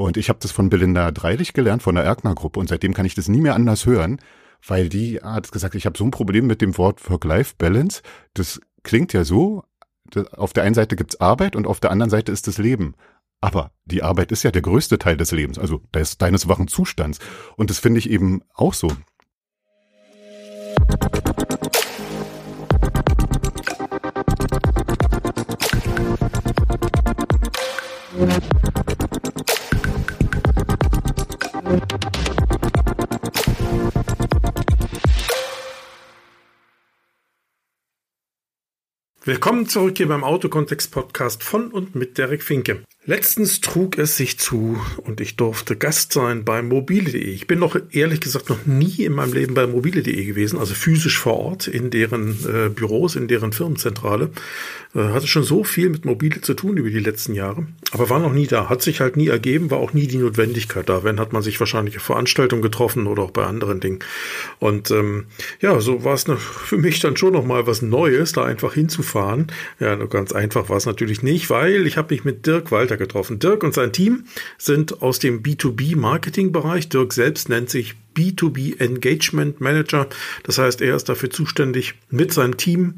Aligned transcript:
Und 0.00 0.16
ich 0.16 0.30
habe 0.30 0.38
das 0.40 0.50
von 0.50 0.70
Belinda 0.70 1.10
Dreilich 1.10 1.52
gelernt, 1.52 1.82
von 1.82 1.94
der 1.94 2.04
Erkner-Gruppe. 2.04 2.58
Und 2.58 2.70
seitdem 2.70 2.94
kann 2.94 3.04
ich 3.04 3.14
das 3.14 3.28
nie 3.28 3.42
mehr 3.42 3.54
anders 3.54 3.84
hören, 3.84 4.18
weil 4.66 4.88
die 4.88 5.20
hat 5.20 5.52
gesagt, 5.52 5.74
ich 5.74 5.84
habe 5.84 5.98
so 5.98 6.04
ein 6.04 6.10
Problem 6.10 6.46
mit 6.46 6.62
dem 6.62 6.78
Wort 6.78 7.10
Work-Life-Balance. 7.10 8.00
Das 8.32 8.62
klingt 8.82 9.12
ja 9.12 9.24
so, 9.24 9.62
auf 10.32 10.54
der 10.54 10.64
einen 10.64 10.74
Seite 10.74 10.96
gibt's 10.96 11.20
Arbeit 11.20 11.54
und 11.54 11.66
auf 11.66 11.80
der 11.80 11.90
anderen 11.90 12.08
Seite 12.08 12.32
ist 12.32 12.48
das 12.48 12.56
Leben. 12.56 12.94
Aber 13.42 13.72
die 13.84 14.02
Arbeit 14.02 14.32
ist 14.32 14.42
ja 14.42 14.50
der 14.50 14.62
größte 14.62 14.98
Teil 14.98 15.18
des 15.18 15.32
Lebens, 15.32 15.58
also 15.58 15.82
des, 15.94 16.16
deines 16.16 16.48
wachen 16.48 16.66
Zustands. 16.66 17.18
Und 17.56 17.68
das 17.68 17.78
finde 17.78 17.98
ich 17.98 18.08
eben 18.08 18.40
auch 18.54 18.72
so. 18.72 18.90
Willkommen 39.30 39.68
zurück 39.68 39.96
hier 39.96 40.08
beim 40.08 40.24
Autokontext 40.24 40.90
Podcast 40.90 41.44
von 41.44 41.70
und 41.70 41.94
mit 41.94 42.18
Derek 42.18 42.42
Finke. 42.42 42.82
Letztens 43.06 43.62
trug 43.62 43.96
es 43.96 44.18
sich 44.18 44.38
zu 44.38 44.78
und 44.98 45.22
ich 45.22 45.36
durfte 45.36 45.74
Gast 45.74 46.12
sein 46.12 46.44
bei 46.44 46.60
mobile.de. 46.60 47.18
Ich 47.18 47.46
bin 47.46 47.58
noch 47.58 47.74
ehrlich 47.92 48.20
gesagt 48.20 48.50
noch 48.50 48.66
nie 48.66 49.04
in 49.04 49.14
meinem 49.14 49.32
Leben 49.32 49.54
bei 49.54 49.66
mobile.de 49.66 50.24
gewesen, 50.24 50.58
also 50.58 50.74
physisch 50.74 51.18
vor 51.18 51.38
Ort 51.38 51.66
in 51.66 51.88
deren 51.88 52.36
äh, 52.46 52.68
Büros, 52.68 53.16
in 53.16 53.26
deren 53.26 53.54
Firmenzentrale. 53.54 54.30
Äh, 54.94 54.98
hatte 54.98 55.28
schon 55.28 55.44
so 55.44 55.62
viel 55.62 55.88
mit 55.88 56.04
mobile 56.04 56.40
zu 56.40 56.52
tun 56.52 56.76
über 56.76 56.90
die 56.90 56.98
letzten 56.98 57.34
Jahre, 57.34 57.66
aber 57.92 58.10
war 58.10 58.18
noch 58.18 58.32
nie 58.32 58.46
da. 58.46 58.68
Hat 58.68 58.82
sich 58.82 59.00
halt 59.00 59.16
nie 59.16 59.28
ergeben, 59.28 59.70
war 59.70 59.78
auch 59.78 59.92
nie 59.92 60.06
die 60.06 60.18
Notwendigkeit 60.18 60.88
da. 60.88 61.04
Wenn 61.04 61.20
hat 61.20 61.32
man 61.32 61.42
sich 61.42 61.60
wahrscheinlich 61.60 61.96
auf 61.96 62.02
Veranstaltungen 62.02 62.60
getroffen 62.60 63.06
oder 63.06 63.22
auch 63.22 63.30
bei 63.30 63.46
anderen 63.46 63.80
Dingen. 63.80 64.00
Und 64.58 64.90
ähm, 64.90 65.26
ja, 65.60 65.80
so 65.80 66.04
war 66.04 66.14
es 66.14 66.24
für 66.24 66.76
mich 66.76 67.00
dann 67.00 67.16
schon 67.16 67.32
noch 67.32 67.46
mal 67.46 67.66
was 67.66 67.82
Neues, 67.82 68.32
da 68.32 68.44
einfach 68.44 68.74
hinzufahren. 68.74 69.46
Ja, 69.78 69.96
nur 69.96 70.08
ganz 70.08 70.32
einfach 70.32 70.68
war 70.68 70.76
es 70.76 70.86
natürlich 70.86 71.22
nicht, 71.22 71.50
weil 71.50 71.86
ich 71.86 71.96
habe 71.96 72.12
mich 72.12 72.24
mit 72.24 72.46
Dirk 72.46 72.72
Walter 72.90 72.96
getroffen. 72.96 73.38
Dirk 73.38 73.62
und 73.62 73.74
sein 73.74 73.92
Team 73.92 74.24
sind 74.58 75.02
aus 75.02 75.18
dem 75.18 75.42
B2B-Marketing-Bereich. 75.42 76.88
Dirk 76.88 77.12
selbst 77.12 77.48
nennt 77.48 77.70
sich 77.70 77.94
B2B 78.16 78.80
Engagement 78.80 79.60
Manager. 79.60 80.08
Das 80.42 80.58
heißt, 80.58 80.80
er 80.80 80.96
ist 80.96 81.08
dafür 81.08 81.30
zuständig, 81.30 81.94
mit 82.10 82.32
seinem 82.32 82.56
Team 82.56 82.94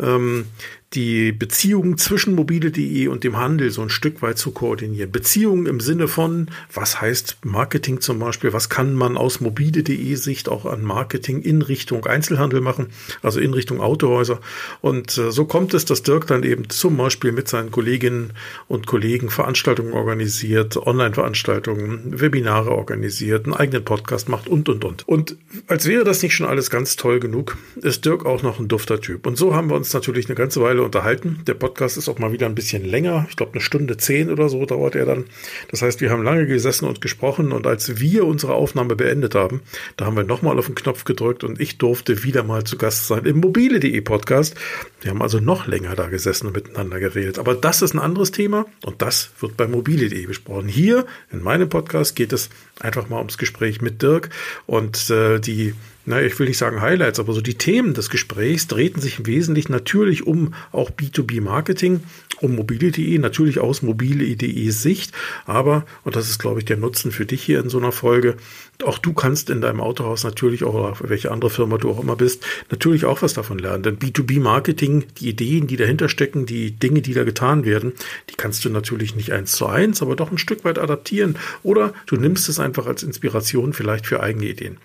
ähm, 0.00 0.46
die 0.94 1.32
Beziehungen 1.32 1.98
zwischen 1.98 2.34
mobile.de 2.34 3.08
und 3.08 3.24
dem 3.24 3.36
Handel 3.36 3.70
so 3.70 3.82
ein 3.82 3.90
Stück 3.90 4.22
weit 4.22 4.38
zu 4.38 4.52
koordinieren. 4.52 5.10
Beziehungen 5.10 5.66
im 5.66 5.80
Sinne 5.80 6.08
von, 6.08 6.48
was 6.72 7.00
heißt 7.00 7.38
Marketing 7.44 8.00
zum 8.00 8.18
Beispiel, 8.18 8.52
was 8.52 8.68
kann 8.68 8.94
man 8.94 9.16
aus 9.16 9.40
mobile.de 9.40 10.14
Sicht 10.14 10.48
auch 10.48 10.66
an 10.66 10.82
Marketing 10.82 11.42
in 11.42 11.62
Richtung 11.62 12.06
Einzelhandel 12.06 12.60
machen, 12.60 12.88
also 13.22 13.40
in 13.40 13.54
Richtung 13.54 13.80
Autohäuser. 13.80 14.40
Und 14.80 15.18
äh, 15.18 15.32
so 15.32 15.44
kommt 15.44 15.74
es, 15.74 15.84
dass 15.84 16.02
Dirk 16.02 16.26
dann 16.26 16.42
eben 16.42 16.68
zum 16.70 16.96
Beispiel 16.96 17.32
mit 17.32 17.48
seinen 17.48 17.70
Kolleginnen 17.70 18.32
und 18.68 18.86
Kollegen 18.86 19.30
Veranstaltungen 19.30 19.92
organisiert, 19.92 20.76
Online-Veranstaltungen, 20.76 22.20
Webinare 22.20 22.70
organisiert, 22.70 23.46
einen 23.46 23.54
eigenen 23.54 23.84
Podcast 23.84 24.28
macht 24.28 24.48
und, 24.48 24.68
und, 24.68 24.84
und. 24.84 25.08
Und 25.08 25.36
als 25.66 25.86
wäre 25.86 26.04
das 26.04 26.22
nicht 26.22 26.34
schon 26.34 26.46
alles 26.46 26.70
ganz 26.70 26.96
toll 26.96 27.18
genug, 27.18 27.56
ist 27.76 28.04
Dirk 28.04 28.24
auch 28.26 28.42
noch 28.42 28.60
ein 28.60 28.68
dufter 28.68 29.00
Typ. 29.00 29.26
Und 29.26 29.36
so 29.36 29.54
haben 29.54 29.70
wir 29.70 29.76
uns 29.76 29.92
natürlich 29.92 30.26
eine 30.26 30.36
ganze 30.36 30.60
Weile 30.60 30.83
unterhalten. 30.84 31.40
Der 31.46 31.54
Podcast 31.54 31.96
ist 31.96 32.08
auch 32.08 32.18
mal 32.18 32.32
wieder 32.32 32.46
ein 32.46 32.54
bisschen 32.54 32.84
länger. 32.84 33.26
Ich 33.28 33.36
glaube, 33.36 33.52
eine 33.52 33.60
Stunde 33.60 33.96
zehn 33.96 34.30
oder 34.30 34.48
so 34.48 34.64
dauert 34.66 34.94
er 34.94 35.06
dann. 35.06 35.24
Das 35.70 35.82
heißt, 35.82 36.00
wir 36.00 36.10
haben 36.10 36.22
lange 36.22 36.46
gesessen 36.46 36.86
und 36.86 37.00
gesprochen 37.00 37.52
und 37.52 37.66
als 37.66 38.00
wir 38.00 38.26
unsere 38.26 38.54
Aufnahme 38.54 38.96
beendet 38.96 39.34
haben, 39.34 39.62
da 39.96 40.06
haben 40.06 40.16
wir 40.16 40.24
nochmal 40.24 40.58
auf 40.58 40.66
den 40.66 40.74
Knopf 40.74 41.04
gedrückt 41.04 41.44
und 41.44 41.60
ich 41.60 41.78
durfte 41.78 42.24
wieder 42.24 42.42
mal 42.42 42.64
zu 42.64 42.76
Gast 42.76 43.08
sein 43.08 43.24
im 43.24 43.40
mobile.de 43.40 44.00
Podcast. 44.00 44.54
Wir 45.00 45.10
haben 45.10 45.22
also 45.22 45.40
noch 45.40 45.66
länger 45.66 45.94
da 45.96 46.08
gesessen 46.08 46.46
und 46.46 46.54
miteinander 46.54 47.00
geredet. 47.00 47.38
Aber 47.38 47.54
das 47.54 47.82
ist 47.82 47.94
ein 47.94 48.00
anderes 48.00 48.30
Thema 48.30 48.66
und 48.84 49.02
das 49.02 49.30
wird 49.40 49.56
bei 49.56 49.66
mobile.de 49.66 50.26
besprochen. 50.26 50.68
Hier 50.68 51.06
in 51.32 51.42
meinem 51.42 51.68
Podcast 51.68 52.16
geht 52.16 52.32
es 52.32 52.50
einfach 52.80 53.08
mal 53.08 53.18
ums 53.18 53.38
Gespräch 53.38 53.80
mit 53.80 54.02
Dirk 54.02 54.30
und 54.66 55.10
äh, 55.10 55.38
die 55.40 55.74
na, 56.06 56.20
ich 56.20 56.38
will 56.38 56.46
nicht 56.46 56.58
sagen 56.58 56.80
Highlights, 56.80 57.18
aber 57.18 57.32
so 57.32 57.40
die 57.40 57.54
Themen 57.54 57.94
des 57.94 58.10
Gesprächs 58.10 58.66
drehten 58.66 59.00
sich 59.00 59.18
im 59.18 59.26
Wesentlichen 59.26 59.72
natürlich 59.72 60.26
um 60.26 60.54
auch 60.72 60.90
B2B-Marketing, 60.90 62.00
um 62.40 62.54
mobile.de, 62.56 63.18
natürlich 63.18 63.58
aus 63.58 63.82
mobile.de 63.82 64.70
Sicht, 64.70 65.12
aber, 65.46 65.86
und 66.02 66.16
das 66.16 66.28
ist, 66.28 66.38
glaube 66.38 66.60
ich, 66.60 66.66
der 66.66 66.76
Nutzen 66.76 67.12
für 67.12 67.26
dich 67.26 67.42
hier 67.42 67.60
in 67.60 67.70
so 67.70 67.78
einer 67.78 67.92
Folge, 67.92 68.36
auch 68.82 68.98
du 68.98 69.12
kannst 69.12 69.50
in 69.50 69.60
deinem 69.60 69.80
Autohaus 69.80 70.24
natürlich 70.24 70.64
auch, 70.64 70.74
oder 70.74 70.96
welche 71.00 71.30
andere 71.30 71.50
Firma 71.50 71.78
du 71.78 71.90
auch 71.90 72.02
immer 72.02 72.16
bist, 72.16 72.44
natürlich 72.70 73.04
auch 73.04 73.22
was 73.22 73.34
davon 73.34 73.58
lernen. 73.58 73.82
Denn 73.82 73.98
B2B-Marketing, 73.98 75.04
die 75.18 75.28
Ideen, 75.28 75.66
die 75.66 75.76
dahinter 75.76 76.08
stecken, 76.08 76.46
die 76.46 76.72
Dinge, 76.72 77.02
die 77.02 77.14
da 77.14 77.24
getan 77.24 77.64
werden, 77.64 77.92
die 78.30 78.34
kannst 78.34 78.64
du 78.64 78.70
natürlich 78.70 79.14
nicht 79.14 79.32
eins 79.32 79.52
zu 79.52 79.66
eins, 79.66 80.02
aber 80.02 80.16
doch 80.16 80.30
ein 80.30 80.38
Stück 80.38 80.64
weit 80.64 80.78
adaptieren. 80.78 81.36
Oder 81.62 81.94
du 82.06 82.16
nimmst 82.16 82.48
es 82.48 82.58
einfach 82.58 82.86
als 82.86 83.02
Inspiration 83.02 83.72
vielleicht 83.72 84.06
für 84.06 84.20
eigene 84.20 84.46
Ideen. 84.46 84.78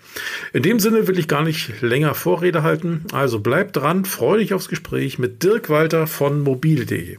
In 0.52 0.62
dem 0.62 0.78
Sinne 0.80 1.08
will 1.08 1.18
ich 1.18 1.28
gar 1.28 1.42
nicht 1.42 1.82
länger 1.82 2.14
Vorrede 2.14 2.62
halten. 2.62 3.04
Also 3.12 3.40
bleib 3.40 3.72
dran, 3.72 4.04
freu 4.04 4.38
dich 4.38 4.54
aufs 4.54 4.68
Gespräch 4.68 5.18
mit 5.18 5.42
Dirk 5.42 5.68
Walter 5.68 6.06
von 6.06 6.40
mobil.de. 6.40 7.18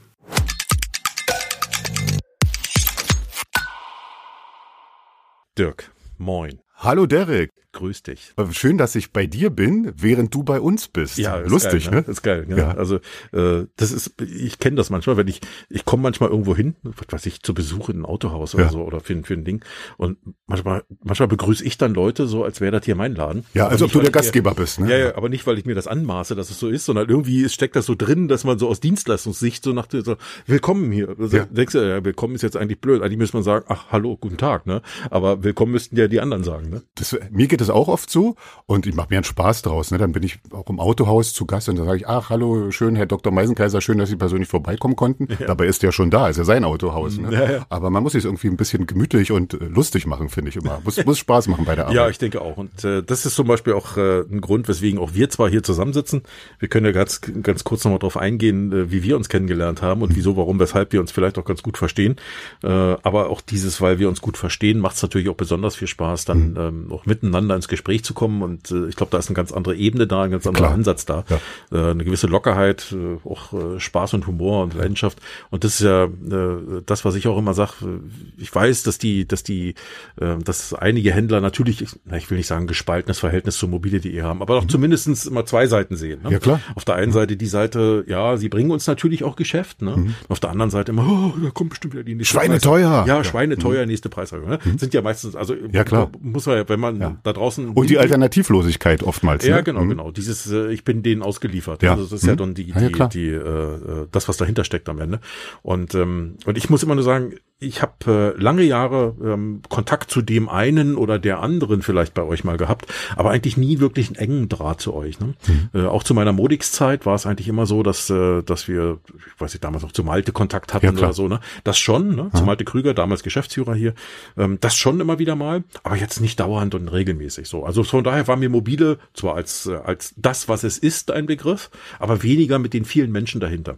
Dirk, 5.57 5.91
moin. 6.21 6.59
Hallo 6.75 7.05
Derek. 7.05 7.49
Grüß 7.73 8.03
dich. 8.03 8.33
Schön, 8.51 8.77
dass 8.77 8.95
ich 8.95 9.13
bei 9.13 9.25
dir 9.25 9.49
bin, 9.49 9.93
während 9.95 10.33
du 10.35 10.43
bei 10.43 10.59
uns 10.59 10.89
bist. 10.89 11.17
Ja, 11.17 11.37
lustig, 11.37 11.85
geil, 11.85 11.91
ne? 11.91 11.97
ne? 11.97 12.03
Das 12.03 12.17
ist 12.17 12.21
geil. 12.21 12.45
Ja. 12.49 12.57
ja. 12.57 12.71
Also 12.71 12.95
äh, 13.31 13.65
das 13.77 13.93
ist, 13.93 14.21
ich 14.21 14.59
kenne 14.59 14.75
das 14.75 14.89
manchmal, 14.89 15.15
wenn 15.15 15.29
ich, 15.29 15.39
ich 15.69 15.85
komme 15.85 16.03
manchmal 16.03 16.31
irgendwo 16.31 16.53
hin, 16.53 16.75
was 16.83 17.07
weiß 17.09 17.25
ich, 17.27 17.41
zu 17.43 17.53
Besuch 17.53 17.87
in 17.87 18.01
ein 18.01 18.05
Autohaus 18.05 18.55
oder 18.55 18.65
ja. 18.65 18.69
so 18.71 18.81
oder 18.83 18.99
für, 18.99 19.23
für 19.23 19.35
ein 19.35 19.45
Ding 19.45 19.63
und 19.95 20.17
manchmal, 20.47 20.83
manchmal 21.01 21.29
begrüße 21.29 21.63
ich 21.63 21.77
dann 21.77 21.93
Leute 21.93 22.27
so, 22.27 22.43
als 22.43 22.59
wäre 22.59 22.73
das 22.73 22.83
hier 22.83 22.95
mein 22.95 23.15
Laden. 23.15 23.45
Ja, 23.53 23.69
als 23.69 23.81
ob 23.81 23.93
du 23.93 24.01
der 24.01 24.11
Gastgeber 24.11 24.53
bist. 24.53 24.81
Ne? 24.81 24.89
Ja, 24.89 24.97
ja, 24.97 25.15
aber 25.15 25.29
nicht, 25.29 25.47
weil 25.47 25.57
ich 25.57 25.65
mir 25.65 25.75
das 25.75 25.87
anmaße, 25.87 26.35
dass 26.35 26.49
es 26.49 26.59
so 26.59 26.67
ist, 26.67 26.85
sondern 26.85 27.07
irgendwie 27.07 27.47
steckt 27.47 27.77
das 27.77 27.85
so 27.85 27.95
drin, 27.95 28.27
dass 28.27 28.43
man 28.43 28.59
so 28.59 28.67
aus 28.67 28.81
Dienstleistungssicht 28.81 29.63
so 29.63 29.71
nach 29.71 29.87
so, 29.89 30.17
willkommen 30.45 30.91
hier. 30.91 31.15
Also, 31.17 31.37
ja. 31.37 31.45
Denkst 31.45 31.73
du, 31.73 31.79
ja, 31.79 32.03
willkommen 32.03 32.35
ist 32.35 32.41
jetzt 32.41 32.57
eigentlich 32.57 32.81
blöd. 32.81 33.01
Eigentlich 33.01 33.17
müsste 33.17 33.37
man 33.37 33.43
sagen, 33.43 33.65
ach 33.69 33.85
hallo, 33.91 34.17
guten 34.17 34.37
Tag, 34.37 34.65
ne? 34.65 34.81
Aber 35.09 35.43
willkommen 35.45 35.71
müssten 35.71 35.95
ja 35.95 36.09
die 36.09 36.19
anderen 36.19 36.43
sagen, 36.43 36.69
ne? 36.69 36.81
Das, 36.95 37.17
mir 37.29 37.47
geht 37.47 37.60
das 37.61 37.69
auch 37.69 37.87
oft 37.87 38.09
so 38.09 38.35
und 38.65 38.85
ich 38.87 38.95
mache 38.95 39.07
mir 39.09 39.17
einen 39.17 39.23
Spaß 39.23 39.61
draus. 39.61 39.91
Ne? 39.91 39.97
Dann 39.97 40.11
bin 40.11 40.23
ich 40.23 40.39
auch 40.51 40.69
im 40.69 40.79
Autohaus 40.79 41.33
zu 41.33 41.45
Gast 41.45 41.69
und 41.69 41.77
dann 41.77 41.85
sage 41.85 41.97
ich, 41.97 42.07
ach, 42.07 42.29
hallo, 42.29 42.71
schön, 42.71 42.95
Herr 42.95 43.05
Dr. 43.05 43.31
Meisenkaiser, 43.31 43.81
schön, 43.81 43.97
dass 43.97 44.09
Sie 44.09 44.15
persönlich 44.15 44.49
vorbeikommen 44.49 44.95
konnten. 44.95 45.27
Ja. 45.39 45.47
Dabei 45.47 45.65
ist 45.67 45.83
der 45.83 45.91
schon 45.91 46.09
da, 46.09 46.27
ist 46.29 46.37
ja 46.37 46.43
sein 46.43 46.63
Autohaus. 46.63 47.17
Ne? 47.17 47.33
Ja, 47.33 47.51
ja. 47.51 47.65
Aber 47.69 47.89
man 47.89 48.03
muss 48.03 48.13
sich 48.13 48.25
irgendwie 48.25 48.47
ein 48.47 48.57
bisschen 48.57 48.85
gemütlich 48.87 49.31
und 49.31 49.53
äh, 49.53 49.65
lustig 49.65 50.05
machen, 50.05 50.29
finde 50.29 50.49
ich 50.49 50.55
immer. 50.55 50.81
Muss, 50.83 51.03
muss 51.05 51.19
Spaß 51.19 51.47
machen 51.47 51.65
bei 51.65 51.75
der 51.75 51.85
Arbeit. 51.85 51.95
Ja, 51.95 52.09
ich 52.09 52.17
denke 52.17 52.41
auch. 52.41 52.57
Und 52.57 52.83
äh, 52.83 53.03
das 53.03 53.25
ist 53.25 53.35
zum 53.35 53.47
Beispiel 53.47 53.73
auch 53.73 53.97
äh, 53.97 54.21
ein 54.21 54.41
Grund, 54.41 54.67
weswegen 54.67 54.99
auch 54.99 55.13
wir 55.13 55.29
zwar 55.29 55.49
hier 55.49 55.63
zusammensitzen. 55.63 56.23
Wir 56.59 56.67
können 56.67 56.85
ja 56.85 56.91
ganz, 56.91 57.21
ganz 57.21 57.63
kurz 57.63 57.83
nochmal 57.83 57.99
drauf 57.99 58.17
eingehen, 58.17 58.71
äh, 58.71 58.91
wie 58.91 59.03
wir 59.03 59.15
uns 59.15 59.29
kennengelernt 59.29 59.81
haben 59.81 60.01
und 60.01 60.15
wieso, 60.15 60.37
warum, 60.37 60.59
weshalb 60.59 60.93
wir 60.93 60.99
uns 60.99 61.11
vielleicht 61.11 61.37
auch 61.37 61.45
ganz 61.45 61.63
gut 61.63 61.77
verstehen. 61.77 62.15
Äh, 62.63 62.67
aber 62.67 63.29
auch 63.29 63.41
dieses, 63.41 63.81
weil 63.81 63.99
wir 63.99 64.09
uns 64.09 64.21
gut 64.21 64.37
verstehen, 64.37 64.79
macht 64.79 64.95
es 64.95 65.01
natürlich 65.01 65.29
auch 65.29 65.35
besonders 65.35 65.75
viel 65.75 65.87
Spaß, 65.87 66.25
dann 66.25 66.51
mhm. 66.51 66.57
ähm, 66.57 66.91
auch 66.91 67.05
miteinander 67.05 67.50
ins 67.55 67.67
Gespräch 67.67 68.03
zu 68.03 68.13
kommen 68.13 68.41
und 68.41 68.71
äh, 68.71 68.87
ich 68.87 68.95
glaube, 68.95 69.11
da 69.11 69.17
ist 69.17 69.27
eine 69.27 69.35
ganz 69.35 69.51
andere 69.51 69.75
Ebene 69.75 70.07
da, 70.07 70.23
ein 70.23 70.31
ganz 70.31 70.47
anderer 70.47 70.65
Klar. 70.65 70.73
Ansatz 70.73 71.05
da. 71.05 71.23
Ja. 71.29 71.39
Äh, 71.71 71.91
eine 71.91 72.03
gewisse 72.03 72.27
Lockerheit, 72.27 72.93
äh, 72.93 73.27
auch 73.27 73.53
äh, 73.53 73.79
Spaß 73.79 74.13
und 74.13 74.27
Humor 74.27 74.63
und 74.63 74.73
Leidenschaft. 74.73 75.19
Und 75.49 75.63
das 75.63 75.75
ist 75.75 75.85
ja 75.85 76.05
äh, 76.05 76.81
das, 76.85 77.05
was 77.05 77.15
ich 77.15 77.27
auch 77.27 77.37
immer 77.37 77.53
sage. 77.53 78.01
Ich 78.37 78.53
weiß, 78.53 78.83
dass 78.83 78.97
die, 78.97 79.27
dass 79.27 79.43
die, 79.43 79.75
äh, 80.19 80.37
dass 80.43 80.73
einige 80.73 81.11
Händler 81.11 81.41
natürlich, 81.41 81.85
na, 82.05 82.17
ich 82.17 82.29
will 82.29 82.37
nicht 82.37 82.47
sagen 82.47 82.67
gespaltenes 82.67 83.19
Verhältnis 83.19 83.57
zur 83.57 83.69
mobile.de 83.69 84.21
haben, 84.21 84.41
aber 84.41 84.55
doch 84.55 84.63
mhm. 84.63 84.69
zumindestens 84.69 85.25
immer 85.25 85.45
zwei 85.45 85.67
Seiten 85.67 85.95
sehen. 85.95 86.21
Ne? 86.23 86.31
Ja, 86.31 86.39
klar. 86.39 86.59
Auf 86.75 86.85
der 86.85 86.95
einen 86.95 87.11
Seite 87.11 87.37
die 87.37 87.47
Seite, 87.47 88.03
ja, 88.07 88.37
sie 88.37 88.49
bringen 88.49 88.71
uns 88.71 88.87
natürlich 88.87 89.23
auch 89.23 89.35
Geschäft. 89.35 89.81
Ne? 89.81 89.97
Mhm. 89.97 90.15
Auf 90.29 90.39
der 90.39 90.51
anderen 90.51 90.71
Seite 90.71 90.91
immer, 90.91 91.07
oh, 91.07 91.39
da 91.41 91.49
kommt 91.49 91.71
bestimmt 91.71 91.93
wieder 91.93 92.03
die 92.03 92.15
nächste 92.15 92.33
Schweine 92.33 92.59
teuer. 92.59 93.05
Ja, 93.07 93.23
Schweine 93.23 93.57
teuer, 93.57 93.83
mhm. 93.83 93.89
nächste 93.89 94.09
Preiserhöhung. 94.09 94.49
Ne? 94.49 94.59
Mhm. 94.63 94.77
Sind 94.77 94.93
ja 94.93 95.01
meistens, 95.01 95.35
also 95.35 95.55
ja, 95.71 95.83
klar. 95.83 96.11
muss 96.21 96.45
man 96.45 96.57
ja, 96.57 96.69
wenn 96.69 96.79
man 96.79 96.99
ja. 96.99 97.17
da 97.23 97.33
draußen. 97.41 97.69
Und 97.69 97.89
die 97.89 97.97
Alternativlosigkeit 97.97 99.03
oftmals. 99.03 99.45
Ja, 99.45 99.57
ne? 99.57 99.63
genau, 99.63 99.81
mhm. 99.81 99.89
genau. 99.89 100.11
Dieses, 100.11 100.49
äh, 100.51 100.71
ich 100.71 100.83
bin 100.83 101.03
denen 101.03 101.21
ausgeliefert. 101.21 101.83
Ja. 101.83 101.91
Also 101.91 102.03
das 102.03 102.13
ist 102.13 102.23
mhm. 102.23 102.29
ja 102.29 102.35
dann 102.35 102.53
die, 102.53 102.65
die, 102.71 102.97
ja, 102.97 103.07
die, 103.07 103.27
äh, 103.27 104.07
das, 104.11 104.27
was 104.27 104.37
dahinter 104.37 104.63
steckt 104.63 104.87
am 104.89 104.99
Ende. 104.99 105.19
Und, 105.61 105.95
ähm, 105.95 106.37
und 106.45 106.57
ich 106.57 106.69
muss 106.69 106.83
immer 106.83 106.95
nur 106.95 107.03
sagen, 107.03 107.35
ich 107.63 107.83
habe 107.83 108.33
äh, 108.37 108.41
lange 108.41 108.63
Jahre 108.63 109.15
ähm, 109.23 109.61
Kontakt 109.69 110.09
zu 110.09 110.23
dem 110.23 110.49
einen 110.49 110.95
oder 110.95 111.19
der 111.19 111.41
anderen 111.41 111.83
vielleicht 111.83 112.15
bei 112.15 112.23
euch 112.23 112.43
mal 112.43 112.57
gehabt, 112.57 112.91
aber 113.15 113.29
eigentlich 113.29 113.55
nie 113.55 113.79
wirklich 113.79 114.07
einen 114.07 114.15
engen 114.15 114.49
Draht 114.49 114.81
zu 114.81 114.95
euch. 114.95 115.19
Ne? 115.19 115.35
Mhm. 115.45 115.69
Äh, 115.79 115.85
auch 115.85 116.01
zu 116.01 116.15
meiner 116.15 116.33
Modix-Zeit 116.33 117.05
war 117.05 117.13
es 117.13 117.27
eigentlich 117.27 117.47
immer 117.47 117.67
so, 117.67 117.83
dass 117.83 118.09
äh, 118.09 118.41
dass 118.41 118.67
wir, 118.67 118.97
ich 119.15 119.39
weiß 119.39 119.53
nicht, 119.53 119.63
damals 119.63 119.83
noch 119.83 119.91
zu 119.91 120.03
Malte 120.03 120.31
Kontakt 120.31 120.73
hatten 120.73 120.87
ja, 120.87 120.91
oder 120.91 121.13
so. 121.13 121.27
Ne? 121.27 121.39
Das 121.63 121.77
schon, 121.77 122.15
ne? 122.15 122.31
zu 122.33 122.43
Malte 122.43 122.65
Krüger, 122.65 122.95
damals 122.95 123.21
Geschäftsführer 123.21 123.75
hier, 123.75 123.93
ähm, 124.37 124.57
das 124.59 124.75
schon 124.75 124.99
immer 124.99 125.19
wieder 125.19 125.35
mal, 125.35 125.63
aber 125.83 125.97
jetzt 125.97 126.19
nicht 126.19 126.39
dauernd 126.39 126.73
und 126.73 126.87
regelmäßig 126.87 127.47
so. 127.47 127.63
Also 127.63 127.83
von 127.83 128.03
daher 128.03 128.27
war 128.27 128.37
mir 128.37 128.49
mobile 128.49 128.97
zwar 129.13 129.35
als 129.35 129.67
äh, 129.67 129.75
als 129.75 130.15
das, 130.17 130.49
was 130.49 130.63
es 130.63 130.79
ist, 130.79 131.11
ein 131.11 131.27
Begriff, 131.27 131.69
aber 131.99 132.23
weniger 132.23 132.57
mit 132.57 132.73
den 132.73 132.85
vielen 132.85 133.11
Menschen 133.11 133.39
dahinter. 133.39 133.73
Mhm. 133.73 133.77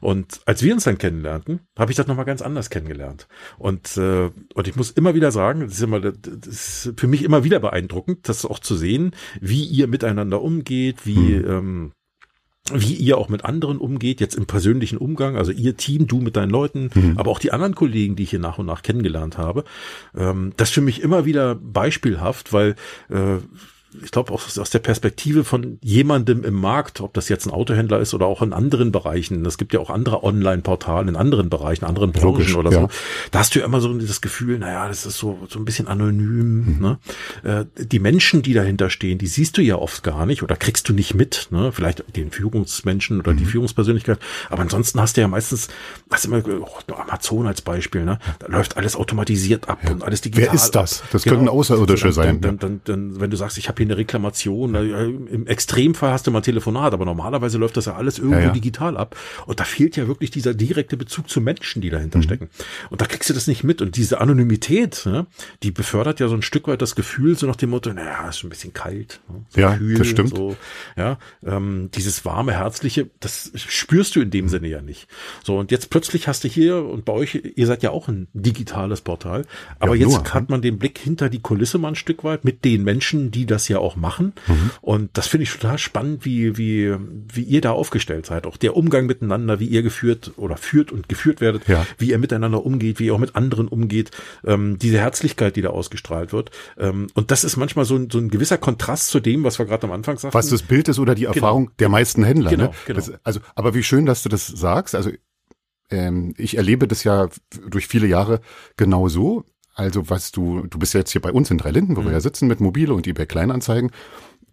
Und 0.00 0.40
als 0.46 0.62
wir 0.62 0.72
uns 0.72 0.84
dann 0.84 0.98
kennenlernten, 0.98 1.58
habe 1.76 1.90
ich 1.90 1.96
das 1.96 2.06
nochmal 2.06 2.26
ganz 2.26 2.40
anders 2.40 2.70
kennengelernt. 2.70 3.23
Und, 3.58 3.96
äh, 3.96 4.30
und 4.54 4.68
ich 4.68 4.76
muss 4.76 4.90
immer 4.90 5.14
wieder 5.14 5.30
sagen, 5.30 5.60
das 5.60 5.74
ist, 5.74 5.82
immer, 5.82 6.00
das 6.00 6.14
ist 6.46 6.92
für 6.96 7.06
mich 7.06 7.22
immer 7.22 7.44
wieder 7.44 7.60
beeindruckend, 7.60 8.28
das 8.28 8.44
auch 8.44 8.58
zu 8.58 8.76
sehen, 8.76 9.12
wie 9.40 9.64
ihr 9.64 9.86
miteinander 9.86 10.42
umgeht, 10.42 11.04
wie, 11.06 11.18
mhm. 11.18 11.50
ähm, 11.50 11.92
wie 12.72 12.94
ihr 12.94 13.18
auch 13.18 13.28
mit 13.28 13.44
anderen 13.44 13.76
umgeht, 13.76 14.20
jetzt 14.20 14.36
im 14.36 14.46
persönlichen 14.46 14.96
Umgang, 14.96 15.36
also 15.36 15.52
ihr 15.52 15.76
Team, 15.76 16.06
du 16.06 16.20
mit 16.20 16.36
deinen 16.36 16.50
Leuten, 16.50 16.90
mhm. 16.94 17.18
aber 17.18 17.30
auch 17.30 17.38
die 17.38 17.52
anderen 17.52 17.74
Kollegen, 17.74 18.16
die 18.16 18.22
ich 18.22 18.30
hier 18.30 18.38
nach 18.38 18.58
und 18.58 18.66
nach 18.66 18.82
kennengelernt 18.82 19.36
habe. 19.36 19.64
Ähm, 20.16 20.52
das 20.56 20.70
für 20.70 20.80
mich 20.80 21.02
immer 21.02 21.26
wieder 21.26 21.54
beispielhaft, 21.56 22.52
weil 22.52 22.76
äh, 23.10 23.36
ich 24.02 24.10
glaube 24.10 24.32
auch 24.32 24.42
aus 24.56 24.70
der 24.70 24.78
Perspektive 24.78 25.44
von 25.44 25.78
jemandem 25.82 26.44
im 26.44 26.54
Markt, 26.54 27.00
ob 27.00 27.14
das 27.14 27.28
jetzt 27.28 27.46
ein 27.46 27.50
Autohändler 27.50 28.00
ist 28.00 28.14
oder 28.14 28.26
auch 28.26 28.42
in 28.42 28.52
anderen 28.52 28.92
Bereichen. 28.92 29.44
Es 29.46 29.58
gibt 29.58 29.72
ja 29.72 29.80
auch 29.80 29.90
andere 29.90 30.24
Online-Portale 30.24 31.08
in 31.08 31.16
anderen 31.16 31.48
Bereichen, 31.50 31.84
anderen 31.84 32.12
Branchen 32.12 32.38
Logisch, 32.38 32.56
oder 32.56 32.70
ja. 32.72 32.80
so. 32.82 32.88
Da 33.30 33.38
hast 33.38 33.54
du 33.54 33.60
ja 33.60 33.64
immer 33.64 33.80
so 33.80 33.92
das 33.94 34.20
Gefühl, 34.20 34.58
naja, 34.58 34.88
das 34.88 35.06
ist 35.06 35.18
so, 35.18 35.38
so 35.48 35.58
ein 35.58 35.64
bisschen 35.64 35.86
anonym. 35.86 36.76
Mhm. 36.76 36.78
Ne? 36.80 36.98
Äh, 37.42 37.84
die 37.84 37.98
Menschen, 37.98 38.42
die 38.42 38.52
dahinter 38.52 38.90
stehen, 38.90 39.18
die 39.18 39.26
siehst 39.26 39.56
du 39.58 39.62
ja 39.62 39.76
oft 39.76 40.02
gar 40.02 40.26
nicht 40.26 40.42
oder 40.42 40.56
kriegst 40.56 40.88
du 40.88 40.92
nicht 40.92 41.14
mit. 41.14 41.48
Ne? 41.50 41.70
Vielleicht 41.72 42.04
den 42.16 42.30
Führungsmenschen 42.30 43.20
oder 43.20 43.32
mhm. 43.32 43.38
die 43.38 43.46
Führungspersönlichkeit. 43.46 44.18
Aber 44.50 44.62
ansonsten 44.62 45.00
hast 45.00 45.16
du 45.16 45.20
ja 45.20 45.28
meistens, 45.28 45.68
hast 46.10 46.24
du 46.24 46.34
immer 46.34 46.42
oh, 46.60 46.92
Amazon 46.94 47.46
als 47.46 47.62
Beispiel, 47.62 48.04
ne? 48.04 48.18
da 48.38 48.48
läuft 48.48 48.76
alles 48.76 48.96
automatisiert 48.96 49.68
ab 49.68 49.80
ja. 49.84 49.92
und 49.92 50.02
alles 50.02 50.20
digital. 50.20 50.48
Wer 50.48 50.54
ist 50.54 50.72
das? 50.72 51.02
Das 51.12 51.22
genau. 51.22 51.36
können 51.36 51.48
Außerirdische 51.48 52.12
sein. 52.12 52.40
Dann, 52.40 52.58
dann, 52.58 52.80
dann, 52.84 53.20
wenn 53.20 53.30
du 53.30 53.36
sagst, 53.36 53.58
ich 53.58 53.68
habe 53.68 53.76
hier 53.78 53.83
eine 53.84 53.96
Reklamation. 53.96 54.74
Im 54.74 55.46
Extremfall 55.46 56.12
hast 56.12 56.26
du 56.26 56.30
mal 56.30 56.40
ein 56.40 56.44
Telefonat, 56.44 56.92
aber 56.92 57.04
normalerweise 57.04 57.58
läuft 57.58 57.76
das 57.76 57.86
ja 57.86 57.94
alles 57.94 58.18
irgendwo 58.18 58.38
ja, 58.38 58.46
ja. 58.46 58.52
digital 58.52 58.96
ab. 58.96 59.16
Und 59.46 59.60
da 59.60 59.64
fehlt 59.64 59.96
ja 59.96 60.06
wirklich 60.06 60.30
dieser 60.30 60.54
direkte 60.54 60.96
Bezug 60.96 61.28
zu 61.28 61.40
Menschen, 61.40 61.82
die 61.82 61.90
dahinter 61.90 62.18
mhm. 62.18 62.22
stecken. 62.22 62.50
Und 62.90 63.00
da 63.00 63.06
kriegst 63.06 63.30
du 63.30 63.34
das 63.34 63.46
nicht 63.46 63.64
mit. 63.64 63.82
Und 63.82 63.96
diese 63.96 64.20
Anonymität, 64.20 65.02
ne, 65.06 65.26
die 65.62 65.70
befördert 65.70 66.20
ja 66.20 66.28
so 66.28 66.34
ein 66.34 66.42
Stück 66.42 66.68
weit 66.68 66.82
das 66.82 66.94
Gefühl, 66.94 67.36
so 67.36 67.46
nach 67.46 67.56
dem 67.56 67.70
Motto, 67.70 67.92
naja, 67.92 68.28
ist 68.28 68.42
ein 68.44 68.50
bisschen 68.50 68.72
kalt. 68.72 69.20
Ne, 69.28 69.44
so 69.48 69.60
ja, 69.60 69.76
kühl, 69.76 69.98
das 69.98 70.06
stimmt. 70.06 70.30
So, 70.30 70.56
ja, 70.96 71.18
ähm, 71.44 71.90
dieses 71.94 72.24
warme, 72.24 72.52
herzliche, 72.52 73.10
das 73.20 73.52
spürst 73.54 74.16
du 74.16 74.20
in 74.20 74.30
dem 74.30 74.48
Sinne 74.48 74.68
ja 74.68 74.82
nicht. 74.82 75.08
So, 75.42 75.58
und 75.58 75.70
jetzt 75.70 75.90
plötzlich 75.90 76.28
hast 76.28 76.44
du 76.44 76.48
hier, 76.48 76.84
und 76.84 77.04
bei 77.04 77.12
euch, 77.12 77.40
ihr 77.56 77.66
seid 77.66 77.82
ja 77.82 77.90
auch 77.90 78.08
ein 78.08 78.28
digitales 78.32 79.00
Portal, 79.00 79.46
aber 79.78 79.94
ja, 79.94 80.06
jetzt 80.06 80.16
nur, 80.16 80.34
hat 80.34 80.50
man 80.50 80.62
den 80.62 80.78
Blick 80.78 80.98
hinter 80.98 81.28
die 81.28 81.40
Kulisse 81.40 81.78
mal 81.78 81.88
ein 81.88 81.94
Stück 81.94 82.24
weit 82.24 82.44
mit 82.44 82.64
den 82.64 82.84
Menschen, 82.84 83.30
die 83.30 83.46
das 83.46 83.68
ja 83.68 83.73
auch 83.80 83.96
machen. 83.96 84.32
Mhm. 84.46 84.70
Und 84.80 85.10
das 85.14 85.26
finde 85.26 85.44
ich 85.44 85.52
total 85.52 85.78
spannend, 85.78 86.24
wie, 86.24 86.56
wie, 86.56 86.94
wie 87.32 87.42
ihr 87.42 87.60
da 87.60 87.72
aufgestellt 87.72 88.26
seid. 88.26 88.46
Auch 88.46 88.56
der 88.56 88.76
Umgang 88.76 89.06
miteinander, 89.06 89.60
wie 89.60 89.66
ihr 89.66 89.82
geführt 89.82 90.32
oder 90.36 90.56
führt 90.56 90.92
und 90.92 91.08
geführt 91.08 91.40
werdet, 91.40 91.66
ja. 91.68 91.86
wie 91.98 92.10
ihr 92.10 92.18
miteinander 92.18 92.64
umgeht, 92.64 92.98
wie 92.98 93.06
ihr 93.06 93.14
auch 93.14 93.18
mit 93.18 93.36
anderen 93.36 93.68
umgeht, 93.68 94.10
ähm, 94.44 94.78
diese 94.78 94.98
Herzlichkeit, 94.98 95.56
die 95.56 95.62
da 95.62 95.70
ausgestrahlt 95.70 96.32
wird. 96.32 96.50
Ähm, 96.78 97.08
und 97.14 97.30
das 97.30 97.44
ist 97.44 97.56
manchmal 97.56 97.84
so 97.84 97.96
ein, 97.96 98.10
so 98.10 98.18
ein 98.18 98.28
gewisser 98.28 98.58
Kontrast 98.58 99.08
zu 99.08 99.20
dem, 99.20 99.44
was 99.44 99.58
wir 99.58 99.66
gerade 99.66 99.84
am 99.84 99.92
Anfang 99.92 100.18
sagten. 100.18 100.34
Was 100.34 100.48
das 100.48 100.62
Bild 100.62 100.88
ist 100.88 100.98
oder 100.98 101.14
die 101.14 101.22
genau. 101.22 101.34
Erfahrung 101.34 101.64
genau. 101.66 101.76
der 101.78 101.88
meisten 101.88 102.24
Händler. 102.24 102.50
Genau, 102.50 102.64
ne? 102.64 102.70
genau. 102.86 102.96
Das, 102.96 103.12
also, 103.22 103.40
aber 103.54 103.74
wie 103.74 103.82
schön, 103.82 104.06
dass 104.06 104.22
du 104.22 104.28
das 104.28 104.46
sagst. 104.46 104.94
Also 104.94 105.10
ähm, 105.90 106.34
ich 106.36 106.56
erlebe 106.56 106.88
das 106.88 107.04
ja 107.04 107.28
durch 107.68 107.86
viele 107.86 108.06
Jahre 108.06 108.40
genau 108.76 109.08
so. 109.08 109.44
Also 109.74 110.08
was 110.08 110.32
du, 110.32 110.66
du 110.68 110.78
bist 110.78 110.94
ja 110.94 111.00
jetzt 111.00 111.10
hier 111.10 111.20
bei 111.20 111.32
uns 111.32 111.50
in 111.50 111.58
Dreilinden, 111.58 111.96
wo 111.96 112.00
mhm. 112.00 112.06
wir 112.06 112.12
ja 112.12 112.20
sitzen 112.20 112.48
mit 112.48 112.60
Mobile 112.60 112.94
und 112.94 113.06
eBay 113.06 113.26
Kleinanzeigen 113.26 113.90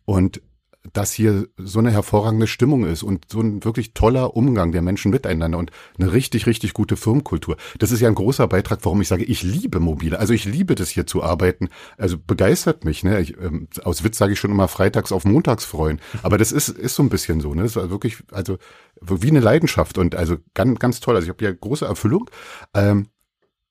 und 0.06 0.42
dass 0.94 1.12
hier 1.14 1.48
so 1.58 1.80
eine 1.80 1.92
hervorragende 1.92 2.48
Stimmung 2.48 2.86
ist 2.86 3.04
und 3.04 3.26
so 3.30 3.40
ein 3.40 3.64
wirklich 3.64 3.94
toller 3.94 4.36
Umgang 4.36 4.72
der 4.72 4.82
Menschen 4.82 5.12
miteinander 5.12 5.58
und 5.58 5.72
eine 6.00 6.12
richtig, 6.12 6.48
richtig 6.48 6.74
gute 6.74 6.98
Firmenkultur. 6.98 7.56
Das 7.78 7.92
ist 7.92 8.00
ja 8.00 8.08
ein 8.08 8.16
großer 8.16 8.48
Beitrag, 8.48 8.80
warum 8.84 9.02
ich 9.02 9.08
sage, 9.08 9.24
ich 9.24 9.44
liebe 9.44 9.80
Mobile. 9.80 10.18
Also 10.18 10.34
ich 10.34 10.46
liebe 10.46 10.74
das 10.76 10.90
hier 10.90 11.06
zu 11.06 11.24
arbeiten. 11.24 11.70
Also 11.98 12.18
begeistert 12.18 12.84
mich. 12.84 13.04
Ne? 13.04 13.22
Ich, 13.22 13.38
ähm, 13.38 13.68
aus 13.84 14.04
Witz 14.04 14.18
sage 14.18 14.34
ich 14.34 14.40
schon 14.40 14.52
immer 14.52 14.68
freitags 14.68 15.12
auf 15.12 15.24
montags 15.24 15.66
freuen. 15.66 16.00
Aber 16.24 16.40
das 16.40 16.52
ist, 16.52 16.70
ist 16.70 16.96
so 16.96 17.04
ein 17.04 17.10
bisschen 17.10 17.42
so. 17.42 17.54
Ne? 17.54 17.64
Das 17.64 17.76
war 17.76 17.90
wirklich, 17.92 18.18
also 18.32 18.58
wie 19.02 19.30
eine 19.30 19.40
Leidenschaft 19.40 19.98
und 20.00 20.16
also 20.16 20.38
ganz, 20.56 20.80
ganz 20.80 21.00
toll. 21.00 21.16
Also 21.16 21.26
ich 21.26 21.30
habe 21.30 21.46
ja 21.46 21.52
große 21.52 21.86
Erfüllung. 21.86 22.30
Ähm, 22.74 23.08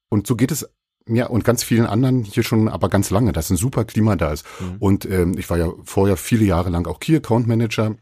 und 0.08 0.26
so 0.26 0.36
geht 0.36 0.52
es 0.52 0.68
ja, 1.06 1.26
und 1.26 1.44
ganz 1.44 1.62
vielen 1.62 1.86
anderen 1.86 2.22
hier 2.22 2.42
schon 2.42 2.68
aber 2.68 2.88
ganz 2.88 3.10
lange, 3.10 3.32
dass 3.32 3.50
ein 3.50 3.56
super 3.56 3.84
Klima 3.84 4.16
da 4.16 4.32
ist. 4.32 4.46
Mhm. 4.60 4.76
Und 4.78 5.04
ähm, 5.06 5.34
ich 5.38 5.50
war 5.50 5.58
ja 5.58 5.72
vorher 5.84 6.16
viele 6.16 6.44
Jahre 6.44 6.70
lang 6.70 6.86
auch 6.86 7.00
Key 7.00 7.16
Account 7.16 7.46
Manager 7.46 7.96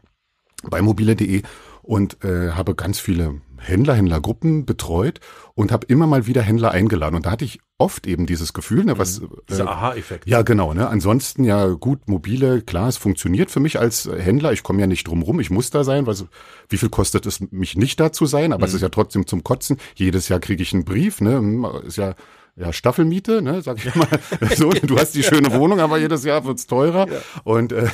bei 0.63 0.81
mobile.de 0.81 1.41
und 1.81 2.23
äh, 2.23 2.51
habe 2.51 2.75
ganz 2.75 2.99
viele 2.99 3.41
Händler, 3.57 3.95
Händlergruppen 3.95 4.65
betreut 4.65 5.19
und 5.55 5.71
habe 5.71 5.85
immer 5.87 6.07
mal 6.07 6.27
wieder 6.27 6.41
Händler 6.41 6.71
eingeladen. 6.71 7.15
Und 7.15 7.25
da 7.25 7.31
hatte 7.31 7.45
ich 7.45 7.59
oft 7.77 8.07
eben 8.07 8.25
dieses 8.25 8.53
Gefühl, 8.53 8.85
ne, 8.85 8.97
was. 8.97 9.21
Mhm. 9.21 9.29
Dieser 9.49 9.63
äh, 9.65 9.67
Aha-Effekt. 9.67 10.27
Ja, 10.27 10.41
genau. 10.41 10.73
Ne? 10.73 10.87
Ansonsten 10.87 11.43
ja 11.43 11.67
gut, 11.67 12.07
mobile, 12.07 12.61
klar, 12.61 12.89
es 12.89 12.97
funktioniert 12.97 13.51
für 13.51 13.59
mich 13.59 13.79
als 13.79 14.09
Händler. 14.17 14.53
Ich 14.53 14.63
komme 14.63 14.81
ja 14.81 14.87
nicht 14.87 15.07
drum 15.07 15.21
rum, 15.21 15.39
ich 15.39 15.49
muss 15.49 15.69
da 15.71 15.83
sein. 15.83 16.05
Was, 16.05 16.25
wie 16.69 16.77
viel 16.77 16.89
kostet 16.89 17.25
es, 17.25 17.39
mich 17.51 17.75
nicht 17.75 17.99
da 17.99 18.11
zu 18.11 18.25
sein? 18.25 18.53
Aber 18.53 18.65
mhm. 18.65 18.69
es 18.69 18.73
ist 18.75 18.81
ja 18.81 18.89
trotzdem 18.89 19.27
zum 19.27 19.43
Kotzen. 19.43 19.77
Jedes 19.95 20.29
Jahr 20.29 20.39
kriege 20.39 20.61
ich 20.61 20.73
einen 20.73 20.85
Brief, 20.85 21.21
ne? 21.21 21.37
Hm, 21.37 21.67
ist 21.85 21.97
ja 21.97 22.15
ja, 22.59 22.73
Staffelmiete, 22.73 23.41
ne, 23.41 23.61
sag 23.61 23.83
ich 23.83 23.95
mal. 23.95 24.07
so, 24.55 24.69
du 24.69 24.97
hast 24.97 25.15
die 25.15 25.23
schöne 25.23 25.51
Wohnung, 25.53 25.79
aber 25.79 25.97
jedes 25.97 26.25
Jahr 26.25 26.43
wird's 26.43 26.67
teurer. 26.67 27.07
Ja. 27.09 27.19
Und 27.45 27.71
äh, 27.71 27.87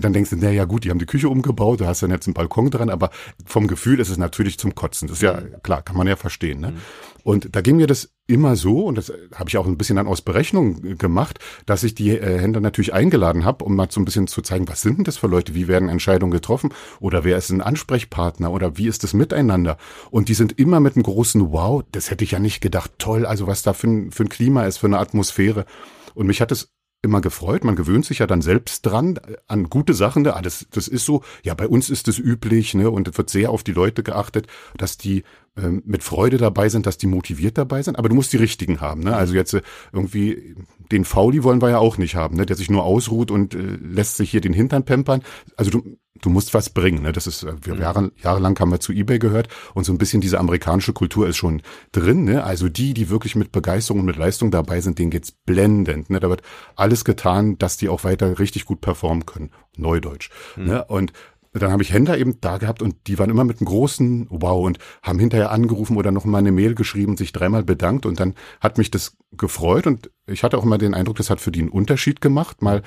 dann 0.00 0.14
denkst 0.14 0.30
du, 0.30 0.36
na 0.36 0.50
ja 0.50 0.64
gut, 0.64 0.84
die 0.84 0.90
haben 0.90 0.98
die 0.98 1.06
Küche 1.06 1.28
umgebaut, 1.28 1.80
du 1.80 1.86
hast 1.86 2.02
dann 2.02 2.10
jetzt 2.10 2.26
einen 2.26 2.34
Balkon 2.34 2.70
dran, 2.70 2.88
aber 2.88 3.10
vom 3.44 3.66
Gefühl 3.66 4.00
ist 4.00 4.08
es 4.08 4.16
natürlich 4.16 4.58
zum 4.58 4.74
Kotzen. 4.74 5.08
Das 5.08 5.18
ist 5.18 5.22
ja 5.22 5.40
klar, 5.62 5.82
kann 5.82 5.96
man 5.96 6.06
ja 6.06 6.16
verstehen. 6.16 6.60
Ne? 6.60 6.70
Mhm. 6.70 6.76
Und 7.26 7.56
da 7.56 7.60
ging 7.60 7.74
mir 7.74 7.88
das 7.88 8.10
immer 8.28 8.54
so, 8.54 8.84
und 8.84 8.96
das 8.96 9.12
habe 9.34 9.48
ich 9.48 9.58
auch 9.58 9.66
ein 9.66 9.76
bisschen 9.76 9.96
dann 9.96 10.06
aus 10.06 10.22
Berechnung 10.22 10.96
gemacht, 10.96 11.40
dass 11.66 11.82
ich 11.82 11.96
die 11.96 12.10
äh, 12.10 12.38
Händler 12.38 12.60
natürlich 12.60 12.94
eingeladen 12.94 13.44
habe, 13.44 13.64
um 13.64 13.74
mal 13.74 13.88
so 13.90 14.00
ein 14.00 14.04
bisschen 14.04 14.28
zu 14.28 14.42
zeigen, 14.42 14.68
was 14.68 14.80
sind 14.80 14.98
denn 14.98 15.04
das 15.04 15.16
für 15.16 15.26
Leute, 15.26 15.52
wie 15.52 15.66
werden 15.66 15.88
Entscheidungen 15.88 16.30
getroffen 16.30 16.70
oder 17.00 17.24
wer 17.24 17.36
ist 17.36 17.50
ein 17.50 17.62
Ansprechpartner 17.62 18.52
oder 18.52 18.78
wie 18.78 18.86
ist 18.86 19.02
das 19.02 19.12
miteinander. 19.12 19.76
Und 20.12 20.28
die 20.28 20.34
sind 20.34 20.56
immer 20.56 20.78
mit 20.78 20.94
einem 20.94 21.02
großen 21.02 21.50
Wow, 21.50 21.82
das 21.90 22.12
hätte 22.12 22.22
ich 22.22 22.30
ja 22.30 22.38
nicht 22.38 22.60
gedacht, 22.60 22.92
toll, 22.98 23.26
also 23.26 23.48
was 23.48 23.62
da 23.62 23.72
für 23.72 23.88
ein, 23.88 24.12
für 24.12 24.22
ein 24.22 24.28
Klima 24.28 24.64
ist, 24.64 24.78
für 24.78 24.86
eine 24.86 25.00
Atmosphäre. 25.00 25.66
Und 26.14 26.28
mich 26.28 26.40
hat 26.40 26.52
es 26.52 26.75
immer 27.02 27.20
gefreut. 27.20 27.64
Man 27.64 27.76
gewöhnt 27.76 28.04
sich 28.04 28.18
ja 28.18 28.26
dann 28.26 28.42
selbst 28.42 28.84
dran 28.84 29.18
an 29.46 29.70
gute 29.70 29.94
Sachen. 29.94 30.22
Ne? 30.22 30.34
Ah, 30.34 30.42
das, 30.42 30.66
das 30.70 30.88
ist 30.88 31.04
so. 31.04 31.22
Ja, 31.42 31.54
bei 31.54 31.68
uns 31.68 31.90
ist 31.90 32.08
es 32.08 32.18
üblich, 32.18 32.74
ne? 32.74 32.90
Und 32.90 33.08
es 33.08 33.16
wird 33.16 33.30
sehr 33.30 33.50
auf 33.50 33.62
die 33.62 33.72
Leute 33.72 34.02
geachtet, 34.02 34.46
dass 34.76 34.98
die 34.98 35.22
ähm, 35.56 35.82
mit 35.86 36.02
Freude 36.02 36.36
dabei 36.36 36.68
sind, 36.68 36.86
dass 36.86 36.98
die 36.98 37.06
motiviert 37.06 37.56
dabei 37.56 37.82
sind. 37.82 37.98
Aber 37.98 38.08
du 38.08 38.14
musst 38.14 38.32
die 38.32 38.36
richtigen 38.36 38.80
haben. 38.80 39.02
Ne? 39.02 39.16
Also 39.16 39.34
jetzt 39.34 39.54
äh, 39.54 39.62
irgendwie 39.92 40.54
den 40.92 41.04
Fauli 41.04 41.42
wollen 41.44 41.62
wir 41.62 41.70
ja 41.70 41.78
auch 41.78 41.96
nicht 41.96 42.14
haben, 42.14 42.36
ne? 42.36 42.44
der 42.44 42.56
sich 42.56 42.70
nur 42.70 42.84
ausruht 42.84 43.30
und 43.30 43.54
äh, 43.54 43.58
lässt 43.58 44.16
sich 44.16 44.30
hier 44.30 44.42
den 44.42 44.52
Hintern 44.52 44.84
pempern. 44.84 45.22
Also 45.56 45.70
du, 45.70 45.98
du 46.26 46.30
musst 46.30 46.54
was 46.54 46.70
bringen. 46.70 47.02
Ne? 47.02 47.12
Das 47.12 47.28
ist, 47.28 47.44
äh, 47.44 47.54
wir 47.62 47.74
mhm. 47.74 47.80
Jahre, 47.80 48.12
jahrelang 48.22 48.58
haben 48.58 48.72
wir 48.72 48.80
zu 48.80 48.92
eBay 48.92 49.20
gehört 49.20 49.48
und 49.74 49.84
so 49.84 49.92
ein 49.92 49.98
bisschen 49.98 50.20
diese 50.20 50.40
amerikanische 50.40 50.92
Kultur 50.92 51.28
ist 51.28 51.36
schon 51.36 51.62
drin. 51.92 52.24
Ne? 52.24 52.42
Also 52.42 52.68
die, 52.68 52.94
die 52.94 53.08
wirklich 53.08 53.36
mit 53.36 53.52
Begeisterung 53.52 54.00
und 54.00 54.06
mit 54.06 54.16
Leistung 54.16 54.50
dabei 54.50 54.80
sind, 54.80 54.98
denen 54.98 55.10
geht's 55.10 55.30
blendend. 55.30 56.10
Ne? 56.10 56.18
Da 56.18 56.28
wird 56.28 56.42
alles 56.74 57.04
getan, 57.04 57.58
dass 57.58 57.76
die 57.76 57.88
auch 57.88 58.02
weiter 58.02 58.40
richtig 58.40 58.64
gut 58.64 58.80
performen 58.80 59.24
können. 59.24 59.50
Neudeutsch. 59.76 60.30
Mhm. 60.56 60.64
Ne? 60.64 60.84
Und 60.86 61.12
dann 61.52 61.70
habe 61.70 61.82
ich 61.82 61.92
Händler 61.92 62.18
eben 62.18 62.40
da 62.40 62.58
gehabt 62.58 62.82
und 62.82 62.96
die 63.06 63.18
waren 63.18 63.30
immer 63.30 63.44
mit 63.44 63.60
einem 63.60 63.66
großen 63.66 64.26
Wow 64.28 64.66
und 64.66 64.78
haben 65.02 65.20
hinterher 65.20 65.52
angerufen 65.52 65.96
oder 65.96 66.10
noch 66.10 66.24
mal 66.24 66.38
eine 66.38 66.52
Mail 66.52 66.74
geschrieben, 66.74 67.16
sich 67.16 67.32
dreimal 67.32 67.62
bedankt 67.62 68.04
und 68.04 68.20
dann 68.20 68.34
hat 68.60 68.76
mich 68.76 68.90
das 68.90 69.16
gefreut 69.30 69.86
und 69.86 70.10
ich 70.26 70.42
hatte 70.42 70.58
auch 70.58 70.64
immer 70.64 70.76
den 70.76 70.92
Eindruck, 70.92 71.16
das 71.16 71.30
hat 71.30 71.40
für 71.40 71.52
die 71.52 71.60
einen 71.60 71.70
Unterschied 71.70 72.20
gemacht, 72.20 72.60
mal 72.60 72.82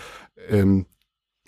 ähm, 0.50 0.86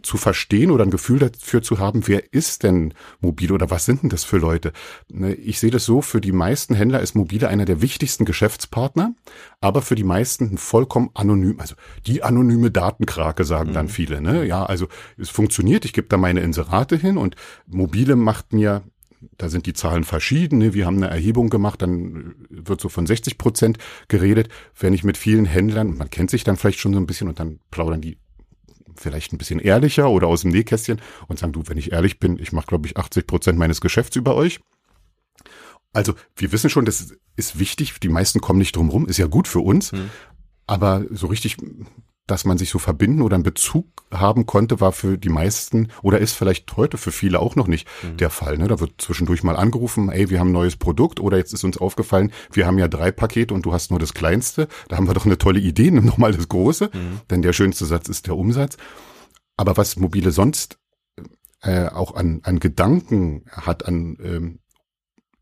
zu 0.04 0.18
verstehen 0.18 0.72
oder 0.72 0.84
ein 0.84 0.92
Gefühl 0.92 1.20
dafür 1.20 1.62
zu 1.62 1.80
haben, 1.80 2.08
wer 2.08 2.34
ist 2.34 2.64
denn 2.64 2.94
mobil 3.20 3.52
oder 3.52 3.70
was 3.70 3.86
sind 3.86 4.04
denn 4.04 4.10
das 4.10 4.24
für 4.24 4.38
Leute? 4.38 4.74
Ne, 5.10 5.34
ich 5.34 5.60
sehe 5.60 5.72
das 5.72 5.86
so, 5.86 6.02
für 6.02 6.22
die 6.22 6.32
meisten 6.32 6.76
Händler 6.76 7.02
ist 7.02 7.16
mobile 7.16 7.48
einer 7.48 7.66
der 7.66 7.82
wichtigsten 7.82 8.26
Geschäftspartner, 8.26 9.14
aber 9.60 9.82
für 9.82 9.96
die 9.96 10.04
meisten 10.04 10.58
vollkommen 10.58 11.10
anonym, 11.14 11.60
also 11.60 11.76
die 12.06 12.24
anonyme 12.24 12.72
Datenkrake 12.72 13.44
sagen 13.44 13.70
mhm. 13.70 13.74
dann 13.74 13.90
viele. 13.90 14.22
Ne? 14.22 14.46
Ja, 14.46 14.66
also 14.66 14.88
es 15.18 15.30
funktioniert, 15.30 15.86
ich 15.86 15.94
gebe 15.94 16.08
da 16.08 16.18
meine 16.18 16.42
Inserate 16.42 16.96
hin 16.98 17.18
und 17.18 17.36
mobile 17.68 18.16
macht 18.16 18.54
mir 18.54 18.84
da 19.38 19.50
sind 19.50 19.66
die 19.66 19.74
Zahlen 19.74 20.04
verschieden. 20.04 20.74
Wir 20.74 20.86
haben 20.86 20.98
eine 20.98 21.10
Erhebung 21.10 21.50
gemacht, 21.50 21.82
dann 21.82 22.36
wird 22.50 22.82
so 22.82 22.90
von 22.90 23.06
60 23.06 23.38
Prozent 23.38 23.78
geredet. 24.08 24.50
Wenn 24.78 24.94
ich 24.94 25.04
mit 25.04 25.18
vielen 25.18 25.46
Händlern, 25.46 25.96
man 25.96 26.10
kennt 26.10 26.32
sich 26.32 26.44
dann 26.44 26.58
vielleicht 26.58 26.80
schon 26.80 26.94
so 26.94 27.00
ein 27.00 27.06
bisschen 27.06 27.28
und 27.28 27.40
dann 27.40 27.60
plaudern 27.70 28.02
die 28.02 28.18
vielleicht 28.96 29.34
ein 29.34 29.38
bisschen 29.38 29.60
ehrlicher 29.60 30.10
oder 30.10 30.28
aus 30.28 30.42
dem 30.42 30.52
Nähkästchen 30.52 31.02
und 31.28 31.40
sagen, 31.40 31.54
du, 31.54 31.64
wenn 31.68 31.78
ich 31.78 31.92
ehrlich 31.92 32.20
bin, 32.20 32.38
ich 32.40 32.52
mache, 32.52 32.68
glaube 32.68 32.88
ich, 32.88 32.98
80 32.98 33.28
Prozent 33.28 33.60
meines 33.60 33.82
Geschäfts 33.82 34.16
über 34.16 34.36
euch. 34.36 34.60
Also 35.94 36.14
wir 36.36 36.52
wissen 36.52 36.70
schon, 36.70 36.86
das 36.86 37.14
ist 37.36 37.60
wichtig, 37.60 38.00
die 38.00 38.10
meisten 38.10 38.40
kommen 38.40 38.60
nicht 38.60 38.76
drum 38.76 38.90
rum, 38.90 39.08
ist 39.08 39.18
ja 39.18 39.28
gut 39.28 39.48
für 39.48 39.60
uns, 39.60 39.92
hm. 39.92 40.10
aber 40.66 41.06
so 41.10 41.28
richtig 41.28 41.58
dass 42.28 42.46
man 42.46 42.58
sich 42.58 42.70
so 42.70 42.80
verbinden 42.80 43.22
oder 43.22 43.36
einen 43.36 43.44
Bezug 43.44 43.88
haben 44.12 44.46
konnte, 44.46 44.80
war 44.80 44.92
für 44.92 45.18
die 45.18 45.30
meisten 45.30 45.90
oder 46.02 46.20
ist 46.20 46.34
vielleicht 46.34 46.76
heute 46.78 46.98
für 46.98 47.12
viele 47.12 47.40
auch 47.40 47.56
noch 47.56 47.68
nicht 47.68 47.88
mhm. 48.04 48.18
der 48.18 48.30
Fall. 48.30 48.58
Ne? 48.58 48.68
Da 48.68 48.80
wird 48.80 49.02
zwischendurch 49.02 49.44
mal 49.44 49.56
angerufen, 49.56 50.10
ey, 50.10 50.30
wir 50.30 50.40
haben 50.40 50.50
ein 50.50 50.54
neues 50.54 50.78
Produkt 50.78 51.20
oder 51.20 51.38
jetzt 51.38 51.54
ist 51.54 51.64
uns 51.64 51.78
aufgefallen, 51.78 52.32
wir 52.52 52.68
haben 52.68 52.78
ja 52.78 52.88
drei 52.88 53.12
Pakete 53.12 53.54
und 53.54 53.66
du 53.66 53.74
hast 53.74 53.92
nur 53.92 54.00
das 54.00 54.14
kleinste. 54.14 54.68
Da 54.88 54.98
haben 54.98 55.08
wir 55.08 55.14
doch 55.14 55.26
eine 55.26 55.38
tolle 55.38 55.60
Idee, 55.60 55.92
nimm 55.92 56.06
nochmal 56.06 56.34
das 56.34 56.48
große, 56.48 56.90
mhm. 56.94 57.22
denn 57.30 57.42
der 57.42 57.54
schönste 57.54 57.86
Satz 57.86 58.08
ist 58.08 58.28
der 58.28 58.38
Umsatz. 58.38 58.78
Aber 59.58 59.78
was 59.78 59.96
Mobile 59.96 60.32
sonst 60.32 60.78
äh, 61.62 61.88
auch 61.88 62.16
an, 62.16 62.42
an 62.44 62.60
Gedanken 62.60 63.46
hat, 63.52 63.86
an 63.86 64.18
ähm, 64.22 64.60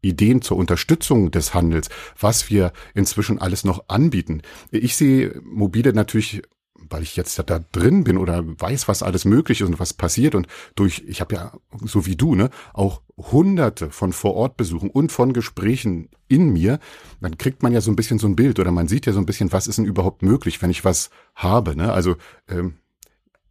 Ideen 0.02 0.42
zur 0.42 0.58
Unterstützung 0.58 1.32
des 1.32 1.54
Handels, 1.54 1.90
was 2.18 2.50
wir 2.50 2.72
inzwischen 2.94 3.40
alles 3.40 3.64
noch 3.64 3.86
anbieten. 3.90 4.42
Ich 4.72 4.96
sehe 4.96 5.42
mobile 5.44 5.94
natürlich 5.94 6.42
weil 6.90 7.04
ich 7.04 7.16
jetzt 7.16 7.42
da 7.48 7.60
drin 7.72 8.04
bin 8.04 8.18
oder 8.18 8.44
weiß, 8.44 8.88
was 8.88 9.04
alles 9.04 9.26
möglich 9.26 9.62
ist 9.62 9.68
und 9.68 9.80
was 9.80 9.94
passiert 9.94 10.36
und 10.36 10.48
durch, 10.76 11.04
ich 11.08 11.22
habe 11.22 11.36
ja, 11.36 11.54
so 11.84 12.06
wie 12.06 12.16
du, 12.16 12.36
ne, 12.36 12.50
auch 12.74 13.02
hunderte 13.18 13.92
von 13.92 14.14
Vorortbesuchen 14.14 14.90
und 14.90 15.12
von 15.12 15.34
Gesprächen 15.34 16.10
in 16.28 16.50
mir, 16.52 16.80
dann 17.22 17.38
kriegt 17.38 17.64
man 17.64 17.74
ja 17.74 17.82
so 17.82 17.92
ein 17.92 17.96
bisschen 17.96 18.20
so 18.20 18.28
ein 18.28 18.36
Bild 18.36 18.60
oder 18.60 18.72
man 18.72 18.88
sieht 18.88 19.06
ja 19.06 19.14
so 19.14 19.20
ein 19.20 19.26
bisschen, 19.26 19.52
was 19.52 19.68
ist 19.68 19.78
denn 19.78 19.86
überhaupt 19.86 20.22
möglich, 20.22 20.62
wenn 20.62 20.70
ich 20.70 20.86
was 20.86 21.10
habe, 21.36 21.76
ne? 21.76 21.92
Also, 21.92 22.16
ähm, 22.48 22.76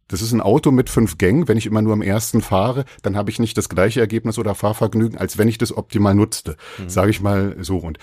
das 0.07 0.23
ist 0.23 0.31
ein 0.31 0.41
Auto 0.41 0.71
mit 0.71 0.89
fünf 0.89 1.19
Gängen. 1.19 1.47
Wenn 1.47 1.57
ich 1.57 1.67
immer 1.67 1.83
nur 1.83 1.93
am 1.93 2.01
ersten 2.01 2.41
fahre, 2.41 2.85
dann 3.03 3.15
habe 3.15 3.29
ich 3.29 3.37
nicht 3.37 3.55
das 3.59 3.69
gleiche 3.69 3.99
Ergebnis 3.99 4.39
oder 4.39 4.55
Fahrvergnügen, 4.55 5.19
als 5.19 5.37
wenn 5.37 5.47
ich 5.47 5.59
das 5.59 5.77
optimal 5.77 6.15
nutzte. 6.15 6.57
Mhm. 6.79 6.89
Sage 6.89 7.11
ich 7.11 7.21
mal 7.21 7.55
so. 7.59 7.77
Und 7.77 7.99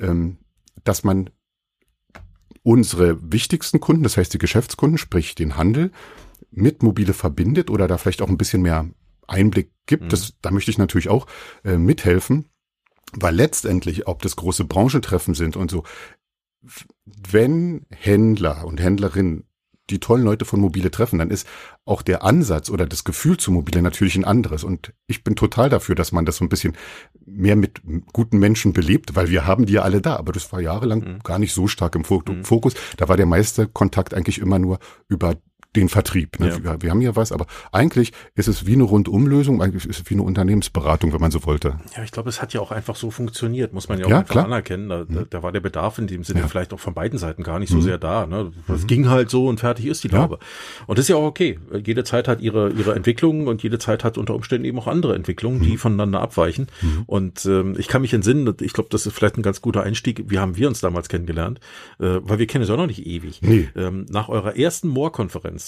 ähm, 0.00 0.38
dass 0.84 1.04
man 1.04 1.28
unsere 2.62 3.32
wichtigsten 3.32 3.80
Kunden, 3.80 4.02
das 4.02 4.16
heißt 4.16 4.32
die 4.34 4.38
Geschäftskunden, 4.38 4.98
sprich 4.98 5.34
den 5.34 5.56
Handel, 5.56 5.90
mit 6.50 6.82
Mobile 6.82 7.14
verbindet 7.14 7.70
oder 7.70 7.86
da 7.88 7.98
vielleicht 7.98 8.22
auch 8.22 8.28
ein 8.28 8.38
bisschen 8.38 8.62
mehr 8.62 8.88
Einblick 9.26 9.70
gibt. 9.86 10.04
Mhm. 10.04 10.08
Das, 10.08 10.34
da 10.42 10.50
möchte 10.50 10.70
ich 10.70 10.78
natürlich 10.78 11.08
auch 11.08 11.26
äh, 11.64 11.76
mithelfen, 11.76 12.46
weil 13.12 13.34
letztendlich, 13.34 14.06
ob 14.06 14.22
das 14.22 14.36
große 14.36 14.64
Branchentreffen 14.64 15.34
sind 15.34 15.56
und 15.56 15.70
so, 15.70 15.84
wenn 17.04 17.86
Händler 17.90 18.64
und 18.66 18.80
Händlerinnen 18.80 19.44
die 19.90 20.00
tollen 20.00 20.24
Leute 20.24 20.44
von 20.44 20.60
Mobile 20.60 20.90
treffen, 20.90 21.18
dann 21.18 21.30
ist 21.30 21.46
auch 21.84 22.02
der 22.02 22.22
Ansatz 22.24 22.70
oder 22.70 22.86
das 22.86 23.04
Gefühl 23.04 23.36
zu 23.36 23.52
Mobile 23.52 23.82
natürlich 23.82 24.16
ein 24.16 24.24
anderes. 24.24 24.64
Und 24.64 24.92
ich 25.06 25.24
bin 25.24 25.36
total 25.36 25.68
dafür, 25.68 25.94
dass 25.94 26.12
man 26.12 26.24
das 26.24 26.36
so 26.36 26.44
ein 26.44 26.48
bisschen 26.48 26.76
mehr 27.26 27.56
mit 27.56 27.82
guten 28.12 28.38
Menschen 28.38 28.72
belebt, 28.72 29.16
weil 29.16 29.28
wir 29.28 29.46
haben 29.46 29.66
die 29.66 29.74
ja 29.74 29.82
alle 29.82 30.00
da. 30.00 30.16
Aber 30.16 30.32
das 30.32 30.52
war 30.52 30.60
jahrelang 30.60 31.00
mhm. 31.00 31.18
gar 31.22 31.38
nicht 31.38 31.52
so 31.52 31.66
stark 31.66 31.94
im 31.94 32.04
mhm. 32.08 32.44
Fokus. 32.44 32.74
Da 32.96 33.08
war 33.08 33.16
der 33.16 33.26
meiste 33.26 33.66
Kontakt 33.66 34.14
eigentlich 34.14 34.38
immer 34.38 34.58
nur 34.58 34.78
über 35.08 35.36
den 35.76 35.88
Vertrieb. 35.88 36.40
Ne? 36.40 36.48
Ja. 36.48 36.64
Wir, 36.64 36.82
wir, 36.82 36.90
haben 36.90 37.00
ja 37.00 37.14
was, 37.14 37.30
aber 37.30 37.46
eigentlich 37.70 38.12
ist 38.34 38.48
es 38.48 38.66
wie 38.66 38.72
eine 38.72 38.82
Rundumlösung, 38.82 39.62
eigentlich 39.62 39.86
ist 39.86 40.00
es 40.00 40.10
wie 40.10 40.14
eine 40.14 40.24
Unternehmensberatung, 40.24 41.12
wenn 41.12 41.20
man 41.20 41.30
so 41.30 41.44
wollte. 41.44 41.78
Ja, 41.96 42.02
ich 42.02 42.10
glaube, 42.10 42.28
es 42.28 42.42
hat 42.42 42.52
ja 42.52 42.60
auch 42.60 42.72
einfach 42.72 42.96
so 42.96 43.12
funktioniert, 43.12 43.72
muss 43.72 43.88
man 43.88 44.00
ja 44.00 44.06
auch 44.06 44.10
ja, 44.10 44.18
einfach 44.18 44.32
klar. 44.32 44.44
anerkennen. 44.46 44.88
Da, 44.88 45.04
da, 45.04 45.24
da, 45.30 45.42
war 45.44 45.52
der 45.52 45.60
Bedarf 45.60 45.98
in 45.98 46.08
dem 46.08 46.24
Sinne 46.24 46.40
ja. 46.40 46.48
vielleicht 46.48 46.72
auch 46.72 46.80
von 46.80 46.92
beiden 46.92 47.20
Seiten 47.20 47.44
gar 47.44 47.60
nicht 47.60 47.70
so 47.70 47.76
mhm. 47.76 47.82
sehr 47.82 47.98
da. 47.98 48.26
Ne? 48.26 48.50
Das 48.66 48.82
mhm. 48.82 48.86
ging 48.88 49.08
halt 49.08 49.30
so 49.30 49.46
und 49.46 49.60
fertig 49.60 49.86
ist 49.86 50.02
die 50.02 50.08
Laube. 50.08 50.40
Und 50.88 50.98
das 50.98 51.04
ist 51.04 51.08
ja 51.10 51.16
auch 51.16 51.26
okay. 51.26 51.60
Jede 51.84 52.02
Zeit 52.02 52.26
hat 52.26 52.40
ihre, 52.40 52.70
ihre 52.70 52.96
Entwicklungen 52.96 53.46
und 53.46 53.62
jede 53.62 53.78
Zeit 53.78 54.02
hat 54.02 54.18
unter 54.18 54.34
Umständen 54.34 54.64
eben 54.64 54.78
auch 54.78 54.88
andere 54.88 55.14
Entwicklungen, 55.14 55.60
die 55.62 55.72
mhm. 55.72 55.78
voneinander 55.78 56.20
abweichen. 56.20 56.66
Mhm. 56.82 57.02
Und 57.06 57.46
ähm, 57.46 57.76
ich 57.78 57.86
kann 57.86 58.02
mich 58.02 58.12
entsinnen, 58.12 58.52
ich 58.60 58.72
glaube, 58.72 58.88
das 58.90 59.06
ist 59.06 59.12
vielleicht 59.12 59.36
ein 59.36 59.42
ganz 59.42 59.60
guter 59.60 59.84
Einstieg. 59.84 60.24
Wie 60.26 60.40
haben 60.40 60.56
wir 60.56 60.66
uns 60.66 60.80
damals 60.80 61.08
kennengelernt? 61.08 61.60
Äh, 62.00 62.18
weil 62.22 62.40
wir 62.40 62.48
kennen 62.48 62.64
es 62.64 62.70
auch 62.70 62.76
noch 62.76 62.88
nicht 62.88 63.06
ewig. 63.06 63.40
Nee. 63.42 63.68
Ähm, 63.76 64.06
nach 64.10 64.28
eurer 64.28 64.56
ersten 64.56 64.88
Moor-Konferenz 64.88 65.59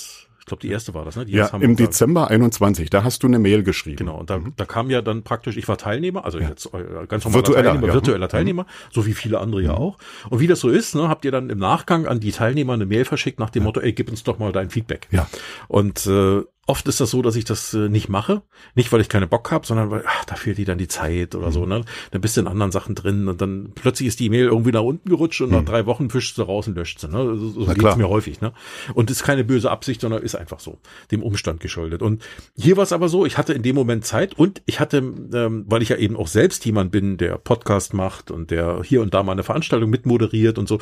ich 0.42 0.46
glaube, 0.46 0.60
die 0.60 0.70
erste 0.70 0.92
war 0.92 1.04
das, 1.04 1.14
ne? 1.14 1.24
Die 1.24 1.34
ja, 1.34 1.46
im 1.46 1.76
Dezember 1.76 2.28
21, 2.28 2.90
da 2.90 3.04
hast 3.04 3.22
du 3.22 3.28
eine 3.28 3.38
Mail 3.38 3.62
geschrieben. 3.62 3.98
Genau, 3.98 4.18
und 4.18 4.28
da, 4.28 4.38
mhm. 4.38 4.54
da 4.56 4.64
kam 4.64 4.90
ja 4.90 5.00
dann 5.00 5.22
praktisch, 5.22 5.56
ich 5.56 5.68
war 5.68 5.78
Teilnehmer, 5.78 6.24
also 6.24 6.40
ja. 6.40 6.48
jetzt 6.48 6.66
äh, 6.74 7.06
ganz 7.06 7.24
normaler 7.24 7.46
virtueller, 7.46 7.62
Teilnehmer, 7.62 7.86
ja. 7.86 7.94
virtueller 7.94 8.26
mhm. 8.26 8.30
Teilnehmer, 8.30 8.66
so 8.90 9.06
wie 9.06 9.12
viele 9.12 9.38
andere 9.38 9.60
mhm. 9.60 9.66
ja 9.68 9.74
auch. 9.74 9.98
Und 10.30 10.40
wie 10.40 10.48
das 10.48 10.58
so 10.58 10.68
ist, 10.68 10.96
ne, 10.96 11.08
habt 11.08 11.24
ihr 11.24 11.30
dann 11.30 11.48
im 11.48 11.58
Nachgang 11.58 12.06
an 12.06 12.18
die 12.18 12.32
Teilnehmer 12.32 12.72
eine 12.72 12.86
Mail 12.86 13.04
verschickt 13.04 13.38
nach 13.38 13.50
dem 13.50 13.62
ja. 13.62 13.66
Motto, 13.66 13.80
ey, 13.80 13.92
gib 13.92 14.10
uns 14.10 14.24
doch 14.24 14.40
mal 14.40 14.50
dein 14.50 14.70
Feedback. 14.70 15.06
Ja. 15.12 15.28
Und 15.68 16.06
äh, 16.08 16.42
Oft 16.68 16.86
ist 16.86 17.00
das 17.00 17.10
so, 17.10 17.22
dass 17.22 17.34
ich 17.34 17.44
das 17.44 17.74
äh, 17.74 17.88
nicht 17.88 18.08
mache. 18.08 18.42
Nicht, 18.76 18.92
weil 18.92 19.00
ich 19.00 19.08
keine 19.08 19.26
Bock 19.26 19.50
habe, 19.50 19.66
sondern 19.66 19.90
weil, 19.90 20.04
ach, 20.06 20.24
da 20.26 20.36
fehlt 20.36 20.58
dir 20.58 20.64
dann 20.64 20.78
die 20.78 20.86
Zeit 20.86 21.34
oder 21.34 21.48
mhm. 21.48 21.52
so, 21.52 21.66
ne? 21.66 21.84
Dann 22.12 22.20
bist 22.20 22.36
du 22.36 22.40
in 22.40 22.46
anderen 22.46 22.70
Sachen 22.70 22.94
drin 22.94 23.26
und 23.26 23.40
dann 23.40 23.72
plötzlich 23.74 24.06
ist 24.06 24.20
die 24.20 24.26
E-Mail 24.26 24.44
irgendwie 24.44 24.70
nach 24.70 24.82
unten 24.82 25.08
gerutscht 25.08 25.40
und 25.40 25.48
mhm. 25.48 25.56
nach 25.56 25.64
drei 25.64 25.86
Wochen 25.86 26.08
fischst 26.08 26.38
du 26.38 26.42
raus 26.42 26.68
und 26.68 26.76
löscht 26.76 27.00
sie, 27.00 27.08
ne? 27.08 27.36
So, 27.36 27.50
so 27.50 27.74
geht's 27.74 27.96
mir 27.96 28.08
häufig, 28.08 28.40
ne? 28.40 28.52
Und 28.94 29.10
ist 29.10 29.24
keine 29.24 29.42
böse 29.42 29.72
Absicht, 29.72 30.02
sondern 30.02 30.22
ist 30.22 30.36
einfach 30.36 30.60
so, 30.60 30.78
dem 31.10 31.24
Umstand 31.24 31.58
geschuldet. 31.58 32.00
Und 32.00 32.22
hier 32.56 32.76
war 32.76 32.84
es 32.84 32.92
aber 32.92 33.08
so, 33.08 33.26
ich 33.26 33.38
hatte 33.38 33.54
in 33.54 33.64
dem 33.64 33.74
Moment 33.74 34.04
Zeit 34.04 34.38
und 34.38 34.62
ich 34.66 34.78
hatte, 34.78 34.98
ähm, 34.98 35.64
weil 35.66 35.82
ich 35.82 35.88
ja 35.88 35.96
eben 35.96 36.16
auch 36.16 36.28
selbst 36.28 36.64
jemand 36.64 36.92
bin, 36.92 37.16
der 37.16 37.38
Podcast 37.38 37.92
macht 37.92 38.30
und 38.30 38.52
der 38.52 38.82
hier 38.84 39.02
und 39.02 39.14
da 39.14 39.24
mal 39.24 39.32
eine 39.32 39.42
Veranstaltung 39.42 39.90
mitmoderiert 39.90 40.58
und 40.58 40.68
so, 40.68 40.78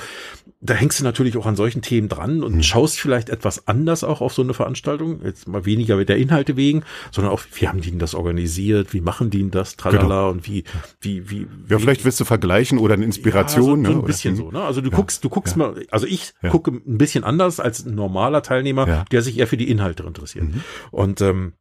da 0.60 0.74
hängst 0.74 1.00
du 1.00 1.04
natürlich 1.04 1.38
auch 1.38 1.46
an 1.46 1.56
solchen 1.56 1.80
Themen 1.80 2.10
dran 2.10 2.42
und 2.42 2.56
mhm. 2.56 2.62
schaust 2.62 3.00
vielleicht 3.00 3.30
etwas 3.30 3.66
anders 3.66 4.04
auch 4.04 4.20
auf 4.20 4.34
so 4.34 4.42
eine 4.42 4.52
Veranstaltung. 4.52 5.24
Jetzt 5.24 5.48
mal 5.48 5.64
weniger 5.70 5.96
mit 5.96 6.08
der 6.08 6.16
Inhalte 6.16 6.56
wegen, 6.56 6.82
sondern 7.12 7.32
auch, 7.32 7.42
wie 7.54 7.68
haben 7.68 7.80
die 7.80 7.90
denn 7.90 7.98
das 7.98 8.14
organisiert, 8.14 8.92
wie 8.92 9.00
machen 9.00 9.30
die 9.30 9.38
denn 9.38 9.50
das, 9.50 9.76
tralala 9.76 10.02
genau. 10.02 10.30
und 10.30 10.46
wie, 10.46 10.64
wie, 11.00 11.30
wie. 11.30 11.46
Ja, 11.68 11.78
wie, 11.78 11.82
vielleicht 11.82 12.04
willst 12.04 12.20
du 12.20 12.24
vergleichen 12.24 12.78
oder 12.78 12.94
eine 12.94 13.04
Inspiration. 13.04 13.84
Ja, 13.84 13.88
so, 13.88 13.92
so 13.92 13.98
ein 13.98 14.02
ne? 14.02 14.06
bisschen 14.06 14.34
oder? 14.34 14.44
so, 14.44 14.50
ne? 14.50 14.64
Also 14.64 14.80
du 14.80 14.90
ja. 14.90 14.96
guckst, 14.96 15.24
du 15.24 15.28
guckst 15.28 15.56
ja. 15.56 15.58
mal, 15.58 15.86
also 15.90 16.06
ich 16.06 16.32
gucke 16.50 16.70
ein 16.72 16.98
bisschen 16.98 17.24
anders 17.24 17.60
als 17.60 17.86
ein 17.86 17.94
normaler 17.94 18.42
Teilnehmer, 18.42 19.04
der 19.10 19.22
sich 19.22 19.38
eher 19.38 19.46
für 19.46 19.56
die 19.56 19.70
Inhalte 19.70 20.02
interessiert. 20.02 20.46
Mhm. 20.46 20.62
Und 20.90 21.20
ähm, 21.20 21.52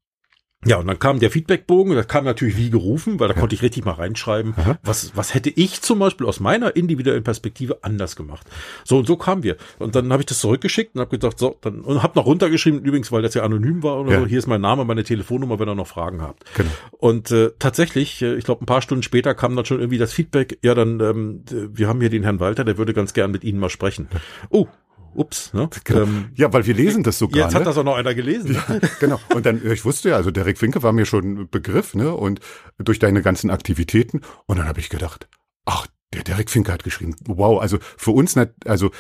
ja, 0.66 0.75
und 0.75 0.88
dann 0.88 1.00
kam 1.00 1.20
der 1.20 1.32
Feedbackbogen, 1.32 1.96
das 1.96 2.10
kam 2.10 2.25
natürlich 2.25 2.58
wie 2.58 2.70
gerufen, 2.70 3.18
weil 3.20 3.30
da 3.30 3.34
ja. 3.34 3.39
konnte 3.39 3.56
ich 3.56 3.62
richtig 3.62 3.86
mal 3.86 3.94
reinschreiben, 3.94 4.56
was, 4.84 5.16
was 5.16 5.34
hätte 5.34 5.50
ich 5.50 5.82
zum 5.82 6.00
Beispiel 6.00 6.28
aus 6.28 6.42
meiner 6.42 6.75
individuellen 6.75 7.24
Perspektive 7.24 7.80
anders 7.82 8.18
gemacht. 8.18 8.46
So 8.84 8.98
und 8.98 9.08
so 9.08 9.16
kamen 9.16 9.44
wir. 9.44 9.56
Und 9.78 9.96
dann 9.96 10.12
habe 10.12 10.22
ich 10.22 10.25
das 10.25 10.39
zurückgeschickt 10.39 10.96
und 10.96 11.01
habe 11.01 11.12
gedacht, 11.12 11.39
so, 11.39 11.56
dann 11.62 11.80
und 11.80 12.04
habe 12.04 12.20
noch 12.20 12.25
runtergeschrieben, 12.25 12.82
übrigens, 12.82 13.10
weil 13.10 13.22
das 13.22 13.36
ja 13.36 13.44
anonym 13.44 13.84
war 13.84 14.01
oder 14.01 14.12
ja. 14.12 14.20
so, 14.20 14.25
hier 14.25 14.39
ist 14.39 14.48
mein 14.48 14.60
Name, 14.60 14.84
meine 14.84 15.06
Telefonnummer, 15.06 15.60
wenn 15.60 15.70
ihr 15.70 15.75
noch 15.75 15.88
Fragen 15.88 16.22
habt. 16.22 16.44
Genau. 16.56 16.70
Und 16.92 17.32
äh, 17.32 17.51
tatsächlich, 17.58 18.22
äh, 18.22 18.36
ich 18.36 18.44
glaube, 18.44 18.63
ein 18.63 18.66
paar 18.66 18.82
Stunden 18.82 19.04
später 19.04 19.34
kam 19.36 19.56
dann 19.56 19.63
schon 19.63 19.80
irgendwie 19.80 19.98
das 19.98 20.12
Feedback, 20.12 20.60
ja, 20.62 20.75
dann, 20.75 21.00
ähm, 21.00 21.44
wir 21.50 21.88
haben 21.88 22.01
hier 22.01 22.10
den 22.10 22.24
Herrn 22.24 22.42
Walter, 22.42 22.66
der 22.66 22.78
würde 22.78 22.94
ganz 22.94 23.13
gern 23.13 23.32
mit 23.32 23.46
Ihnen 23.46 23.60
mal 23.60 23.70
sprechen. 23.70 24.10
Oh, 24.50 24.68
ups, 25.13 25.54
ne? 25.54 25.70
Genau. 25.84 26.04
Ähm, 26.04 26.30
ja, 26.36 26.51
weil 26.54 26.66
wir 26.66 26.74
lesen 26.74 27.04
das 27.04 27.20
sogar. 27.20 27.46
Jetzt 27.46 27.56
hat 27.56 27.66
das 27.66 27.78
auch 27.78 27.84
noch 27.84 27.96
einer 27.96 28.13
gelesen. 28.13 28.56
Ja, 28.56 28.80
genau. 29.00 29.20
Und 29.34 29.46
dann, 29.46 29.66
ich 29.66 29.86
wusste 29.86 30.10
ja, 30.10 30.16
also 30.16 30.32
Derek 30.32 30.62
Winke 30.62 30.84
war 30.84 30.92
mir 30.92 31.06
schon 31.06 31.34
ein 31.34 31.50
Begriff, 31.50 31.96
ne? 31.96 32.13
Und 32.13 32.39
durch 32.78 33.00
deine 33.00 33.22
ganzen 33.22 33.50
Aktivitäten. 33.50 34.22
Und 34.46 34.58
dann 34.58 34.68
habe 34.68 34.80
ich 34.80 34.89
gedacht, 34.89 35.28
ach, 35.66 35.88
der 36.13 36.24
Derek 36.24 36.50
Finke 36.50 36.72
hat 36.72 36.84
geschrieben. 36.84 37.16
Wow, 37.25 37.62
also 37.62 37.78
für 37.98 38.12
uns 38.12 38.36
nicht, 38.36 38.51
also 38.66 38.92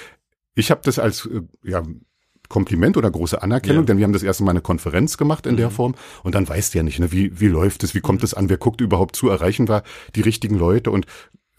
ich 0.55 0.71
habe 0.71 0.81
das 0.83 0.99
als 0.99 1.25
äh, 1.25 1.41
ja 1.63 1.83
Kompliment 2.49 2.97
oder 2.97 3.11
große 3.11 3.41
Anerkennung, 3.41 3.83
ja. 3.83 3.85
denn 3.85 3.97
wir 3.97 4.03
haben 4.03 4.13
das 4.13 4.23
erste 4.23 4.43
Mal 4.43 4.51
eine 4.51 4.61
Konferenz 4.61 5.17
gemacht 5.17 5.45
in 5.45 5.53
mhm. 5.53 5.57
der 5.57 5.69
Form 5.69 5.95
und 6.23 6.35
dann 6.35 6.49
weißt 6.49 6.73
du 6.73 6.79
ja 6.79 6.83
nicht, 6.83 6.99
ne, 6.99 7.11
wie, 7.11 7.39
wie 7.39 7.47
läuft 7.47 7.83
es, 7.83 7.93
wie 7.93 8.01
kommt 8.01 8.23
es 8.23 8.33
an, 8.33 8.49
wer 8.49 8.57
guckt 8.57 8.81
überhaupt 8.81 9.15
zu, 9.15 9.29
erreichen 9.29 9.69
wir 9.69 9.83
die 10.15 10.21
richtigen 10.21 10.55
Leute 10.55 10.89
und 10.89 11.05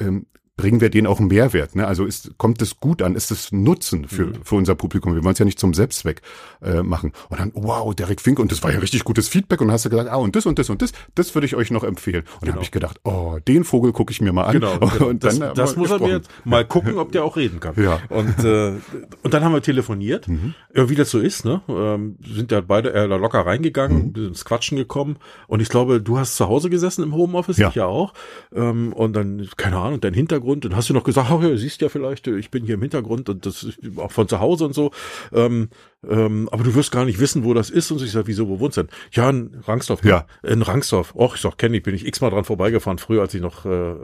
ähm, 0.01 0.27
bringen 0.61 0.83
wir 0.83 0.91
denen 0.91 1.07
auch 1.07 1.19
einen 1.19 1.29
Mehrwert. 1.29 1.75
Ne? 1.75 1.87
Also 1.87 2.05
ist, 2.05 2.37
kommt 2.37 2.61
es 2.61 2.81
gut 2.81 3.01
an? 3.01 3.15
Ist 3.15 3.31
es 3.31 3.51
Nutzen 3.51 4.07
für, 4.07 4.27
mhm. 4.27 4.45
für 4.45 4.57
unser 4.57 4.75
Publikum? 4.75 5.15
Wir 5.15 5.25
wollen 5.25 5.33
es 5.33 5.39
ja 5.39 5.47
nicht 5.47 5.59
zum 5.59 5.73
Selbstzweck 5.73 6.21
äh, 6.63 6.83
machen. 6.83 7.13
Und 7.31 7.41
dann, 7.41 7.51
wow, 7.55 7.95
Derek 7.95 8.21
Fink, 8.21 8.39
und 8.39 8.53
das 8.53 8.63
war 8.63 8.71
ja 8.71 8.79
richtig 8.79 9.05
gutes 9.05 9.27
Feedback. 9.27 9.63
Und 9.63 9.73
hast 9.73 9.87
du 9.87 9.91
gesagt, 9.91 10.11
ah, 10.11 10.17
und 10.17 10.37
das 10.37 10.45
und 10.45 10.59
das 10.59 10.69
und 10.69 10.83
das, 10.83 10.93
das 11.15 11.35
würde 11.35 11.47
ich 11.47 11.57
euch 11.57 11.71
noch 11.71 11.83
empfehlen. 11.83 12.25
Und 12.25 12.27
genau. 12.27 12.41
dann 12.41 12.55
habe 12.57 12.65
ich 12.65 12.71
gedacht, 12.73 13.01
oh, 13.05 13.39
den 13.49 13.65
Vogel 13.65 13.93
gucke 13.93 14.13
ich 14.13 14.21
mir 14.21 14.35
mal 14.35 14.45
an. 14.45 14.53
Genau, 14.53 14.79
genau. 14.79 15.07
Und 15.07 15.25
dann, 15.25 15.41
das, 15.41 15.55
das 15.55 15.77
muss 15.77 15.91
er 15.91 15.99
mir 15.99 16.17
jetzt 16.17 16.31
mal 16.45 16.67
gucken, 16.67 16.99
ob 16.99 17.11
der 17.13 17.25
auch 17.25 17.39
reden 17.39 17.59
kann. 17.59 17.83
Ja. 17.83 18.01
Und, 18.11 18.45
äh, 18.45 18.75
und 19.23 19.33
dann 19.33 19.43
haben 19.43 19.55
wir 19.55 19.63
telefoniert, 19.63 20.29
mhm. 20.29 20.55
wie 20.75 20.95
das 20.95 21.11
so 21.11 21.21
ist, 21.21 21.47
ne? 21.47 21.63
Ähm, 21.69 22.17
sind 22.23 22.53
ja 22.53 22.61
beide 22.61 22.93
äh, 22.93 23.07
locker 23.07 23.47
reingegangen, 23.47 24.09
mhm. 24.09 24.15
sind 24.15 24.27
ins 24.29 24.45
Quatschen 24.45 24.77
gekommen. 24.77 25.17
Und 25.47 25.61
ich 25.61 25.71
glaube, 25.71 26.03
du 26.03 26.19
hast 26.19 26.37
zu 26.37 26.49
Hause 26.49 26.69
gesessen 26.69 27.03
im 27.03 27.15
Homeoffice, 27.15 27.57
ja. 27.57 27.71
ich 27.71 27.77
ja 27.77 27.87
auch. 27.87 28.13
Ähm, 28.55 28.93
und 28.93 29.15
dann, 29.15 29.49
keine 29.57 29.79
Ahnung, 29.79 30.03
dein 30.03 30.13
Hintergrund 30.13 30.50
Hintergrund 30.51 30.67
und 30.67 30.77
hast 30.77 30.89
du 30.89 30.95
noch 30.95 31.05
gesagt, 31.05 31.31
oh, 31.31 31.41
ja, 31.43 31.57
siehst 31.57 31.81
ja 31.81 31.89
vielleicht, 31.89 32.27
ich 32.27 32.51
bin 32.51 32.65
hier 32.65 32.75
im 32.75 32.83
Hintergrund 32.83 33.29
und 33.29 33.47
das 33.47 33.63
ist 33.63 33.79
auch 33.97 34.11
von 34.11 34.29
zu 34.29 34.41
Hause 34.41 34.67
und 34.67 34.75
so. 34.75 34.91
Ähm, 35.33 35.69
ähm, 36.09 36.49
aber 36.51 36.65
du 36.65 36.75
wirst 36.75 36.93
gar 36.93 37.05
nicht 37.05 37.21
wissen, 37.21 37.45
wo 37.45 37.55
das 37.55 37.71
ist. 37.71 37.91
Und 37.91 38.03
ich 38.03 38.13
sag, 38.13 38.27
wieso, 38.27 38.49
wo 38.49 38.61
wohnst 38.61 38.77
du 38.77 38.83
denn? 38.83 38.91
Ja, 39.13 39.31
in 39.31 39.55
Rangsdorf. 39.67 40.05
Ja. 40.05 40.27
In 40.43 40.63
Rangsdorf. 40.63 41.15
Och, 41.15 41.35
ich 41.35 41.41
sag, 41.41 41.59
kenn 41.59 41.75
ich, 41.75 41.83
bin 41.83 41.95
ich 41.95 42.07
x-mal 42.07 42.31
dran 42.31 42.45
vorbeigefahren, 42.45 42.99
früher, 42.99 43.23
als 43.23 43.35
ich 43.35 43.41
noch, 43.41 43.65
äh, 43.67 43.95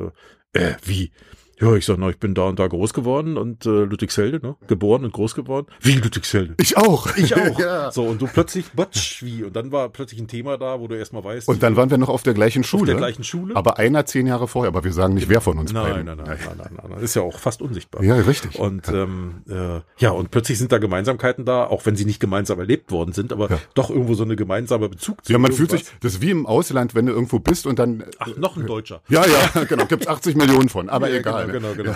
äh, 0.53 0.75
wie? 0.85 1.11
Ja, 1.59 1.75
ich 1.75 1.87
sag, 1.87 1.97
na, 1.99 2.09
ich 2.11 2.19
bin 2.19 2.35
da 2.35 2.43
und 2.43 2.59
da 2.59 2.67
groß 2.67 2.93
geworden 2.93 3.37
und 3.39 3.65
äh, 3.65 3.71
Ludwigsfelde, 3.85 4.41
ne? 4.47 4.57
Geboren 4.67 5.05
und 5.05 5.13
groß 5.13 5.35
geworden. 5.35 5.67
Wie 5.81 5.93
Ludwigsfelde? 5.93 6.55
Ich 6.61 6.77
auch. 6.77 7.17
Ich 7.17 7.35
auch. 7.35 7.59
ja. 7.59 7.91
So, 7.91 8.05
und 8.05 8.21
du 8.21 8.27
plötzlich, 8.27 8.67
batsch, 8.73 9.23
wie? 9.23 9.43
Und 9.45 9.57
dann 9.57 9.73
war 9.73 9.89
plötzlich 9.89 10.21
ein 10.21 10.29
Thema 10.29 10.59
da, 10.59 10.81
wo 10.81 10.87
du 10.89 10.97
erstmal 10.99 11.25
weißt. 11.25 11.49
Und 11.49 11.63
dann 11.63 11.77
waren 11.77 11.91
wir 11.91 11.97
noch 11.99 12.09
auf 12.11 12.23
der 12.23 12.35
gleichen 12.35 12.63
Schule. 12.63 12.83
auf 12.83 12.87
der 12.89 12.97
gleichen 12.97 13.25
Schule. 13.25 13.57
Aber 13.57 13.79
einer 13.79 14.05
zehn 14.05 14.27
Jahre 14.27 14.49
vorher, 14.49 14.69
aber 14.69 14.85
wir 14.85 14.93
sagen 14.93 15.15
nicht, 15.15 15.29
wer 15.31 15.41
von 15.41 15.59
uns 15.59 15.73
Nein, 15.73 15.93
beiden. 15.93 16.05
nein, 16.07 16.17
nein, 16.19 16.27
nein, 16.27 16.39
nein, 16.59 16.71
nein, 16.77 16.91
nein. 16.91 17.01
Ist 17.01 17.15
ja 17.17 17.23
auch 17.23 17.39
fast 17.39 17.63
unsichtbar. 17.63 18.03
Ja, 18.03 18.17
richtig. 18.17 18.59
Und 18.59 18.89
ähm, 18.89 19.43
äh, 19.49 19.81
ja, 19.97 20.11
und 20.11 20.31
plötzlich 20.31 20.59
sind 20.59 20.73
da 20.73 20.79
Gemeinsamkeiten 20.79 21.45
da, 21.47 21.65
auch 21.67 21.87
wenn 21.87 21.97
sie 21.97 22.05
nicht 22.05 22.21
gemeinsam 22.21 22.59
erlebt 22.59 22.91
worden 22.91 23.13
sind, 23.13 23.33
aber 23.33 23.51
Ja. 23.51 23.59
doch 23.75 23.89
irgendwo 23.89 24.13
so 24.15 24.25
eine 24.25 24.37
gemeinsame 24.37 24.89
Bezug 24.91 25.25
zu 25.25 25.33
Ja, 25.33 25.39
man 25.39 25.53
fühlt 25.53 25.71
sich, 25.71 25.81
irgendwas. 25.81 26.01
das 26.01 26.13
ist 26.15 26.21
wie 26.21 26.31
im 26.31 26.45
Ausland, 26.47 26.95
wenn 26.95 27.07
du 27.07 27.13
irgendwo 27.13 27.39
bist 27.39 27.67
und 27.67 27.79
dann, 27.79 28.05
Ach, 28.19 28.29
noch 28.37 28.57
ein 28.59 28.67
Deutscher. 28.67 29.01
ja, 29.09 29.25
ja, 29.27 29.65
genau, 29.69 29.87
gibt's 29.87 30.07
80 30.07 30.37
Millionen 30.37 30.69
von, 30.69 30.89
aber 30.91 31.09
Ja, 31.09 31.17
egal. 31.17 31.46
Genau, 31.46 31.46
ne? 31.47 31.53
genau, 31.53 31.75
genau. 31.75 31.95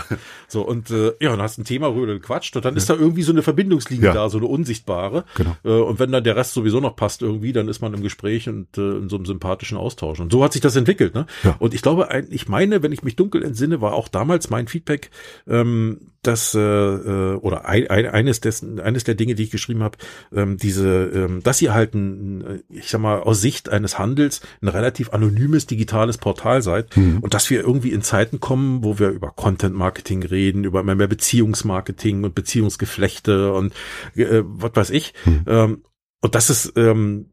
So, 0.48 0.62
und 0.62 0.90
äh, 0.90 1.12
ja, 1.20 1.30
dann 1.30 1.42
hast 1.42 1.58
du 1.58 1.62
ein 1.62 1.64
Thema 1.64 1.88
rüber 1.88 2.06
gequatscht 2.06 2.56
und 2.56 2.64
dann 2.64 2.76
ist 2.76 2.90
da 2.90 2.94
irgendwie 2.94 3.22
so 3.22 3.32
eine 3.32 3.42
Verbindungslinie 3.42 4.06
Ja. 4.06 4.14
da, 4.14 4.28
so 4.28 4.38
eine 4.38 4.46
unsichtbare. 4.46 5.24
Genau. 5.36 5.56
Äh, 5.64 5.82
und 5.82 5.98
wenn 5.98 6.10
dann 6.12 6.24
der 6.24 6.36
Rest 6.36 6.54
sowieso 6.54 6.80
noch 6.80 6.96
passt 6.96 7.22
irgendwie, 7.22 7.52
dann 7.52 7.68
ist 7.68 7.80
man 7.80 7.94
im 7.94 8.02
Gespräch 8.02 8.48
und 8.48 8.76
äh, 8.78 8.80
in 8.98 9.08
so 9.08 9.16
einem 9.16 9.26
sympathischen 9.26 9.78
Austausch. 9.78 10.20
Und 10.20 10.32
so 10.32 10.42
hat 10.44 10.52
sich 10.52 10.62
das 10.62 10.76
entwickelt. 10.76 11.14
Ne? 11.14 11.26
Ja. 11.44 11.56
Und 11.58 11.74
ich 11.74 11.82
glaube, 11.82 12.08
ich 12.30 12.48
meine, 12.48 12.82
wenn 12.82 12.92
ich 12.92 13.02
mich 13.02 13.16
dunkel 13.16 13.42
entsinne, 13.44 13.80
war 13.80 13.92
auch 13.92 14.08
damals 14.08 14.50
mein 14.50 14.68
Feedback, 14.68 15.10
ähm, 15.48 16.00
dass 16.22 16.54
äh, 16.54 16.60
äh, 16.60 17.34
oder 17.36 17.66
ein, 17.66 17.88
ein, 17.88 18.06
eines 18.06 18.40
dessen, 18.40 18.80
eines 18.80 19.04
der 19.04 19.14
Dinge, 19.14 19.34
die 19.34 19.44
ich 19.44 19.50
geschrieben 19.50 19.82
habe, 19.82 19.98
ähm, 20.34 20.56
diese, 20.56 21.10
ähm, 21.14 21.42
dass 21.42 21.62
ihr 21.62 21.72
halt 21.72 21.94
ein, 21.94 22.62
ich 22.68 22.90
sag 22.90 23.00
mal, 23.00 23.20
aus 23.20 23.40
Sicht 23.40 23.68
eines 23.70 23.98
Handels 23.98 24.40
ein 24.60 24.68
relativ 24.68 25.10
anonymes 25.12 25.66
digitales 25.66 26.18
Portal 26.18 26.62
seid 26.62 26.96
und 26.96 27.34
dass 27.34 27.50
wir 27.50 27.60
irgendwie 27.60 27.92
in 27.92 28.02
Zeiten 28.02 28.40
kommen, 28.40 28.84
wo 28.84 28.98
wir 28.98 29.08
über 29.10 29.30
Content 29.30 29.74
Marketing 29.74 30.22
reden, 30.22 30.64
über 30.64 30.80
immer 30.80 30.94
mehr 30.94 31.08
Beziehungsmarketing 31.08 32.24
und 32.24 32.34
Beziehungsgeflechte 32.34 33.52
und 33.52 33.72
äh, 34.16 34.42
was 34.44 34.72
weiß 34.74 34.90
ich. 34.90 35.14
Ähm, 35.46 35.82
und 36.22 36.34
das 36.34 36.50
ist 36.50 36.74
ähm, 36.76 37.26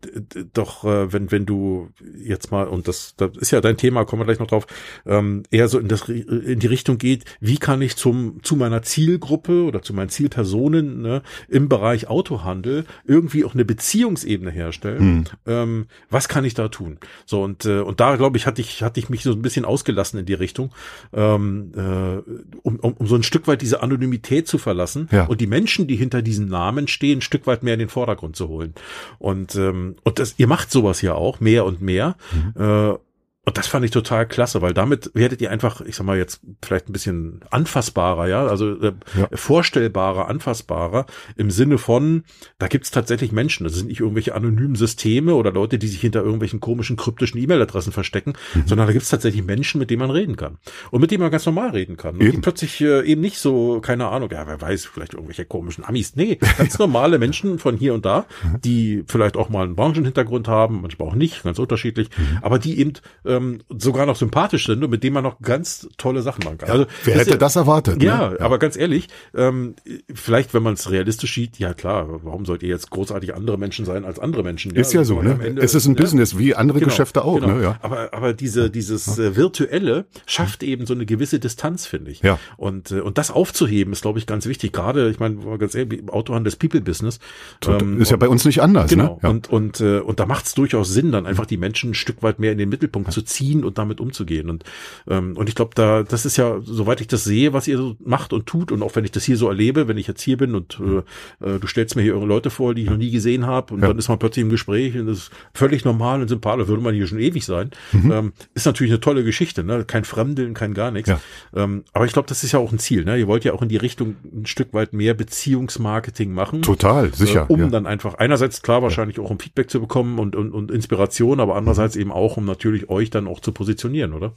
doch, 0.54 0.86
äh, 0.86 1.12
wenn 1.12 1.30
wenn 1.32 1.46
du 1.46 1.90
jetzt 2.18 2.52
mal 2.52 2.68
und 2.68 2.88
das, 2.88 3.16
das 3.18 3.36
ist 3.36 3.52
ja 3.52 3.60
dein 3.60 3.76
Thema, 3.76 4.06
kommen 4.06 4.22
wir 4.22 4.26
gleich 4.26 4.40
noch 4.40 4.48
drauf, 4.48 4.66
ähm, 5.06 5.44
eher 5.52 5.68
so 5.68 5.78
in 5.78 5.90
das 5.90 6.06
Ri- 6.08 6.26
in 6.26 6.60
die 6.60 6.68
Richtung 6.68 6.98
geht, 6.98 7.26
wie 7.42 7.58
kann 7.58 7.82
ich 7.82 7.98
zum 7.98 8.42
zu 8.44 8.56
meiner 8.56 8.84
Zielgruppe 8.84 9.64
oder 9.64 9.82
zu 9.82 9.94
meinen 9.94 10.08
Zielpersonen 10.10 11.02
ne, 11.02 11.22
im 11.50 11.68
Bereich 11.68 12.08
Autohandel 12.08 12.86
irgendwie 13.06 13.44
auch 13.44 13.54
eine 13.54 13.66
Beziehungsebene 13.66 14.52
herstellen? 14.52 15.28
Ähm, 15.46 15.88
was 16.10 16.30
kann 16.30 16.46
ich 16.46 16.54
da 16.54 16.70
tun? 16.70 16.98
So 17.26 17.44
und 17.44 17.66
äh, 17.66 17.80
und 17.82 18.00
da 18.00 18.16
glaube 18.16 18.38
ich 18.38 18.46
hatte 18.46 18.62
ich 18.62 18.84
hatte 18.84 19.00
ich 19.02 19.10
mich 19.10 19.24
so 19.24 19.32
ein 19.34 19.42
bisschen 19.42 19.66
ausgelassen 19.66 20.18
in 20.20 20.26
die 20.26 20.34
Richtung, 20.34 20.72
ähm, 21.14 21.72
äh, 21.76 22.18
um, 22.64 22.78
um, 22.80 22.94
um 22.94 23.08
so 23.08 23.16
ein 23.16 23.24
Stück 23.24 23.48
weit 23.48 23.62
diese 23.62 23.82
Anonymität 23.84 24.48
zu 24.48 24.58
verlassen 24.58 25.10
Ja. 25.12 25.26
und 25.26 25.42
die 25.42 25.48
Menschen, 25.48 25.88
die 25.88 25.98
hinter 25.98 26.22
diesen 26.22 26.48
Namen 26.48 26.88
stehen, 26.88 27.18
ein 27.20 27.22
Stück 27.22 27.48
weit 27.48 27.64
mehr 27.64 27.74
in 27.74 27.80
den 27.80 27.90
Vordergrund 27.90 28.36
zu 28.38 28.48
holen. 28.48 28.74
Und, 29.20 29.56
ähm, 29.56 29.96
und 30.04 30.20
das, 30.20 30.36
ihr 30.38 30.48
macht 30.48 30.72
sowas 30.72 31.02
ja 31.02 31.14
auch 31.14 31.40
mehr 31.40 31.66
und 31.66 31.82
mehr. 31.82 32.16
Äh, 32.58 32.98
und 33.48 33.58
das 33.58 33.66
fand 33.68 33.86
ich 33.86 33.92
total 33.92 34.28
klasse, 34.28 34.62
weil 34.62 34.74
damit 34.74 35.10
werdet 35.14 35.42
ihr 35.42 35.50
einfach, 35.52 35.80
ich 35.82 35.96
sag 35.96 36.06
mal 36.06 36.18
jetzt 36.18 36.42
vielleicht 36.62 36.90
ein 36.90 36.94
bisschen 36.94 37.40
anfassbarer, 37.50 38.28
ja, 38.28 38.46
also 38.46 38.74
äh, 38.82 38.92
Ja. 39.18 39.30
vorstellbarer, 39.34 40.28
anfassbarer 40.28 41.06
im 41.38 41.50
Sinne 41.50 41.78
von, 41.78 42.24
da 42.60 42.68
gibt's 42.68 42.92
tatsächlich 42.92 43.32
Menschen, 43.32 43.64
das 43.64 43.74
sind 43.74 43.88
nicht 43.88 44.02
irgendwelche 44.02 44.36
anonymen 44.36 44.76
Systeme 44.76 45.34
oder 45.34 45.52
Leute, 45.52 45.80
die 45.80 45.88
sich 45.88 46.02
hinter 46.02 46.22
irgendwelchen 46.24 46.60
komischen 46.60 46.98
kryptischen 46.98 47.40
E-Mail-Adressen 47.42 47.92
verstecken, 47.94 48.34
Mhm. 48.54 48.64
sondern 48.68 48.88
da 48.88 48.94
gibt's 48.94 49.10
tatsächlich 49.10 49.44
Menschen, 49.44 49.80
mit 49.80 49.90
denen 49.90 50.02
man 50.02 50.12
reden 50.12 50.36
kann 50.36 50.58
und 50.92 51.00
mit 51.02 51.12
denen 51.12 51.22
man 51.22 51.32
ganz 51.32 51.46
normal 51.46 51.70
reden 51.70 51.96
kann. 51.98 52.18
Und 52.18 52.32
die 52.32 52.38
plötzlich 52.40 52.82
äh, 52.82 53.02
eben 53.10 53.22
nicht 53.22 53.40
so, 53.40 53.80
keine 53.82 54.08
Ahnung, 54.10 54.30
ja, 54.32 54.46
wer 54.46 54.60
weiß, 54.62 54.86
vielleicht 54.86 55.14
irgendwelche 55.14 55.46
komischen 55.46 55.86
Amis. 55.86 56.16
Nee, 56.18 56.38
ganz 56.58 56.78
normale 56.80 57.18
Menschen 57.18 57.60
von 57.60 57.78
hier 57.78 57.94
und 57.94 58.06
da, 58.06 58.26
Mhm. 58.44 58.62
die 58.62 59.04
vielleicht 59.08 59.38
auch 59.38 59.50
mal 59.50 59.64
einen 59.64 59.76
Branchenhintergrund 59.76 60.48
haben, 60.50 60.82
manchmal 60.82 61.08
auch 61.08 61.16
nicht, 61.16 61.44
ganz 61.44 61.60
unterschiedlich, 61.60 62.10
Mhm. 62.18 62.40
aber 62.42 62.60
die 62.60 62.78
eben 62.80 62.94
ähm, 63.38 63.60
sogar 63.78 64.06
noch 64.06 64.16
sympathisch 64.16 64.66
sind 64.66 64.84
und 64.84 64.90
mit 64.90 65.04
denen 65.04 65.14
man 65.14 65.24
noch 65.24 65.40
ganz 65.42 65.88
tolle 65.98 66.22
Sachen 66.22 66.44
machen 66.44 66.58
kann. 66.58 66.70
Also, 66.70 66.86
Wer 67.04 67.14
das 67.16 67.22
hätte 67.22 67.32
ist- 67.36 67.42
das 67.42 67.56
erwartet? 67.56 68.02
ja, 68.04 68.30
ne? 68.32 68.42
aber 68.42 68.60
ganz 68.60 68.76
ehrlich, 68.78 69.08
ähm, 69.36 69.76
vielleicht, 70.14 70.54
wenn 70.54 70.64
man 70.64 70.74
es 70.74 70.90
realistisch 70.92 71.34
sieht, 71.36 71.60
ja 71.60 71.74
klar, 71.74 72.08
warum 72.24 72.46
sollt 72.46 72.64
ihr 72.64 72.70
jetzt 72.70 72.90
großartig 72.90 73.36
andere 73.36 73.58
Menschen 73.58 73.86
sein 73.86 74.06
als 74.06 74.20
andere 74.20 74.44
Menschen? 74.44 74.76
Ist 74.76 74.94
ja 74.94 75.00
Also, 75.02 75.16
so, 75.16 75.22
ne? 75.22 75.40
Ende- 75.44 75.62
Es 75.62 75.76
ist 75.76 75.86
ein 75.88 75.96
ja, 75.96 76.02
Business, 76.02 76.38
wie 76.38 76.56
andere 76.56 76.80
Genau, 76.80 76.90
Geschäfte 76.90 77.24
auch, 77.24 77.40
genau. 77.40 77.56
ne? 77.56 77.64
Ja. 77.64 77.80
Aber, 77.82 78.14
aber 78.14 78.34
diese, 78.34 78.70
dieses 78.70 79.18
äh, 79.18 79.36
Virtuelle 79.36 80.06
schafft 80.26 80.64
eben 80.64 80.86
so 80.86 80.94
eine 80.94 81.06
gewisse 81.06 81.40
Distanz, 81.40 81.86
finde 81.86 82.12
ich. 82.12 82.22
Ja. 82.22 82.40
Und, 82.58 82.92
äh, 82.92 83.00
und 83.02 83.18
das 83.18 83.32
aufzuheben, 83.32 83.94
ist, 83.94 84.02
glaube 84.02 84.20
ich, 84.20 84.26
ganz 84.26 84.46
wichtig. 84.48 84.74
Gerade, 84.74 85.10
ich 85.10 85.20
meine, 85.20 85.36
ganz 85.58 85.76
ehrlich, 85.76 86.04
Autohandel 86.10 86.48
ist 86.52 86.58
People-Business. 86.58 87.20
Ähm, 87.68 88.00
ist 88.02 88.12
ja 88.12 88.18
bei 88.18 88.28
uns 88.30 88.46
nicht 88.46 88.62
anders, 88.62 88.90
Genau. 88.90 89.16
ne? 89.16 89.20
Ja. 89.24 89.30
Und, 89.30 89.50
und, 89.50 89.82
äh, 89.82 90.00
und 90.00 90.20
da 90.20 90.26
macht 90.26 90.46
es 90.46 90.54
durchaus 90.56 90.90
Sinn, 90.90 91.12
dann 91.12 91.26
einfach 91.26 91.46
die 91.46 91.58
Menschen 91.58 91.92
ein 91.92 91.94
Stück 91.94 92.24
weit 92.24 92.40
mehr 92.40 92.52
in 92.52 92.58
den 92.58 92.70
Mittelpunkt 92.70 93.12
zu 93.12 93.22
ziehen 93.28 93.64
und 93.64 93.78
damit 93.78 94.00
umzugehen. 94.00 94.50
Und, 94.50 94.64
ähm, 95.08 95.36
und 95.38 95.50
ich 95.50 95.56
glaube, 95.56 95.72
da, 95.76 96.04
das 96.04 96.26
ist 96.26 96.38
ja, 96.38 96.60
soweit 96.64 97.02
ich 97.02 97.08
das 97.08 97.24
sehe, 97.24 97.54
was 97.54 97.68
ihr 97.68 97.78
so 97.78 97.96
macht 98.04 98.34
und 98.34 98.46
tut, 98.46 98.72
und 98.72 98.82
auch 98.82 98.96
wenn 98.96 99.06
ich 99.06 99.12
das 99.12 99.24
hier 99.24 99.38
so 99.38 99.48
erlebe, 99.48 99.88
wenn 99.88 99.98
ich 99.98 100.08
jetzt 100.08 100.22
hier 100.22 100.38
bin 100.38 100.56
und 100.56 100.80
äh, 100.80 101.46
äh, 101.46 101.60
du 101.60 101.68
stellst 101.68 101.96
mir 101.96 102.02
hier 102.02 102.16
eure 102.16 102.26
Leute 102.26 102.50
vor, 102.50 102.74
die 102.74 102.84
ich 102.84 102.90
noch 102.90 102.98
nie 102.98 103.12
gesehen 103.12 103.46
habe, 103.46 103.74
und 103.74 103.82
Ja. 103.82 103.88
dann 103.90 103.98
ist 103.98 104.08
man 104.10 104.18
plötzlich 104.20 104.44
im 104.44 104.50
Gespräch 104.50 104.98
und 104.98 105.08
das 105.08 105.18
ist 105.20 105.32
völlig 105.54 105.86
normal 105.86 106.22
und 106.22 106.28
sympathisch, 106.28 106.68
würde 106.68 106.82
man 106.82 106.96
hier 106.96 107.08
schon 107.08 107.20
ewig 107.20 107.46
sein. 107.46 107.72
Ähm, 107.94 108.34
ist 108.54 108.66
natürlich 108.66 108.92
eine 108.92 109.00
tolle 109.02 109.24
Geschichte, 109.24 109.64
ne? 109.64 109.84
Kein 109.86 110.04
Fremdeln, 110.06 110.54
kein 110.54 110.74
gar 110.74 110.92
nichts. 110.92 111.10
Ja. 111.10 111.20
Ähm, 111.56 111.84
aber 111.94 112.06
ich 112.06 112.14
glaube, 112.14 112.28
das 112.28 112.44
ist 112.44 112.52
ja 112.54 112.60
auch 112.60 112.72
ein 112.72 112.80
Ziel, 112.80 113.04
ne? 113.06 113.18
Ihr 113.18 113.28
wollt 113.28 113.44
ja 113.44 113.54
auch 113.54 113.62
in 113.62 113.70
die 113.70 113.78
Richtung 113.78 114.16
ein 114.34 114.46
Stück 114.46 114.74
weit 114.74 114.94
mehr 114.94 115.14
Beziehungsmarketing 115.14 116.34
machen. 116.34 116.62
Total, 116.62 117.14
sicher. 117.14 117.48
Äh, 117.50 117.54
um 117.54 117.60
ja. 117.60 117.68
dann 117.68 117.86
einfach 117.86 118.16
einerseits 118.16 118.62
klar 118.62 118.82
wahrscheinlich 118.82 119.20
auch 119.20 119.30
um 119.30 119.40
Feedback 119.40 119.70
zu 119.70 119.80
bekommen 119.80 120.20
und, 120.20 120.36
und, 120.36 120.52
und 120.52 120.72
Inspiration, 120.72 121.40
aber 121.40 121.56
andererseits 121.56 121.96
Mhm. 121.96 122.02
eben 122.02 122.12
auch, 122.12 122.38
um 122.38 122.46
natürlich 122.46 122.90
euch 122.90 123.10
dann 123.18 123.28
auch 123.28 123.40
zu 123.40 123.52
positionieren, 123.52 124.14
oder? 124.14 124.36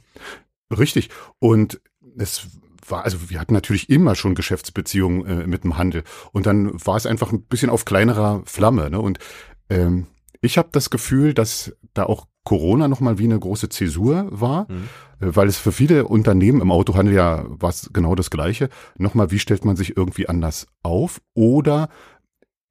Richtig. 0.77 1.09
Und 1.39 1.81
es 2.17 2.47
war, 2.87 3.03
also 3.03 3.29
wir 3.29 3.39
hatten 3.39 3.53
natürlich 3.53 3.89
immer 3.89 4.15
schon 4.15 4.35
Geschäftsbeziehungen 4.35 5.25
äh, 5.25 5.47
mit 5.47 5.63
dem 5.63 5.77
Handel. 5.77 6.03
Und 6.31 6.45
dann 6.45 6.73
war 6.85 6.97
es 6.97 7.05
einfach 7.05 7.31
ein 7.31 7.43
bisschen 7.43 7.69
auf 7.69 7.85
kleinerer 7.85 8.41
Flamme. 8.45 8.89
Ne? 8.89 8.99
Und 8.99 9.19
ähm, 9.69 10.07
ich 10.41 10.57
habe 10.57 10.69
das 10.71 10.89
Gefühl, 10.89 11.33
dass 11.33 11.75
da 11.93 12.03
auch 12.03 12.27
Corona 12.43 12.87
nochmal 12.87 13.19
wie 13.19 13.25
eine 13.25 13.39
große 13.39 13.69
Zäsur 13.69 14.27
war, 14.31 14.67
äh, 14.69 14.75
weil 15.19 15.47
es 15.47 15.57
für 15.57 15.71
viele 15.71 16.07
Unternehmen 16.07 16.61
im 16.61 16.71
Autohandel 16.71 17.13
ja 17.13 17.45
war 17.47 17.73
genau 17.93 18.15
das 18.15 18.29
Gleiche. 18.29 18.69
Nochmal, 18.97 19.31
wie 19.31 19.39
stellt 19.39 19.65
man 19.65 19.75
sich 19.75 19.95
irgendwie 19.95 20.27
anders 20.27 20.67
auf? 20.81 21.21
Oder 21.33 21.89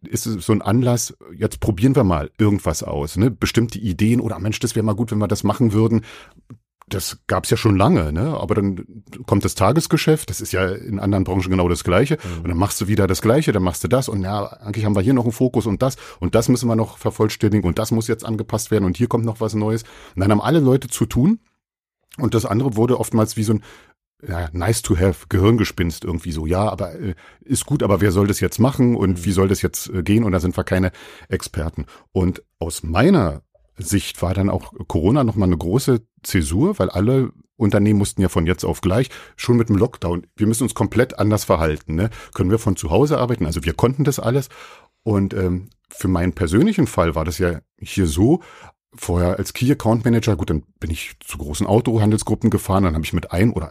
ist 0.09 0.27
es 0.27 0.47
so 0.47 0.53
ein 0.53 0.63
Anlass, 0.63 1.17
jetzt 1.35 1.61
probieren 1.61 1.95
wir 1.95 2.05
mal 2.05 2.31
irgendwas 2.39 2.83
aus, 2.83 3.17
ne? 3.17 3.31
Bestimmte 3.31 3.79
Ideen 3.79 4.21
oder 4.21 4.39
Mensch, 4.39 4.59
das 4.61 4.75
wäre 4.75 4.85
mal 4.85 4.95
gut, 4.95 5.11
wenn 5.11 5.19
wir 5.19 5.29
das 5.29 5.45
machen 5.45 5.73
würden. 5.73 6.03
Das 6.89 7.21
gab's 7.29 7.51
ja 7.51 7.57
schon 7.57 7.77
lange, 7.77 8.13
ne? 8.13 8.37
Aber 8.37 8.55
dann 8.55 8.85
kommt 9.27 9.45
das 9.45 9.55
Tagesgeschäft, 9.55 10.31
das 10.31 10.41
ist 10.41 10.53
ja 10.53 10.69
in 10.69 10.99
anderen 10.99 11.25
Branchen 11.25 11.51
genau 11.51 11.69
das 11.69 11.85
Gleiche. 11.85 12.19
Und 12.43 12.49
dann 12.49 12.57
machst 12.57 12.81
du 12.81 12.89
wieder 12.89 13.07
das 13.07 13.23
Gleiche, 13.23 13.53
dann 13.53 13.63
machst 13.63 13.85
du 13.85 13.89
das 13.89 14.09
und 14.09 14.23
ja, 14.23 14.47
eigentlich 14.47 14.85
haben 14.85 14.97
wir 14.97 15.03
hier 15.03 15.15
noch 15.15 15.25
einen 15.25 15.33
Fokus 15.33 15.67
und 15.67 15.83
das 15.83 15.97
und 16.19 16.35
das 16.35 16.49
müssen 16.49 16.69
wir 16.69 16.77
noch 16.77 16.99
vervollständigen 16.99 17.69
und 17.69 17.79
das 17.79 17.91
muss 17.91 18.09
jetzt 18.09 18.25
angepasst 18.25 18.71
werden 18.71 18.85
und 18.85 18.97
hier 18.97 19.07
kommt 19.07 19.25
noch 19.25 19.41
was 19.41 19.55
Neues. 19.55 19.85
Und 20.17 20.21
dann 20.21 20.31
haben 20.31 20.41
alle 20.41 20.61
Leute 20.61 20.89
zu 20.89 21.07
tun 21.07 21.41
und 22.19 22.35
das 22.35 22.45
andere 22.45 22.77
wurde 22.77 22.99
oftmals 22.99 23.37
wie 23.37 23.45
so 23.45 23.55
ein 23.55 23.63
ja, 24.27 24.49
nice 24.53 24.83
to 24.83 24.99
have, 24.99 25.27
Gehirngespinst 25.29 26.05
irgendwie 26.05 26.33
so. 26.33 26.47
Ja, 26.47 26.69
aber 26.69 26.95
äh, 26.95 27.15
ist 27.41 27.67
gut, 27.67 27.83
aber 27.83 28.01
wer 28.01 28.13
soll 28.13 28.27
das 28.27 28.41
jetzt 28.41 28.59
machen 28.59 28.97
und 28.97 29.25
wie 29.25 29.33
soll 29.33 29.49
das 29.49 29.63
jetzt 29.63 29.89
äh, 29.91 30.03
gehen? 30.03 30.25
Und 30.25 30.33
da 30.33 30.41
sind 30.41 30.57
wir 30.57 30.65
keine 30.65 30.93
Experten. 31.29 31.87
Und 32.13 32.43
aus 32.59 32.83
meiner 32.83 33.43
Sicht 33.77 34.21
war 34.23 34.35
dann 34.35 34.51
auch 34.51 34.73
Corona 34.89 35.25
nochmal 35.25 35.49
eine 35.49 35.57
große 35.57 36.03
Zäsur, 36.23 36.79
weil 36.79 36.91
alle 36.91 37.33
Unternehmen 37.57 37.99
mussten 37.99 38.23
ja 38.23 38.29
von 38.29 38.47
jetzt 38.47 38.65
auf 38.65 38.81
gleich 38.81 39.11
schon 39.37 39.57
mit 39.57 39.69
dem 39.69 39.77
Lockdown, 39.77 40.27
wir 40.37 40.47
müssen 40.47 40.63
uns 40.65 40.75
komplett 40.75 41.19
anders 41.19 41.45
verhalten. 41.45 41.95
Ne? 41.95 42.11
Können 42.35 42.51
wir 42.51 42.59
von 42.59 42.77
zu 42.77 42.91
Hause 42.91 43.19
arbeiten? 43.19 43.47
Also 43.47 43.65
wir 43.65 43.75
konnten 43.75 44.05
das 44.05 44.19
alles. 44.19 44.49
Und 45.03 45.35
ähm, 45.35 45.71
für 45.89 46.09
meinen 46.09 46.35
persönlichen 46.35 46.87
Fall 46.87 47.15
war 47.15 47.25
das 47.25 47.39
ja 47.39 47.61
hier 47.79 48.07
so, 48.07 48.41
vorher 48.95 49.39
als 49.39 49.53
Key 49.53 49.71
Account 49.71 50.05
Manager, 50.05 50.37
gut, 50.37 50.51
dann 50.51 50.63
bin 50.79 50.91
ich 50.91 51.15
zu 51.21 51.39
großen 51.39 51.67
Autohandelsgruppen 51.67 52.51
gefahren, 52.51 52.85
dann 52.85 52.95
habe 52.95 53.05
ich 53.05 53.13
mit 53.13 53.33
ein 53.33 53.53
oder 53.53 53.71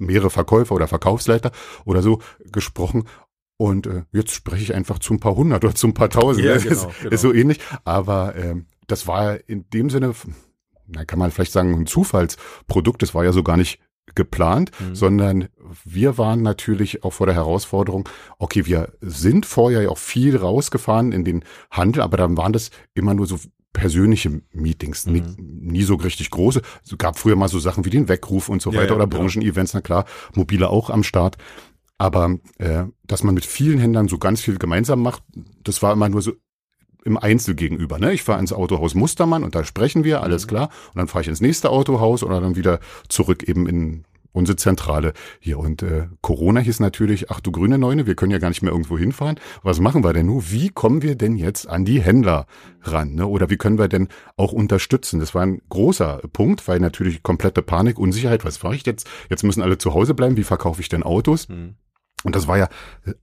mehrere 0.00 0.30
Verkäufer 0.30 0.74
oder 0.74 0.88
Verkaufsleiter 0.88 1.52
oder 1.84 2.02
so 2.02 2.20
gesprochen. 2.52 3.04
Und 3.56 3.86
äh, 3.86 4.04
jetzt 4.12 4.32
spreche 4.32 4.62
ich 4.62 4.74
einfach 4.74 4.98
zu 4.98 5.14
ein 5.14 5.20
paar 5.20 5.36
hundert 5.36 5.64
oder 5.64 5.74
zu 5.74 5.86
ein 5.86 5.94
paar 5.94 6.10
tausend. 6.10 6.44
Ja, 6.44 6.56
genau, 6.58 6.72
ist, 6.72 6.88
genau. 7.00 7.10
ist 7.10 7.20
so 7.20 7.32
ähnlich. 7.32 7.60
Aber 7.84 8.34
ähm, 8.36 8.66
das 8.86 9.06
war 9.06 9.38
in 9.48 9.68
dem 9.70 9.90
Sinne, 9.90 10.14
na, 10.86 11.04
kann 11.04 11.18
man 11.18 11.30
vielleicht 11.30 11.52
sagen, 11.52 11.74
ein 11.74 11.86
Zufallsprodukt. 11.86 13.02
Das 13.02 13.14
war 13.14 13.24
ja 13.24 13.32
so 13.32 13.42
gar 13.42 13.56
nicht 13.56 13.78
geplant, 14.14 14.70
mhm. 14.80 14.94
sondern 14.94 15.48
wir 15.84 16.18
waren 16.18 16.42
natürlich 16.42 17.04
auch 17.04 17.12
vor 17.12 17.26
der 17.26 17.34
Herausforderung, 17.34 18.08
okay, 18.38 18.66
wir 18.66 18.92
sind 19.00 19.46
vorher 19.46 19.82
ja 19.82 19.88
auch 19.90 19.98
viel 19.98 20.36
rausgefahren 20.36 21.12
in 21.12 21.24
den 21.24 21.44
Handel, 21.70 22.02
aber 22.02 22.16
dann 22.16 22.36
waren 22.36 22.52
das 22.52 22.70
immer 22.94 23.14
nur 23.14 23.26
so 23.26 23.38
persönliche 23.72 24.42
Meetings, 24.52 25.06
mhm. 25.06 25.36
nie 25.38 25.82
so 25.82 25.94
richtig 25.94 26.30
große. 26.30 26.62
Es 26.84 26.96
gab 26.98 27.18
früher 27.18 27.36
mal 27.36 27.48
so 27.48 27.58
Sachen 27.58 27.84
wie 27.84 27.90
den 27.90 28.08
Weckruf 28.08 28.48
und 28.48 28.60
so 28.60 28.72
ja, 28.72 28.80
weiter 28.80 28.90
ja, 28.90 28.96
oder 28.96 29.06
Branchen-Events, 29.06 29.74
na 29.74 29.80
klar, 29.80 30.04
mobile 30.34 30.68
auch 30.68 30.90
am 30.90 31.02
Start. 31.02 31.36
Aber 31.98 32.38
äh, 32.58 32.84
dass 33.06 33.22
man 33.22 33.34
mit 33.34 33.44
vielen 33.44 33.78
Händlern 33.78 34.08
so 34.08 34.18
ganz 34.18 34.40
viel 34.40 34.58
gemeinsam 34.58 35.02
macht, 35.02 35.22
das 35.62 35.82
war 35.82 35.92
immer 35.92 36.08
nur 36.08 36.22
so 36.22 36.32
im 37.04 37.16
Einzel 37.16 37.54
gegenüber. 37.54 37.98
Ne? 37.98 38.12
Ich 38.12 38.22
fahre 38.22 38.40
ins 38.40 38.52
Autohaus 38.52 38.94
Mustermann 38.94 39.44
und 39.44 39.54
da 39.54 39.64
sprechen 39.64 40.04
wir, 40.04 40.22
alles 40.22 40.44
mhm. 40.44 40.48
klar. 40.48 40.70
Und 40.88 40.96
dann 40.96 41.08
fahre 41.08 41.22
ich 41.22 41.28
ins 41.28 41.40
nächste 41.40 41.70
Autohaus 41.70 42.22
oder 42.22 42.40
dann 42.40 42.56
wieder 42.56 42.80
zurück 43.08 43.42
eben 43.42 43.66
in 43.66 44.04
unsere 44.32 44.56
Zentrale 44.56 45.12
hier. 45.40 45.58
Und 45.58 45.82
äh, 45.82 46.08
Corona 46.20 46.60
hieß 46.60 46.80
natürlich, 46.80 47.30
ach 47.30 47.40
du 47.40 47.52
grüne 47.52 47.78
Neune, 47.78 48.06
wir 48.06 48.14
können 48.14 48.32
ja 48.32 48.38
gar 48.38 48.48
nicht 48.48 48.62
mehr 48.62 48.72
irgendwo 48.72 48.98
hinfahren. 48.98 49.38
Was 49.62 49.80
machen 49.80 50.04
wir 50.04 50.12
denn 50.12 50.26
nur? 50.26 50.50
Wie 50.50 50.68
kommen 50.68 51.02
wir 51.02 51.16
denn 51.16 51.36
jetzt 51.36 51.68
an 51.68 51.84
die 51.84 52.00
Händler 52.00 52.46
ran? 52.82 53.14
Ne? 53.14 53.26
Oder 53.26 53.50
wie 53.50 53.56
können 53.56 53.78
wir 53.78 53.88
denn 53.88 54.08
auch 54.36 54.52
unterstützen? 54.52 55.20
Das 55.20 55.34
war 55.34 55.42
ein 55.42 55.60
großer 55.68 56.20
Punkt, 56.32 56.66
weil 56.68 56.80
natürlich 56.80 57.22
komplette 57.22 57.62
Panik, 57.62 57.98
Unsicherheit, 57.98 58.44
was 58.44 58.62
mache 58.62 58.76
ich 58.76 58.86
jetzt? 58.86 59.08
Jetzt 59.28 59.42
müssen 59.42 59.62
alle 59.62 59.78
zu 59.78 59.94
Hause 59.94 60.14
bleiben, 60.14 60.36
wie 60.36 60.44
verkaufe 60.44 60.80
ich 60.80 60.88
denn 60.88 61.02
Autos? 61.02 61.48
Mhm. 61.48 61.76
Und 62.22 62.36
das 62.36 62.46
war 62.46 62.58
ja 62.58 62.68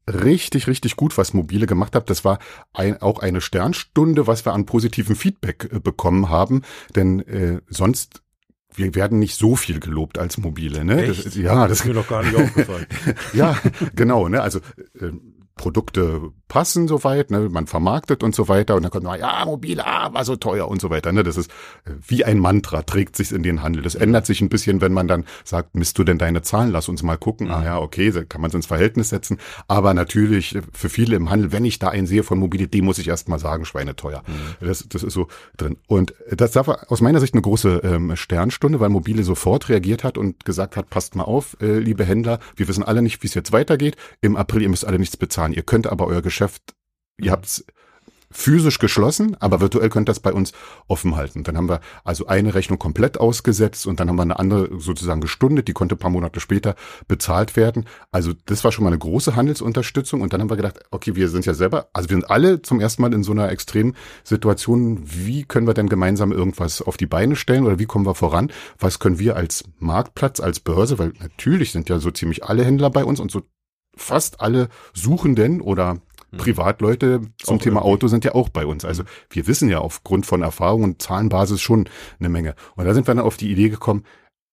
richtig, 0.08 0.67
richtig 0.67 0.96
gut, 0.96 1.17
was 1.17 1.34
Mobile 1.34 1.67
gemacht 1.67 1.96
hat. 1.96 2.10
Das 2.10 2.26
war 2.26 2.39
ein, 2.74 3.00
auch 3.02 3.20
eine 3.20 3.41
Sternstunde, 3.41 4.26
was 4.26 4.46
wir 4.46 4.54
an 4.54 4.65
positiven 4.65 5.15
Feedback 5.15 5.70
äh, 5.72 5.80
bekommen 5.80 6.30
haben. 6.30 6.63
Denn 6.96 7.20
äh, 7.20 7.62
sonst 7.67 8.24
wir 8.78 8.96
werden 8.96 9.20
nicht 9.20 9.38
so 9.38 9.56
viel 9.56 9.80
gelobt 9.80 10.18
als 10.18 10.38
mobile, 10.38 10.86
ne? 10.86 11.08
Das, 11.08 11.36
ja, 11.36 11.68
das 11.68 11.80
ist 11.80 11.86
mir 11.86 11.94
noch 11.94 12.08
gar 12.08 12.24
nicht 12.24 12.36
aufgefallen. 12.38 12.86
ja, 13.34 13.58
genau, 13.96 14.30
ne? 14.30 14.42
Also 14.42 14.60
äh, 15.00 15.12
Produkte 15.58 16.32
passen 16.48 16.88
soweit, 16.88 17.30
ne, 17.32 17.50
man 17.52 17.67
vermarktet 17.67 18.24
und 18.24 18.34
so 18.34 18.48
weiter 18.48 18.76
und 18.76 18.84
dann 18.84 18.91
kommt 18.91 19.04
man, 19.04 19.20
ja, 19.20 19.43
mobil, 19.46 19.82
ah, 19.82 20.13
war 20.13 20.24
so 20.24 20.36
teuer 20.36 20.67
und 20.67 20.80
so 20.80 20.89
weiter. 20.89 21.12
Ne, 21.12 21.24
das 21.24 21.38
ist 21.38 21.52
äh, 21.86 21.91
wie 22.08 22.24
ein 22.24 22.39
Mantra, 22.39 22.84
trägt 22.84 23.15
sich 23.15 23.32
in 23.32 23.43
den 23.43 23.63
Handel. 23.63 23.84
Das 23.84 23.96
ändert 23.96 24.26
sich 24.26 24.41
ein 24.41 24.50
bisschen, 24.50 24.82
wenn 24.82 24.93
man 24.93 25.08
dann 25.08 25.26
sagt, 25.43 25.76
misst 25.76 25.98
du 25.98 26.04
denn 26.04 26.17
deine 26.17 26.41
Zahlen, 26.41 26.72
lass 26.72 26.88
uns 26.88 27.04
mal 27.04 27.17
gucken. 27.17 27.52
Ah 27.52 27.63
ja, 27.63 27.80
okay, 27.80 28.12
kann 28.30 28.41
man 28.41 28.50
es 28.50 28.56
ins 28.56 28.65
Verhältnis 28.65 29.10
setzen. 29.10 29.38
Aber 29.67 29.93
natürlich 29.93 30.56
äh, 30.56 30.62
für 30.72 30.89
viele 30.89 31.15
im 31.15 31.30
Handel, 31.30 31.52
wenn 31.52 31.65
ich 31.65 31.80
da 31.80 31.89
einen 31.89 32.08
sehe 32.08 32.24
von 32.24 32.39
Mobilität, 32.39 32.82
muss 32.82 32.98
ich 32.98 33.08
erst 33.08 33.28
mal 33.28 33.39
sagen, 33.39 33.65
schweineteuer. 33.65 34.24
Mhm. 34.26 34.65
Das, 34.65 34.86
das 34.88 35.04
ist 35.04 35.13
so 35.13 35.28
drin. 35.58 35.78
Und 35.88 36.13
das 36.32 36.56
war 36.56 36.89
aus 36.91 37.02
meiner 37.02 37.20
Sicht 37.20 37.34
eine 37.34 37.41
große 37.41 37.82
ähm, 37.84 38.15
Sternstunde, 38.15 38.80
weil 38.80 38.89
Mobile 38.89 39.24
sofort 39.24 39.70
reagiert 39.70 40.04
hat 40.04 40.17
und 40.17 40.46
gesagt 40.46 40.78
hat, 40.78 40.89
passt 40.89 41.15
mal 41.15 41.24
auf, 41.24 41.58
äh, 41.62 41.80
liebe 41.80 42.06
Händler, 42.06 42.39
wir 42.56 42.67
wissen 42.67 42.84
alle 42.84 43.02
nicht, 43.02 43.22
wie 43.22 43.28
es 43.28 43.34
jetzt 43.34 43.52
weitergeht. 43.52 43.98
Im 44.22 44.38
April, 44.38 44.62
ihr 44.62 44.70
müsst 44.70 44.86
alle 44.86 45.00
nichts 45.00 45.17
bezahlen. 45.17 45.47
Ihr 45.54 45.64
könnt 45.64 45.88
aber 45.88 46.08
euer 46.08 46.22
Geschäft, 46.22 46.76
ihr 47.18 47.32
habt's 47.32 47.66
physisch 48.30 48.80
geschlossen, 48.80 49.38
aber 49.40 49.62
virtuell 49.62 49.90
könnt 49.90 50.10
das 50.10 50.20
bei 50.20 50.34
uns 50.34 50.52
offen 50.88 51.16
halten. 51.16 51.44
Dann 51.44 51.56
haben 51.56 51.70
wir 51.70 51.80
also 52.04 52.28
eine 52.28 52.54
Rechnung 52.56 52.78
komplett 52.78 53.20
ausgesetzt 53.20 53.88
und 53.88 54.00
dann 54.00 54.10
haben 54.10 54.18
wir 54.18 54.24
eine 54.24 54.40
andere 54.40 54.80
sozusagen 54.80 55.22
gestundet, 55.22 55.68
die 55.68 55.74
konnte 55.74 55.96
ein 55.96 56.00
paar 56.00 56.12
Monate 56.12 56.40
später 56.40 56.76
bezahlt 57.08 57.56
werden. 57.56 57.86
Also 58.12 58.34
das 58.46 58.64
war 58.64 58.72
schon 58.72 58.84
mal 58.84 58.90
eine 58.90 59.00
große 59.00 59.36
Handelsunterstützung 59.36 60.22
und 60.22 60.34
dann 60.34 60.42
haben 60.42 60.50
wir 60.50 60.58
gedacht, 60.58 60.80
okay, 60.92 61.16
wir 61.16 61.30
sind 61.30 61.46
ja 61.46 61.54
selber, 61.54 61.88
also 61.94 62.10
wir 62.10 62.16
sind 62.18 62.30
alle 62.30 62.62
zum 62.62 62.82
ersten 62.82 63.02
Mal 63.02 63.14
in 63.14 63.24
so 63.24 63.32
einer 63.32 63.50
Extremsituation. 63.50 65.02
Wie 65.04 65.44
können 65.44 65.68
wir 65.68 65.74
denn 65.74 65.90
gemeinsam 65.90 66.32
irgendwas 66.32 66.82
auf 66.82 66.98
die 66.98 67.08
Beine 67.08 67.36
stellen 67.36 67.66
oder 67.66 67.80
wie 67.80 67.86
kommen 67.86 68.06
wir 68.06 68.16
voran? 68.16 68.52
Was 68.78 69.00
können 69.00 69.20
wir 69.20 69.38
als 69.38 69.64
Marktplatz, 69.80 70.40
als 70.42 70.60
Börse, 70.60 71.00
weil 71.00 71.14
natürlich 71.20 71.72
sind 71.72 71.88
ja 71.88 72.00
so 72.00 72.12
ziemlich 72.12 72.44
alle 72.44 72.66
Händler 72.66 72.90
bei 72.90 73.06
uns 73.06 73.20
und 73.20 73.32
so 73.32 73.42
fast 73.98 74.42
alle 74.42 74.70
Suchenden 74.94 75.62
oder 75.62 75.96
mhm. 76.32 76.38
Privatleute 76.38 77.22
zum 77.38 77.58
auch 77.58 77.62
Thema 77.62 77.80
irgendwie. 77.80 77.94
Auto 77.94 78.08
sind 78.08 78.26
ja 78.26 78.36
auch 78.36 78.50
bei 78.50 78.66
uns. 78.66 78.86
Also 78.86 79.04
mhm. 79.04 79.08
wir 79.30 79.48
wissen 79.48 79.70
ja 79.70 79.80
aufgrund 79.80 80.26
von 80.26 80.42
Erfahrung 80.42 80.84
und 80.84 81.02
Zahlenbasis 81.02 81.62
schon 81.62 81.90
eine 82.20 82.30
Menge. 82.30 82.56
Und 82.76 82.86
da 82.86 82.94
sind 82.94 83.08
wir 83.08 83.16
dann 83.16 83.24
auf 83.24 83.38
die 83.38 83.52
Idee 83.52 83.70
gekommen, 83.70 84.04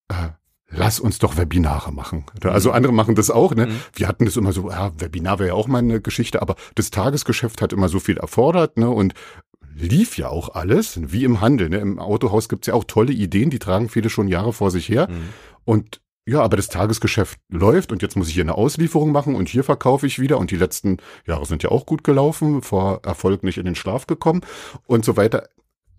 äh, 0.09 0.29
lass 0.69 0.99
uns 0.99 1.19
doch 1.19 1.37
Webinare 1.37 1.91
machen. 1.91 2.25
Also 2.43 2.69
mhm. 2.69 2.75
andere 2.75 2.93
machen 2.93 3.15
das 3.15 3.31
auch. 3.31 3.55
Ne? 3.55 3.67
Mhm. 3.67 3.79
Wir 3.93 4.07
hatten 4.07 4.25
das 4.25 4.37
immer 4.37 4.51
so, 4.51 4.69
ja, 4.69 4.91
Webinar 4.99 5.39
wäre 5.39 5.49
ja 5.49 5.53
auch 5.55 5.67
mal 5.67 5.79
eine 5.79 6.01
Geschichte, 6.01 6.41
aber 6.41 6.55
das 6.75 6.91
Tagesgeschäft 6.91 7.61
hat 7.61 7.73
immer 7.73 7.89
so 7.89 7.99
viel 7.99 8.17
erfordert 8.17 8.77
ne? 8.77 8.89
und 8.89 9.13
lief 9.75 10.17
ja 10.17 10.29
auch 10.29 10.55
alles, 10.55 10.99
wie 11.11 11.23
im 11.23 11.41
Handel. 11.41 11.69
Ne? 11.69 11.77
Im 11.77 11.99
Autohaus 11.99 12.49
gibt's 12.49 12.67
ja 12.67 12.73
auch 12.73 12.85
tolle 12.85 13.11
Ideen, 13.11 13.49
die 13.49 13.59
tragen 13.59 13.89
viele 13.89 14.09
schon 14.09 14.27
Jahre 14.27 14.53
vor 14.53 14.71
sich 14.71 14.87
her. 14.89 15.07
Mhm. 15.09 15.29
Und 15.65 16.01
ja, 16.27 16.41
aber 16.41 16.57
das 16.57 16.69
Tagesgeschäft 16.69 17.39
läuft 17.49 17.91
und 17.91 18.01
jetzt 18.01 18.15
muss 18.15 18.27
ich 18.27 18.33
hier 18.33 18.43
eine 18.43 18.55
Auslieferung 18.55 19.11
machen 19.11 19.35
und 19.35 19.47
hier 19.47 19.63
verkaufe 19.63 20.07
ich 20.07 20.19
wieder 20.19 20.39
und 20.39 20.49
die 20.49 20.55
letzten 20.55 20.97
Jahre 21.27 21.45
sind 21.45 21.61
ja 21.61 21.69
auch 21.69 21.85
gut 21.85 22.03
gelaufen, 22.03 22.63
vor 22.63 23.01
Erfolg 23.03 23.43
nicht 23.43 23.59
in 23.59 23.65
den 23.65 23.75
Schlaf 23.75 24.07
gekommen 24.07 24.41
und 24.87 25.05
so 25.05 25.17
weiter. 25.17 25.49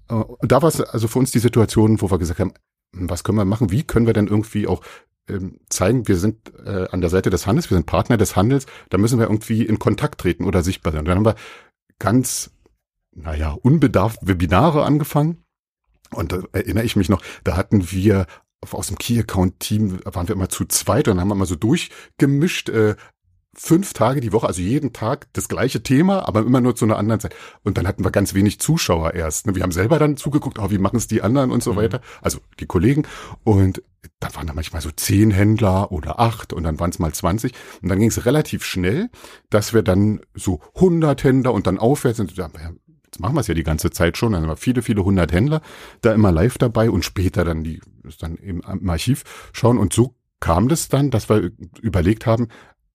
Äh, 0.09 0.15
und 0.15 0.51
da 0.51 0.63
war 0.63 0.69
es 0.69 0.81
also 0.81 1.07
für 1.07 1.21
uns 1.21 1.31
die 1.31 1.39
Situation, 1.39 2.01
wo 2.01 2.11
wir 2.11 2.19
gesagt 2.19 2.41
haben, 2.41 2.55
was 2.93 3.23
können 3.23 3.39
wir 3.39 3.45
machen? 3.45 3.71
Wie 3.71 3.85
können 3.85 4.07
wir 4.07 4.15
denn 4.15 4.27
irgendwie 4.27 4.67
auch 4.67 4.83
ähm, 5.29 5.61
zeigen, 5.69 6.09
wir 6.09 6.17
sind 6.17 6.53
äh, 6.65 6.89
an 6.91 7.01
der 7.01 7.11
Seite 7.11 7.31
des 7.31 7.47
Handels, 7.47 7.71
wir 7.71 7.77
sind 7.77 7.87
Partner 7.87 8.17
des 8.17 8.35
Handels, 8.35 8.67
da 8.91 8.99
müssen 8.99 9.19
wir 9.19 9.27
irgendwie 9.27 9.65
in 9.65 9.79
Kontakt 9.79 10.21
treten 10.21 10.45
oder 10.45 10.63
sichtbar 10.63 10.93
sein. 10.93 11.01
Und 11.01 11.09
dann 11.09 11.19
haben 11.19 11.27
wir 11.27 11.37
ganz, 11.99 12.51
naja, 13.13 13.57
unbedarft 13.63 14.27
Webinare 14.27 14.85
angefangen. 14.85 15.45
Und 16.13 16.33
da 16.33 16.43
erinnere 16.53 16.85
ich 16.85 16.97
mich 16.97 17.09
noch, 17.09 17.23
da 17.45 17.57
hatten 17.57 17.91
wir 17.91 18.27
aus 18.71 18.89
dem 18.89 18.99
Key-Account-Team 18.99 20.01
waren 20.05 20.29
wir 20.29 20.35
immer 20.35 20.49
zu 20.49 20.65
zweit 20.65 21.09
und 21.09 21.21
haben 21.21 21.31
immer 21.31 21.47
so 21.47 21.57
durchgemischt, 21.57 22.69
äh, 22.69 22.97
fünf 23.59 23.95
Tage 23.95 24.21
die 24.21 24.33
Woche, 24.33 24.47
also 24.47 24.61
jeden 24.61 24.93
Tag 24.93 25.29
das 25.33 25.49
gleiche 25.49 25.83
Thema, 25.83 26.29
aber 26.29 26.41
immer 26.41 26.61
nur 26.61 26.77
zu 26.77 26.85
einer 26.85 26.99
anderen 26.99 27.21
Zeit. 27.21 27.35
Und 27.63 27.79
dann 27.79 27.87
hatten 27.89 28.05
wir 28.05 28.11
ganz 28.11 28.35
wenig 28.35 28.61
Zuschauer 28.61 29.15
erst. 29.15 29.47
Ne? 29.47 29.55
Wir 29.55 29.63
haben 29.63 29.73
selber 29.73 29.99
dann 29.99 30.17
zugeguckt, 30.17 30.59
oh, 30.59 30.71
wie 30.71 30.79
machen 30.79 30.97
es 30.97 31.07
die 31.07 31.23
anderen 31.23 31.51
und 31.51 31.63
so 31.63 31.73
mhm. 31.73 31.77
weiter, 31.77 32.01
also 32.21 32.39
die 32.61 32.67
Kollegen. 32.67 33.05
Und 33.45 33.83
dann 34.21 34.35
waren 34.35 34.47
da 34.47 34.53
manchmal 34.53 34.83
so 34.83 34.91
zehn 34.91 35.31
Händler 35.31 35.91
oder 35.91 36.21
acht 36.21 36.53
und 36.53 36.65
dann 36.65 36.79
waren 36.79 36.91
es 36.91 36.99
mal 36.99 37.13
zwanzig. 37.13 37.55
Und 37.83 37.89
dann 37.89 37.99
ging 37.99 38.09
es 38.09 38.27
relativ 38.27 38.65
schnell, 38.65 39.09
dass 39.51 39.73
wir 39.73 39.83
dann 39.83 40.21
so 40.35 40.61
hundert 40.75 41.25
Händler 41.25 41.55
und 41.55 41.67
dann 41.67 41.79
aufwärts 41.79 42.19
sind 42.19 42.37
jetzt 43.17 43.21
machen 43.21 43.35
wir 43.35 43.41
es 43.41 43.47
ja 43.47 43.55
die 43.55 43.63
ganze 43.63 43.91
Zeit 43.91 44.17
schon, 44.17 44.33
dann 44.33 44.43
haben 44.43 44.51
wir 44.51 44.57
viele, 44.57 44.83
viele 44.83 45.05
hundert 45.05 45.33
Händler 45.33 45.63
da 46.03 46.13
immer 46.13 46.33
live 46.33 46.59
dabei 46.59 46.91
und 46.91 47.05
später 47.05 47.45
dann 47.45 47.65
die, 47.65 47.81
dann 48.21 48.37
im, 48.37 48.61
im 48.61 48.91
Archiv 48.91 49.51
schauen. 49.53 49.79
Und 49.79 49.93
so 49.93 50.15
kam 50.41 50.69
das 50.69 50.89
dann, 50.89 51.11
dass 51.11 51.29
wir 51.29 51.51
überlegt 51.81 52.27
haben, 52.27 52.49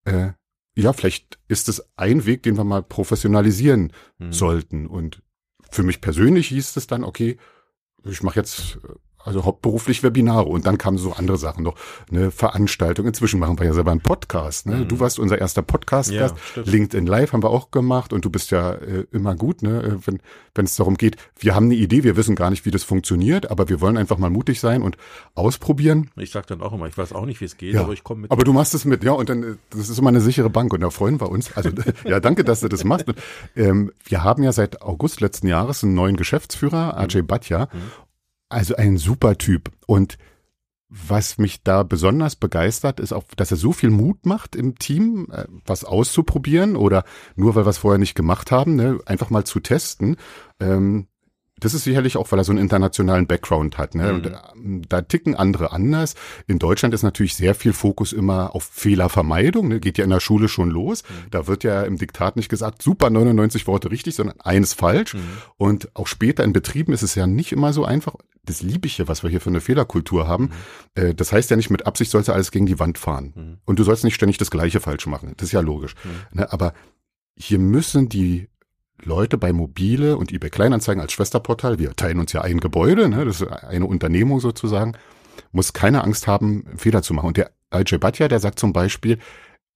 äh, 0.06 0.30
ja, 0.76 0.94
vielleicht 0.94 1.40
ist 1.48 1.70
es 1.70 1.84
ein 1.98 2.26
Weg, 2.26 2.44
den 2.44 2.56
wir 2.56 2.64
mal 2.64 2.84
professionalisieren 2.84 3.92
mhm. 4.20 4.32
sollten. 4.32 4.88
Und 4.88 5.22
für 5.70 5.84
mich 5.84 6.02
persönlich 6.02 6.48
hieß 6.50 6.78
es 6.78 6.88
dann, 6.88 7.04
okay, 7.04 7.38
ich 8.04 8.24
mache 8.24 8.40
jetzt 8.40 8.80
also 9.26 9.46
hauptberuflich 9.46 10.04
Webinare 10.04 10.46
und 10.46 10.66
dann 10.66 10.78
kamen 10.78 10.98
so 10.98 11.14
andere 11.14 11.38
Sachen 11.38 11.64
noch, 11.64 11.76
eine 12.10 12.32
Veranstaltung. 12.32 13.06
Inzwischen 13.06 13.40
machen 13.40 13.60
wir 13.60 13.66
ja 13.66 13.74
selber 13.74 13.92
einen 13.92 14.02
Podcast. 14.02 14.68
Ne? 14.68 14.78
Mhm. 14.78 14.88
Du 14.88 15.00
warst 15.00 15.20
unser 15.20 15.38
erster 15.38 15.62
Podcast-Gast. 15.62 16.36
Ja, 16.56 16.64
LinkedIn 16.64 17.06
Live 17.06 17.34
haben 17.34 17.44
wir 17.44 17.50
auch 17.50 17.72
gemacht 17.72 18.14
und 18.14 18.26
du 18.26 18.30
bist 18.30 18.52
ja 18.52 18.74
äh, 18.74 19.06
immer 19.12 19.36
gut, 19.36 19.62
ne? 19.62 19.82
Äh, 19.84 20.08
wenn 20.08 20.20
wenn 20.56 20.66
es 20.66 20.76
darum 20.76 20.96
geht. 20.96 21.18
Wir 21.38 21.56
haben 21.56 21.66
eine 21.66 21.76
Idee, 21.76 22.04
wir 22.04 22.18
wissen 22.18 22.36
gar 22.36 22.50
nicht, 22.50 22.66
wie 22.66 22.72
das 22.72 22.84
funktioniert, 22.84 23.50
aber 23.50 23.70
wir 23.70 23.82
wollen 23.82 23.98
einfach 23.98 24.18
mal 24.18 24.30
mutig 24.30 24.60
sein 24.60 24.82
und 24.82 24.98
ausprobieren. 25.36 26.10
Ich 26.18 26.32
sag 26.32 26.48
dann 26.48 26.62
auch 26.62 26.74
immer, 26.74 26.88
ich 26.88 26.98
weiß 26.98 27.14
auch 27.14 27.26
nicht, 27.26 27.40
wie 27.42 27.46
es 27.46 27.58
geht, 27.58 27.76
ja. 27.76 27.82
aber 27.82 27.94
ich 27.94 28.04
komme 28.04 28.22
mit. 28.22 28.32
Aber 28.32 28.44
du 28.44 28.54
machst 28.54 28.74
es 28.74 28.86
mit, 28.86 29.04
ja, 29.04 29.14
und 29.14 29.30
dann 29.30 29.44
äh, 29.44 29.56
das 29.70 29.90
ist 29.90 29.98
immer 29.98 30.10
eine 30.10 30.22
sichere 30.22 30.50
Bank 30.50 30.74
und 30.74 30.82
da 30.82 30.90
freuen 30.90 31.20
wir 31.20 31.30
uns. 31.30 31.56
Also 31.56 31.70
ja, 32.06 32.20
danke, 32.20 32.44
dass 32.44 32.62
du 32.62 32.68
das 32.68 32.84
machst. 32.84 33.08
Und, 33.08 33.18
ähm, 33.56 33.92
wir 34.04 34.24
haben 34.24 34.44
ja 34.44 34.52
seit 34.52 34.82
August 34.82 35.22
letzten 35.22 35.48
Jahres 35.48 35.84
einen 35.84 35.94
neuen 35.94 36.18
Geschäftsführer, 36.18 36.98
Ajay 36.98 37.22
Bhatia, 37.22 37.70
mhm. 37.72 37.80
Also 38.52 38.76
ein 38.76 38.98
super 38.98 39.38
Typ. 39.38 39.72
Und 39.88 40.18
was 40.90 41.38
mich 41.38 41.64
da 41.64 41.84
besonders 41.84 42.36
begeistert, 42.36 43.00
ist 43.00 43.14
auch, 43.14 43.24
dass 43.38 43.52
er 43.52 43.58
so 43.58 43.72
viel 43.72 43.92
Mut 43.92 44.26
macht 44.26 44.58
im 44.58 44.78
Team, 44.78 45.28
äh, 45.32 45.46
was 45.66 45.86
auszuprobieren 45.86 46.76
oder 46.76 47.06
nur 47.36 47.56
weil 47.56 47.66
wir 47.66 47.70
es 47.70 47.78
vorher 47.78 47.98
nicht 47.98 48.16
gemacht 48.16 48.52
haben, 48.52 48.76
ne, 48.76 49.00
einfach 49.06 49.30
mal 49.30 49.46
zu 49.46 49.62
testen. 49.62 50.18
Ähm, 50.60 51.08
das 51.62 51.74
ist 51.74 51.84
sicherlich 51.84 52.18
auch, 52.18 52.32
weil 52.32 52.40
er 52.40 52.44
so 52.44 52.52
einen 52.52 52.60
internationalen 52.60 53.28
Background 53.28 53.78
hat. 53.78 53.96
Ne? 53.96 54.12
Mhm. 54.12 54.16
Und 54.16 54.26
ähm, 54.26 54.82
da 54.90 55.02
ticken 55.02 55.36
andere 55.36 55.72
anders. 55.72 56.16
In 56.48 56.60
Deutschland 56.60 56.94
ist 56.94 57.04
natürlich 57.04 57.36
sehr 57.36 57.56
viel 57.56 57.72
Fokus 57.72 58.14
immer 58.14 58.56
auf 58.56 58.64
Fehlervermeidung. 58.64 59.68
Ne? 59.68 59.80
Geht 59.80 59.98
ja 59.98 60.04
in 60.04 60.10
der 60.10 60.20
Schule 60.20 60.50
schon 60.50 60.72
los. 60.72 61.04
Mhm. 61.04 61.30
Da 61.30 61.48
wird 61.48 61.64
ja 61.64 61.84
im 61.84 61.98
Diktat 61.98 62.36
nicht 62.36 62.50
gesagt, 62.50 62.82
super 62.82 63.10
99 63.10 63.68
Worte 63.68 63.92
richtig, 63.92 64.16
sondern 64.16 64.42
eins 64.42 64.74
falsch. 64.74 65.14
Mhm. 65.14 65.22
Und 65.58 65.96
auch 65.96 66.08
später 66.08 66.44
in 66.44 66.52
Betrieben 66.52 66.94
ist 66.94 67.04
es 67.04 67.16
ja 67.16 67.28
nicht 67.28 67.52
immer 67.52 67.74
so 67.74 67.86
einfach. 67.86 68.16
Das 68.46 68.62
liebe 68.62 68.88
ich 68.88 68.98
ja, 68.98 69.08
was 69.08 69.24
wir 69.24 69.30
hier 69.30 69.42
für 69.42 69.50
eine 69.50 69.62
Fehlerkultur 69.62 70.28
haben. 70.28 70.52
Mhm. 70.96 71.04
Äh, 71.04 71.14
das 71.14 71.32
heißt 71.32 71.50
ja 71.50 71.58
nicht, 71.58 71.70
mit 71.70 71.86
Absicht 71.86 72.12
sollst 72.12 72.28
du 72.28 72.34
alles 72.34 72.52
gegen 72.52 72.66
die 72.66 72.80
Wand 72.80 72.98
fahren. 72.98 73.34
Mhm. 73.36 73.58
Und 73.66 73.80
du 73.80 73.84
sollst 73.84 74.04
nicht 74.04 74.16
ständig 74.16 74.38
das 74.38 74.52
Gleiche 74.52 74.80
falsch 74.80 75.06
machen. 75.08 75.34
Das 75.38 75.50
ist 75.50 75.54
ja 75.54 75.62
logisch. 75.62 75.96
Mhm. 76.04 76.40
Ne? 76.40 76.52
Aber 76.52 76.74
hier 77.36 77.60
müssen 77.60 78.10
die 78.10 78.48
Leute 79.04 79.38
bei 79.38 79.52
Mobile 79.54 80.18
und 80.18 80.32
eBay 80.32 80.50
Kleinanzeigen 80.50 81.02
als 81.02 81.14
Schwesterportal, 81.14 81.80
wir 81.80 81.96
teilen 81.96 82.20
uns 82.20 82.34
ja 82.34 82.42
ein 82.42 82.60
Gebäude, 82.60 83.10
ne, 83.10 83.26
das 83.26 83.42
ist 83.42 83.48
eine 83.48 83.86
Unternehmung 83.86 84.40
sozusagen, 84.40 84.94
muss 85.52 85.74
keine 85.74 86.04
Angst 86.04 86.28
haben, 86.28 86.66
Fehler 86.78 87.02
zu 87.02 87.14
machen. 87.14 87.28
Und 87.28 87.38
der 87.38 87.52
Ajay 87.72 87.98
Bhatia, 87.98 88.28
der 88.28 88.40
sagt 88.40 88.60
zum 88.60 88.74
Beispiel, 88.74 89.18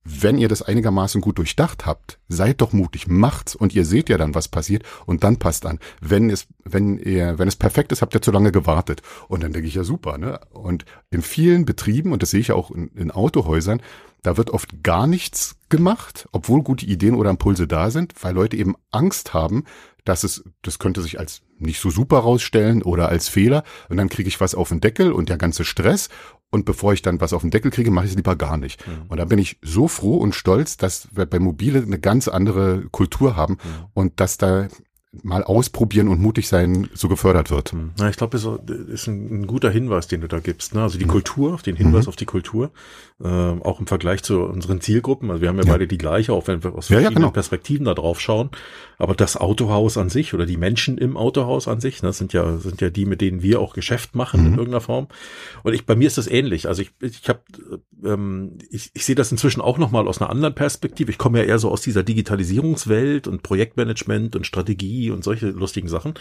wenn 0.08 0.38
ihr 0.38 0.48
das 0.48 0.62
einigermaßen 0.62 1.20
gut 1.20 1.40
durchdacht 1.40 1.88
habt, 1.88 2.20
seid 2.28 2.62
doch 2.62 2.74
mutig, 2.74 3.08
macht's 3.08 3.56
und 3.56 3.74
ihr 3.74 3.86
seht 3.86 4.08
ja 4.08 4.20
dann, 4.20 4.36
was 4.36 4.48
passiert 4.48 4.84
und 5.08 5.24
dann 5.24 5.38
passt 5.38 5.66
an. 5.66 5.80
Wenn 6.00 6.30
es, 6.30 6.46
wenn 6.64 7.00
ihr, 7.00 7.40
wenn 7.40 7.48
es 7.48 7.56
perfekt 7.56 7.92
ist, 7.92 8.04
habt 8.04 8.14
ihr 8.14 8.22
zu 8.22 8.32
lange 8.32 8.52
gewartet. 8.52 9.02
Und 9.28 9.42
dann 9.42 9.52
denke 9.52 9.68
ich 9.68 9.74
ja 9.74 9.84
super, 9.84 10.20
ne? 10.20 10.40
Und 10.52 10.86
in 11.10 11.24
vielen 11.24 11.66
Betrieben, 11.66 12.14
und 12.14 12.22
das 12.22 12.30
sehe 12.30 12.40
ich 12.40 12.50
ja 12.50 12.56
auch 12.56 12.70
in, 12.70 12.90
in 12.90 13.10
Autohäusern, 13.10 13.82
da 14.22 14.38
wird 14.38 14.52
oft 14.52 14.84
gar 14.84 15.08
nichts 15.08 15.58
gemacht, 15.70 16.28
obwohl 16.32 16.62
gute 16.62 16.86
Ideen 16.86 17.16
oder 17.16 17.32
Impulse 17.32 17.68
da 17.68 17.90
sind, 17.90 18.14
weil 18.22 18.36
Leute 18.36 18.58
eben 18.58 18.76
Angst 18.92 19.34
haben, 19.34 19.64
dass 20.04 20.24
es, 20.24 20.44
das 20.62 20.80
könnte 20.80 21.02
sich 21.02 21.20
als 21.20 21.42
nicht 21.58 21.80
so 21.80 21.90
super 21.90 22.20
rausstellen 22.20 22.84
oder 22.84 23.10
als 23.10 23.28
Fehler 23.28 23.64
und 23.90 23.98
dann 23.98 24.10
kriege 24.10 24.28
ich 24.28 24.40
was 24.40 24.56
auf 24.56 24.70
den 24.70 24.82
Deckel 24.82 25.12
und 25.12 25.30
der 25.30 25.38
ganze 25.38 25.66
Stress 25.66 26.10
und 26.52 26.66
bevor 26.66 26.94
ich 26.94 27.02
dann 27.02 27.20
was 27.22 27.34
auf 27.34 27.42
den 27.42 27.52
Deckel 27.52 27.72
kriege, 27.72 27.92
mache 27.92 28.06
ich 28.06 28.12
es 28.12 28.18
lieber 28.18 28.36
gar 28.36 28.58
nicht. 28.58 28.88
Mhm. 28.88 29.06
Und 29.10 29.18
da 29.18 29.26
bin 29.26 29.40
ich 29.40 29.58
so 29.62 29.88
froh 29.88 30.18
und 30.18 30.36
stolz, 30.36 30.78
dass 30.78 31.10
wir 31.12 31.26
bei 31.26 31.40
Mobile 31.40 31.82
eine 31.82 32.00
ganz 32.00 32.28
andere 32.28 32.86
Kultur 32.92 33.36
haben 33.36 33.54
mhm. 33.54 33.86
und 33.94 34.20
dass 34.20 34.38
da 34.38 34.68
mal 35.24 35.44
ausprobieren 35.44 36.08
und 36.08 36.20
mutig 36.20 36.48
sein 36.48 36.90
so 36.94 37.08
gefördert 37.08 37.52
wird. 37.52 37.72
Hm. 37.72 37.92
Na, 37.98 38.10
ich 38.10 38.18
glaube, 38.18 38.38
das 38.38 38.48
ist 38.90 39.08
ein, 39.08 39.42
ein, 39.42 39.48
guter 39.48 39.70
Hinweis, 39.70 40.08
den 40.08 40.22
du 40.22 40.28
da 40.28 40.40
gibst. 40.40 40.76
Ne? 40.76 40.82
Also 40.82 40.98
die 40.98 41.06
mhm. 41.06 41.10
Kultur, 41.10 41.60
den 41.66 41.76
Hinweis 41.76 42.06
mhm. 42.06 42.10
auf 42.10 42.16
die 42.16 42.26
Kultur, 42.26 42.72
äh, 43.24 43.28
auch 43.28 43.80
im 43.80 43.88
Vergleich 43.88 44.24
zu 44.24 44.42
unseren 44.42 44.82
Zielgruppen. 44.82 45.30
Also 45.30 45.42
wir 45.42 45.50
haben 45.50 45.58
ja, 45.58 45.66
ja. 45.66 45.72
beide 45.72 45.88
die 45.88 45.98
gleiche, 45.98 46.34
auch 46.34 46.48
wenn 46.48 46.64
wir 46.64 46.76
aus 46.76 46.88
verschiedenen 46.88 47.04
ja, 47.04 47.10
ja, 47.10 47.16
genau. 47.16 47.32
Perspektiven 47.32 47.86
da 47.86 47.94
drauf 47.94 48.20
schauen. 48.20 48.50
Aber 48.98 49.14
das 49.14 49.38
Autohaus 49.38 49.98
an 49.98 50.10
sich 50.10 50.34
oder 50.34 50.46
die 50.46 50.58
Menschen 50.58 50.98
im 50.98 51.18
Autohaus 51.18 51.68
an 51.68 51.80
sich, 51.80 52.02
ne, 52.02 52.14
sind 52.14 52.34
ja 52.34 52.58
sind 52.58 52.82
ja 52.82 52.90
die, 52.90 53.06
mit 53.06 53.22
denen 53.22 53.42
wir 53.42 53.60
auch 53.60 53.74
Geschäft 53.74 54.16
machen 54.16 54.42
mhm. 54.42 54.48
in 54.48 54.54
irgendeiner 54.54 54.82
Form. 54.82 55.08
Und 55.64 55.74
ich 55.74 55.86
bei 55.86 55.96
mir 55.96 56.08
ist 56.08 56.18
das 56.18 56.28
ähnlich. 56.28 56.68
Also 56.68 56.82
ich 56.82 56.92
ich 57.02 57.28
habe 57.28 57.42
ähm, 58.06 58.58
ich, 58.70 58.92
ich 58.94 59.06
sehe 59.06 59.16
das 59.16 59.32
inzwischen 59.32 59.62
auch 59.62 59.78
noch 59.78 59.92
mal 59.92 60.08
aus 60.08 60.22
einer 60.22 60.30
anderen 60.30 60.56
Perspektive. 60.56 61.12
Ich 61.12 61.18
komme 61.18 61.40
ja 61.40 61.46
eher 61.46 61.60
so 61.60 61.70
aus 61.70 61.82
dieser 61.82 62.04
Digitalisierungswelt 62.04 63.28
und 63.28 63.44
Projektmanagement 63.44 64.36
und 64.36 64.46
Strategie 64.46 65.05
und 65.12 65.24
solche 65.24 65.48
lustigen 65.48 65.88
Sachen. 65.88 66.14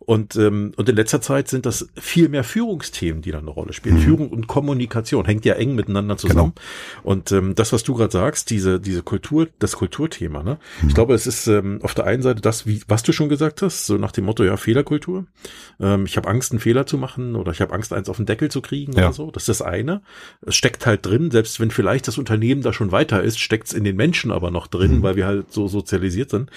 Und 0.00 0.36
ähm, 0.36 0.72
und 0.76 0.88
in 0.88 0.96
letzter 0.96 1.20
Zeit 1.20 1.48
sind 1.48 1.66
das 1.66 1.88
viel 1.94 2.28
mehr 2.28 2.44
Führungsthemen, 2.44 3.22
die 3.22 3.30
da 3.30 3.38
eine 3.38 3.50
Rolle 3.50 3.72
spielen. 3.72 3.96
Mhm. 3.96 4.00
Führung 4.02 4.28
und 4.30 4.46
Kommunikation 4.46 5.24
hängt 5.24 5.44
ja 5.44 5.54
eng 5.54 5.74
miteinander 5.74 6.16
zusammen. 6.16 6.52
Genau. 6.54 7.04
Und 7.04 7.32
ähm, 7.32 7.54
das, 7.54 7.72
was 7.72 7.82
du 7.82 7.94
gerade 7.94 8.12
sagst, 8.12 8.50
diese 8.50 8.80
diese 8.80 9.02
Kultur, 9.02 9.48
das 9.58 9.76
Kulturthema. 9.76 10.42
Ne? 10.42 10.58
Mhm. 10.82 10.88
Ich 10.88 10.94
glaube, 10.94 11.14
es 11.14 11.26
ist 11.26 11.46
ähm, 11.46 11.80
auf 11.82 11.94
der 11.94 12.06
einen 12.06 12.22
Seite 12.22 12.40
das, 12.40 12.66
wie 12.66 12.82
was 12.88 13.02
du 13.02 13.12
schon 13.12 13.28
gesagt 13.28 13.62
hast, 13.62 13.86
so 13.86 13.96
nach 13.96 14.12
dem 14.12 14.24
Motto 14.24 14.44
ja 14.44 14.56
Fehlerkultur. 14.56 15.26
Ähm, 15.78 16.06
ich 16.06 16.16
habe 16.16 16.28
Angst, 16.28 16.52
einen 16.52 16.60
Fehler 16.60 16.86
zu 16.86 16.98
machen 16.98 17.36
oder 17.36 17.52
ich 17.52 17.60
habe 17.60 17.74
Angst, 17.74 17.92
eins 17.92 18.08
auf 18.08 18.16
den 18.16 18.26
Deckel 18.26 18.50
zu 18.50 18.62
kriegen 18.62 18.92
ja. 18.92 19.06
oder 19.06 19.12
so. 19.12 19.30
Das 19.30 19.48
ist 19.48 19.60
das 19.60 19.62
eine. 19.62 20.02
Es 20.42 20.56
steckt 20.56 20.86
halt 20.86 21.04
drin, 21.04 21.30
selbst 21.30 21.60
wenn 21.60 21.70
vielleicht 21.70 22.08
das 22.08 22.18
Unternehmen 22.18 22.62
da 22.62 22.72
schon 22.72 22.92
weiter 22.92 23.22
ist, 23.22 23.38
steckt 23.38 23.68
es 23.68 23.72
in 23.72 23.84
den 23.84 23.96
Menschen 23.96 24.30
aber 24.30 24.50
noch 24.50 24.66
drin, 24.66 24.98
mhm. 24.98 25.02
weil 25.02 25.16
wir 25.16 25.26
halt 25.26 25.52
so 25.52 25.68
sozialisiert 25.68 26.30
sind. 26.30 26.50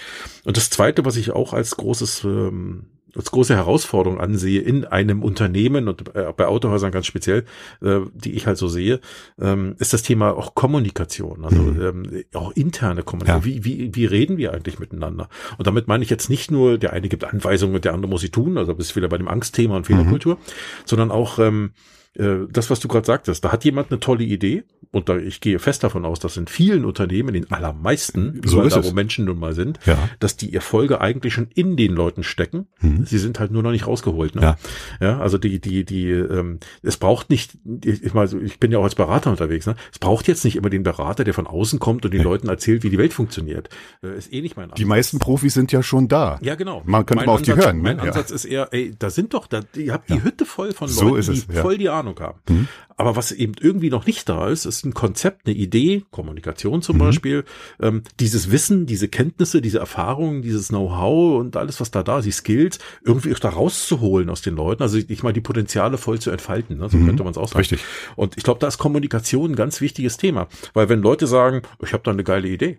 Und 0.43 0.57
das 0.57 0.69
zweite, 0.69 1.05
was 1.05 1.17
ich 1.17 1.31
auch 1.31 1.53
als 1.53 1.62
großes 1.71 2.23
ähm, 2.23 2.87
als 3.15 3.31
große 3.31 3.55
Herausforderung 3.55 4.19
ansehe 4.19 4.61
in 4.61 4.85
einem 4.85 5.21
Unternehmen 5.21 5.87
und 5.87 6.15
äh, 6.15 6.33
bei 6.35 6.47
Autohäusern 6.47 6.91
ganz 6.91 7.05
speziell, 7.05 7.45
äh, 7.81 7.99
die 8.13 8.33
ich 8.33 8.47
halt 8.47 8.57
so 8.57 8.67
sehe, 8.67 8.99
ähm, 9.39 9.75
ist 9.79 9.93
das 9.93 10.01
Thema 10.01 10.35
auch 10.35 10.55
Kommunikation, 10.55 11.45
also 11.45 11.61
mhm. 11.61 11.81
ähm, 11.81 12.23
auch 12.33 12.51
interne 12.53 13.03
Kommunikation. 13.03 13.53
Ja. 13.53 13.63
Wie, 13.63 13.65
wie, 13.65 13.95
wie 13.95 14.05
reden 14.05 14.37
wir 14.37 14.53
eigentlich 14.53 14.79
miteinander? 14.79 15.29
Und 15.57 15.67
damit 15.67 15.87
meine 15.87 16.03
ich 16.03 16.09
jetzt 16.09 16.29
nicht 16.29 16.49
nur, 16.49 16.77
der 16.77 16.93
eine 16.93 17.09
gibt 17.09 17.23
Anweisungen 17.23 17.75
und 17.75 17.85
der 17.85 17.93
andere 17.93 18.09
muss 18.09 18.21
sie 18.21 18.29
tun, 18.29 18.57
also 18.57 18.73
bist 18.73 18.95
wieder 18.95 19.09
bei 19.09 19.17
dem 19.17 19.27
Angstthema 19.27 19.77
und 19.77 19.85
Fehlerkultur, 19.85 20.35
mhm. 20.35 20.39
sondern 20.85 21.11
auch 21.11 21.39
ähm, 21.39 21.73
äh, 22.15 22.47
das, 22.49 22.69
was 22.69 22.79
du 22.79 22.87
gerade 22.87 23.05
sagtest, 23.05 23.43
da 23.43 23.51
hat 23.51 23.63
jemand 23.63 23.91
eine 23.91 23.99
tolle 23.99 24.23
Idee 24.23 24.63
und 24.93 25.09
da, 25.09 25.17
ich 25.17 25.41
gehe 25.41 25.57
fest 25.57 25.83
davon 25.83 26.05
aus, 26.05 26.19
dass 26.19 26.37
in 26.37 26.45
vielen 26.45 26.85
Unternehmen, 26.85 27.33
in 27.33 27.51
allermeisten, 27.51 28.39
so 28.45 28.61
ist 28.61 28.75
da, 28.75 28.83
wo 28.83 28.91
Menschen 28.91 29.25
nun 29.25 29.39
mal 29.39 29.55
sind, 29.55 29.79
ja. 29.87 29.97
dass 30.19 30.37
die 30.37 30.53
Erfolge 30.53 31.01
eigentlich 31.01 31.33
schon 31.33 31.47
in 31.55 31.75
den 31.75 31.93
Leuten 31.93 32.21
stecken. 32.21 32.67
Mhm. 32.79 33.03
Sie 33.03 33.17
sind 33.17 33.39
halt 33.39 33.49
nur 33.49 33.63
noch 33.63 33.71
nicht 33.71 33.87
rausgeholt. 33.87 34.35
Ne? 34.35 34.41
Ja. 34.41 34.57
ja, 35.01 35.19
also 35.19 35.39
die, 35.39 35.59
die, 35.59 35.83
die, 35.83 36.11
ähm, 36.11 36.59
es 36.83 36.97
braucht 36.97 37.31
nicht, 37.31 37.57
ich, 37.83 38.13
mal, 38.13 38.29
ich 38.43 38.59
bin 38.59 38.71
ja 38.71 38.77
auch 38.77 38.83
als 38.83 38.93
Berater 38.93 39.31
unterwegs, 39.31 39.65
ne? 39.65 39.75
Es 39.91 39.97
braucht 39.97 40.27
jetzt 40.27 40.45
nicht 40.45 40.57
immer 40.57 40.69
den 40.69 40.83
Berater, 40.83 41.23
der 41.23 41.33
von 41.33 41.47
außen 41.47 41.79
kommt 41.79 42.05
und 42.05 42.13
den 42.13 42.21
ja. 42.21 42.25
Leuten 42.25 42.47
erzählt, 42.47 42.83
wie 42.83 42.91
die 42.91 42.99
Welt 42.99 43.13
funktioniert. 43.13 43.69
Äh, 44.03 44.15
ist 44.15 44.31
eh 44.31 44.41
nicht 44.41 44.57
mein 44.57 44.65
Ansatz. 44.65 44.77
Die 44.77 44.85
meisten 44.85 45.17
Profis 45.17 45.55
sind 45.55 45.71
ja 45.71 45.81
schon 45.81 46.07
da. 46.07 46.37
Ja, 46.43 46.53
genau. 46.53 46.83
Man 46.85 47.07
könnte 47.07 47.21
mein 47.21 47.25
mal 47.25 47.31
auf 47.31 47.39
Ansatz, 47.39 47.55
die 47.55 47.65
hören. 47.65 47.81
Mein 47.81 47.95
ne? 47.95 48.03
Ansatz 48.03 48.29
ist 48.29 48.45
eher, 48.45 48.67
ey, 48.71 48.93
da 48.97 49.09
sind 49.09 49.33
doch, 49.33 49.47
da, 49.47 49.61
ihr 49.75 49.91
habt 49.91 50.11
die 50.11 50.21
Hütte 50.23 50.45
voll 50.45 50.71
von 50.71 50.87
so 50.87 51.09
Leuten, 51.09 51.33
die 51.33 51.39
voll 51.51 51.79
die 51.79 51.89
Ahnung 51.89 52.19
haben. 52.19 52.39
Mhm. 52.47 52.67
Aber 53.03 53.17
was 53.17 53.33
eben 53.33 53.51
irgendwie 53.59 53.89
noch 53.89 54.05
nicht 54.05 54.29
da 54.29 54.47
ist, 54.47 54.63
ist 54.63 54.85
ein 54.85 54.93
Konzept, 54.93 55.45
eine 55.45 55.53
Idee, 55.53 56.05
Kommunikation 56.09 56.81
zum 56.81 56.95
mhm. 56.95 56.99
Beispiel, 56.99 57.43
ähm, 57.81 58.03
dieses 58.21 58.49
Wissen, 58.49 58.85
diese 58.85 59.09
Kenntnisse, 59.09 59.61
diese 59.61 59.79
Erfahrungen, 59.79 60.41
dieses 60.41 60.69
Know-how 60.69 61.37
und 61.37 61.57
alles, 61.57 61.81
was 61.81 61.91
da 61.91 62.01
da 62.01 62.19
ist, 62.19 62.25
die 62.25 62.31
Skills, 62.31 62.79
irgendwie 63.03 63.33
auch 63.33 63.39
da 63.39 63.49
rauszuholen 63.49 64.29
aus 64.29 64.41
den 64.41 64.55
Leuten. 64.55 64.83
Also 64.83 64.97
ich 64.97 65.21
mal 65.21 65.33
die 65.33 65.41
Potenziale 65.41 65.97
voll 65.97 66.19
zu 66.19 66.31
entfalten, 66.31 66.77
ne? 66.77 66.87
so 66.87 66.95
mhm. 66.95 67.07
könnte 67.07 67.25
man 67.25 67.31
es 67.31 67.35
sagen. 67.35 67.57
Richtig. 67.57 67.83
Und 68.15 68.37
ich 68.37 68.43
glaube, 68.43 68.61
da 68.61 68.67
ist 68.69 68.77
Kommunikation 68.77 69.51
ein 69.51 69.55
ganz 69.57 69.81
wichtiges 69.81 70.15
Thema. 70.15 70.47
Weil 70.73 70.87
wenn 70.87 71.01
Leute 71.01 71.27
sagen, 71.27 71.63
ich 71.83 71.91
habe 71.91 72.03
da 72.03 72.11
eine 72.11 72.23
geile 72.23 72.47
Idee, 72.47 72.77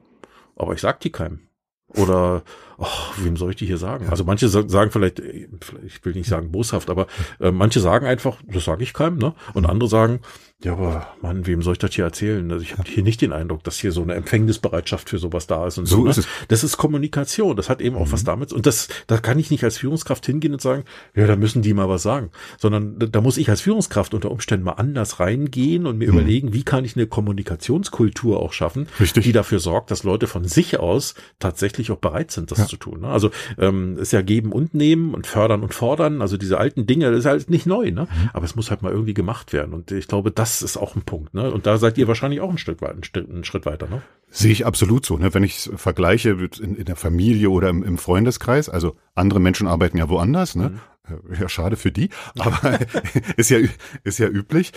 aber 0.57 0.73
ich 0.73 0.81
sag 0.81 1.01
die 1.01 1.11
keinem. 1.11 1.41
Oder 1.89 2.45
oh, 2.79 2.87
wem 3.19 3.37
soll 3.37 3.51
ich 3.51 3.57
die 3.57 3.67
hier 3.67 3.79
sagen? 3.79 4.09
Also 4.09 4.25
manche 4.25 4.49
sagen 4.49 4.91
vielleicht, 4.91 5.21
ich 5.21 6.05
will 6.05 6.15
nicht 6.15 6.29
sagen 6.29 6.51
boshaft, 6.53 6.91
aber 6.91 7.07
äh, 7.41 7.51
manche 7.51 7.81
sagen 7.81 8.07
einfach, 8.07 8.39
das 8.47 8.65
sage 8.65 8.83
ich 8.83 8.93
keinem, 8.93 9.19
ne? 9.19 9.35
Und 9.55 9.67
andere 9.67 9.89
sagen, 9.89 10.21
ja, 10.63 10.73
aber 10.73 11.09
Mann, 11.21 11.47
wem 11.47 11.61
soll 11.63 11.73
ich 11.73 11.79
das 11.79 11.95
hier 11.95 12.05
erzählen? 12.05 12.51
Also 12.51 12.63
ich 12.63 12.79
habe 12.79 12.89
hier 12.89 13.03
nicht 13.03 13.21
den 13.21 13.33
Eindruck, 13.33 13.63
dass 13.65 13.79
hier 13.79 13.93
so 13.93 14.03
eine 14.03 14.15
Empfängnisbereitschaft 14.15 15.11
für 15.11 15.19
sowas 15.19 15.47
da 15.47 15.67
ist 15.67 15.77
und 15.77 15.85
so. 15.85 15.97
so 15.97 16.05
ne? 16.05 16.11
ist 16.11 16.19
es. 16.19 16.29
Das 16.49 16.65
ist 16.65 16.79
Kommunikation. 16.79 17.55
Das 17.57 17.69
hat 17.69 17.83
eben 17.83 17.97
auch 17.97 18.07
mhm. 18.07 18.13
was 18.13 18.25
damit. 18.25 18.53
Und 18.53 18.65
das, 18.65 18.89
da 19.07 19.19
kann 19.19 19.39
ich 19.39 19.51
nicht 19.51 19.63
als 19.63 19.77
Führungskraft 19.77 20.25
hingehen 20.25 20.55
und 20.55 20.63
sagen, 20.63 20.85
ja, 21.15 21.27
da 21.27 21.37
müssen 21.37 21.61
die 21.61 21.75
mal 21.75 21.91
was 21.91 22.03
sagen, 22.03 22.31
sondern 22.59 22.99
da 22.99 23.21
muss 23.21 23.37
ich 23.37 23.51
als 23.51 23.61
Führungskraft 23.61 24.15
unter 24.15 24.31
Umständen 24.31 24.65
mal 24.65 24.73
anders 24.73 25.21
reingehen 25.21 25.87
und 25.87 25.99
mir 25.99 26.11
mhm. 26.11 26.19
überlegen, 26.19 26.53
wie 26.55 26.63
kann 26.63 26.87
ich 26.87 26.97
eine 26.97 27.07
Kommunikationskultur 27.07 28.41
auch 28.41 28.55
schaffen, 28.55 28.87
Richtig. 28.99 29.25
die 29.25 29.33
dafür 29.33 29.59
sorgt, 29.59 29.91
dass 29.91 30.03
Leute 30.03 30.27
von 30.29 30.45
sich 30.45 30.79
aus 30.79 31.15
tatsächlich 31.41 31.91
auch 31.91 31.99
bereit 31.99 32.31
sind, 32.31 32.51
das 32.51 32.59
ja. 32.59 32.67
zu 32.67 32.77
tun. 32.79 33.01
Ne? 33.01 33.09
Also 33.09 33.31
ähm, 33.59 33.99
ist 33.99 34.13
ja 34.13 34.23
geben 34.23 34.51
und 34.51 34.73
nehmen 34.73 35.13
und 35.13 35.27
fördern 35.27 35.63
und 35.63 35.75
fordern. 35.75 36.23
Also 36.23 36.39
diese 36.39 36.57
alten 36.57 36.87
Dinge, 36.87 37.11
das 37.11 37.21
ist 37.21 37.27
halt 37.27 37.51
nicht 37.51 37.67
neu, 37.67 37.91
ne? 37.91 38.03
Mhm. 38.03 38.31
Aber 38.33 38.47
es 38.47 38.57
muss 38.57 38.71
halt 38.71 38.81
mal 38.81 38.93
irgendwie 38.93 39.15
gemacht 39.15 39.53
werden. 39.53 39.75
Und 39.75 39.91
ich 39.91 40.09
glaube, 40.09 40.31
das 40.31 40.54
ist 40.63 40.77
auch 40.77 40.97
ein 40.97 41.03
Punkt. 41.03 41.35
Ne? 41.35 41.51
Und 41.51 41.67
da 41.67 41.79
seid 41.79 41.99
ihr 41.99 42.09
wahrscheinlich 42.09 42.41
auch 42.41 42.51
ein 42.51 42.59
Stück 42.59 42.81
weit, 42.83 42.97
ein, 43.17 43.45
Schritt 43.45 43.67
weiter. 43.67 43.89
Ne? 43.89 44.03
Sehe 44.29 44.53
ich 44.53 44.67
absolut 44.67 45.07
so. 45.07 45.17
Ne? 45.17 45.35
Wenn 45.35 45.45
ich 45.45 45.71
vergleiche 45.77 46.31
in, 46.61 46.77
in, 46.77 46.85
der 46.85 46.97
Familie 46.97 47.51
oder 47.51 47.69
im, 47.69 47.83
im, 47.83 47.99
Freundeskreis, 47.99 48.69
also 48.69 48.97
andere 49.15 49.41
Menschen 49.41 49.67
arbeiten 49.67 49.99
ja 49.99 50.09
woanders. 50.09 50.55
Ne? 50.55 50.71
Mhm. 51.09 51.33
Äh, 51.33 51.41
ja, 51.41 51.49
schade 51.49 51.77
für 51.77 51.93
die, 51.93 52.11
aber 52.39 52.79
ist 53.37 53.51
ja 53.51 53.59
ist 54.03 54.19
ja 54.19 54.29
üblich. 54.29 54.73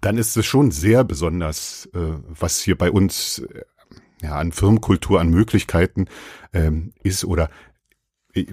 Dann 0.00 0.18
ist 0.18 0.36
es 0.36 0.44
schon 0.44 0.70
sehr 0.70 1.02
besonders, 1.02 1.88
äh, 1.94 1.98
was 2.28 2.60
hier 2.60 2.76
bei 2.76 2.90
uns 2.90 3.38
äh, 3.38 3.62
ja, 4.22 4.36
an 4.36 4.52
Firmenkultur, 4.52 5.20
an 5.20 5.30
Möglichkeiten 5.30 6.06
ähm, 6.52 6.92
ist 7.02 7.24
oder 7.24 7.50
ich, 8.32 8.48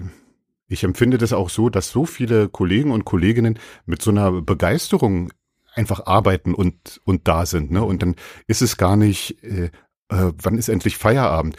ich 0.68 0.84
empfinde 0.84 1.18
das 1.18 1.32
auch 1.32 1.50
so, 1.50 1.68
dass 1.68 1.90
so 1.90 2.06
viele 2.06 2.48
Kollegen 2.48 2.90
und 2.90 3.04
Kolleginnen 3.04 3.58
mit 3.84 4.02
so 4.02 4.10
einer 4.10 4.42
Begeisterung 4.42 5.30
einfach 5.76 6.06
arbeiten 6.06 6.54
und, 6.54 7.00
und 7.04 7.28
da 7.28 7.46
sind. 7.46 7.70
Ne? 7.70 7.84
Und 7.84 8.02
dann 8.02 8.16
ist 8.46 8.62
es 8.62 8.76
gar 8.76 8.96
nicht, 8.96 9.42
äh, 9.44 9.70
äh, 10.08 10.32
wann 10.42 10.58
ist 10.58 10.68
endlich 10.68 10.96
Feierabend? 10.96 11.56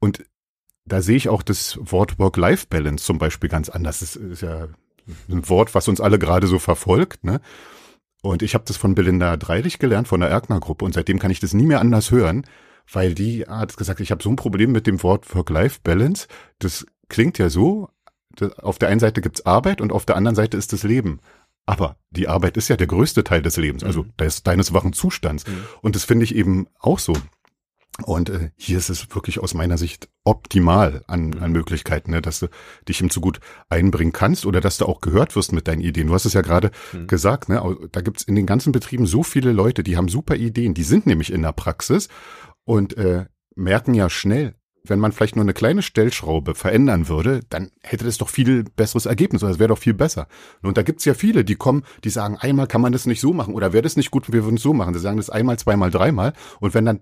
Und 0.00 0.24
da 0.84 1.02
sehe 1.02 1.16
ich 1.16 1.28
auch 1.28 1.42
das 1.42 1.78
Wort 1.80 2.18
Work-Life-Balance 2.18 3.04
zum 3.04 3.18
Beispiel 3.18 3.48
ganz 3.48 3.68
anders. 3.68 4.00
Das 4.00 4.16
ist 4.16 4.42
ja 4.42 4.68
ein 5.28 5.48
Wort, 5.48 5.74
was 5.74 5.88
uns 5.88 6.00
alle 6.00 6.18
gerade 6.18 6.46
so 6.46 6.58
verfolgt. 6.58 7.24
Ne? 7.24 7.40
Und 8.22 8.42
ich 8.42 8.54
habe 8.54 8.64
das 8.66 8.76
von 8.76 8.94
Belinda 8.94 9.36
Dreilich 9.36 9.78
gelernt, 9.78 10.08
von 10.08 10.20
der 10.20 10.30
Erkner-Gruppe. 10.30 10.84
Und 10.84 10.94
seitdem 10.94 11.18
kann 11.18 11.30
ich 11.30 11.40
das 11.40 11.54
nie 11.54 11.66
mehr 11.66 11.80
anders 11.80 12.10
hören, 12.10 12.46
weil 12.90 13.14
die 13.14 13.46
hat 13.46 13.76
gesagt, 13.76 14.00
ich 14.00 14.10
habe 14.10 14.22
so 14.22 14.30
ein 14.30 14.36
Problem 14.36 14.72
mit 14.72 14.86
dem 14.86 15.02
Wort 15.02 15.34
Work-Life-Balance. 15.34 16.28
Das 16.58 16.86
klingt 17.08 17.38
ja 17.38 17.48
so, 17.48 17.88
auf 18.58 18.78
der 18.78 18.88
einen 18.88 19.00
Seite 19.00 19.20
gibt's 19.20 19.46
Arbeit 19.46 19.80
und 19.80 19.92
auf 19.92 20.04
der 20.04 20.16
anderen 20.16 20.36
Seite 20.36 20.56
ist 20.56 20.72
das 20.72 20.82
Leben. 20.82 21.20
Aber 21.66 21.96
die 22.10 22.28
Arbeit 22.28 22.56
ist 22.56 22.68
ja 22.68 22.76
der 22.76 22.86
größte 22.86 23.24
Teil 23.24 23.42
des 23.42 23.56
Lebens, 23.56 23.82
also 23.82 24.04
mhm. 24.04 24.12
des, 24.18 24.44
deines 24.44 24.72
wachen 24.72 24.92
Zustands. 24.92 25.46
Mhm. 25.46 25.64
Und 25.82 25.96
das 25.96 26.04
finde 26.04 26.24
ich 26.24 26.34
eben 26.34 26.68
auch 26.78 27.00
so. 27.00 27.14
Und 28.04 28.28
äh, 28.28 28.50
hier 28.56 28.78
ist 28.78 28.90
es 28.90 29.14
wirklich 29.14 29.40
aus 29.40 29.54
meiner 29.54 29.78
Sicht 29.78 30.08
optimal 30.22 31.02
an, 31.06 31.38
an 31.38 31.50
Möglichkeiten, 31.50 32.10
ne, 32.10 32.20
dass 32.20 32.40
du 32.40 32.48
dich 32.88 33.00
ihm 33.00 33.10
zu 33.10 33.20
gut 33.20 33.40
einbringen 33.68 34.12
kannst 34.12 34.44
oder 34.44 34.60
dass 34.60 34.76
du 34.76 34.86
auch 34.86 35.00
gehört 35.00 35.34
wirst 35.34 35.52
mit 35.52 35.66
deinen 35.66 35.80
Ideen. 35.80 36.08
Du 36.08 36.14
hast 36.14 36.26
es 36.26 36.34
ja 36.34 36.42
gerade 36.42 36.70
mhm. 36.92 37.06
gesagt, 37.06 37.48
ne, 37.48 37.62
da 37.92 38.00
gibt's 38.02 38.22
in 38.22 38.34
den 38.34 38.46
ganzen 38.46 38.72
Betrieben 38.72 39.06
so 39.06 39.22
viele 39.22 39.52
Leute, 39.52 39.82
die 39.82 39.96
haben 39.96 40.08
super 40.08 40.36
Ideen, 40.36 40.74
die 40.74 40.82
sind 40.82 41.06
nämlich 41.06 41.32
in 41.32 41.42
der 41.42 41.52
Praxis 41.52 42.08
und 42.64 42.96
äh, 42.98 43.26
merken 43.54 43.94
ja 43.94 44.10
schnell, 44.10 44.54
wenn 44.88 44.98
man 44.98 45.12
vielleicht 45.12 45.36
nur 45.36 45.44
eine 45.44 45.54
kleine 45.54 45.82
Stellschraube 45.82 46.54
verändern 46.54 47.08
würde, 47.08 47.40
dann 47.48 47.70
hätte 47.82 48.04
das 48.04 48.18
doch 48.18 48.28
viel 48.28 48.64
besseres 48.64 49.06
Ergebnis 49.06 49.42
oder 49.42 49.52
es 49.52 49.58
wäre 49.58 49.68
doch 49.68 49.78
viel 49.78 49.94
besser. 49.94 50.28
Und 50.62 50.76
da 50.76 50.82
gibt's 50.82 51.04
ja 51.04 51.14
viele, 51.14 51.44
die 51.44 51.56
kommen, 51.56 51.84
die 52.04 52.10
sagen, 52.10 52.36
einmal 52.38 52.66
kann 52.66 52.80
man 52.80 52.92
das 52.92 53.06
nicht 53.06 53.20
so 53.20 53.32
machen 53.32 53.54
oder 53.54 53.72
wäre 53.72 53.82
das 53.82 53.96
nicht 53.96 54.10
gut, 54.10 54.32
wir 54.32 54.44
würden 54.44 54.56
es 54.56 54.62
so 54.62 54.72
machen. 54.72 54.92
Die 54.92 55.00
sagen 55.00 55.16
das 55.16 55.30
einmal, 55.30 55.58
zweimal, 55.58 55.90
dreimal. 55.90 56.32
Und 56.60 56.74
wenn 56.74 56.84
dann 56.84 57.00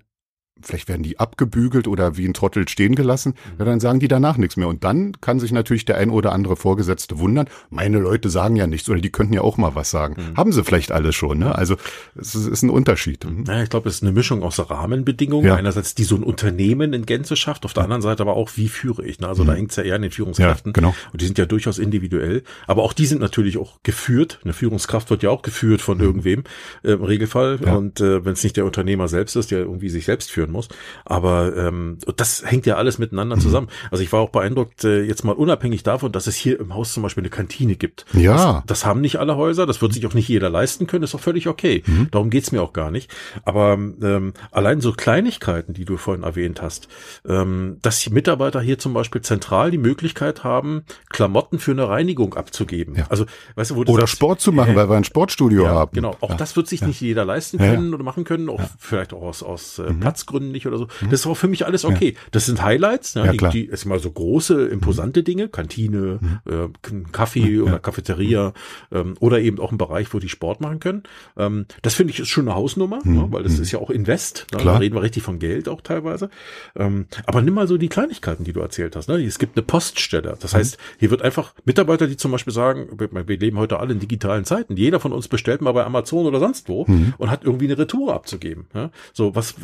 vielleicht 0.63 0.89
werden 0.89 1.03
die 1.03 1.19
abgebügelt 1.19 1.89
oder 1.89 2.17
wie 2.17 2.27
ein 2.27 2.35
Trottel 2.35 2.69
stehen 2.69 2.95
gelassen, 2.95 3.31
mhm. 3.31 3.59
ja, 3.59 3.65
dann 3.65 3.81
sagen 3.81 4.01
die 4.01 4.09
danach 4.09 4.37
nichts 4.37 4.57
mehr. 4.57 4.69
Und 4.69 4.85
dann 4.85 5.21
kann 5.21 5.41
sich 5.41 5.53
natürlich 5.53 5.85
der 5.85 5.97
ein 5.97 6.11
oder 6.11 6.33
andere 6.33 6.57
Vorgesetzte 6.57 7.19
wundern, 7.19 7.49
meine 7.71 7.99
Leute 7.99 8.31
sagen 8.31 8.57
ja 8.57 8.67
nichts 8.67 8.89
oder 8.89 9.01
die 9.01 9.11
könnten 9.11 9.35
ja 9.35 9.41
auch 9.41 9.57
mal 9.57 9.75
was 9.75 9.91
sagen. 9.91 10.17
Mhm. 10.17 10.37
Haben 10.37 10.53
sie 10.53 10.65
vielleicht 10.65 10.93
alles 10.93 11.15
schon, 11.15 11.39
ne? 11.39 11.55
Also 11.55 11.77
es 12.15 12.35
ist, 12.35 12.63
ein 12.63 12.71
Unterschied. 12.71 13.25
Mhm. 13.25 13.43
Naja, 13.43 13.65
ich 13.65 13.71
glaube, 13.71 13.89
es 13.89 13.97
ist 13.97 14.03
eine 14.03 14.13
Mischung 14.13 14.43
aus 14.43 14.59
Rahmenbedingungen. 14.59 15.47
Ja. 15.47 15.57
Einerseits, 15.57 15.95
die 15.95 16.05
so 16.05 16.17
ein 16.17 16.23
Unternehmen 16.23 16.93
in 16.93 17.05
Gänze 17.05 17.37
schafft, 17.37 17.65
auf 17.65 17.73
der 17.73 17.83
anderen 17.83 18.03
Seite 18.03 18.23
aber 18.23 18.37
auch, 18.37 18.53
wie 18.55 18.69
führe 18.69 19.05
ich? 19.05 19.21
Ne? 19.21 19.29
Also 19.29 19.43
mhm. 19.43 19.49
da 19.49 19.55
hängt 19.55 19.71
es 19.71 19.77
ja 19.77 19.83
eher 19.83 19.97
an 19.97 20.03
den 20.03 20.11
Führungskräften. 20.11 20.71
Ja, 20.71 20.73
genau. 20.73 20.95
Und 21.13 21.21
die 21.21 21.27
sind 21.27 21.37
ja 21.39 21.47
durchaus 21.47 21.79
individuell. 21.79 22.43
Aber 22.67 22.83
auch 22.83 22.93
die 22.93 23.07
sind 23.07 23.21
natürlich 23.21 23.59
auch 23.59 23.81
geführt. 23.83 24.41
Eine 24.45 24.53
Führungskraft 24.53 25.11
wird 25.11 25.23
ja 25.23 25.31
auch 25.31 25.43
geführt 25.43 25.83
von 25.83 25.99
mhm. 25.99 26.05
irgendwem 26.05 26.45
äh, 26.83 26.93
im 26.93 27.03
Regelfall. 27.03 27.59
Ja. 27.65 27.75
Und 27.75 28.01
äh, 28.01 28.25
wenn 28.25 28.33
es 28.33 28.43
nicht 28.43 28.57
der 28.57 28.65
Unternehmer 28.65 29.09
selbst 29.09 29.37
ist, 29.37 29.51
der 29.51 29.61
irgendwie 29.61 29.91
sich 29.91 30.05
selbst 30.05 30.31
führen 30.45 30.53
muss. 30.53 30.69
Aber 31.05 31.57
ähm, 31.57 31.99
das 32.17 32.45
hängt 32.45 32.67
ja 32.67 32.77
alles 32.77 32.99
miteinander 32.99 33.37
mhm. 33.37 33.41
zusammen. 33.41 33.69
Also 33.91 34.03
ich 34.03 34.13
war 34.13 34.21
auch 34.21 34.31
beeindruckt, 34.31 34.85
äh, 34.85 35.03
jetzt 35.03 35.25
mal 35.25 35.33
unabhängig 35.33 35.83
davon, 35.83 36.13
dass 36.13 36.27
es 36.27 36.37
hier 36.37 36.61
im 36.61 36.75
Haus 36.75 36.93
zum 36.93 37.03
Beispiel 37.03 37.23
eine 37.23 37.31
Kantine 37.31 37.77
gibt. 37.77 38.05
Ja. 38.13 38.55
Das, 38.55 38.63
das 38.67 38.87
haben 38.87 39.01
nicht 39.01 39.17
alle 39.17 39.37
Häuser, 39.37 39.67
das 39.67 39.81
wird 39.83 39.93
sich 39.93 40.07
auch 40.07 40.15
nicht 40.15 40.29
jeder 40.29 40.51
leisten 40.51 40.87
können, 40.87 41.05
ist 41.05 41.15
auch 41.15 41.21
völlig 41.21 41.49
okay. 41.49 41.83
Mhm. 41.87 42.09
Darum 42.11 42.31
geht's 42.31 42.53
mir 42.53 42.63
auch 42.63 42.73
gar 42.73 42.91
nicht. 42.91 43.11
Aber 43.45 43.75
ähm, 43.75 44.35
allein 44.51 44.81
so 44.81 44.93
Kleinigkeiten, 44.93 45.75
die 45.75 45.85
du 45.85 45.97
vorhin 45.97 46.25
erwähnt 46.25 46.63
hast, 46.63 46.89
ähm, 47.27 47.79
dass 47.83 48.01
die 48.01 48.11
Mitarbeiter 48.11 48.61
hier 48.61 48.79
zum 48.79 48.95
Beispiel 48.95 49.23
zentral 49.23 49.71
die 49.71 49.79
Möglichkeit 49.79 50.45
haben, 50.45 50.85
Klamotten 51.11 51.59
für 51.59 51.73
eine 51.73 51.89
Reinigung 51.89 52.35
abzugeben. 52.35 52.97
Ja. 52.97 53.07
Also, 53.09 53.27
weißt 53.55 53.73
du, 53.73 53.77
wo 53.77 53.81
Oder 53.93 54.07
Sport 54.07 54.41
zu 54.41 54.53
machen, 54.53 54.73
äh, 54.73 54.77
weil 54.77 54.89
wir 54.89 54.97
ein 54.97 55.05
Sportstudio 55.05 55.65
ja, 55.65 55.71
haben. 55.71 55.93
Genau, 55.95 56.17
auch 56.21 56.31
ja. 56.31 56.37
das 56.37 56.57
wird 56.57 56.69
sich 56.69 56.83
nicht 56.83 57.01
jeder 57.01 57.25
leisten 57.25 57.59
können 57.59 57.95
oder 57.95 58.05
machen 58.05 58.25
können, 58.25 58.49
auch 58.49 58.61
vielleicht 58.79 59.13
auch 59.13 59.23
aus, 59.23 59.43
aus 59.43 59.79
äh, 59.79 59.93
mhm. 59.93 60.01
Platzgründen 60.01 60.34
nicht 60.41 60.67
oder 60.67 60.79
so. 60.79 60.85
Mhm. 60.85 61.11
Das 61.11 61.21
ist 61.21 61.27
auch 61.27 61.37
für 61.37 61.49
mich 61.49 61.67
alles 61.67 61.85
okay. 61.85 62.15
Ja. 62.15 62.21
Das 62.33 62.47
sind 62.47 62.63
Highlights, 62.63 63.15
ne? 63.15 63.27
ja, 63.27 63.33
die, 63.33 63.37
klar. 63.37 63.53
die 63.53 63.65
ist 63.65 63.85
mal 63.85 63.99
so 63.99 64.11
große, 64.11 64.67
imposante 64.69 65.23
Dinge, 65.23 65.49
Kantine, 65.49 66.19
mhm. 66.21 66.53
äh, 66.53 67.03
Kaffee 67.13 67.61
oder 67.61 67.79
Cafeteria 67.79 68.53
ähm, 68.93 69.15
oder 69.21 69.41
eben 69.41 69.59
auch 69.59 69.73
ein 69.73 69.79
Bereich, 69.79 70.13
wo 70.13 70.19
die 70.19 70.29
Sport 70.29 70.61
machen 70.61 70.81
können. 70.81 71.03
Ähm, 71.37 71.67
das 71.83 71.95
finde 71.95 72.13
ich 72.13 72.21
ist 72.21 72.29
schon 72.29 72.49
eine 72.49 72.57
Hausnummer, 72.57 73.01
mhm. 73.05 73.15
ne? 73.15 73.27
weil 73.31 73.43
das 73.43 73.57
mhm. 73.57 73.63
ist 73.63 73.73
ja 73.73 73.79
auch 73.79 73.91
Invest. 73.91 74.47
Ne? 74.53 74.65
Da 74.65 74.79
reden 74.79 74.95
wir 74.95 75.03
richtig 75.03 75.23
von 75.23 75.39
Geld 75.39 75.69
auch 75.69 75.81
teilweise. 75.81 76.31
Ähm, 76.77 77.07
aber 77.27 77.43
nimm 77.43 77.55
mal 77.55 77.69
so 77.69 77.77
die 77.77 77.89
Kleinigkeiten, 77.89 78.45
die 78.45 78.53
du 78.53 78.61
erzählt 78.61 78.97
hast. 78.97 79.09
Ne? 79.09 79.25
Es 79.25 79.39
gibt 79.39 79.57
eine 79.57 79.65
Poststelle. 79.65 80.37
Das 80.41 80.53
mhm. 80.53 80.59
heißt, 80.59 80.79
hier 80.99 81.11
wird 81.11 81.23
einfach 81.23 81.55
Mitarbeiter, 81.65 82.07
die 82.07 82.17
zum 82.17 82.31
Beispiel 82.31 82.53
sagen, 82.53 82.89
wir, 82.99 83.39
leben 83.39 83.59
heute 83.59 83.79
alle 83.79 83.93
in 83.93 84.01
digitalen 84.01 84.45
Zeiten. 84.45 84.77
Jeder 84.77 85.01
von 85.01 85.13
uns 85.13 85.29
bestellt 85.29 85.61
mal 85.61 85.73
bei 85.73 85.85
Amazon 85.85 86.27
oder 86.27 86.41
sonst 86.41 86.69
wo 86.69 86.85
mhm. 86.87 87.15
und 87.19 87.31
hat 87.31 87.45
irgendwie 87.45 87.67
eine 87.67 87.79
Retour 87.79 88.15
abzugeben. 88.15 88.67
Ja? 88.75 88.91
So, 89.13 89.35
was, 89.35 89.55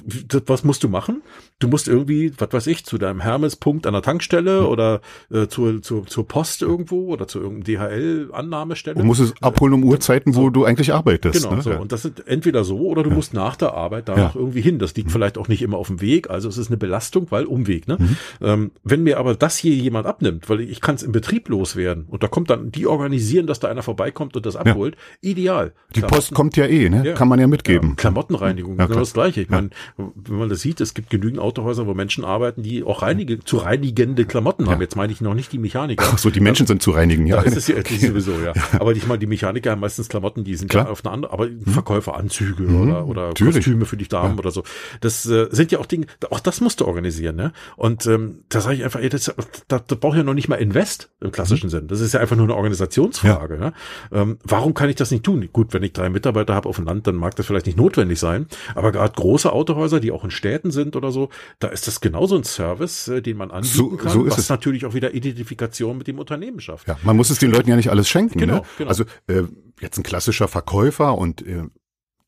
was 0.46 0.59
musst 0.64 0.82
du 0.82 0.88
machen? 0.88 1.22
Du 1.58 1.68
musst 1.68 1.88
irgendwie, 1.88 2.32
was 2.38 2.52
weiß 2.52 2.66
ich, 2.68 2.84
zu 2.84 2.98
deinem 2.98 3.20
Hermes-Punkt 3.20 3.86
an 3.86 3.92
der 3.92 4.02
Tankstelle 4.02 4.62
mhm. 4.62 4.66
oder 4.66 5.00
äh, 5.30 5.46
zur, 5.46 5.82
zur, 5.82 6.06
zur 6.06 6.26
Post 6.26 6.62
irgendwo 6.62 7.08
oder 7.08 7.28
zu 7.28 7.40
irgendeinem 7.40 8.30
DHL-Annahmestelle. 8.30 8.96
Du 8.96 9.04
musst 9.04 9.20
es 9.20 9.34
abholen 9.42 9.74
um 9.74 9.84
Uhrzeiten, 9.84 10.34
wo 10.34 10.44
so. 10.44 10.50
du 10.50 10.64
eigentlich 10.64 10.92
arbeitest. 10.92 11.42
Genau, 11.42 11.56
ne? 11.56 11.62
so. 11.62 11.72
Und 11.72 11.92
das 11.92 12.02
sind 12.02 12.26
entweder 12.26 12.64
so 12.64 12.78
oder 12.80 13.02
du 13.02 13.10
ja. 13.10 13.16
musst 13.16 13.34
nach 13.34 13.56
der 13.56 13.74
Arbeit 13.74 14.08
da 14.08 14.16
ja. 14.16 14.24
noch 14.24 14.36
irgendwie 14.36 14.60
hin. 14.60 14.78
Das 14.78 14.94
liegt 14.94 15.08
mhm. 15.08 15.12
vielleicht 15.12 15.38
auch 15.38 15.48
nicht 15.48 15.62
immer 15.62 15.78
auf 15.78 15.88
dem 15.88 16.00
Weg, 16.00 16.30
also 16.30 16.48
es 16.48 16.58
ist 16.58 16.68
eine 16.68 16.76
Belastung, 16.76 17.26
weil 17.30 17.44
Umweg. 17.44 17.88
Ne? 17.88 17.96
Mhm. 17.98 18.16
Ähm, 18.40 18.70
wenn 18.82 19.02
mir 19.02 19.18
aber 19.18 19.34
das 19.34 19.56
hier 19.56 19.74
jemand 19.74 20.06
abnimmt, 20.06 20.48
weil 20.48 20.60
ich 20.60 20.80
kann 20.80 20.94
es 20.94 21.02
im 21.02 21.12
Betrieb 21.12 21.48
loswerden 21.48 22.06
und 22.08 22.22
da 22.22 22.28
kommt 22.28 22.50
dann, 22.50 22.70
die 22.70 22.86
organisieren, 22.86 23.46
dass 23.46 23.60
da 23.60 23.68
einer 23.68 23.82
vorbeikommt 23.82 24.36
und 24.36 24.46
das 24.46 24.56
abholt, 24.56 24.96
ja. 25.22 25.30
ideal. 25.30 25.72
Die 25.94 26.00
Klamotten, 26.00 26.14
Post 26.14 26.34
kommt 26.34 26.56
ja 26.56 26.66
eh, 26.66 26.88
ne? 26.88 27.14
Kann 27.14 27.28
man 27.28 27.40
ja 27.40 27.46
mitgeben. 27.46 27.96
Klamottenreinigung, 27.96 28.76
genau 28.76 28.94
das 28.94 29.12
gleiche. 29.12 29.40
Ich 29.40 29.48
meine, 29.48 29.70
wenn 29.96 30.38
man 30.38 30.48
das 30.50 30.60
sieht, 30.60 30.80
es 30.80 30.94
gibt 30.94 31.10
genügend 31.10 31.38
Autohäuser, 31.38 31.86
wo 31.86 31.94
Menschen 31.94 32.24
arbeiten, 32.24 32.62
die 32.62 32.84
auch 32.84 33.02
reinige, 33.02 33.40
zu 33.40 33.58
reinigende 33.58 34.24
Klamotten 34.24 34.68
haben. 34.68 34.80
Jetzt 34.80 34.96
meine 34.96 35.12
ich 35.12 35.20
noch 35.20 35.34
nicht 35.34 35.52
die 35.52 35.58
Mechaniker. 35.58 36.04
Ach 36.12 36.18
so, 36.18 36.30
die 36.30 36.40
Menschen 36.40 36.66
sind 36.66 36.82
zu 36.82 36.90
reinigen, 36.90 37.26
ja. 37.26 37.36
Da 37.36 37.42
ist 37.42 37.56
es 37.56 37.68
ja 37.68 37.76
sowieso, 37.76 38.32
ja. 38.32 38.52
Aber 38.78 38.92
ich 38.92 39.06
meine, 39.06 39.18
die 39.18 39.26
Mechaniker 39.26 39.70
haben 39.70 39.80
meistens 39.80 40.08
Klamotten, 40.08 40.44
die 40.44 40.56
sind 40.56 40.68
Klar. 40.68 40.90
auf 40.90 41.04
eine 41.04 41.12
andere, 41.12 41.32
aber 41.32 41.46
mhm. 41.46 41.64
Verkäuferanzüge 41.64 42.62
mhm. 42.64 42.82
oder, 42.82 43.06
oder 43.06 43.26
Natürlich. 43.28 43.56
Kostüme 43.56 43.84
für 43.86 43.96
die 43.96 44.08
Damen 44.08 44.38
oder 44.38 44.50
so. 44.50 44.62
Das 45.00 45.26
äh, 45.26 45.48
sind 45.50 45.72
ja 45.72 45.78
auch 45.78 45.86
Dinge, 45.86 46.06
auch 46.30 46.40
das 46.40 46.60
musst 46.60 46.80
du 46.80 46.86
organisieren, 46.86 47.36
ne? 47.36 47.52
Und 47.76 48.06
ähm, 48.06 48.44
da 48.48 48.60
sage 48.60 48.76
ich 48.76 48.84
einfach, 48.84 49.00
ey, 49.00 49.08
das, 49.08 49.32
da, 49.68 49.78
da 49.78 49.94
braucht 49.94 50.16
ja 50.16 50.22
noch 50.22 50.34
nicht 50.34 50.48
mal 50.48 50.56
Invest 50.56 51.10
im 51.20 51.32
klassischen 51.32 51.66
mhm. 51.66 51.70
Sinn. 51.70 51.88
Das 51.88 52.00
ist 52.00 52.14
ja 52.14 52.20
einfach 52.20 52.36
nur 52.36 52.46
eine 52.46 52.54
Organisationsfrage. 52.54 53.54
Ja. 53.54 53.60
Ne? 53.60 53.72
Ähm, 54.12 54.38
warum 54.42 54.74
kann 54.74 54.88
ich 54.88 54.96
das 54.96 55.10
nicht 55.10 55.24
tun? 55.24 55.48
Gut, 55.52 55.72
wenn 55.72 55.82
ich 55.82 55.92
drei 55.92 56.10
Mitarbeiter 56.10 56.54
habe 56.54 56.68
auf 56.68 56.76
dem 56.76 56.84
Land, 56.84 57.06
dann 57.06 57.16
mag 57.16 57.36
das 57.36 57.46
vielleicht 57.46 57.66
nicht 57.66 57.78
notwendig 57.78 58.18
sein. 58.18 58.46
Aber 58.74 58.92
gerade 58.92 59.12
große 59.14 59.52
Autohäuser, 59.52 60.00
die 60.00 60.12
auch 60.12 60.24
in 60.24 60.30
Städten 60.40 60.70
sind 60.70 60.96
oder 60.96 61.12
so, 61.12 61.28
da 61.58 61.68
ist 61.68 61.86
das 61.86 62.00
genauso 62.00 62.36
ein 62.36 62.44
Service, 62.44 63.08
äh, 63.08 63.20
den 63.20 63.36
man 63.36 63.50
anbieten 63.50 63.76
so, 63.76 63.90
kann, 63.90 64.10
so 64.10 64.26
was 64.26 64.38
es. 64.38 64.48
natürlich 64.48 64.86
auch 64.86 64.94
wieder 64.94 65.14
Identifikation 65.14 65.98
mit 65.98 66.08
dem 66.08 66.18
Unternehmen 66.18 66.60
schafft. 66.60 66.88
Ja, 66.88 66.98
man 67.02 67.16
muss 67.16 67.28
es 67.28 67.38
den 67.38 67.50
Leuten 67.50 67.68
ja 67.68 67.76
nicht 67.76 67.90
alles 67.90 68.08
schenken. 68.08 68.38
Genau, 68.38 68.56
ne? 68.56 68.62
genau. 68.78 68.88
Also 68.88 69.04
äh, 69.26 69.42
jetzt 69.80 69.98
ein 69.98 70.02
klassischer 70.02 70.48
Verkäufer 70.48 71.16
und 71.18 71.46
äh, 71.46 71.64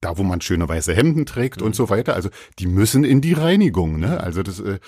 da, 0.03 0.19
wo 0.19 0.23
man 0.23 0.41
schöne 0.41 0.69
weiße 0.69 0.95
Hemden 0.95 1.25
trägt 1.25 1.61
mhm. 1.61 1.69
und 1.69 1.77
so 1.77 1.89
weiter, 1.89 2.15
also 2.15 2.29
die 2.59 2.67
müssen 2.67 3.05
in 3.05 3.23
die 3.23 3.33
Reinigung. 3.33 3.99
Ne? 3.99 4.21
Also 4.21 4.43
das 4.43 4.61
äh, 4.61 4.79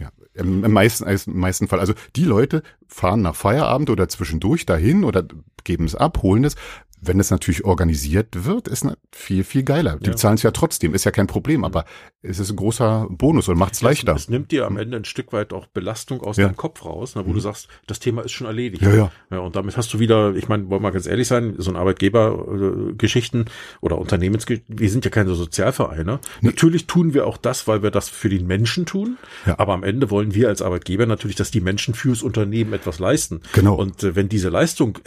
ja, 0.00 0.10
im, 0.34 0.64
im 0.64 0.72
meisten, 0.72 1.04
im 1.04 1.38
meisten 1.38 1.68
Fall. 1.68 1.80
Also 1.80 1.94
die 2.14 2.24
Leute 2.24 2.62
fahren 2.86 3.22
nach 3.22 3.34
Feierabend 3.34 3.90
oder 3.90 4.08
zwischendurch 4.08 4.64
dahin 4.64 5.04
oder 5.04 5.26
geben 5.64 5.84
es 5.84 5.94
ab, 5.94 6.22
holen 6.22 6.44
es. 6.44 6.54
Wenn 7.00 7.20
es 7.20 7.30
natürlich 7.30 7.64
organisiert 7.64 8.44
wird, 8.44 8.68
ist 8.68 8.86
viel, 9.12 9.44
viel 9.44 9.62
geiler. 9.62 9.96
Die 9.96 10.10
ja. 10.10 10.16
zahlen 10.16 10.36
es 10.36 10.42
ja 10.42 10.50
trotzdem, 10.50 10.94
ist 10.94 11.04
ja 11.04 11.10
kein 11.10 11.26
Problem, 11.26 11.64
aber 11.64 11.84
es 12.22 12.38
ist 12.38 12.50
ein 12.50 12.56
großer 12.56 13.06
Bonus 13.10 13.48
und 13.48 13.58
macht 13.58 13.74
es 13.74 13.82
leichter. 13.82 14.14
Es 14.14 14.28
nimmt 14.28 14.50
dir 14.50 14.66
am 14.66 14.76
Ende 14.76 14.96
ein 14.96 15.04
Stück 15.04 15.32
weit 15.32 15.52
auch 15.52 15.66
Belastung 15.66 16.22
aus 16.22 16.36
ja. 16.36 16.46
deinem 16.46 16.56
Kopf 16.56 16.84
raus, 16.84 17.14
ne, 17.14 17.24
wo 17.24 17.30
mhm. 17.30 17.34
du 17.34 17.40
sagst, 17.40 17.68
das 17.86 17.98
Thema 17.98 18.22
ist 18.22 18.32
schon 18.32 18.46
erledigt. 18.46 18.82
Ja, 18.82 18.94
ja. 18.94 19.12
ja 19.30 19.38
und 19.38 19.56
damit 19.56 19.76
hast 19.76 19.92
du 19.92 19.98
wieder, 19.98 20.34
ich 20.34 20.48
meine, 20.48 20.68
wollen 20.70 20.82
wir 20.82 20.90
ganz 20.90 21.06
ehrlich 21.06 21.28
sein, 21.28 21.54
so 21.58 21.70
ein 21.70 21.76
Arbeitgebergeschichten 21.76 23.46
oder 23.80 23.98
Unternehmensgeschichten, 23.98 24.78
wir 24.78 24.90
sind 24.90 25.04
ja 25.04 25.10
keine 25.10 25.34
Sozialvereine. 25.34 26.20
Nee. 26.40 26.48
Natürlich 26.48 26.86
tun 26.86 27.14
wir 27.14 27.26
auch 27.26 27.36
das, 27.36 27.68
weil 27.68 27.82
wir 27.82 27.90
das 27.90 28.08
für 28.08 28.28
den 28.28 28.46
Menschen 28.46 28.86
tun, 28.86 29.18
ja. 29.44 29.58
aber 29.58 29.74
am 29.74 29.84
Ende 29.84 30.10
wollen 30.10 30.34
wir 30.34 30.48
als 30.48 30.62
Arbeitgeber 30.62 31.06
natürlich, 31.06 31.36
dass 31.36 31.50
die 31.50 31.60
Menschen 31.60 31.94
fürs 31.94 32.22
Unternehmen 32.22 32.72
etwas 32.72 32.98
leisten. 32.98 33.40
Genau. 33.52 33.74
Und 33.74 34.02
äh, 34.02 34.16
wenn 34.16 34.28
diese 34.28 34.48
Leistung, 34.48 34.98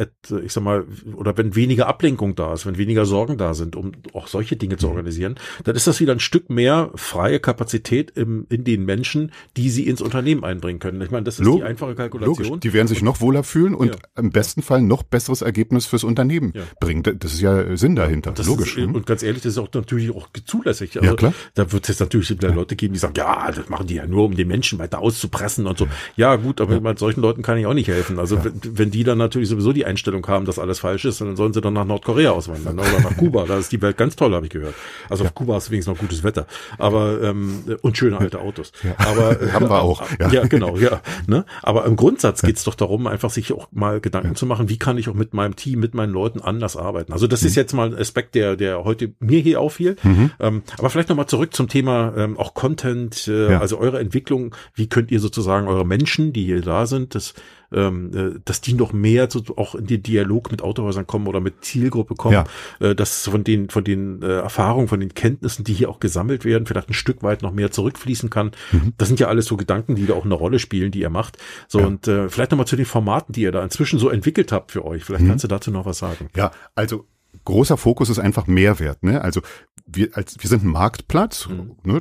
ich 0.44 0.54
sag 0.54 0.64
mal, 0.64 0.86
oder 1.16 1.38
wenn 1.38 1.56
weniger 1.56 1.79
Ablenkung 1.88 2.36
da 2.36 2.54
ist, 2.54 2.66
wenn 2.66 2.78
weniger 2.78 3.06
Sorgen 3.06 3.38
da 3.38 3.54
sind, 3.54 3.76
um 3.76 3.92
auch 4.14 4.28
solche 4.28 4.56
Dinge 4.56 4.78
zu 4.78 4.88
mhm. 4.88 4.92
organisieren, 4.92 5.36
dann 5.64 5.76
ist 5.76 5.88
das 5.88 6.00
wieder 6.00 6.14
ein 6.14 6.20
Stück 6.20 6.50
mehr 6.50 6.92
freie 6.96 7.40
Kapazität 7.40 8.12
im, 8.16 8.46
in 8.50 8.64
den 8.64 8.86
Menschen, 8.86 9.32
die 9.58 9.70
sie 9.70 9.88
ins 9.88 10.02
Unternehmen 10.02 10.44
einbringen 10.44 10.80
können. 10.80 11.02
Ich 11.02 11.12
meine, 11.12 11.24
das 11.24 11.40
ist 11.40 11.46
Log 11.46 11.58
die 11.58 11.64
einfache 11.64 11.96
Kalkulation. 11.96 12.46
Logisch. 12.46 12.60
Die 12.62 12.74
werden 12.74 12.88
sich 12.88 13.02
noch 13.02 13.22
wohler 13.22 13.44
fühlen 13.44 13.76
und 13.76 13.88
ja. 13.88 13.96
im 14.18 14.32
besten 14.32 14.62
Fall 14.62 14.82
noch 14.82 15.04
besseres 15.04 15.42
Ergebnis 15.42 15.86
fürs 15.86 16.04
Unternehmen 16.04 16.54
ja. 16.56 16.64
bringen. 16.80 17.04
Das 17.04 17.34
ist 17.34 17.42
ja 17.42 17.76
Sinn 17.78 17.96
dahinter. 17.96 18.32
Das 18.32 18.48
Logisch. 18.48 18.78
Ist, 18.78 18.88
und 18.88 19.06
ganz 19.06 19.24
ehrlich, 19.24 19.42
das 19.44 19.54
ist 19.54 19.58
auch 19.58 19.70
natürlich 19.74 20.14
auch 20.16 20.28
zulässig. 20.46 20.98
Also, 20.98 21.10
ja, 21.10 21.16
klar. 21.16 21.34
Da 21.56 21.72
wird 21.72 21.90
es 21.90 22.00
natürlich 22.00 22.30
wieder 22.30 22.54
Leute 22.54 22.76
geben, 22.76 22.94
die 22.94 23.00
sagen, 23.00 23.14
ja, 23.18 23.52
das 23.52 23.70
machen 23.70 23.88
die 23.88 23.96
ja 23.96 24.06
nur, 24.06 24.26
um 24.26 24.36
den 24.36 24.48
Menschen 24.48 24.80
weiter 24.80 25.00
auszupressen 25.00 25.68
und 25.68 25.78
so. 25.78 25.88
Ja, 26.16 26.36
gut, 26.36 26.62
aber 26.62 26.80
mit 26.80 27.00
solchen 27.00 27.22
Leuten 27.22 27.42
kann 27.42 27.58
ich 27.58 27.66
auch 27.66 27.74
nicht 27.74 27.88
helfen. 27.88 28.20
Also 28.20 28.44
wenn, 28.44 28.60
wenn 28.64 28.92
die 28.92 29.04
dann 29.04 29.18
natürlich 29.18 29.50
sowieso 29.50 29.74
die 29.74 29.86
Einstellung 29.86 30.26
haben, 30.28 30.46
dass 30.46 30.60
alles 30.60 30.80
falsch 30.80 31.06
ist, 31.06 31.22
dann 31.22 31.36
sollen 31.36 31.54
sie 31.54 31.62
dann 31.62 31.69
nach 31.72 31.86
Nordkorea 31.86 32.32
auswandern 32.32 32.76
ne? 32.76 32.82
oder 32.82 33.02
nach 33.02 33.18
Kuba. 33.18 33.46
Da 33.46 33.58
ist 33.58 33.72
die 33.72 33.82
Welt 33.82 33.98
ganz 33.98 34.16
toll, 34.16 34.34
habe 34.34 34.46
ich 34.46 34.52
gehört. 34.52 34.76
Also 35.10 35.24
auf 35.24 35.36
Kuba 35.36 35.58
ist 35.58 35.72
wenigstens 35.72 35.96
noch 35.96 36.02
gutes 36.02 36.24
Wetter. 36.24 36.48
Aber 36.78 37.22
ähm, 37.22 37.64
und 37.82 37.98
schöne 37.98 38.18
alte 38.18 38.40
Autos. 38.40 38.72
Ja. 38.84 38.96
Aber 38.98 39.38
haben 39.54 39.70
wir 39.70 39.82
auch. 39.82 40.04
Ja, 40.20 40.30
ja 40.30 40.48
genau, 40.48 40.78
ja. 40.78 41.02
Ne? 41.28 41.46
Aber 41.62 41.86
im 41.86 41.96
Grundsatz 41.96 42.42
geht 42.42 42.58
es 42.58 42.64
doch 42.64 42.76
darum, 42.76 43.08
einfach 43.08 43.30
sich 43.30 43.54
auch 43.54 43.68
mal 43.72 44.00
Gedanken 44.00 44.36
zu 44.36 44.46
machen, 44.46 44.70
wie 44.70 44.78
kann 44.78 44.98
ich 44.98 45.10
auch 45.10 45.14
mit 45.14 45.34
meinem 45.34 45.56
Team, 45.56 45.80
mit 45.80 45.94
meinen 45.94 46.14
Leuten 46.14 46.42
anders 46.42 46.78
arbeiten. 46.78 47.14
Also 47.14 47.28
das 47.28 47.42
mhm. 47.42 47.48
ist 47.48 47.56
jetzt 47.56 47.74
mal 47.74 47.92
ein 47.92 47.98
Aspekt, 47.98 48.36
der, 48.36 48.56
der 48.56 48.84
heute 48.84 49.14
mir 49.20 49.40
hier 49.40 49.62
auffiel. 49.62 49.96
Mhm. 50.04 50.32
Ähm, 50.40 50.64
aber 50.78 50.90
vielleicht 50.90 51.10
nochmal 51.10 51.28
zurück 51.28 51.54
zum 51.54 51.68
Thema 51.68 52.14
ähm, 52.16 52.38
auch 52.38 52.54
Content, 52.54 53.28
äh, 53.28 53.54
also 53.56 53.78
eure 53.78 54.00
Entwicklung. 54.00 54.56
Wie 54.74 54.88
könnt 54.88 55.12
ihr 55.12 55.20
sozusagen 55.20 55.68
eure 55.68 55.86
Menschen, 55.86 56.34
die 56.34 56.46
hier 56.46 56.62
da 56.62 56.86
sind, 56.86 57.16
das 57.16 57.34
ähm, 57.74 58.12
äh, 58.16 58.40
dass 58.46 58.62
die 58.62 58.74
noch 58.74 58.94
mehr 58.94 59.30
so 59.30 59.42
auch 59.56 59.76
in 59.76 59.88
den 59.88 60.04
Dialog 60.04 60.52
mit 60.52 60.62
Autohäusern 60.62 61.08
kommen 61.08 61.28
oder 61.28 61.40
mit 61.40 61.64
Zielgruppe 61.64 62.16
kommen, 62.16 62.34
ja. 62.34 62.46
äh, 62.80 62.96
dass 62.96 63.28
von 63.28 63.44
den 63.44 63.70
von 63.70 63.84
den 63.84 64.22
äh, 64.22 64.40
Erfahrungen, 64.40 64.88
von 64.88 65.00
den 65.00 65.14
Kenntnissen, 65.14 65.64
die 65.64 65.74
hier 65.74 65.90
auch 65.90 66.00
gesammelt 66.00 66.46
werden, 66.46 66.66
vielleicht 66.66 66.90
ein 66.90 66.94
Stück 66.94 67.24
weit 67.24 67.42
noch 67.42 67.52
mehr 67.52 67.72
zurückfließen 67.72 68.30
kann. 68.30 68.52
Mhm. 68.72 68.94
Das 68.98 69.08
sind 69.08 69.20
ja 69.20 69.28
alles 69.28 69.46
so 69.46 69.58
Gedanken, 69.58 69.96
die 69.96 70.06
da 70.06 70.14
auch 70.14 70.26
eine 70.26 70.34
Rolle 70.34 70.60
spielen, 70.60 70.92
die 70.92 71.02
ihr 71.02 71.10
macht. 71.10 71.38
So 71.68 71.80
ja. 71.80 71.88
und 71.88 72.08
äh, 72.08 72.30
vielleicht 72.30 72.52
nochmal 72.52 72.68
zu 72.68 72.76
den 72.76 72.86
Formaten, 72.86 73.34
die 73.34 73.42
ihr 73.42 73.52
da 73.52 73.64
inzwischen 73.64 74.00
so 74.00 74.10
entwickelt 74.10 74.52
habt 74.52 74.72
für 74.72 74.86
euch. 74.86 75.04
Vielleicht 75.04 75.24
mhm. 75.24 75.30
kannst 75.30 75.44
du 75.44 75.48
dazu 75.48 75.72
noch 75.72 75.86
was 75.86 76.00
sagen. 76.00 76.30
Ja, 76.36 76.52
also 76.76 77.06
großer 77.46 77.78
Fokus 77.78 78.10
ist 78.10 78.20
einfach 78.20 78.48
Mehrwert. 78.48 79.04
Ne? 79.04 79.22
Also 79.22 79.42
wir 79.86 80.10
als 80.14 80.36
wir 80.40 80.50
sind 80.50 80.64
ein 80.64 80.70
Marktplatz, 80.70 81.48
mhm. 81.48 81.76
ne, 81.84 82.00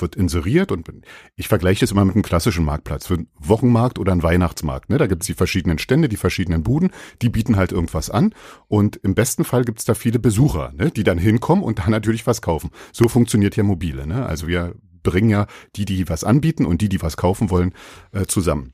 wird 0.00 0.16
inseriert 0.16 0.72
und 0.72 0.88
ich 1.34 1.48
vergleiche 1.48 1.80
das 1.80 1.90
immer 1.90 2.04
mit 2.04 2.14
einem 2.14 2.22
klassischen 2.22 2.64
Marktplatz, 2.64 3.06
für 3.06 3.14
einen 3.14 3.28
Wochenmarkt 3.38 3.98
oder 3.98 4.12
einen 4.12 4.22
Weihnachtsmarkt. 4.22 4.90
Ne? 4.90 4.98
Da 4.98 5.06
gibt's 5.06 5.26
die 5.26 5.34
verschiedenen 5.34 5.78
Stände, 5.78 6.08
die 6.08 6.16
verschiedenen 6.16 6.62
Buden, 6.62 6.90
die 7.22 7.28
bieten 7.28 7.56
halt 7.56 7.72
irgendwas 7.72 8.10
an 8.10 8.34
und 8.68 8.96
im 8.96 9.14
besten 9.14 9.44
Fall 9.44 9.64
gibt's 9.64 9.84
da 9.84 9.94
viele 9.94 10.18
Besucher, 10.18 10.72
ne? 10.76 10.90
die 10.90 11.04
dann 11.04 11.18
hinkommen 11.18 11.64
und 11.64 11.78
dann 11.80 11.90
natürlich 11.90 12.26
was 12.26 12.42
kaufen. 12.42 12.70
So 12.92 13.08
funktioniert 13.08 13.56
ja 13.56 13.62
mobile. 13.62 14.06
Ne? 14.06 14.26
Also 14.26 14.48
wir 14.48 14.74
bringen 15.02 15.30
ja 15.30 15.46
die, 15.76 15.84
die 15.84 16.08
was 16.08 16.24
anbieten 16.24 16.66
und 16.66 16.80
die, 16.80 16.88
die 16.88 17.02
was 17.02 17.16
kaufen 17.16 17.50
wollen, 17.50 17.72
äh, 18.12 18.26
zusammen. 18.26 18.72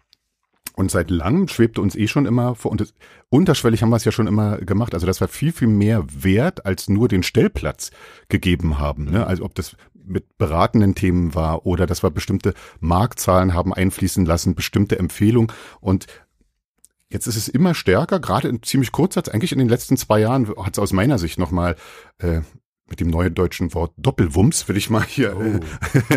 Und 0.75 0.91
seit 0.91 1.11
langem 1.11 1.49
schwebte 1.49 1.83
uns 1.83 1.95
eh 1.95 2.09
schon 2.09 2.25
immer 2.25 2.55
vor, 2.55 2.71
und 2.71 2.81
das, 2.81 2.95
unterschwellig 3.29 3.83
haben 3.83 3.91
wir 3.91 3.97
es 3.97 4.05
ja 4.05 4.13
schon 4.13 4.27
immer 4.27 4.57
gemacht, 4.59 4.95
also 4.95 5.07
dass 5.07 5.21
wir 5.21 5.29
viel, 5.29 5.53
viel 5.53 5.69
mehr 5.69 6.05
Wert 6.09 6.65
als 6.65 6.89
nur 6.89 7.09
den 7.09 7.23
Stellplatz 7.23 7.91
gegeben 8.29 8.79
haben. 8.79 9.05
Ne? 9.05 9.27
Also 9.27 9.45
ob 9.45 9.55
das 9.55 9.77
mit 10.05 10.39
beratenden 10.39 10.95
Themen 10.95 11.35
war 11.35 11.67
oder 11.67 11.87
dass 11.87 12.03
wir 12.03 12.11
bestimmte 12.11 12.55
Marktzahlen 12.81 13.55
haben 13.55 13.73
einfließen 13.73 14.25
lassen, 14.25 14.55
bestimmte 14.55 14.99
Empfehlungen 14.99 15.53
und 15.81 16.07
Jetzt 17.09 17.27
ist 17.27 17.37
es 17.37 17.47
immer 17.47 17.75
stärker, 17.75 18.21
gerade 18.21 18.49
in 18.49 18.63
ziemlich 18.63 18.91
kurzer 18.91 19.23
Zeit, 19.23 19.35
eigentlich 19.35 19.53
in 19.53 19.59
den 19.59 19.69
letzten 19.69 19.99
zwei 19.99 20.19
Jahren 20.21 20.49
hat 20.57 20.73
es 20.73 20.79
aus 20.79 20.95
meiner 20.95 21.19
Sicht 21.19 21.39
nochmal 21.39 21.77
äh, 22.17 22.41
mit 22.93 23.01
dem 23.01 23.09
neuen 23.09 23.35
deutschen 23.35 23.73
Wort 23.75 23.93
Doppelwumms 23.97 24.69
will 24.69 24.77
ich 24.77 24.91
mal 24.91 25.05
hier, 25.05 25.37
oh. 25.37 25.61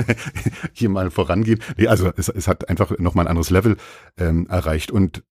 hier 0.74 0.90
mal 0.90 1.10
vorangehen. 1.12 1.60
Nee, 1.78 1.88
also 1.88 2.12
es, 2.18 2.30
es 2.30 2.48
hat 2.48 2.70
einfach 2.70 2.98
nochmal 2.98 3.26
ein 3.26 3.30
anderes 3.30 3.50
Level 3.50 3.78
ähm, 4.18 4.48
erreicht. 4.48 4.92
Und 4.92 5.24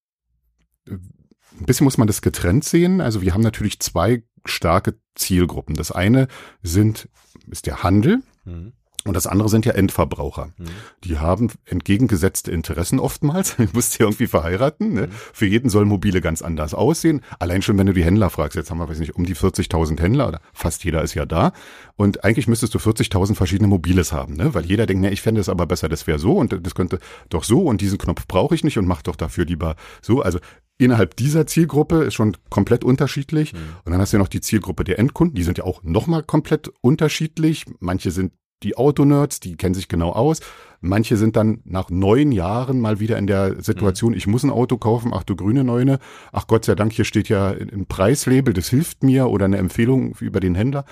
äh, 0.88 0.92
ein 0.92 1.66
bisschen 1.66 1.84
muss 1.84 1.98
man 1.98 2.06
das 2.06 2.22
getrennt 2.22 2.64
sehen. 2.64 3.00
Also 3.00 3.20
wir 3.20 3.34
haben 3.34 3.42
natürlich 3.42 3.78
zwei 3.80 4.22
starke 4.46 4.98
Zielgruppen. 5.14 5.74
Das 5.76 5.92
eine 5.92 6.28
sind, 6.62 7.08
ist 7.50 7.66
der 7.66 7.82
Handel. 7.82 8.22
Mhm. 8.46 8.72
Und 9.06 9.14
das 9.14 9.26
andere 9.26 9.48
sind 9.50 9.66
ja 9.66 9.72
Endverbraucher. 9.72 10.46
Mhm. 10.56 10.64
Die 11.04 11.18
haben 11.18 11.50
entgegengesetzte 11.66 12.50
Interessen 12.50 12.98
oftmals. 12.98 13.56
Du 13.64 13.68
musst 13.72 13.98
ja 13.98 14.06
irgendwie 14.06 14.26
verheiraten. 14.26 14.92
Ne? 14.94 15.06
Mhm. 15.06 15.12
Für 15.32 15.46
jeden 15.46 15.68
soll 15.68 15.84
Mobile 15.84 16.20
ganz 16.20 16.42
anders 16.42 16.74
aussehen. 16.74 17.22
Allein 17.38 17.62
schon, 17.62 17.78
wenn 17.78 17.86
du 17.86 17.92
die 17.92 18.04
Händler 18.04 18.30
fragst. 18.30 18.56
Jetzt 18.56 18.70
haben 18.70 18.78
wir, 18.78 18.88
weiß 18.88 18.98
nicht, 18.98 19.14
um 19.14 19.24
die 19.24 19.34
40.000 19.34 20.00
Händler 20.00 20.28
oder 20.28 20.40
fast 20.52 20.84
jeder 20.84 21.02
ist 21.02 21.14
ja 21.14 21.26
da. 21.26 21.52
Und 21.96 22.24
eigentlich 22.24 22.48
müsstest 22.48 22.74
du 22.74 22.78
40.000 22.78 23.34
verschiedene 23.34 23.68
Mobiles 23.68 24.12
haben, 24.12 24.34
ne? 24.34 24.54
weil 24.54 24.64
jeder 24.64 24.86
denkt, 24.86 25.02
ne, 25.02 25.10
ich 25.10 25.22
fände 25.22 25.40
es 25.40 25.48
aber 25.48 25.66
besser, 25.66 25.88
das 25.88 26.06
wäre 26.06 26.18
so 26.18 26.36
und 26.36 26.58
das 26.64 26.74
könnte 26.74 26.98
doch 27.28 27.44
so 27.44 27.62
und 27.62 27.80
diesen 27.80 27.98
Knopf 27.98 28.26
brauche 28.26 28.54
ich 28.54 28.64
nicht 28.64 28.78
und 28.78 28.86
mach 28.86 29.02
doch 29.02 29.16
dafür 29.16 29.44
lieber 29.44 29.76
so. 30.02 30.22
Also 30.22 30.38
innerhalb 30.78 31.16
dieser 31.16 31.46
Zielgruppe 31.46 32.04
ist 32.04 32.14
schon 32.14 32.36
komplett 32.50 32.84
unterschiedlich. 32.84 33.52
Mhm. 33.52 33.58
Und 33.84 33.92
dann 33.92 34.00
hast 34.00 34.12
du 34.12 34.16
ja 34.16 34.22
noch 34.22 34.28
die 34.28 34.40
Zielgruppe 34.40 34.84
der 34.84 34.98
Endkunden, 34.98 35.34
die 35.34 35.42
sind 35.42 35.58
ja 35.58 35.64
auch 35.64 35.82
nochmal 35.82 36.22
komplett 36.22 36.70
unterschiedlich. 36.80 37.64
Manche 37.80 38.10
sind 38.10 38.32
die 38.64 38.76
Autonerds, 38.76 39.40
die 39.40 39.56
kennen 39.56 39.74
sich 39.74 39.88
genau 39.88 40.10
aus. 40.10 40.40
Manche 40.80 41.16
sind 41.16 41.36
dann 41.36 41.60
nach 41.64 41.88
neun 41.90 42.32
Jahren 42.32 42.80
mal 42.80 43.00
wieder 43.00 43.16
in 43.16 43.26
der 43.26 43.62
Situation, 43.62 44.12
mhm. 44.12 44.18
ich 44.18 44.26
muss 44.26 44.42
ein 44.42 44.50
Auto 44.50 44.76
kaufen, 44.76 45.12
ach 45.14 45.22
du 45.22 45.36
grüne 45.36 45.64
Neune, 45.64 45.98
ach 46.32 46.46
Gott 46.46 46.64
sei 46.64 46.74
Dank, 46.74 46.92
hier 46.92 47.04
steht 47.04 47.28
ja 47.28 47.50
ein 47.50 47.86
Preislabel, 47.86 48.52
das 48.52 48.68
hilft 48.68 49.02
mir 49.02 49.28
oder 49.28 49.44
eine 49.44 49.58
Empfehlung 49.58 50.14
über 50.20 50.40
den 50.40 50.54
Händler 50.54 50.84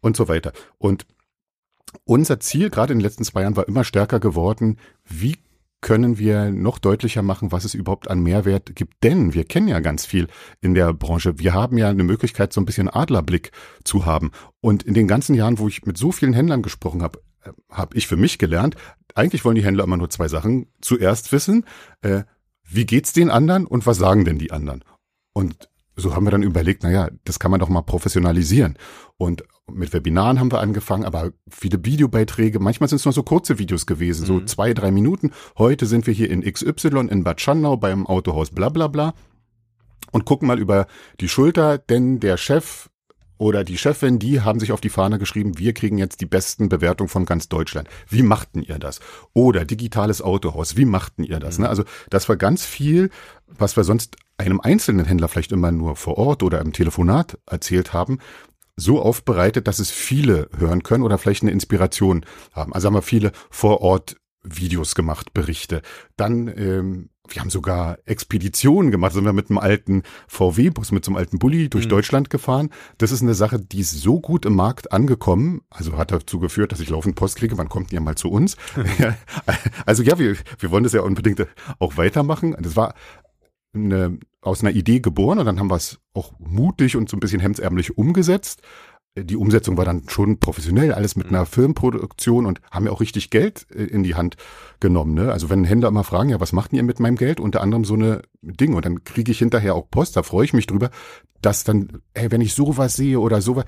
und 0.00 0.16
so 0.16 0.28
weiter. 0.28 0.52
Und 0.78 1.06
unser 2.04 2.40
Ziel 2.40 2.70
gerade 2.70 2.92
in 2.92 2.98
den 2.98 3.04
letzten 3.04 3.24
zwei 3.24 3.42
Jahren 3.42 3.56
war 3.56 3.68
immer 3.68 3.84
stärker 3.84 4.20
geworden, 4.20 4.78
wie 5.04 5.36
können 5.80 6.18
wir 6.18 6.50
noch 6.50 6.78
deutlicher 6.78 7.22
machen, 7.22 7.52
was 7.52 7.64
es 7.64 7.74
überhaupt 7.74 8.10
an 8.10 8.20
Mehrwert 8.20 8.74
gibt. 8.74 9.02
Denn 9.02 9.34
wir 9.34 9.44
kennen 9.44 9.68
ja 9.68 9.80
ganz 9.80 10.06
viel 10.06 10.26
in 10.60 10.74
der 10.74 10.92
Branche. 10.92 11.38
Wir 11.38 11.54
haben 11.54 11.78
ja 11.78 11.88
eine 11.88 12.04
Möglichkeit, 12.04 12.52
so 12.52 12.60
ein 12.60 12.64
bisschen 12.64 12.88
Adlerblick 12.88 13.52
zu 13.84 14.04
haben. 14.04 14.32
Und 14.60 14.82
in 14.82 14.94
den 14.94 15.06
ganzen 15.06 15.34
Jahren, 15.34 15.58
wo 15.58 15.68
ich 15.68 15.86
mit 15.86 15.96
so 15.96 16.10
vielen 16.10 16.32
Händlern 16.32 16.62
gesprochen 16.62 17.02
habe, 17.02 17.20
äh, 17.44 17.52
habe 17.70 17.96
ich 17.96 18.06
für 18.06 18.16
mich 18.16 18.38
gelernt, 18.38 18.76
eigentlich 19.14 19.44
wollen 19.44 19.56
die 19.56 19.64
Händler 19.64 19.84
immer 19.84 19.96
nur 19.96 20.10
zwei 20.10 20.28
Sachen 20.28 20.66
zuerst 20.80 21.32
wissen. 21.32 21.64
Äh, 22.02 22.22
wie 22.64 22.86
geht's 22.86 23.12
den 23.12 23.30
anderen 23.30 23.66
und 23.66 23.86
was 23.86 23.98
sagen 23.98 24.24
denn 24.24 24.38
die 24.38 24.52
anderen? 24.52 24.84
Und 25.32 25.70
so 25.96 26.14
haben 26.14 26.24
wir 26.24 26.30
dann 26.30 26.42
überlegt, 26.42 26.82
naja, 26.82 27.08
das 27.24 27.38
kann 27.38 27.50
man 27.50 27.60
doch 27.60 27.68
mal 27.68 27.82
professionalisieren. 27.82 28.76
Und 29.16 29.44
mit 29.72 29.92
Webinaren 29.92 30.40
haben 30.40 30.52
wir 30.52 30.60
angefangen, 30.60 31.04
aber 31.04 31.32
viele 31.48 31.84
Videobeiträge, 31.84 32.58
manchmal 32.58 32.88
sind 32.88 32.96
es 32.96 33.04
nur 33.04 33.12
so 33.12 33.22
kurze 33.22 33.58
Videos 33.58 33.86
gewesen, 33.86 34.26
so 34.26 34.34
mhm. 34.34 34.46
zwei, 34.46 34.74
drei 34.74 34.90
Minuten. 34.90 35.32
Heute 35.56 35.86
sind 35.86 36.06
wir 36.06 36.14
hier 36.14 36.30
in 36.30 36.42
XY 36.42 37.08
in 37.10 37.24
Bad 37.24 37.40
Schandau 37.40 37.76
beim 37.76 38.06
Autohaus 38.06 38.50
bla 38.50 38.68
bla 38.68 38.88
bla 38.88 39.14
und 40.12 40.24
gucken 40.24 40.48
mal 40.48 40.58
über 40.58 40.86
die 41.20 41.28
Schulter, 41.28 41.78
denn 41.78 42.20
der 42.20 42.36
Chef 42.36 42.88
oder 43.38 43.62
die 43.62 43.78
Chefin, 43.78 44.18
die 44.18 44.40
haben 44.40 44.58
sich 44.58 44.72
auf 44.72 44.80
die 44.80 44.88
Fahne 44.88 45.18
geschrieben, 45.18 45.58
wir 45.58 45.72
kriegen 45.72 45.96
jetzt 45.96 46.20
die 46.20 46.26
besten 46.26 46.68
Bewertungen 46.68 47.08
von 47.08 47.24
ganz 47.24 47.48
Deutschland. 47.48 47.88
Wie 48.08 48.22
machten 48.22 48.62
ihr 48.62 48.78
das? 48.80 48.98
Oder 49.32 49.64
digitales 49.64 50.20
Autohaus, 50.20 50.76
wie 50.76 50.84
machten 50.84 51.22
ihr 51.22 51.38
das? 51.38 51.58
Mhm. 51.58 51.64
Ne? 51.64 51.68
Also 51.70 51.84
das 52.10 52.28
war 52.28 52.36
ganz 52.36 52.64
viel, 52.64 53.10
was 53.46 53.76
wir 53.76 53.84
sonst 53.84 54.16
einem 54.38 54.60
einzelnen 54.60 55.06
Händler 55.06 55.28
vielleicht 55.28 55.52
immer 55.52 55.72
nur 55.72 55.96
vor 55.96 56.18
Ort 56.18 56.42
oder 56.42 56.60
im 56.60 56.72
Telefonat 56.72 57.38
erzählt 57.46 57.92
haben, 57.92 58.18
so 58.78 59.02
aufbereitet, 59.02 59.66
dass 59.66 59.78
es 59.78 59.90
viele 59.90 60.48
hören 60.56 60.82
können 60.82 61.04
oder 61.04 61.18
vielleicht 61.18 61.42
eine 61.42 61.50
Inspiration 61.50 62.24
haben. 62.52 62.72
Also 62.72 62.86
haben 62.86 62.94
wir 62.94 63.02
viele 63.02 63.32
vor 63.50 63.80
Ort 63.80 64.16
Videos 64.42 64.94
gemacht, 64.94 65.34
Berichte. 65.34 65.82
Dann, 66.16 66.48
ähm, 66.48 67.10
wir 67.28 67.42
haben 67.42 67.50
sogar 67.50 67.98
Expeditionen 68.06 68.90
gemacht, 68.90 69.12
sind 69.12 69.24
wir 69.24 69.32
mit 69.32 69.50
einem 69.50 69.58
alten 69.58 70.02
VW-Bus, 70.28 70.92
mit 70.92 71.04
so 71.04 71.10
einem 71.10 71.16
alten 71.16 71.38
Bulli 71.38 71.68
durch 71.68 71.84
mhm. 71.84 71.90
Deutschland 71.90 72.30
gefahren. 72.30 72.70
Das 72.96 73.12
ist 73.12 73.20
eine 73.20 73.34
Sache, 73.34 73.58
die 73.58 73.80
ist 73.80 73.90
so 73.90 74.20
gut 74.20 74.46
im 74.46 74.54
Markt 74.54 74.92
angekommen, 74.92 75.62
also 75.68 75.98
hat 75.98 76.12
dazu 76.12 76.38
geführt, 76.38 76.72
dass 76.72 76.80
ich 76.80 76.88
laufend 76.88 77.16
Post 77.16 77.36
kriege, 77.36 77.58
wann 77.58 77.68
kommt 77.68 77.92
ihr 77.92 78.00
mal 78.00 78.14
zu 78.14 78.30
uns? 78.30 78.56
also 79.86 80.02
ja, 80.02 80.18
wir, 80.18 80.36
wir 80.58 80.70
wollen 80.70 80.84
das 80.84 80.92
ja 80.92 81.02
unbedingt 81.02 81.46
auch 81.78 81.96
weitermachen. 81.96 82.56
Das 82.60 82.76
war 82.76 82.94
eine, 83.74 84.18
aus 84.40 84.62
einer 84.62 84.74
Idee 84.74 85.00
geboren 85.00 85.38
und 85.38 85.46
dann 85.46 85.58
haben 85.58 85.70
wir 85.70 85.76
es 85.76 85.98
auch 86.14 86.32
mutig 86.38 86.96
und 86.96 87.08
so 87.08 87.16
ein 87.16 87.20
bisschen 87.20 87.40
hemdsärmlich 87.40 87.96
umgesetzt. 87.98 88.62
Die 89.16 89.36
Umsetzung 89.36 89.76
war 89.76 89.84
dann 89.84 90.08
schon 90.08 90.38
professionell, 90.38 90.92
alles 90.92 91.16
mit 91.16 91.28
mhm. 91.28 91.36
einer 91.36 91.46
Filmproduktion 91.46 92.46
und 92.46 92.60
haben 92.70 92.86
ja 92.86 92.92
auch 92.92 93.00
richtig 93.00 93.30
Geld 93.30 93.66
äh, 93.74 93.84
in 93.84 94.02
die 94.02 94.14
Hand 94.14 94.36
genommen. 94.80 95.14
Ne? 95.14 95.32
Also 95.32 95.50
wenn 95.50 95.64
Händler 95.64 95.88
immer 95.88 96.04
fragen, 96.04 96.28
ja, 96.28 96.40
was 96.40 96.52
macht 96.52 96.72
ihr 96.72 96.82
mit 96.82 97.00
meinem 97.00 97.16
Geld? 97.16 97.40
Unter 97.40 97.60
anderem 97.60 97.84
so 97.84 97.94
eine 97.94 98.22
Ding. 98.42 98.74
Und 98.74 98.84
dann 98.84 99.04
kriege 99.04 99.32
ich 99.32 99.38
hinterher 99.38 99.74
auch 99.74 99.90
Post, 99.90 100.16
da 100.16 100.22
freue 100.22 100.44
ich 100.44 100.52
mich 100.52 100.66
drüber, 100.66 100.90
dass 101.40 101.64
dann, 101.64 102.00
hey, 102.14 102.30
wenn 102.30 102.40
ich 102.40 102.54
sowas 102.54 102.94
sehe 102.94 103.18
oder 103.18 103.40
sowas, 103.40 103.64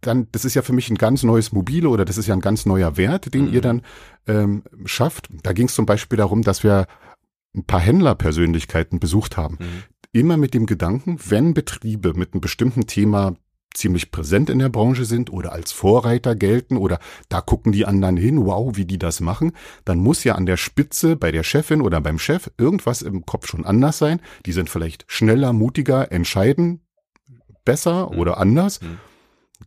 dann, 0.00 0.28
das 0.32 0.44
ist 0.44 0.54
ja 0.54 0.62
für 0.62 0.72
mich 0.72 0.90
ein 0.90 0.96
ganz 0.96 1.22
neues 1.22 1.52
Mobile 1.52 1.88
oder 1.88 2.04
das 2.04 2.18
ist 2.18 2.26
ja 2.26 2.34
ein 2.34 2.40
ganz 2.40 2.66
neuer 2.66 2.96
Wert, 2.96 3.32
den 3.34 3.48
mhm. 3.48 3.54
ihr 3.54 3.60
dann 3.60 3.82
ähm, 4.26 4.62
schafft. 4.84 5.28
Da 5.42 5.52
ging 5.52 5.66
es 5.66 5.74
zum 5.74 5.86
Beispiel 5.86 6.18
darum, 6.18 6.42
dass 6.42 6.62
wir 6.62 6.86
ein 7.54 7.64
paar 7.64 7.80
Händlerpersönlichkeiten 7.80 9.00
besucht 9.00 9.36
haben. 9.36 9.58
Mhm. 9.60 9.82
Immer 10.12 10.36
mit 10.36 10.54
dem 10.54 10.66
Gedanken, 10.66 11.18
wenn 11.28 11.54
Betriebe 11.54 12.14
mit 12.14 12.32
einem 12.32 12.40
bestimmten 12.40 12.86
Thema 12.86 13.36
ziemlich 13.72 14.12
präsent 14.12 14.50
in 14.50 14.60
der 14.60 14.68
Branche 14.68 15.04
sind 15.04 15.32
oder 15.32 15.52
als 15.52 15.72
Vorreiter 15.72 16.36
gelten 16.36 16.76
oder 16.76 17.00
da 17.28 17.40
gucken 17.40 17.72
die 17.72 17.86
anderen 17.86 18.16
hin, 18.16 18.46
wow, 18.46 18.76
wie 18.76 18.84
die 18.84 18.98
das 18.98 19.20
machen, 19.20 19.52
dann 19.84 19.98
muss 19.98 20.22
ja 20.22 20.36
an 20.36 20.46
der 20.46 20.56
Spitze 20.56 21.16
bei 21.16 21.32
der 21.32 21.42
Chefin 21.42 21.80
oder 21.80 22.00
beim 22.00 22.20
Chef 22.20 22.50
irgendwas 22.56 23.02
im 23.02 23.26
Kopf 23.26 23.48
schon 23.48 23.64
anders 23.64 23.98
sein. 23.98 24.20
Die 24.46 24.52
sind 24.52 24.70
vielleicht 24.70 25.04
schneller, 25.08 25.52
mutiger, 25.52 26.12
entscheiden 26.12 26.80
besser 27.64 28.10
mhm. 28.12 28.18
oder 28.18 28.38
anders, 28.38 28.80
mhm. 28.80 28.98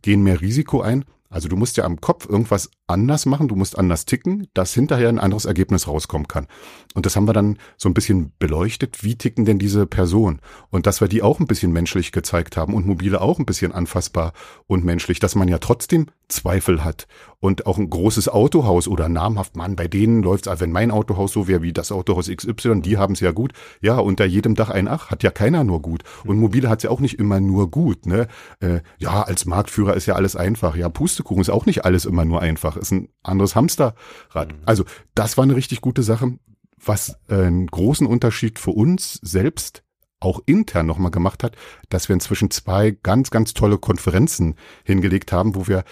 gehen 0.00 0.22
mehr 0.22 0.40
Risiko 0.40 0.80
ein 0.80 1.04
also 1.30 1.48
du 1.48 1.56
musst 1.56 1.76
ja 1.76 1.84
am 1.84 2.00
Kopf 2.00 2.28
irgendwas 2.28 2.70
anders 2.88 3.26
machen, 3.26 3.48
du 3.48 3.54
musst 3.54 3.78
anders 3.78 4.04
ticken, 4.06 4.48
dass 4.54 4.74
hinterher 4.74 5.08
ein 5.08 5.18
anderes 5.18 5.44
Ergebnis 5.44 5.86
rauskommen 5.86 6.26
kann. 6.26 6.46
Und 6.94 7.06
das 7.06 7.16
haben 7.16 7.28
wir 7.28 7.32
dann 7.32 7.58
so 7.76 7.88
ein 7.88 7.94
bisschen 7.94 8.32
beleuchtet, 8.38 9.04
wie 9.04 9.16
ticken 9.16 9.44
denn 9.44 9.58
diese 9.58 9.86
Personen? 9.86 10.40
Und 10.70 10.86
dass 10.86 11.00
wir 11.00 11.08
die 11.08 11.22
auch 11.22 11.38
ein 11.38 11.46
bisschen 11.46 11.72
menschlich 11.72 12.12
gezeigt 12.12 12.56
haben 12.56 12.74
und 12.74 12.86
mobile 12.86 13.20
auch 13.20 13.38
ein 13.38 13.46
bisschen 13.46 13.72
anfassbar 13.72 14.32
und 14.66 14.84
menschlich, 14.84 15.20
dass 15.20 15.34
man 15.34 15.48
ja 15.48 15.58
trotzdem 15.58 16.06
Zweifel 16.28 16.84
hat. 16.84 17.06
Und 17.40 17.66
auch 17.66 17.78
ein 17.78 17.88
großes 17.88 18.28
Autohaus 18.28 18.88
oder 18.88 19.08
namhaft, 19.08 19.56
Mann, 19.56 19.76
bei 19.76 19.86
denen 19.86 20.22
läuft's, 20.22 20.48
wenn 20.60 20.72
mein 20.72 20.90
Autohaus 20.90 21.32
so 21.32 21.46
wäre 21.46 21.62
wie 21.62 21.72
das 21.72 21.92
Autohaus 21.92 22.28
XY, 22.28 22.80
die 22.80 22.98
haben's 22.98 23.20
ja 23.20 23.30
gut. 23.30 23.52
Ja, 23.80 23.98
unter 23.98 24.24
jedem 24.24 24.56
Dach 24.56 24.70
ein 24.70 24.88
Ach, 24.88 25.10
hat 25.10 25.22
ja 25.22 25.30
keiner 25.30 25.62
nur 25.62 25.80
gut. 25.80 26.02
Und 26.24 26.38
mobile 26.38 26.68
hat's 26.68 26.82
ja 26.82 26.90
auch 26.90 27.00
nicht 27.00 27.18
immer 27.18 27.38
nur 27.40 27.70
gut. 27.70 28.06
Ne? 28.06 28.26
Äh, 28.60 28.80
ja, 28.98 29.22
als 29.22 29.46
Marktführer 29.46 29.94
ist 29.94 30.06
ja 30.06 30.14
alles 30.14 30.34
einfach. 30.34 30.74
Ja, 30.74 30.88
Pustekuchen 30.88 31.40
ist 31.40 31.50
auch 31.50 31.66
nicht 31.66 31.84
alles 31.84 32.06
immer 32.06 32.24
nur 32.24 32.40
einfach. 32.40 32.76
Ist 32.78 32.92
ein 32.92 33.08
anderes 33.22 33.54
Hamsterrad. 33.54 33.94
Mhm. 34.34 34.62
Also 34.64 34.84
das 35.14 35.36
war 35.36 35.44
eine 35.44 35.56
richtig 35.56 35.80
gute 35.80 36.02
Sache. 36.02 36.38
Was 36.82 37.18
äh, 37.28 37.34
einen 37.34 37.66
großen 37.66 38.06
Unterschied 38.06 38.58
für 38.58 38.70
uns 38.70 39.14
selbst 39.22 39.82
auch 40.20 40.40
intern 40.46 40.86
nochmal 40.86 41.10
gemacht 41.10 41.44
hat, 41.44 41.56
dass 41.88 42.08
wir 42.08 42.14
inzwischen 42.14 42.50
zwei 42.50 42.90
ganz, 42.90 43.30
ganz 43.30 43.54
tolle 43.54 43.78
Konferenzen 43.78 44.56
hingelegt 44.84 45.32
haben, 45.32 45.54
wo 45.54 45.68
wir 45.68 45.84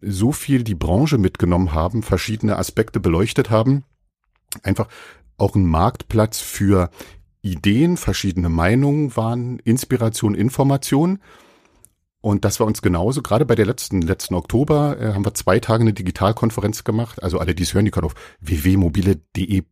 so 0.00 0.32
viel 0.32 0.64
die 0.64 0.74
Branche 0.74 1.18
mitgenommen 1.18 1.72
haben, 1.72 2.02
verschiedene 2.02 2.56
Aspekte 2.56 3.00
beleuchtet 3.00 3.50
haben, 3.50 3.84
einfach 4.62 4.88
auch 5.38 5.54
ein 5.54 5.66
Marktplatz 5.66 6.40
für 6.40 6.90
Ideen, 7.40 7.96
verschiedene 7.96 8.48
Meinungen 8.48 9.16
waren, 9.16 9.58
Inspiration, 9.60 10.34
Information 10.34 11.20
Und 12.24 12.46
das 12.46 12.58
war 12.58 12.66
uns 12.66 12.80
genauso. 12.80 13.20
Gerade 13.20 13.44
bei 13.44 13.54
der 13.54 13.66
letzten, 13.66 14.00
letzten 14.00 14.34
Oktober 14.34 14.98
äh, 14.98 15.12
haben 15.12 15.26
wir 15.26 15.34
zwei 15.34 15.60
Tage 15.60 15.82
eine 15.82 15.92
Digitalkonferenz 15.92 16.82
gemacht. 16.82 17.22
Also 17.22 17.38
alle, 17.38 17.54
die 17.54 17.64
es 17.64 17.74
hören, 17.74 17.84
die 17.84 17.90
können 17.90 18.06
auf 18.06 18.14
www.mobile.de 18.40 19.64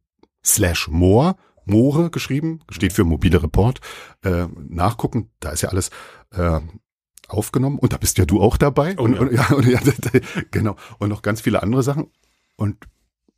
slash 0.45 0.89
more, 0.89 1.37
more 1.65 2.11
geschrieben, 2.11 2.61
steht 2.69 2.93
für 2.93 3.05
mobile 3.05 3.43
Report, 3.43 3.81
äh, 4.23 4.49
nachgucken. 4.69 5.31
Da 5.41 5.49
ist 5.49 5.63
ja 5.63 5.71
alles 5.71 5.89
äh, 6.33 6.61
aufgenommen. 7.27 7.79
Und 7.79 7.95
da 7.95 7.97
bist 7.97 8.19
ja 8.19 8.27
du 8.27 8.43
auch 8.43 8.59
dabei. 8.59 8.97
Oh, 8.99 9.05
und, 9.05 9.15
ja. 9.15 9.21
und, 9.23 9.33
ja, 9.33 9.49
und, 9.55 9.67
ja, 10.13 10.43
genau. 10.51 10.77
Und 10.99 11.09
noch 11.09 11.23
ganz 11.23 11.41
viele 11.41 11.63
andere 11.63 11.83
Sachen. 11.83 12.11
Und 12.57 12.77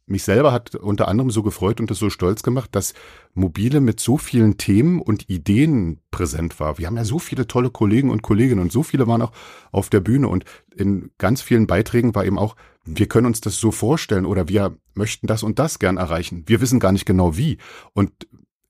mich 0.06 0.22
selber 0.22 0.52
hat 0.52 0.74
unter 0.74 1.08
anderem 1.08 1.30
so 1.30 1.42
gefreut 1.42 1.80
und 1.80 1.90
das 1.90 1.98
so 1.98 2.10
stolz 2.10 2.42
gemacht, 2.42 2.70
dass 2.72 2.94
Mobile 3.32 3.80
mit 3.80 4.00
so 4.00 4.18
vielen 4.18 4.58
Themen 4.58 5.00
und 5.00 5.30
Ideen 5.30 6.00
präsent 6.10 6.60
war. 6.60 6.78
Wir 6.78 6.86
haben 6.86 6.96
ja 6.96 7.04
so 7.04 7.18
viele 7.18 7.46
tolle 7.46 7.70
Kollegen 7.70 8.10
und 8.10 8.22
Kolleginnen 8.22 8.60
und 8.60 8.72
so 8.72 8.82
viele 8.82 9.06
waren 9.06 9.22
auch 9.22 9.32
auf 9.72 9.88
der 9.88 10.00
Bühne 10.00 10.28
und 10.28 10.44
in 10.74 11.10
ganz 11.18 11.40
vielen 11.40 11.66
Beiträgen 11.66 12.14
war 12.14 12.24
eben 12.24 12.38
auch, 12.38 12.56
wir 12.84 13.08
können 13.08 13.26
uns 13.26 13.40
das 13.40 13.58
so 13.58 13.70
vorstellen 13.70 14.26
oder 14.26 14.48
wir 14.48 14.76
möchten 14.94 15.26
das 15.26 15.42
und 15.42 15.58
das 15.58 15.78
gern 15.78 15.96
erreichen. 15.96 16.44
Wir 16.46 16.60
wissen 16.60 16.80
gar 16.80 16.92
nicht 16.92 17.06
genau 17.06 17.36
wie. 17.36 17.56
Und 17.94 18.10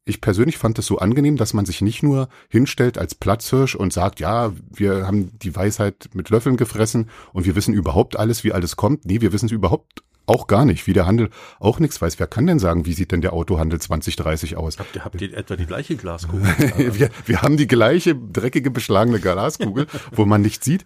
ich 0.05 0.21
persönlich 0.21 0.59
fand 0.59 0.79
es 0.79 0.87
so 0.87 0.99
angenehm, 0.99 1.37
dass 1.37 1.55
man 1.55 1.65
sich 1.65 1.81
nicht 1.81 2.03
nur 2.03 2.29
hinstellt 2.49 2.99
als 2.99 3.15
Platzhirsch 3.15 3.75
und 3.75 3.93
sagt, 3.93 4.21
ja, 4.21 4.53
wir 4.71 5.07
haben 5.07 5.37
die 5.39 5.57
Weisheit 5.57 6.11
mit 6.13 6.31
Löffeln 6.31 6.57
gefressen 6.57 7.09
und 7.33 7.47
wir 7.47 7.57
wissen 7.57 7.75
überhaupt 7.75 8.17
alles, 8.17 8.45
wie 8.45 8.53
alles 8.53 8.77
kommt. 8.77 9.05
Nee, 9.05 9.21
wir 9.21 9.33
wissen 9.33 9.47
es 9.47 9.53
überhaupt 9.53 10.05
auch 10.27 10.47
gar 10.47 10.65
nicht, 10.65 10.87
wie 10.87 10.93
der 10.93 11.07
Handel 11.07 11.31
auch 11.61 11.79
nichts 11.79 12.01
weiß. 12.01 12.19
Wer 12.19 12.27
kann 12.27 12.47
denn 12.47 12.59
sagen, 12.59 12.87
wie 12.87 12.93
sieht 12.93 13.13
denn 13.13 13.21
der 13.21 13.33
Autohandel 13.33 13.81
2030 13.81 14.57
aus? 14.57 14.79
Habt 14.79 14.97
ihr, 14.97 15.05
habt 15.05 15.21
ihr 15.21 15.37
etwa 15.37 15.57
die 15.57 15.67
gleiche 15.67 15.97
Glaskugel? 15.97 16.47
wir, 16.77 17.11
wir 17.27 17.43
haben 17.43 17.57
die 17.57 17.67
gleiche 17.67 18.15
dreckige, 18.15 18.71
beschlagene 18.71 19.21
Glaskugel, 19.21 19.87
wo 20.13 20.25
man 20.25 20.43
nichts 20.43 20.65
sieht. 20.65 20.85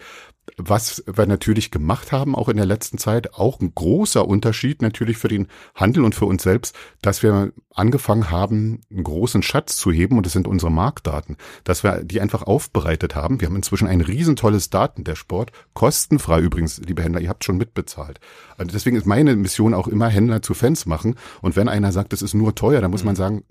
Was 0.56 1.02
wir 1.06 1.26
natürlich 1.26 1.70
gemacht 1.70 2.12
haben, 2.12 2.34
auch 2.34 2.48
in 2.48 2.56
der 2.56 2.66
letzten 2.66 2.98
Zeit, 2.98 3.34
auch 3.34 3.60
ein 3.60 3.72
großer 3.74 4.26
Unterschied 4.26 4.82
natürlich 4.82 5.18
für 5.18 5.28
den 5.28 5.48
Handel 5.74 6.04
und 6.04 6.14
für 6.14 6.26
uns 6.26 6.42
selbst, 6.42 6.74
dass 7.02 7.22
wir 7.22 7.52
angefangen 7.74 8.30
haben, 8.30 8.80
einen 8.90 9.04
großen 9.04 9.42
Schatz 9.42 9.76
zu 9.76 9.92
heben 9.92 10.16
und 10.16 10.26
das 10.26 10.32
sind 10.32 10.48
unsere 10.48 10.70
Marktdaten, 10.70 11.36
dass 11.64 11.82
wir 11.82 12.02
die 12.04 12.20
einfach 12.20 12.42
aufbereitet 12.42 13.14
haben. 13.14 13.40
Wir 13.40 13.48
haben 13.48 13.56
inzwischen 13.56 13.88
ein 13.88 14.00
riesentolles 14.00 14.70
Datendashboard, 14.70 15.52
kostenfrei 15.74 16.40
übrigens, 16.40 16.78
liebe 16.78 17.02
Händler, 17.02 17.20
ihr 17.20 17.28
habt 17.28 17.44
schon 17.44 17.56
mitbezahlt. 17.56 18.20
Also 18.56 18.72
deswegen 18.72 18.96
ist 18.96 19.06
meine 19.06 19.36
Mission 19.36 19.74
auch 19.74 19.88
immer 19.88 20.08
Händler 20.08 20.42
zu 20.42 20.54
Fans 20.54 20.86
machen 20.86 21.14
und 21.40 21.56
wenn 21.56 21.68
einer 21.68 21.92
sagt, 21.92 22.12
das 22.12 22.22
ist 22.22 22.34
nur 22.34 22.54
teuer, 22.54 22.80
dann 22.80 22.90
muss 22.90 23.04
man 23.04 23.16
sagen, 23.16 23.44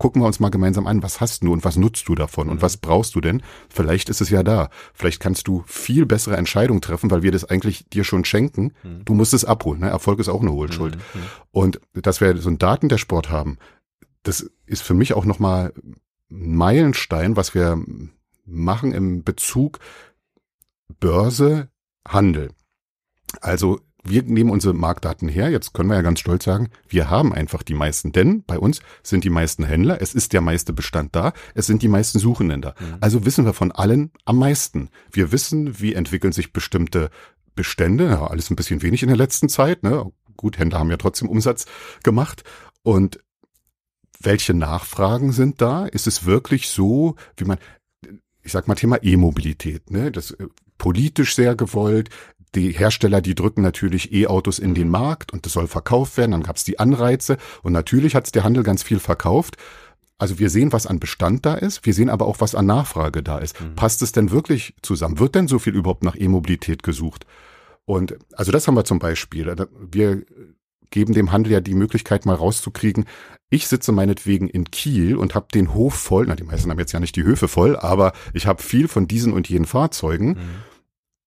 gucken 0.00 0.22
wir 0.22 0.26
uns 0.26 0.40
mal 0.40 0.48
gemeinsam 0.48 0.86
an, 0.86 1.02
was 1.02 1.20
hast 1.20 1.44
du 1.44 1.52
und 1.52 1.62
was 1.62 1.76
nutzt 1.76 2.08
du 2.08 2.14
davon 2.14 2.48
und 2.48 2.62
was 2.62 2.78
brauchst 2.78 3.14
du 3.14 3.20
denn? 3.20 3.42
Vielleicht 3.68 4.08
ist 4.08 4.22
es 4.22 4.30
ja 4.30 4.42
da. 4.42 4.70
Vielleicht 4.94 5.20
kannst 5.20 5.46
du 5.46 5.62
viel 5.66 6.06
bessere 6.06 6.38
Entscheidungen 6.38 6.80
treffen, 6.80 7.10
weil 7.10 7.22
wir 7.22 7.30
das 7.30 7.44
eigentlich 7.44 7.86
dir 7.90 8.02
schon 8.02 8.24
schenken. 8.24 8.72
Du 9.04 9.12
musst 9.12 9.34
es 9.34 9.44
abholen. 9.44 9.80
Ne? 9.80 9.90
Erfolg 9.90 10.18
ist 10.18 10.30
auch 10.30 10.40
eine 10.40 10.52
Hohlschuld. 10.52 10.96
Und 11.50 11.80
dass 11.92 12.22
wir 12.22 12.34
so 12.38 12.48
ein 12.48 12.56
Daten 12.56 12.88
der 12.88 12.96
Sport 12.96 13.28
haben, 13.28 13.58
das 14.22 14.50
ist 14.64 14.82
für 14.82 14.94
mich 14.94 15.12
auch 15.12 15.26
nochmal 15.26 15.74
ein 16.30 16.54
Meilenstein, 16.56 17.36
was 17.36 17.54
wir 17.54 17.78
machen 18.46 18.92
im 18.92 19.22
Bezug 19.22 19.80
Börse, 20.98 21.68
Handel. 22.08 22.52
Also 23.42 23.80
wir 24.02 24.22
nehmen 24.22 24.50
unsere 24.50 24.74
Marktdaten 24.74 25.28
her. 25.28 25.50
Jetzt 25.50 25.74
können 25.74 25.88
wir 25.88 25.96
ja 25.96 26.02
ganz 26.02 26.20
stolz 26.20 26.44
sagen, 26.44 26.70
wir 26.88 27.10
haben 27.10 27.32
einfach 27.32 27.62
die 27.62 27.74
meisten, 27.74 28.12
denn 28.12 28.42
bei 28.44 28.58
uns 28.58 28.80
sind 29.02 29.24
die 29.24 29.30
meisten 29.30 29.64
Händler, 29.64 30.00
es 30.00 30.14
ist 30.14 30.32
der 30.32 30.40
meiste 30.40 30.72
Bestand 30.72 31.14
da, 31.14 31.32
es 31.54 31.66
sind 31.66 31.82
die 31.82 31.88
meisten 31.88 32.18
Suchenden 32.18 32.62
da. 32.62 32.74
Also 33.00 33.24
wissen 33.24 33.44
wir 33.44 33.52
von 33.52 33.72
allen 33.72 34.10
am 34.24 34.38
meisten. 34.38 34.90
Wir 35.12 35.32
wissen, 35.32 35.80
wie 35.80 35.94
entwickeln 35.94 36.32
sich 36.32 36.52
bestimmte 36.52 37.10
Bestände, 37.54 38.06
ja, 38.06 38.26
alles 38.26 38.50
ein 38.50 38.56
bisschen 38.56 38.82
wenig 38.82 39.02
in 39.02 39.08
der 39.08 39.18
letzten 39.18 39.48
Zeit, 39.48 39.82
ne? 39.82 40.10
Gut, 40.36 40.58
Händler 40.58 40.78
haben 40.78 40.90
ja 40.90 40.96
trotzdem 40.96 41.28
Umsatz 41.28 41.66
gemacht 42.02 42.44
und 42.82 43.20
welche 44.20 44.54
Nachfragen 44.54 45.32
sind 45.32 45.60
da? 45.60 45.86
Ist 45.86 46.06
es 46.06 46.24
wirklich 46.24 46.68
so, 46.68 47.16
wie 47.36 47.44
man, 47.44 47.58
ich 48.42 48.52
sag 48.52 48.68
mal 48.68 48.74
Thema 48.74 49.02
E-Mobilität, 49.02 49.90
ne? 49.90 50.12
Das 50.12 50.30
äh, 50.32 50.46
politisch 50.78 51.34
sehr 51.34 51.56
gewollt. 51.56 52.10
Die 52.54 52.72
Hersteller, 52.72 53.20
die 53.20 53.34
drücken 53.34 53.62
natürlich 53.62 54.12
E-Autos 54.12 54.58
in 54.58 54.74
den 54.74 54.88
Markt 54.88 55.32
und 55.32 55.46
das 55.46 55.52
soll 55.52 55.68
verkauft 55.68 56.16
werden. 56.16 56.32
Dann 56.32 56.42
gab 56.42 56.56
es 56.56 56.64
die 56.64 56.78
Anreize 56.78 57.36
und 57.62 57.72
natürlich 57.72 58.14
hat 58.14 58.26
es 58.26 58.32
der 58.32 58.44
Handel 58.44 58.62
ganz 58.62 58.82
viel 58.82 58.98
verkauft. 58.98 59.56
Also 60.18 60.38
wir 60.38 60.50
sehen, 60.50 60.72
was 60.72 60.86
an 60.86 61.00
Bestand 61.00 61.46
da 61.46 61.54
ist, 61.54 61.86
wir 61.86 61.94
sehen 61.94 62.10
aber 62.10 62.26
auch, 62.26 62.40
was 62.40 62.54
an 62.54 62.66
Nachfrage 62.66 63.22
da 63.22 63.38
ist. 63.38 63.56
Passt 63.74 64.02
es 64.02 64.12
denn 64.12 64.30
wirklich 64.30 64.74
zusammen? 64.82 65.18
Wird 65.18 65.34
denn 65.34 65.48
so 65.48 65.58
viel 65.58 65.74
überhaupt 65.74 66.04
nach 66.04 66.14
E-Mobilität 66.14 66.82
gesucht? 66.82 67.24
Und 67.86 68.18
also 68.34 68.52
das 68.52 68.68
haben 68.68 68.74
wir 68.74 68.84
zum 68.84 68.98
Beispiel. 68.98 69.54
Wir 69.90 70.22
geben 70.90 71.14
dem 71.14 71.32
Handel 71.32 71.52
ja 71.52 71.60
die 71.60 71.74
Möglichkeit, 71.74 72.26
mal 72.26 72.34
rauszukriegen. 72.34 73.06
Ich 73.48 73.66
sitze 73.66 73.92
meinetwegen 73.92 74.48
in 74.48 74.70
Kiel 74.70 75.16
und 75.16 75.34
habe 75.34 75.46
den 75.54 75.72
Hof 75.72 75.94
voll. 75.94 76.26
Na, 76.26 76.36
die 76.36 76.44
meisten 76.44 76.70
haben 76.70 76.78
jetzt 76.78 76.92
ja 76.92 77.00
nicht 77.00 77.16
die 77.16 77.24
Höfe 77.24 77.48
voll, 77.48 77.76
aber 77.76 78.12
ich 78.34 78.46
habe 78.46 78.62
viel 78.62 78.88
von 78.88 79.08
diesen 79.08 79.32
und 79.32 79.48
jenen 79.48 79.64
Fahrzeugen. 79.64 80.36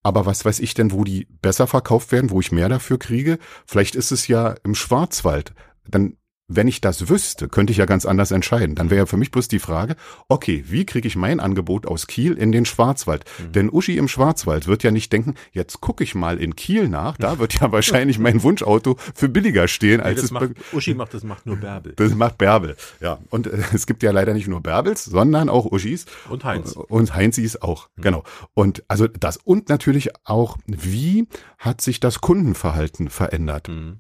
Aber 0.04 0.26
was 0.26 0.44
weiß 0.44 0.60
ich 0.60 0.74
denn, 0.74 0.92
wo 0.92 1.06
die 1.06 1.28
besser 1.42 1.66
verkauft 1.66 2.12
werden, 2.12 2.30
wo 2.30 2.42
ich 2.42 2.52
mehr 2.52 2.70
dafür 2.70 3.00
kriege? 3.00 3.40
Vielleicht 3.66 3.96
ist 3.96 4.12
es 4.12 4.28
ja 4.28 4.56
im 4.64 4.76
Schwarzwald. 4.76 5.54
Dann, 5.88 6.18
wenn 6.48 6.68
ich 6.68 6.82
das 6.82 7.10
wüsste, 7.10 7.48
könnte 7.48 7.72
ich 7.72 7.78
ja 7.78 7.86
ganz 7.86 8.06
anders 8.06 8.32
entscheiden. 8.32 8.76
Dann 8.76 8.90
wäre 8.90 9.00
ja 9.00 9.06
für 9.06 9.18
mich 9.18 9.32
bloß 9.32 9.48
die 9.48 9.60
Frage, 9.60 9.96
okay, 10.28 10.64
wie 10.68 10.86
kriege 10.86 11.08
ich 11.08 11.16
mein 11.16 11.40
Angebot 11.40 11.86
aus 11.88 12.08
Kiel 12.08 12.34
in 12.34 12.52
den 12.52 12.66
Schwarzwald? 12.66 13.26
Denn 13.54 13.70
Uschi 13.70 13.98
im 13.98 14.08
Schwarzwald 14.08 14.68
wird 14.68 14.84
ja 14.84 14.92
nicht 14.92 15.12
denken, 15.14 15.36
jetzt 15.52 15.82
gucke 15.82 16.04
ich 16.04 16.16
mal 16.16 16.40
in 16.40 16.56
Kiel 16.56 16.90
nach, 16.90 17.18
da 17.18 17.40
wird 17.40 17.60
ja 17.60 17.72
wahrscheinlich 17.72 18.20
mein 18.20 18.44
Wunschauto 18.44 18.98
für 19.16 19.30
billiger 19.30 19.68
stehen, 19.68 19.98
Nee, 19.98 20.04
als 20.08 20.16
das 20.16 20.26
es 20.26 20.32
macht, 20.32 20.52
Uschi 20.74 20.94
macht, 20.94 21.14
das 21.14 21.24
macht 21.24 21.46
nur 21.46 21.56
Bärbel. 21.58 21.94
das 21.96 22.16
macht 22.16 22.38
Bärbel. 22.38 22.76
Ja, 23.00 23.20
und 23.30 23.48
äh, 23.48 23.64
es 23.74 23.86
gibt 23.86 24.04
ja 24.04 24.12
leider 24.12 24.34
nicht 24.34 24.48
nur 24.48 24.62
Bärbels, 24.62 25.06
sondern 25.06 25.50
auch 25.50 25.72
Uschis. 25.72 26.06
Und 26.30 26.44
Heinz. 26.44 26.74
Und 26.74 27.16
Heinzis 27.16 27.62
auch, 27.62 27.90
genau. 27.96 28.24
Und 28.54 28.84
also 28.88 29.08
das 29.08 29.38
und 29.38 29.70
natürlich 29.70 30.10
auch, 30.26 30.58
wie 30.66 31.28
hat 31.58 31.82
sich 31.82 32.00
das 32.00 32.22
Kundenverhalten 32.22 33.10
verändert? 33.10 33.70
Mhm. 33.70 34.00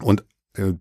Und 0.00 0.24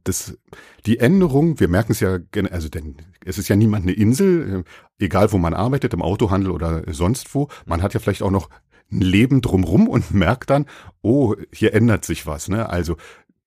das, 0.04 0.38
die 0.86 1.00
Änderung, 1.00 1.60
wir 1.60 1.68
merken 1.68 1.94
es 1.94 2.02
ja, 2.02 2.20
also 2.52 2.70
denn 2.70 2.98
es 3.26 3.38
ist 3.38 3.48
ja 3.48 3.56
niemand 3.56 3.84
eine 3.84 3.94
Insel, 3.94 4.64
äh, 5.00 5.04
egal 5.04 5.32
wo 5.32 5.38
man 5.38 5.54
arbeitet, 5.54 5.94
im 5.94 6.02
Autohandel 6.02 6.52
oder 6.52 6.84
sonst 6.94 7.34
wo. 7.34 7.48
Man 7.66 7.82
hat 7.82 7.94
ja 7.94 8.00
vielleicht 8.00 8.22
auch 8.22 8.32
noch 8.32 8.50
ein 8.92 9.02
Leben 9.02 9.42
drumrum 9.42 9.88
und 9.88 10.12
merkt 10.14 10.50
dann, 10.50 10.66
oh, 11.02 11.36
hier 11.54 11.74
ändert 11.74 12.06
sich 12.06 12.28
was. 12.28 12.50
Ne? 12.50 12.70
Also 12.70 12.98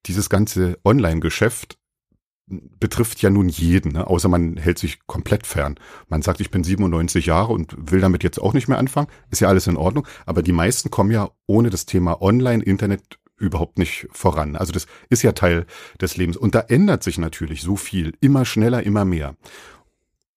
dieses 0.07 0.31
ganze 0.31 0.79
Online-Geschäft 0.85 1.79
betrifft 2.47 3.22
ja 3.22 3.31
nun 3.31 3.49
jeden, 3.49 3.93
ne? 3.93 4.07
außer 4.07 4.29
man 4.29 4.59
hält 4.59 4.79
sich 4.79 5.07
komplett 5.07 5.47
fern. 5.47 5.77
Man 6.09 6.20
sagt, 6.20 6.41
ich 6.41 6.51
bin 6.51 6.62
97 6.62 7.27
Jahre 7.27 7.53
und 7.53 7.75
will 7.91 8.01
damit 8.01 8.22
jetzt 8.22 8.39
auch 8.41 8.53
nicht 8.53 8.68
mehr 8.68 8.79
anfangen. 8.79 9.09
Ist 9.31 9.41
ja 9.41 9.49
alles 9.49 9.66
in 9.66 9.77
Ordnung. 9.77 10.07
Aber 10.27 10.43
die 10.43 10.53
meisten 10.53 10.91
kommen 10.91 11.11
ja 11.11 11.31
ohne 11.47 11.70
das 11.70 11.87
Thema 11.87 12.20
Online, 12.20 12.62
Internet 12.62 13.18
überhaupt 13.37 13.78
nicht 13.78 14.07
voran. 14.12 14.57
Also 14.57 14.72
das 14.72 14.87
ist 15.09 15.22
ja 15.22 15.32
Teil 15.32 15.66
des 16.01 16.16
Lebens. 16.16 16.37
Und 16.37 16.55
da 16.55 16.61
ändert 16.61 17.03
sich 17.03 17.18
natürlich 17.18 17.62
so 17.62 17.76
viel, 17.76 18.14
immer 18.20 18.45
schneller, 18.45 18.82
immer 18.82 19.05
mehr. 19.05 19.37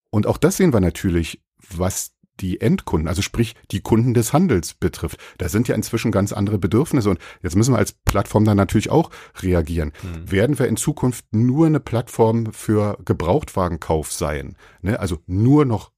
Und 0.10 0.28
auch 0.28 0.38
das 0.38 0.58
sehen 0.58 0.74
wir 0.74 0.80
natürlich, 0.80 1.42
was 1.70 2.14
die 2.40 2.62
Endkunden, 2.62 3.08
also 3.08 3.22
sprich 3.22 3.56
die 3.72 3.82
Kunden 3.82 4.14
des 4.14 4.34
Handels 4.34 4.76
betrifft. 4.76 5.20
Da 5.38 5.50
sind 5.50 5.68
ja 5.68 5.76
inzwischen 5.76 6.12
ganz 6.12 6.34
andere 6.34 6.58
Bedürfnisse 6.58 7.10
und 7.10 7.20
jetzt 7.42 7.56
müssen 7.56 7.74
wir 7.74 7.80
als 7.80 7.94
Plattform 7.94 8.46
da 8.46 8.56
natürlich 8.56 8.90
auch 8.90 9.10
reagieren. 9.42 9.92
Werden 10.24 10.60
wir 10.60 10.68
in 10.68 10.78
Zukunft 10.78 11.26
nur 11.32 11.66
eine 11.66 11.80
Plattform 11.80 12.54
für 12.54 12.98
Gebrauchtwagenkauf 13.04 14.12
sein? 14.12 14.56
Ne? 14.82 15.00
Also 15.00 15.20
nur 15.26 15.66
noch 15.66 15.92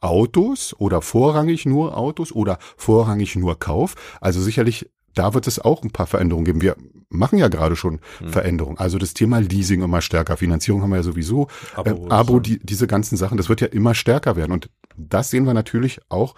Autos 0.00 0.74
oder 0.78 1.02
vorrangig 1.02 1.66
nur 1.66 1.96
Autos 1.96 2.32
oder 2.32 2.58
vorrangig 2.76 3.36
nur 3.36 3.58
Kauf? 3.58 3.94
Also 4.20 4.40
sicherlich 4.40 4.90
da 5.16 5.34
wird 5.34 5.46
es 5.46 5.58
auch 5.58 5.82
ein 5.82 5.90
paar 5.90 6.06
Veränderungen 6.06 6.44
geben. 6.44 6.60
Wir 6.60 6.76
machen 7.08 7.38
ja 7.38 7.48
gerade 7.48 7.76
schon 7.76 8.00
Veränderungen. 8.26 8.78
Also 8.78 8.98
das 8.98 9.14
Thema 9.14 9.38
Leasing 9.40 9.82
immer 9.82 10.02
stärker, 10.02 10.36
Finanzierung 10.36 10.82
haben 10.82 10.90
wir 10.90 10.96
ja 10.96 11.02
sowieso, 11.02 11.48
Abo, 11.74 12.06
äh, 12.06 12.10
Abo 12.10 12.40
die, 12.40 12.58
diese 12.62 12.86
ganzen 12.86 13.16
Sachen, 13.16 13.36
das 13.36 13.48
wird 13.48 13.60
ja 13.60 13.68
immer 13.68 13.94
stärker 13.94 14.36
werden. 14.36 14.52
Und 14.52 14.70
das 14.96 15.30
sehen 15.30 15.46
wir 15.46 15.54
natürlich 15.54 16.00
auch 16.08 16.34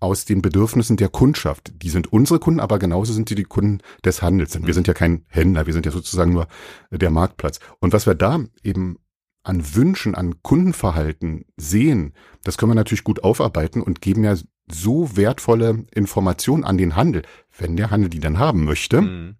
aus 0.00 0.24
den 0.24 0.42
Bedürfnissen 0.42 0.96
der 0.96 1.08
Kundschaft. 1.08 1.72
Die 1.82 1.90
sind 1.90 2.12
unsere 2.12 2.38
Kunden, 2.38 2.60
aber 2.60 2.78
genauso 2.78 3.12
sind 3.12 3.28
sie 3.28 3.34
die 3.34 3.44
Kunden 3.44 3.78
des 4.04 4.22
Handels. 4.22 4.52
Denn 4.52 4.66
wir 4.66 4.74
sind 4.74 4.86
ja 4.86 4.94
kein 4.94 5.24
Händler, 5.28 5.66
wir 5.66 5.72
sind 5.72 5.86
ja 5.86 5.92
sozusagen 5.92 6.32
nur 6.32 6.46
der 6.90 7.10
Marktplatz. 7.10 7.58
Und 7.80 7.92
was 7.92 8.06
wir 8.06 8.14
da 8.14 8.40
eben 8.62 8.98
an 9.42 9.74
Wünschen, 9.74 10.14
an 10.14 10.42
Kundenverhalten 10.42 11.44
sehen, 11.56 12.14
das 12.44 12.58
können 12.58 12.70
wir 12.70 12.76
natürlich 12.76 13.04
gut 13.04 13.24
aufarbeiten 13.24 13.82
und 13.82 14.00
geben 14.00 14.24
ja 14.24 14.36
so 14.72 15.16
wertvolle 15.16 15.84
Informationen 15.94 16.64
an 16.64 16.78
den 16.78 16.96
Handel, 16.96 17.22
wenn 17.56 17.76
der 17.76 17.90
Handel 17.90 18.10
die 18.10 18.20
dann 18.20 18.38
haben 18.38 18.64
möchte 18.64 19.02
Mhm. 19.02 19.36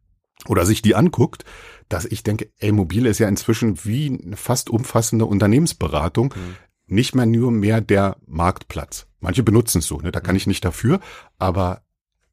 oder 0.46 0.64
sich 0.66 0.82
die 0.82 0.94
anguckt, 0.94 1.44
dass 1.88 2.04
ich 2.04 2.22
denke, 2.22 2.50
ey, 2.58 2.72
Mobile 2.72 3.08
ist 3.08 3.18
ja 3.18 3.28
inzwischen 3.28 3.84
wie 3.84 4.20
eine 4.22 4.36
fast 4.36 4.70
umfassende 4.70 5.24
Unternehmensberatung, 5.26 6.34
nicht 6.86 7.14
mehr 7.14 7.26
nur 7.26 7.50
mehr 7.50 7.80
der 7.80 8.16
Marktplatz. 8.26 9.06
Manche 9.20 9.42
benutzen 9.42 9.78
es 9.78 9.86
so, 9.86 9.98
ne? 9.98 10.12
da 10.12 10.20
kann 10.20 10.36
ich 10.36 10.46
nicht 10.46 10.64
dafür, 10.64 11.00
aber 11.38 11.82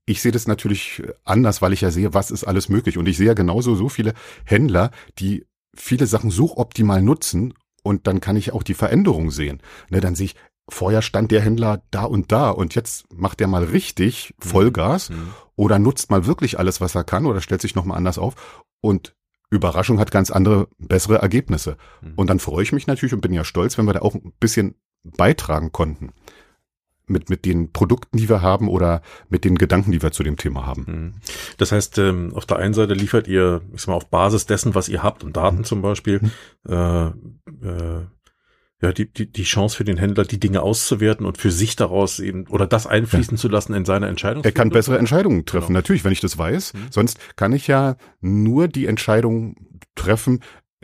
ich 0.05 0.21
sehe 0.21 0.31
das 0.31 0.47
natürlich 0.47 1.01
anders, 1.23 1.61
weil 1.61 1.73
ich 1.73 1.81
ja 1.81 1.89
sehe, 1.89 2.13
was 2.13 2.29
ist 2.31 2.43
alles 2.43 2.69
möglich. 2.69 2.97
Und 2.97 3.07
ich 3.07 3.17
sehe 3.17 3.27
ja 3.27 3.33
genauso 3.33 3.75
so 3.75 3.89
viele 3.89 4.13
Händler, 4.45 4.91
die 5.17 5.45
viele 5.75 6.05
Sachen 6.05 6.29
so 6.29 6.57
optimal 6.57 7.01
nutzen 7.01 7.53
und 7.81 8.07
dann 8.07 8.21
kann 8.21 8.35
ich 8.35 8.53
auch 8.53 8.63
die 8.63 8.75
Veränderung 8.75 9.31
sehen. 9.31 9.61
Ne, 9.89 10.01
dann 10.01 10.15
sehe 10.15 10.27
ich, 10.27 10.35
vorher 10.69 11.01
stand 11.01 11.31
der 11.31 11.41
Händler 11.41 11.83
da 11.91 12.03
und 12.03 12.31
da 12.31 12.49
und 12.49 12.75
jetzt 12.75 13.11
macht 13.13 13.41
er 13.41 13.47
mal 13.47 13.63
richtig 13.63 14.33
mhm. 14.37 14.47
Vollgas 14.47 15.09
mhm. 15.09 15.33
oder 15.55 15.79
nutzt 15.79 16.09
mal 16.11 16.25
wirklich 16.25 16.59
alles, 16.59 16.81
was 16.81 16.95
er 16.95 17.03
kann 17.03 17.25
oder 17.25 17.41
stellt 17.41 17.61
sich 17.61 17.75
nochmal 17.75 17.97
anders 17.97 18.17
auf 18.17 18.63
und 18.81 19.15
Überraschung 19.51 19.99
hat 19.99 20.11
ganz 20.11 20.31
andere, 20.31 20.67
bessere 20.79 21.19
Ergebnisse. 21.19 21.77
Mhm. 22.01 22.13
Und 22.15 22.29
dann 22.29 22.39
freue 22.39 22.63
ich 22.63 22.71
mich 22.71 22.87
natürlich 22.87 23.13
und 23.13 23.21
bin 23.21 23.31
ja 23.31 23.43
stolz, 23.43 23.77
wenn 23.77 23.85
wir 23.85 23.93
da 23.93 24.01
auch 24.01 24.15
ein 24.15 24.33
bisschen 24.39 24.75
beitragen 25.03 25.71
konnten 25.71 26.13
mit, 27.07 27.29
mit 27.29 27.45
den 27.45 27.71
Produkten, 27.71 28.17
die 28.17 28.29
wir 28.29 28.41
haben 28.41 28.67
oder 28.67 29.01
mit 29.29 29.43
den 29.43 29.57
Gedanken, 29.57 29.91
die 29.91 30.01
wir 30.01 30.11
zu 30.11 30.23
dem 30.23 30.37
Thema 30.37 30.65
haben. 30.65 30.85
Mhm. 30.87 31.13
Das 31.57 31.71
heißt, 31.71 31.97
ähm, 31.99 32.33
auf 32.33 32.45
der 32.45 32.57
einen 32.57 32.73
Seite 32.73 32.93
liefert 32.93 33.27
ihr, 33.27 33.61
ich 33.73 33.81
sag 33.81 33.89
mal, 33.89 33.95
auf 33.95 34.07
Basis 34.07 34.45
dessen, 34.45 34.75
was 34.75 34.89
ihr 34.89 35.03
habt 35.03 35.23
und 35.23 35.37
Daten 35.37 35.59
mhm. 35.59 35.63
zum 35.63 35.81
Beispiel, 35.81 36.21
mhm. 36.21 36.71
äh, 36.71 37.05
äh, 37.67 38.05
ja, 38.85 38.93
die, 38.93 39.11
die, 39.11 39.25
die 39.31 39.43
Chance 39.43 39.75
für 39.75 39.83
den 39.83 39.97
Händler, 39.97 40.23
die 40.25 40.39
Dinge 40.39 40.61
auszuwerten 40.61 41.25
und 41.25 41.37
für 41.37 41.51
sich 41.51 41.75
daraus 41.75 42.19
eben 42.19 42.47
oder 42.47 42.67
das 42.67 42.87
einfließen 42.87 43.35
ja. 43.35 43.41
zu 43.41 43.47
lassen 43.47 43.73
in 43.73 43.83
seine 43.83 44.07
Entscheidung. 44.07 44.43
Er 44.43 44.51
kann 44.51 44.69
bessere 44.69 44.97
Entscheidungen 44.97 45.45
treffen, 45.45 45.67
genau. 45.67 45.79
natürlich, 45.79 46.03
wenn 46.03 46.11
ich 46.11 46.21
das 46.21 46.37
weiß. 46.37 46.73
Mhm. 46.73 46.79
Sonst 46.91 47.19
kann 47.35 47.51
ich 47.51 47.67
ja 47.67 47.97
nur 48.21 48.67
die 48.67 48.85
Entscheidung 48.85 49.55
treffen, 49.95 50.41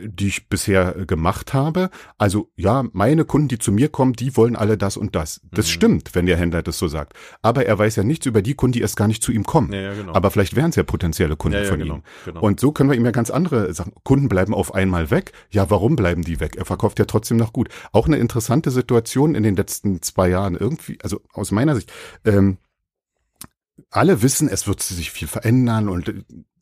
die 0.08 0.28
ich 0.28 0.48
bisher 0.48 0.96
äh, 0.96 1.06
gemacht 1.06 1.54
habe. 1.54 1.90
Also 2.18 2.50
ja, 2.56 2.84
meine 2.92 3.24
Kunden, 3.24 3.48
die 3.48 3.58
zu 3.58 3.72
mir 3.72 3.88
kommen, 3.88 4.12
die 4.12 4.36
wollen 4.36 4.56
alle 4.56 4.76
das 4.76 4.96
und 4.96 5.14
das. 5.14 5.40
Das 5.50 5.66
mhm. 5.66 5.70
stimmt, 5.70 6.14
wenn 6.14 6.26
der 6.26 6.36
Händler 6.36 6.62
das 6.62 6.78
so 6.78 6.88
sagt. 6.88 7.14
Aber 7.42 7.66
er 7.66 7.78
weiß 7.78 7.96
ja 7.96 8.04
nichts 8.04 8.26
über 8.26 8.42
die 8.42 8.54
Kunden, 8.54 8.72
die 8.72 8.80
erst 8.80 8.96
gar 8.96 9.08
nicht 9.08 9.22
zu 9.22 9.32
ihm 9.32 9.44
kommen. 9.44 9.72
Ja, 9.72 9.80
ja, 9.80 9.94
genau. 9.94 10.14
Aber 10.14 10.30
vielleicht 10.30 10.56
wären 10.56 10.70
es 10.70 10.76
ja 10.76 10.82
potenzielle 10.82 11.36
Kunden 11.36 11.58
ja, 11.58 11.64
von 11.64 11.78
genau, 11.78 11.94
ihm. 11.96 12.02
Genau. 12.24 12.40
Und 12.40 12.60
so 12.60 12.72
können 12.72 12.90
wir 12.90 12.96
ihm 12.96 13.04
ja 13.04 13.10
ganz 13.10 13.30
andere 13.30 13.72
Sachen. 13.74 13.92
Kunden 14.02 14.28
bleiben 14.28 14.54
auf 14.54 14.74
einmal 14.74 15.10
weg. 15.10 15.32
Ja, 15.50 15.70
warum 15.70 15.96
bleiben 15.96 16.22
die 16.22 16.40
weg? 16.40 16.56
Er 16.56 16.64
verkauft 16.64 16.98
ja 16.98 17.04
trotzdem 17.04 17.36
noch 17.36 17.52
gut. 17.52 17.68
Auch 17.92 18.06
eine 18.06 18.16
interessante 18.16 18.70
Situation 18.70 19.34
in 19.34 19.42
den 19.42 19.56
letzten 19.56 20.02
zwei 20.02 20.28
Jahren 20.28 20.56
irgendwie, 20.56 20.98
also 21.02 21.20
aus 21.32 21.50
meiner 21.50 21.74
Sicht. 21.74 21.92
Ähm, 22.24 22.58
alle 23.90 24.22
wissen, 24.22 24.48
es 24.48 24.66
wird 24.66 24.82
sich 24.82 25.10
viel 25.10 25.28
verändern 25.28 25.88
und 25.88 26.12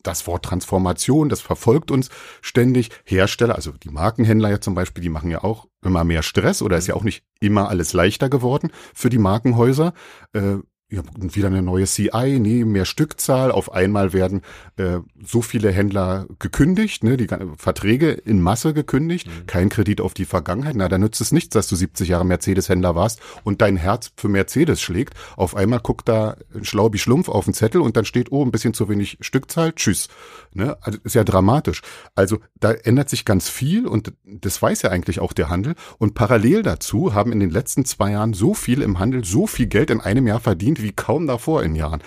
das 0.03 0.27
Wort 0.27 0.45
Transformation, 0.45 1.29
das 1.29 1.41
verfolgt 1.41 1.91
uns 1.91 2.09
ständig. 2.41 2.89
Hersteller, 3.05 3.55
also 3.55 3.71
die 3.71 3.89
Markenhändler 3.89 4.49
ja 4.49 4.61
zum 4.61 4.75
Beispiel, 4.75 5.03
die 5.03 5.09
machen 5.09 5.29
ja 5.29 5.43
auch 5.43 5.67
immer 5.83 6.03
mehr 6.03 6.23
Stress 6.23 6.61
oder 6.61 6.77
ist 6.77 6.87
ja 6.87 6.95
auch 6.95 7.03
nicht 7.03 7.23
immer 7.39 7.69
alles 7.69 7.93
leichter 7.93 8.29
geworden 8.29 8.71
für 8.93 9.09
die 9.09 9.17
Markenhäuser. 9.17 9.93
Äh, 10.33 10.57
ja, 10.91 11.03
wieder 11.17 11.47
eine 11.47 11.61
neue 11.61 11.85
CI, 11.85 12.37
nee, 12.39 12.65
mehr 12.65 12.83
Stückzahl. 12.83 13.49
Auf 13.49 13.71
einmal 13.71 14.11
werden 14.11 14.41
äh, 14.75 14.97
so 15.25 15.41
viele 15.41 15.71
Händler 15.71 16.27
gekündigt, 16.37 17.05
ne, 17.05 17.15
die 17.15 17.27
Verträge 17.55 18.11
in 18.11 18.41
Masse 18.41 18.73
gekündigt, 18.73 19.27
mhm. 19.27 19.47
kein 19.47 19.69
Kredit 19.69 20.01
auf 20.01 20.13
die 20.13 20.25
Vergangenheit. 20.25 20.75
Na, 20.75 20.89
da 20.89 20.97
nützt 20.97 21.21
es 21.21 21.31
nichts, 21.31 21.53
dass 21.53 21.69
du 21.69 21.77
70 21.77 22.09
Jahre 22.09 22.25
Mercedes-Händler 22.25 22.93
warst 22.93 23.21
und 23.45 23.61
dein 23.61 23.77
Herz 23.77 24.11
für 24.17 24.27
Mercedes 24.27 24.81
schlägt. 24.81 25.13
Auf 25.37 25.55
einmal 25.55 25.79
guckt 25.79 26.09
da 26.09 26.35
ein 26.53 26.65
Schlaubi 26.65 26.97
Schlumpf 26.97 27.29
auf 27.29 27.45
den 27.45 27.53
Zettel 27.53 27.79
und 27.79 27.95
dann 27.95 28.03
steht, 28.03 28.33
oh, 28.33 28.43
ein 28.43 28.51
bisschen 28.51 28.73
zu 28.73 28.89
wenig 28.89 29.17
Stückzahl, 29.21 29.71
tschüss. 29.71 30.09
Ne? 30.53 30.77
Also 30.81 30.99
ist 31.03 31.15
ja 31.15 31.23
dramatisch. 31.23 31.81
Also 32.15 32.39
da 32.59 32.71
ändert 32.71 33.09
sich 33.09 33.25
ganz 33.25 33.49
viel 33.49 33.87
und 33.87 34.13
das 34.25 34.61
weiß 34.61 34.81
ja 34.81 34.89
eigentlich 34.89 35.19
auch 35.19 35.33
der 35.33 35.49
Handel. 35.49 35.75
Und 35.97 36.13
parallel 36.13 36.63
dazu 36.63 37.13
haben 37.13 37.31
in 37.31 37.39
den 37.39 37.49
letzten 37.49 37.85
zwei 37.85 38.11
Jahren 38.11 38.33
so 38.33 38.53
viel 38.53 38.81
im 38.81 38.99
Handel, 38.99 39.23
so 39.23 39.47
viel 39.47 39.67
Geld 39.67 39.89
in 39.89 40.01
einem 40.01 40.27
Jahr 40.27 40.39
verdient, 40.39 40.81
wie 40.81 40.91
kaum 40.91 41.27
davor 41.27 41.63
in 41.63 41.75
Jahren. 41.75 42.03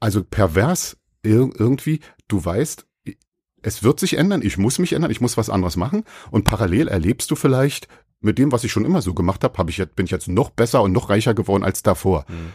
Also 0.00 0.22
pervers 0.22 0.96
irgendwie, 1.22 2.00
du 2.28 2.44
weißt, 2.44 2.86
es 3.62 3.82
wird 3.82 4.00
sich 4.00 4.16
ändern, 4.16 4.42
ich 4.42 4.56
muss 4.56 4.78
mich 4.78 4.92
ändern, 4.92 5.10
ich 5.10 5.20
muss 5.20 5.36
was 5.36 5.50
anderes 5.50 5.76
machen 5.76 6.04
und 6.30 6.44
parallel 6.44 6.88
erlebst 6.88 7.30
du 7.30 7.36
vielleicht 7.36 7.88
mit 8.20 8.38
dem, 8.38 8.52
was 8.52 8.64
ich 8.64 8.72
schon 8.72 8.84
immer 8.84 9.02
so 9.02 9.14
gemacht 9.14 9.42
habe, 9.44 9.58
hab 9.58 9.68
ich 9.68 9.78
jetzt, 9.78 9.96
bin 9.96 10.06
ich 10.06 10.12
jetzt 10.12 10.28
noch 10.28 10.50
besser 10.50 10.82
und 10.82 10.92
noch 10.92 11.08
reicher 11.10 11.34
geworden 11.34 11.64
als 11.64 11.82
davor. 11.82 12.24
Mhm 12.28 12.52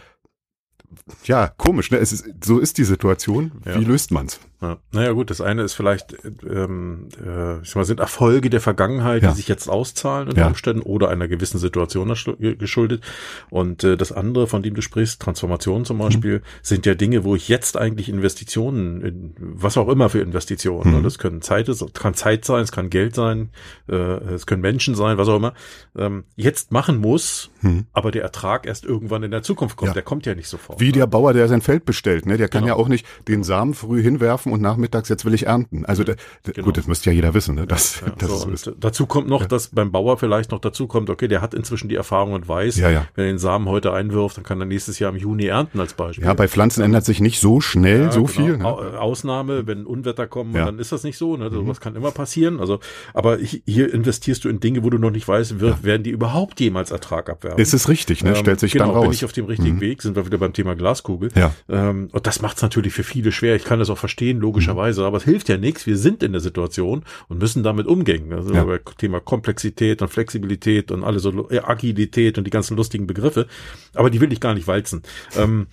ja, 1.25 1.47
komisch, 1.47 1.91
ne? 1.91 1.97
Ist, 1.97 2.25
so 2.43 2.59
ist 2.59 2.77
die 2.77 2.83
Situation. 2.83 3.51
Wie 3.63 3.69
ja. 3.69 3.77
löst 3.77 4.11
man's? 4.11 4.39
Ja. 4.63 4.77
Naja, 4.93 5.11
gut, 5.11 5.29
das 5.29 5.41
eine 5.41 5.61
ist 5.63 5.73
vielleicht, 5.73 6.15
ähm, 6.49 7.09
äh, 7.21 7.59
ich 7.59 7.69
sag 7.69 7.75
mal, 7.75 7.83
sind 7.83 7.99
Erfolge 7.99 8.49
der 8.49 8.61
Vergangenheit, 8.61 9.21
ja. 9.21 9.29
die 9.29 9.35
sich 9.35 9.49
jetzt 9.49 9.67
auszahlen 9.67 10.29
unter 10.29 10.41
ja. 10.41 10.47
Umständen 10.47 10.81
oder 10.81 11.09
einer 11.09 11.27
gewissen 11.27 11.59
Situation 11.59 12.15
geschuldet. 12.39 13.03
Und 13.49 13.83
äh, 13.83 13.97
das 13.97 14.13
andere, 14.13 14.47
von 14.47 14.63
dem 14.63 14.73
du 14.73 14.81
sprichst, 14.81 15.21
Transformation 15.21 15.83
zum 15.83 15.97
Beispiel, 15.97 16.39
mhm. 16.39 16.43
sind 16.61 16.85
ja 16.85 16.95
Dinge, 16.95 17.25
wo 17.25 17.35
ich 17.35 17.49
jetzt 17.49 17.75
eigentlich 17.75 18.07
Investitionen, 18.07 19.01
in, 19.01 19.35
was 19.37 19.75
auch 19.75 19.89
immer 19.89 20.07
für 20.07 20.21
Investitionen, 20.21 20.91
ne? 20.91 20.91
mhm. 20.91 20.97
ne? 20.97 21.03
das 21.03 21.17
können 21.17 21.41
Zeit, 21.41 21.69
kann 21.93 22.13
Zeit 22.13 22.45
sein, 22.45 22.63
es 22.63 22.71
kann 22.71 22.89
Geld 22.89 23.15
sein, 23.15 23.49
äh, 23.89 23.95
es 23.95 24.45
können 24.45 24.61
Menschen 24.61 24.95
sein, 24.95 25.17
was 25.17 25.27
auch 25.27 25.35
immer, 25.35 25.53
ähm, 25.97 26.23
jetzt 26.37 26.71
machen 26.71 26.97
muss, 26.99 27.51
mhm. 27.61 27.85
aber 27.91 28.11
der 28.11 28.23
Ertrag 28.23 28.65
erst 28.65 28.85
irgendwann 28.85 29.23
in 29.23 29.31
der 29.31 29.43
Zukunft 29.43 29.75
kommt. 29.75 29.93
Der 29.93 30.03
kommt 30.03 30.25
ja 30.25 30.35
nicht 30.35 30.47
sofort. 30.47 30.79
Wie 30.79 30.93
der 30.93 31.05
Bauer, 31.05 31.33
der 31.33 31.49
sein 31.49 31.59
Feld 31.59 31.83
bestellt, 31.83 32.25
ne? 32.25 32.37
Der 32.37 32.47
kann 32.47 32.63
genau. 32.63 32.77
ja 32.77 32.81
auch 32.81 32.87
nicht 32.87 33.05
den 33.27 33.43
Samen 33.43 33.73
früh 33.73 34.01
hinwerfen 34.01 34.52
und 34.53 34.61
nachmittags 34.61 35.09
jetzt 35.09 35.25
will 35.25 35.33
ich 35.33 35.47
ernten. 35.47 35.85
Also 35.85 36.03
der, 36.03 36.15
genau. 36.43 36.65
gut, 36.65 36.77
das 36.77 36.87
müsste 36.87 37.09
ja 37.09 37.15
jeder 37.15 37.33
wissen, 37.33 37.55
ne? 37.55 37.67
Das, 37.67 38.01
ja, 38.01 38.13
das 38.17 38.41
so, 38.41 38.49
ist, 38.49 38.71
dazu 38.79 39.05
kommt 39.05 39.27
noch, 39.27 39.41
ja. 39.41 39.47
dass 39.47 39.69
beim 39.69 39.91
Bauer 39.91 40.17
vielleicht 40.17 40.51
noch 40.51 40.59
dazu 40.59 40.87
kommt, 40.87 41.09
okay, 41.09 41.27
der 41.27 41.41
hat 41.41 41.53
inzwischen 41.53 41.89
die 41.89 41.95
Erfahrung 41.95 42.33
und 42.33 42.47
weiß, 42.47 42.77
ja, 42.77 42.89
ja. 42.89 43.05
wenn 43.15 43.25
er 43.25 43.31
den 43.33 43.39
Samen 43.39 43.67
heute 43.67 43.93
einwirft, 43.93 44.37
dann 44.37 44.43
kann 44.43 44.59
er 44.59 44.65
nächstes 44.65 44.99
Jahr 44.99 45.11
im 45.11 45.17
Juni 45.17 45.45
ernten 45.45 45.79
als 45.79 45.93
Beispiel. 45.93 46.25
Ja, 46.25 46.33
bei 46.33 46.47
Pflanzen 46.47 46.81
ändert 46.81 47.05
sich 47.05 47.19
nicht 47.19 47.39
so 47.39 47.61
schnell 47.61 48.11
so 48.11 48.23
genau. 48.23 48.27
viel. 48.27 48.57
Ne? 48.57 48.65
Ausnahme, 48.65 49.67
wenn 49.67 49.85
Unwetter 49.85 50.27
kommen, 50.27 50.53
dann 50.53 50.79
ist 50.79 50.91
das 50.91 51.03
nicht 51.03 51.17
so. 51.17 51.35
Ne? 51.37 51.45
Also, 51.45 51.61
mhm. 51.61 51.73
kann 51.79 51.95
immer 51.95 52.11
passieren. 52.11 52.59
Also, 52.59 52.79
aber 53.13 53.37
hier 53.37 53.93
investierst 53.93 54.45
du 54.45 54.49
in 54.49 54.59
Dinge, 54.59 54.83
wo 54.83 54.89
du 54.89 54.97
noch 54.97 55.11
nicht 55.11 55.27
weißt, 55.27 55.59
wird, 55.59 55.83
werden 55.83 56.03
die 56.03 56.11
überhaupt 56.11 56.59
jemals 56.59 56.91
Ertrag 56.91 57.29
abwerfen. 57.29 57.59
Ist 57.59 57.73
es 57.73 57.89
richtig, 57.89 58.23
ne? 58.23 58.31
Ähm, 58.31 58.35
Stellt 58.35 58.59
sich 58.59 58.73
genau, 58.73 58.85
dann 58.85 58.95
raus. 58.95 59.03
Bin 59.03 59.11
ich 59.13 59.25
auf 59.25 59.33
dem 59.33 59.45
richtigen 59.45 59.77
mhm. 59.77 59.81
Weg? 59.81 60.01
Sind 60.01 60.15
wir 60.15 60.25
wieder 60.25 60.37
beim 60.37 60.53
Thema 60.53 60.75
Glaskugel? 60.75 61.29
Ja. 61.35 61.53
Ähm, 61.69 62.09
und 62.11 62.27
das 62.27 62.41
macht 62.41 62.57
es 62.57 62.63
natürlich 62.63 62.93
für 62.93 63.03
viele 63.03 63.31
schwer. 63.31 63.55
Ich 63.55 63.63
kann 63.63 63.79
das 63.79 63.89
auch 63.89 63.97
verstehen, 63.97 64.39
logischerweise, 64.43 65.01
mhm. 65.01 65.07
aber 65.07 65.17
es 65.17 65.23
hilft 65.23 65.49
ja 65.49 65.57
nichts. 65.57 65.87
Wir 65.87 65.97
sind 65.97 66.21
in 66.21 66.33
der 66.33 66.41
Situation 66.41 67.03
und 67.29 67.39
müssen 67.39 67.63
damit 67.63 67.87
umgehen. 67.87 68.31
Also 68.31 68.53
ja. 68.53 68.77
Thema 68.97 69.19
Komplexität 69.19 70.01
und 70.01 70.09
Flexibilität 70.09 70.91
und 70.91 71.03
alle 71.03 71.19
so 71.19 71.49
äh, 71.49 71.59
Agilität 71.59 72.37
und 72.37 72.43
die 72.43 72.51
ganzen 72.51 72.77
lustigen 72.77 73.07
Begriffe. 73.07 73.47
Aber 73.95 74.09
die 74.09 74.21
will 74.21 74.31
ich 74.31 74.39
gar 74.39 74.53
nicht 74.53 74.67
walzen. 74.67 75.01
Ähm, 75.35 75.67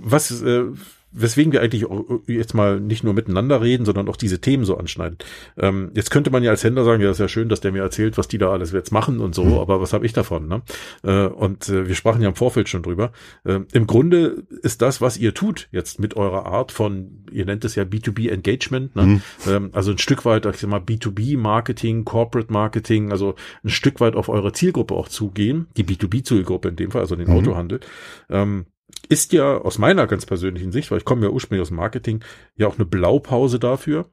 was 0.00 0.42
äh, 0.42 0.64
weswegen 1.10 1.52
wir 1.52 1.62
eigentlich 1.62 1.86
jetzt 2.26 2.54
mal 2.54 2.80
nicht 2.80 3.04
nur 3.04 3.14
miteinander 3.14 3.62
reden, 3.62 3.84
sondern 3.84 4.08
auch 4.08 4.16
diese 4.16 4.40
Themen 4.40 4.64
so 4.64 4.76
anschneiden. 4.76 5.18
Ähm, 5.56 5.90
jetzt 5.94 6.10
könnte 6.10 6.30
man 6.30 6.42
ja 6.42 6.50
als 6.50 6.64
Händler 6.64 6.84
sagen, 6.84 7.02
ja, 7.02 7.10
ist 7.10 7.20
ja 7.20 7.28
schön, 7.28 7.48
dass 7.48 7.60
der 7.60 7.72
mir 7.72 7.82
erzählt, 7.82 8.18
was 8.18 8.28
die 8.28 8.38
da 8.38 8.50
alles 8.50 8.72
jetzt 8.72 8.92
machen 8.92 9.20
und 9.20 9.34
so, 9.34 9.44
mhm. 9.44 9.54
aber 9.54 9.80
was 9.80 9.92
habe 9.92 10.04
ich 10.06 10.12
davon? 10.12 10.48
Ne? 10.48 10.62
Äh, 11.02 11.26
und 11.26 11.68
äh, 11.68 11.88
wir 11.88 11.94
sprachen 11.94 12.20
ja 12.20 12.28
im 12.28 12.34
Vorfeld 12.34 12.68
schon 12.68 12.82
drüber. 12.82 13.12
Äh, 13.44 13.60
Im 13.72 13.86
Grunde 13.86 14.46
ist 14.62 14.82
das, 14.82 15.00
was 15.00 15.16
ihr 15.16 15.34
tut, 15.34 15.68
jetzt 15.72 15.98
mit 15.98 16.16
eurer 16.16 16.46
Art 16.46 16.72
von, 16.72 17.24
ihr 17.32 17.46
nennt 17.46 17.64
es 17.64 17.74
ja 17.74 17.84
B2B 17.84 18.30
Engagement, 18.30 18.94
ne? 18.96 19.02
Mhm. 19.02 19.22
Ähm, 19.46 19.70
also 19.72 19.90
ein 19.92 19.98
Stück 19.98 20.24
weit, 20.24 20.46
ich 20.46 20.56
sag 20.56 20.70
mal, 20.70 20.80
B2B 20.80 21.38
Marketing, 21.38 22.04
Corporate 22.04 22.52
Marketing, 22.52 23.12
also 23.12 23.34
ein 23.64 23.70
Stück 23.70 24.00
weit 24.00 24.14
auf 24.14 24.28
eure 24.28 24.52
Zielgruppe 24.52 24.94
auch 24.94 25.08
zugehen, 25.08 25.68
die 25.76 25.84
B2B-Zielgruppe 25.84 26.68
in 26.68 26.76
dem 26.76 26.90
Fall, 26.90 27.00
also 27.00 27.16
den 27.16 27.28
mhm. 27.28 27.36
Autohandel. 27.36 27.80
Ähm, 28.28 28.66
ist 29.08 29.32
ja 29.32 29.58
aus 29.58 29.78
meiner 29.78 30.06
ganz 30.06 30.26
persönlichen 30.26 30.72
Sicht, 30.72 30.90
weil 30.90 30.98
ich 30.98 31.04
komme 31.04 31.26
ja 31.26 31.32
ursprünglich 31.32 31.62
aus 31.62 31.68
dem 31.68 31.76
Marketing, 31.76 32.24
ja 32.56 32.66
auch 32.66 32.76
eine 32.76 32.86
Blaupause 32.86 33.58
dafür, 33.58 34.10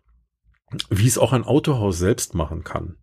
wie 0.89 1.07
es 1.07 1.17
auch 1.17 1.33
ein 1.33 1.43
Autohaus 1.43 1.97
selbst 1.97 2.33
machen 2.33 2.63
kann. 2.63 2.97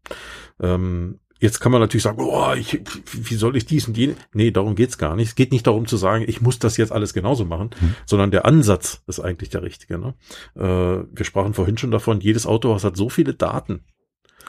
Ähm, 0.60 1.20
jetzt 1.38 1.60
kann 1.60 1.72
man 1.72 1.80
natürlich 1.80 2.02
sagen, 2.02 2.20
oh, 2.20 2.52
ich, 2.54 2.80
wie 3.12 3.34
soll 3.34 3.56
ich 3.56 3.66
dies 3.66 3.88
und 3.88 3.96
jene? 3.96 4.14
Nee, 4.32 4.50
darum 4.50 4.74
geht's 4.74 4.98
gar 4.98 5.16
nicht. 5.16 5.28
Es 5.28 5.34
geht 5.34 5.52
nicht 5.52 5.66
darum 5.66 5.86
zu 5.86 5.96
sagen, 5.96 6.24
ich 6.26 6.40
muss 6.40 6.58
das 6.58 6.76
jetzt 6.76 6.92
alles 6.92 7.14
genauso 7.14 7.44
machen, 7.44 7.70
mhm. 7.80 7.94
sondern 8.06 8.30
der 8.30 8.44
Ansatz 8.46 9.02
ist 9.06 9.20
eigentlich 9.20 9.50
der 9.50 9.62
richtige. 9.62 9.98
Ne? 9.98 10.14
Äh, 10.54 11.04
wir 11.10 11.24
sprachen 11.24 11.54
vorhin 11.54 11.78
schon 11.78 11.90
davon, 11.90 12.20
jedes 12.20 12.46
Autohaus 12.46 12.84
hat 12.84 12.96
so 12.96 13.08
viele 13.08 13.34
Daten 13.34 13.84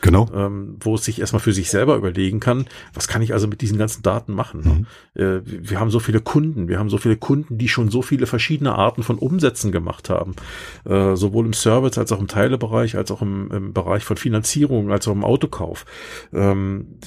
Genau. 0.01 0.29
Ähm, 0.33 0.77
wo 0.79 0.95
es 0.95 1.05
sich 1.05 1.19
erstmal 1.19 1.39
für 1.39 1.53
sich 1.53 1.69
selber 1.69 1.95
überlegen 1.95 2.39
kann, 2.39 2.65
was 2.93 3.07
kann 3.07 3.21
ich 3.21 3.33
also 3.33 3.47
mit 3.47 3.61
diesen 3.61 3.77
ganzen 3.77 4.03
Daten 4.03 4.33
machen? 4.33 4.87
Mhm. 5.15 5.21
Äh, 5.21 5.41
wir 5.45 5.79
haben 5.79 5.89
so 5.89 5.99
viele 5.99 6.19
Kunden, 6.19 6.67
wir 6.67 6.79
haben 6.79 6.89
so 6.89 6.97
viele 6.97 7.15
Kunden, 7.15 7.57
die 7.57 7.69
schon 7.69 7.89
so 7.89 8.01
viele 8.01 8.25
verschiedene 8.25 8.75
Arten 8.75 9.03
von 9.03 9.17
Umsätzen 9.17 9.71
gemacht 9.71 10.09
haben. 10.09 10.35
Äh, 10.85 11.15
sowohl 11.15 11.45
im 11.45 11.53
Service 11.53 11.97
als 11.97 12.11
auch 12.11 12.19
im 12.19 12.27
Teilebereich, 12.27 12.97
als 12.97 13.11
auch 13.11 13.21
im, 13.21 13.49
im 13.51 13.73
Bereich 13.73 14.03
von 14.03 14.17
Finanzierung, 14.17 14.91
als 14.91 15.07
auch 15.07 15.13
im 15.13 15.23
Autokauf. 15.23 15.85
Ähm, 16.33 16.99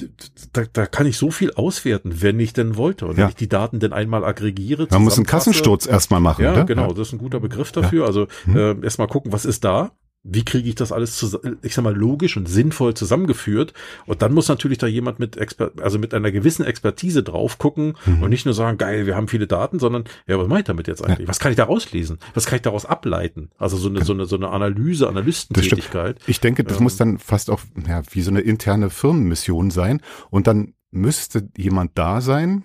da, 0.53 0.63
da 0.71 0.85
kann 0.85 1.05
ich 1.05 1.17
so 1.17 1.31
viel 1.31 1.51
auswerten, 1.53 2.21
wenn 2.21 2.39
ich 2.39 2.53
denn 2.53 2.77
wollte. 2.77 3.05
Und 3.05 3.17
ja. 3.17 3.23
wenn 3.23 3.29
ich 3.29 3.35
die 3.35 3.49
Daten 3.49 3.79
denn 3.79 3.93
einmal 3.93 4.23
aggregiere. 4.23 4.87
Man 4.89 5.03
muss 5.03 5.17
einen 5.17 5.25
Kassensturz 5.25 5.85
erstmal 5.85 6.19
machen. 6.19 6.43
Ja, 6.43 6.53
oder? 6.53 6.65
genau, 6.65 6.87
ja. 6.87 6.93
das 6.93 7.09
ist 7.09 7.13
ein 7.13 7.19
guter 7.19 7.39
Begriff 7.39 7.71
dafür. 7.71 8.01
Ja. 8.01 8.07
Also 8.07 8.27
mhm. 8.45 8.57
äh, 8.57 8.75
erstmal 8.83 9.07
gucken, 9.07 9.31
was 9.31 9.45
ist 9.45 9.63
da? 9.63 9.91
Wie 10.29 10.43
kriege 10.43 10.67
ich 10.67 10.75
das 10.75 10.91
alles, 10.91 11.17
zu, 11.17 11.39
ich 11.61 11.73
sag 11.73 11.83
mal, 11.83 11.95
logisch 11.95 12.37
und 12.37 12.47
sinnvoll 12.47 12.93
zusammengeführt? 12.93 13.73
Und 14.05 14.21
dann 14.21 14.33
muss 14.33 14.49
natürlich 14.49 14.77
da 14.77 14.87
jemand 14.87 15.19
mit 15.19 15.37
Exper 15.37 15.71
also 15.81 15.99
mit 15.99 16.13
einer 16.13 16.31
gewissen 16.31 16.65
Expertise 16.65 17.23
drauf 17.23 17.57
gucken 17.57 17.95
mhm. 18.05 18.23
und 18.23 18.29
nicht 18.29 18.45
nur 18.45 18.53
sagen, 18.53 18.77
geil, 18.77 19.05
wir 19.05 19.15
haben 19.15 19.27
viele 19.27 19.47
Daten, 19.47 19.79
sondern, 19.79 20.03
ja, 20.27 20.37
was 20.37 20.47
mache 20.47 20.59
ich 20.59 20.65
damit 20.65 20.87
jetzt 20.87 21.03
eigentlich? 21.03 21.27
Ja. 21.27 21.27
Was 21.27 21.39
kann 21.39 21.51
ich 21.51 21.57
da 21.57 21.63
rauslesen? 21.63 22.19
Was 22.33 22.45
kann 22.45 22.57
ich 22.57 22.61
daraus 22.61 22.85
ableiten? 22.85 23.49
Also 23.57 23.77
so 23.77 23.89
eine, 23.89 24.03
so 24.03 24.13
eine, 24.13 24.25
so 24.25 24.35
eine 24.35 24.49
Analyse, 24.49 25.07
Analystentätigkeit. 25.07 26.19
Ich 26.27 26.39
denke, 26.39 26.63
das 26.63 26.77
ähm, 26.77 26.83
muss 26.83 26.97
dann 26.97 27.17
fast 27.17 27.49
auch, 27.49 27.61
ja, 27.87 28.01
wie 28.11 28.21
so 28.21 28.31
eine 28.31 28.41
interne 28.41 28.89
Firmenmission 28.89 29.71
sein. 29.71 30.01
Und 30.29 30.47
dann 30.47 30.73
müsste 30.91 31.47
jemand 31.55 31.97
da 31.97 32.21
sein, 32.21 32.63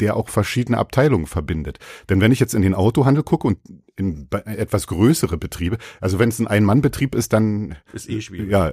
der 0.00 0.16
auch 0.16 0.28
verschiedene 0.28 0.78
Abteilungen 0.78 1.26
verbindet. 1.26 1.78
Denn 2.08 2.20
wenn 2.20 2.32
ich 2.32 2.40
jetzt 2.40 2.54
in 2.54 2.62
den 2.62 2.74
Autohandel 2.74 3.22
gucke 3.22 3.46
und 3.46 3.58
in 3.96 4.28
etwas 4.44 4.86
größere 4.86 5.36
Betriebe, 5.36 5.78
also 6.00 6.18
wenn 6.18 6.28
es 6.28 6.38
ein 6.38 6.46
Ein-Mann-Betrieb 6.46 7.14
ist, 7.14 7.32
dann 7.32 7.76
ist 7.92 8.08
eh 8.08 8.20
schwierig. 8.20 8.50
Ja, 8.50 8.72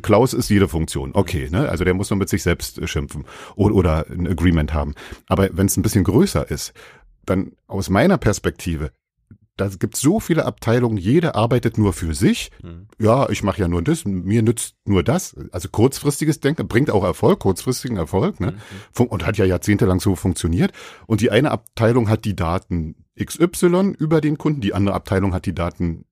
Klaus 0.00 0.32
ist 0.32 0.48
jede 0.48 0.68
Funktion. 0.68 1.10
Okay, 1.14 1.48
ne? 1.50 1.68
Also 1.68 1.84
der 1.84 1.94
muss 1.94 2.10
nur 2.10 2.18
mit 2.18 2.28
sich 2.28 2.42
selbst 2.42 2.78
äh, 2.78 2.86
schimpfen 2.86 3.24
oder, 3.54 3.74
oder 3.74 4.06
ein 4.10 4.26
Agreement 4.26 4.72
haben. 4.72 4.94
Aber 5.28 5.50
wenn 5.52 5.66
es 5.66 5.76
ein 5.76 5.82
bisschen 5.82 6.04
größer 6.04 6.50
ist, 6.50 6.72
dann 7.24 7.52
aus 7.66 7.90
meiner 7.90 8.18
Perspektive 8.18 8.92
da 9.56 9.68
gibt 9.68 9.96
so 9.96 10.18
viele 10.18 10.46
Abteilungen, 10.46 10.96
jede 10.96 11.34
arbeitet 11.34 11.76
nur 11.76 11.92
für 11.92 12.14
sich. 12.14 12.50
Mhm. 12.62 12.88
Ja, 12.98 13.28
ich 13.28 13.42
mache 13.42 13.60
ja 13.60 13.68
nur 13.68 13.82
das, 13.82 14.04
mir 14.04 14.42
nützt 14.42 14.76
nur 14.84 15.02
das. 15.02 15.36
Also 15.50 15.68
kurzfristiges 15.68 16.40
Denken 16.40 16.68
bringt 16.68 16.90
auch 16.90 17.04
Erfolg, 17.04 17.40
kurzfristigen 17.40 17.96
Erfolg, 17.96 18.40
ne? 18.40 18.54
Mhm. 18.98 19.06
Und 19.06 19.26
hat 19.26 19.36
ja 19.36 19.44
jahrzehntelang 19.44 20.00
so 20.00 20.16
funktioniert. 20.16 20.72
Und 21.06 21.20
die 21.20 21.30
eine 21.30 21.50
Abteilung 21.50 22.08
hat 22.08 22.24
die 22.24 22.34
Daten 22.34 22.96
XY 23.22 23.94
über 23.98 24.20
den 24.20 24.38
Kunden, 24.38 24.62
die 24.62 24.72
andere 24.72 24.94
Abteilung 24.94 25.34
hat 25.34 25.44
die 25.44 25.54
Daten 25.54 26.06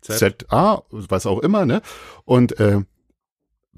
Z. 0.00 0.46
ZA, 0.48 0.82
was 0.90 1.26
auch 1.26 1.40
immer, 1.40 1.66
ne? 1.66 1.82
Und 2.24 2.58
äh, 2.58 2.80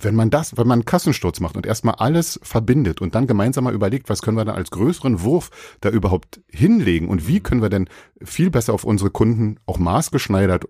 wenn 0.00 0.14
man 0.14 0.30
das, 0.30 0.56
wenn 0.56 0.66
man 0.66 0.80
einen 0.80 0.84
Kassensturz 0.84 1.40
macht 1.40 1.56
und 1.56 1.66
erstmal 1.66 1.96
alles 1.96 2.38
verbindet 2.42 3.00
und 3.00 3.14
dann 3.14 3.26
gemeinsam 3.26 3.64
mal 3.64 3.74
überlegt, 3.74 4.08
was 4.08 4.22
können 4.22 4.36
wir 4.36 4.44
dann 4.44 4.56
als 4.56 4.70
größeren 4.70 5.22
Wurf 5.22 5.50
da 5.80 5.90
überhaupt 5.90 6.40
hinlegen 6.48 7.08
und 7.08 7.26
wie 7.26 7.40
können 7.40 7.62
wir 7.62 7.70
denn 7.70 7.88
viel 8.22 8.50
besser 8.50 8.74
auf 8.74 8.84
unsere 8.84 9.10
Kunden 9.10 9.58
auch 9.66 9.78
maßgeschneidert 9.78 10.66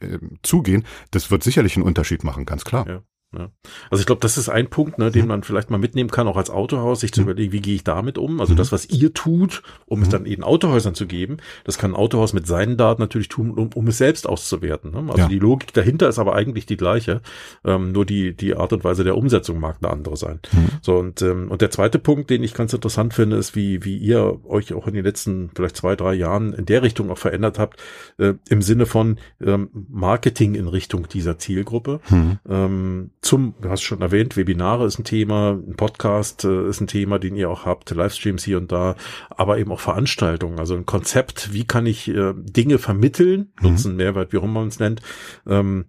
äh, 0.00 0.18
zugehen, 0.42 0.84
das 1.10 1.30
wird 1.30 1.42
sicherlich 1.42 1.76
einen 1.76 1.86
Unterschied 1.86 2.24
machen, 2.24 2.44
ganz 2.46 2.64
klar. 2.64 2.86
Ja. 2.88 3.02
Ja. 3.36 3.50
Also 3.90 4.00
ich 4.00 4.06
glaube, 4.06 4.20
das 4.20 4.36
ist 4.36 4.48
ein 4.48 4.68
Punkt, 4.68 4.98
ne, 4.98 5.10
den 5.10 5.22
mhm. 5.22 5.28
man 5.28 5.42
vielleicht 5.42 5.70
mal 5.70 5.78
mitnehmen 5.78 6.10
kann, 6.10 6.28
auch 6.28 6.36
als 6.36 6.50
Autohaus, 6.50 7.00
sich 7.00 7.12
zu 7.12 7.22
mhm. 7.22 7.28
überlegen, 7.28 7.52
wie 7.52 7.60
gehe 7.60 7.74
ich 7.74 7.84
damit 7.84 8.18
um? 8.18 8.40
Also 8.40 8.52
mhm. 8.52 8.58
das, 8.58 8.72
was 8.72 8.86
ihr 8.90 9.14
tut, 9.14 9.62
um 9.86 10.02
es 10.02 10.08
dann 10.08 10.26
eben 10.26 10.42
Autohäusern 10.42 10.94
zu 10.94 11.06
geben, 11.06 11.38
das 11.64 11.78
kann 11.78 11.92
ein 11.92 11.96
Autohaus 11.96 12.34
mit 12.34 12.46
seinen 12.46 12.76
Daten 12.76 13.00
natürlich 13.00 13.28
tun, 13.28 13.52
um, 13.52 13.70
um 13.74 13.86
es 13.88 13.98
selbst 13.98 14.28
auszuwerten. 14.28 14.90
Ne? 14.90 15.04
Also 15.08 15.22
ja. 15.22 15.28
die 15.28 15.38
Logik 15.38 15.72
dahinter 15.72 16.08
ist 16.08 16.18
aber 16.18 16.34
eigentlich 16.34 16.66
die 16.66 16.76
gleiche, 16.76 17.22
ähm, 17.64 17.92
nur 17.92 18.04
die, 18.04 18.36
die 18.36 18.54
Art 18.54 18.72
und 18.72 18.84
Weise 18.84 19.04
der 19.04 19.16
Umsetzung 19.16 19.58
mag 19.58 19.78
eine 19.80 19.90
andere 19.90 20.16
sein. 20.16 20.40
Mhm. 20.52 20.68
So 20.82 20.96
und, 20.96 21.22
ähm, 21.22 21.50
und 21.50 21.62
der 21.62 21.70
zweite 21.70 21.98
Punkt, 21.98 22.28
den 22.28 22.42
ich 22.42 22.52
ganz 22.52 22.72
interessant 22.72 23.14
finde, 23.14 23.36
ist, 23.36 23.56
wie, 23.56 23.84
wie 23.84 23.96
ihr 23.96 24.40
euch 24.44 24.74
auch 24.74 24.86
in 24.86 24.94
den 24.94 25.04
letzten 25.04 25.50
vielleicht 25.54 25.76
zwei, 25.76 25.96
drei 25.96 26.14
Jahren 26.14 26.52
in 26.52 26.66
der 26.66 26.82
Richtung 26.82 27.10
auch 27.10 27.18
verändert 27.18 27.58
habt, 27.58 27.80
äh, 28.18 28.34
im 28.48 28.60
Sinne 28.60 28.84
von 28.84 29.18
ähm, 29.40 29.70
Marketing 29.88 30.54
in 30.54 30.68
Richtung 30.68 31.08
dieser 31.08 31.38
Zielgruppe. 31.38 32.00
Mhm. 32.10 32.38
Ähm, 32.48 33.10
zum, 33.22 33.54
du 33.60 33.70
hast 33.70 33.82
schon 33.82 34.02
erwähnt, 34.02 34.36
Webinare 34.36 34.84
ist 34.84 34.98
ein 34.98 35.04
Thema, 35.04 35.52
ein 35.52 35.76
Podcast 35.76 36.44
äh, 36.44 36.68
ist 36.68 36.80
ein 36.80 36.88
Thema, 36.88 37.20
den 37.20 37.36
ihr 37.36 37.48
auch 37.48 37.64
habt, 37.64 37.90
Livestreams 37.90 38.44
hier 38.44 38.58
und 38.58 38.72
da, 38.72 38.96
aber 39.30 39.58
eben 39.58 39.70
auch 39.70 39.80
Veranstaltungen, 39.80 40.58
also 40.58 40.74
ein 40.74 40.86
Konzept, 40.86 41.52
wie 41.52 41.64
kann 41.64 41.86
ich 41.86 42.08
äh, 42.08 42.34
Dinge 42.36 42.78
vermitteln, 42.78 43.52
mhm. 43.60 43.70
Nutzen, 43.70 43.96
Mehrwert, 43.96 44.32
wie 44.32 44.38
auch 44.38 44.42
immer 44.42 44.60
man 44.60 44.68
es 44.68 44.80
nennt, 44.80 45.02
ähm, 45.46 45.86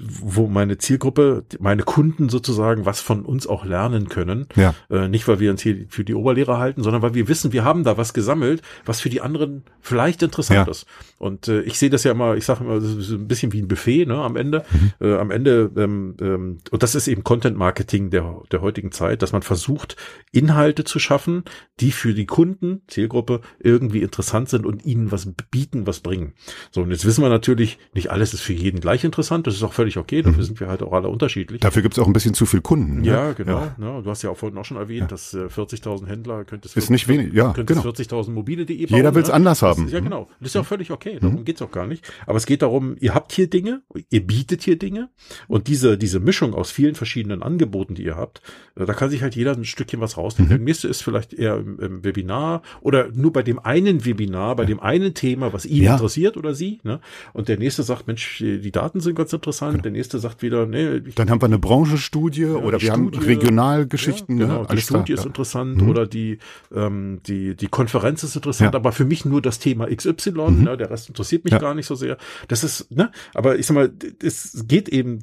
wo 0.00 0.46
meine 0.46 0.78
Zielgruppe, 0.78 1.44
meine 1.58 1.82
Kunden 1.82 2.28
sozusagen 2.28 2.86
was 2.86 3.00
von 3.00 3.24
uns 3.24 3.46
auch 3.46 3.64
lernen 3.64 4.08
können. 4.08 4.46
Ja. 4.54 4.74
Äh, 4.90 5.08
nicht, 5.08 5.26
weil 5.26 5.40
wir 5.40 5.50
uns 5.50 5.62
hier 5.62 5.86
für 5.88 6.04
die 6.04 6.14
Oberlehrer 6.14 6.58
halten, 6.58 6.82
sondern 6.82 7.02
weil 7.02 7.14
wir 7.14 7.26
wissen, 7.26 7.52
wir 7.52 7.64
haben 7.64 7.82
da 7.82 7.96
was 7.96 8.14
gesammelt, 8.14 8.62
was 8.84 9.00
für 9.00 9.10
die 9.10 9.20
anderen 9.20 9.64
vielleicht 9.80 10.22
interessant 10.22 10.66
ja. 10.66 10.70
ist. 10.70 10.86
Und 11.18 11.48
äh, 11.48 11.62
ich 11.62 11.78
sehe 11.78 11.90
das 11.90 12.04
ja 12.04 12.12
immer, 12.12 12.36
ich 12.36 12.44
sage 12.44 12.62
immer, 12.64 12.76
das 12.76 12.94
ist 12.94 13.10
ein 13.10 13.26
bisschen 13.26 13.52
wie 13.52 13.60
ein 13.60 13.68
Buffet 13.68 14.06
ne, 14.06 14.16
am 14.16 14.36
Ende. 14.36 14.64
Mhm. 14.70 14.92
Äh, 15.00 15.16
am 15.16 15.30
Ende, 15.30 15.70
ähm, 15.76 16.16
ähm, 16.20 16.58
und 16.70 16.82
das 16.82 16.94
ist 16.94 17.08
eben 17.08 17.24
Content 17.24 17.56
Marketing 17.56 18.10
der, 18.10 18.42
der 18.52 18.60
heutigen 18.60 18.92
Zeit, 18.92 19.22
dass 19.22 19.32
man 19.32 19.42
versucht, 19.42 19.96
Inhalte 20.30 20.84
zu 20.84 21.00
schaffen, 21.00 21.44
die 21.80 21.90
für 21.90 22.14
die 22.14 22.26
Kunden, 22.26 22.82
Zielgruppe, 22.86 23.40
irgendwie 23.58 24.02
interessant 24.02 24.48
sind 24.48 24.64
und 24.64 24.84
ihnen 24.84 25.10
was 25.10 25.28
bieten, 25.50 25.86
was 25.86 26.00
bringen. 26.00 26.34
So, 26.70 26.82
und 26.82 26.92
jetzt 26.92 27.04
wissen 27.04 27.22
wir 27.22 27.30
natürlich, 27.30 27.78
nicht 27.94 28.10
alles 28.10 28.32
ist 28.32 28.42
für 28.42 28.52
jeden 28.52 28.80
gleich 28.80 29.02
interessant, 29.02 29.46
das 29.46 29.54
ist 29.54 29.62
auch 29.64 29.72
völlig 29.72 29.87
völlig 29.88 29.96
okay, 29.98 30.22
dafür 30.22 30.42
mhm. 30.42 30.46
sind 30.46 30.60
wir 30.60 30.68
halt 30.68 30.82
auch 30.82 30.92
alle 30.92 31.08
unterschiedlich. 31.08 31.60
Dafür 31.60 31.82
gibt 31.82 31.96
es 31.96 32.02
auch 32.02 32.06
ein 32.06 32.12
bisschen 32.12 32.34
zu 32.34 32.46
viel 32.46 32.60
Kunden. 32.60 33.00
Ne? 33.00 33.06
Ja, 33.06 33.32
genau. 33.32 33.60
Ja. 33.60 33.74
Ne? 33.78 34.02
Du 34.02 34.10
hast 34.10 34.22
ja 34.22 34.30
auch 34.30 34.36
vorhin 34.36 34.58
auch 34.58 34.64
schon 34.64 34.76
erwähnt, 34.76 35.02
ja. 35.02 35.06
dass 35.08 35.34
äh, 35.34 35.46
40.000 35.46 36.06
Händler 36.06 36.44
könnte 36.44 36.68
es 36.68 36.76
ist 36.76 36.90
nicht 36.90 37.08
wenig, 37.08 37.32
ja, 37.32 37.52
genau. 37.52 37.80
40.000 37.80 38.30
mobile.de 38.30 38.86
bauen. 38.86 38.96
Jeder 38.96 39.14
will 39.14 39.22
es 39.22 39.28
ne? 39.28 39.34
anders 39.34 39.62
haben. 39.62 39.86
Ist, 39.86 39.92
ja, 39.92 40.00
genau. 40.00 40.28
Das 40.40 40.48
ist 40.48 40.54
ja 40.54 40.60
auch 40.60 40.66
völlig 40.66 40.90
okay. 40.90 41.18
Darum 41.20 41.40
mhm. 41.40 41.44
geht's 41.44 41.62
auch 41.62 41.70
gar 41.70 41.86
nicht. 41.86 42.04
Aber 42.26 42.36
es 42.36 42.46
geht 42.46 42.62
darum, 42.62 42.96
ihr 43.00 43.14
habt 43.14 43.32
hier 43.32 43.48
Dinge, 43.48 43.82
ihr 44.10 44.26
bietet 44.26 44.62
hier 44.62 44.78
Dinge 44.78 45.08
und 45.46 45.68
diese, 45.68 45.96
diese 45.96 46.20
Mischung 46.20 46.54
aus 46.54 46.70
vielen 46.70 46.94
verschiedenen 46.94 47.42
Angeboten, 47.42 47.94
die 47.94 48.04
ihr 48.04 48.16
habt, 48.16 48.42
äh, 48.76 48.84
da 48.84 48.92
kann 48.92 49.10
sich 49.10 49.22
halt 49.22 49.36
jeder 49.36 49.52
ein 49.52 49.64
Stückchen 49.64 50.00
was 50.00 50.16
rausnehmen. 50.16 50.52
Mhm. 50.52 50.56
Der 50.56 50.64
nächste 50.64 50.88
ist 50.88 51.02
vielleicht 51.02 51.32
eher 51.32 51.56
im, 51.56 51.78
im, 51.80 52.04
Webinar 52.04 52.62
oder 52.80 53.08
nur 53.12 53.32
bei 53.32 53.42
dem 53.42 53.58
einen 53.58 54.04
Webinar, 54.04 54.56
bei 54.56 54.64
dem 54.64 54.80
einen 54.80 55.14
Thema, 55.14 55.52
was 55.52 55.66
ihn 55.66 55.84
interessiert 55.84 56.36
oder 56.36 56.54
sie. 56.54 56.80
Ne? 56.84 57.00
Und 57.32 57.48
der 57.48 57.58
nächste 57.58 57.82
sagt, 57.82 58.06
Mensch, 58.06 58.38
die 58.38 58.72
Daten 58.72 59.00
sind 59.00 59.14
ganz 59.14 59.32
interessant. 59.32 59.77
Genau. 59.78 59.82
Der 59.82 59.92
nächste 59.92 60.18
sagt 60.18 60.42
wieder, 60.42 60.66
nee. 60.66 61.00
Dann 61.14 61.30
haben 61.30 61.40
wir 61.40 61.46
eine 61.46 61.58
Branchenstudie 61.58 62.42
ja, 62.42 62.54
oder 62.54 62.80
wir 62.80 62.92
Studie, 62.92 63.18
haben 63.18 63.24
Regionalgeschichten. 63.24 64.38
Ja, 64.38 64.46
genau, 64.46 64.62
ne? 64.62 64.68
die 64.72 64.80
Studie 64.80 65.14
da, 65.14 65.20
ist 65.20 65.26
interessant 65.26 65.82
mhm. 65.82 65.88
oder 65.88 66.06
die, 66.06 66.38
ähm, 66.74 67.20
die, 67.26 67.56
die 67.56 67.68
Konferenz 67.68 68.22
ist 68.22 68.36
interessant, 68.36 68.74
ja. 68.74 68.78
aber 68.78 68.92
für 68.92 69.04
mich 69.04 69.24
nur 69.24 69.42
das 69.42 69.58
Thema 69.58 69.86
XY, 69.86 70.30
mhm. 70.30 70.62
ne, 70.64 70.76
der 70.76 70.90
Rest 70.90 71.08
interessiert 71.08 71.44
mich 71.44 71.58
gar 71.58 71.74
nicht 71.74 71.86
so 71.86 71.94
sehr. 71.94 72.16
Das 72.48 72.64
ist, 72.64 72.90
ne, 72.90 73.10
aber 73.34 73.58
ich 73.58 73.66
sag 73.66 73.74
mal, 73.74 73.92
es 74.22 74.64
geht 74.66 74.88
eben 74.88 75.22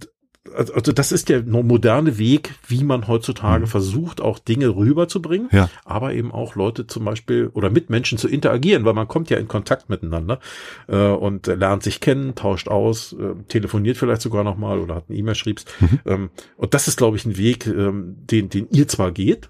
also, 0.54 0.74
also 0.74 0.92
das 0.92 1.12
ist 1.12 1.30
der 1.30 1.44
moderne 1.44 2.18
Weg, 2.18 2.54
wie 2.68 2.84
man 2.84 3.08
heutzutage 3.08 3.66
mhm. 3.66 3.70
versucht, 3.70 4.22
auch 4.22 4.40
Dinge 4.40 4.76
rüberzubringen, 4.76 5.50
ja. 5.52 5.70
aber 5.84 6.14
eben 6.14 6.32
auch 6.32 6.56
Leute 6.56 6.88
zum 6.88 7.06
Beispiel 7.06 7.50
oder 7.54 7.70
mit 7.70 7.90
Menschen 7.90 8.18
zu 8.18 8.28
interagieren, 8.28 8.86
weil 8.86 8.94
man 8.94 9.08
kommt 9.08 9.30
ja 9.30 9.38
in 9.38 9.48
Kontakt 9.48 9.90
miteinander 9.90 10.40
äh, 10.88 11.08
und 11.08 11.48
lernt 11.48 11.84
sich 11.84 12.00
kennen, 12.00 12.36
tauscht 12.36 12.68
aus, 12.68 13.14
äh, 13.14 13.36
telefoniert 13.48 13.98
vielleicht 13.98 14.22
sogar 14.22 14.44
nochmal 14.44 14.80
oder 14.80 14.96
hat 14.96 15.06
eine 15.10 15.18
E-Mail 15.18 15.36
schriebst. 15.36 15.68
Mhm. 15.80 16.00
Ähm, 16.06 16.30
und 16.58 16.74
das 16.74 16.88
ist, 16.88 16.98
glaube 16.98 17.18
ich, 17.18 17.26
ein 17.26 17.38
Weg, 17.38 17.68
ähm, 17.68 18.16
den, 18.20 18.50
den 18.50 18.68
ihr 18.72 18.88
zwar 18.88 19.12
geht, 19.12 19.50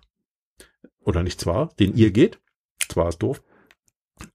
oder 1.03 1.23
nicht 1.23 1.39
zwar, 1.39 1.69
den 1.79 1.95
ihr 1.95 2.11
geht, 2.11 2.39
zwar 2.89 3.09
ist 3.09 3.19
doof, 3.19 3.41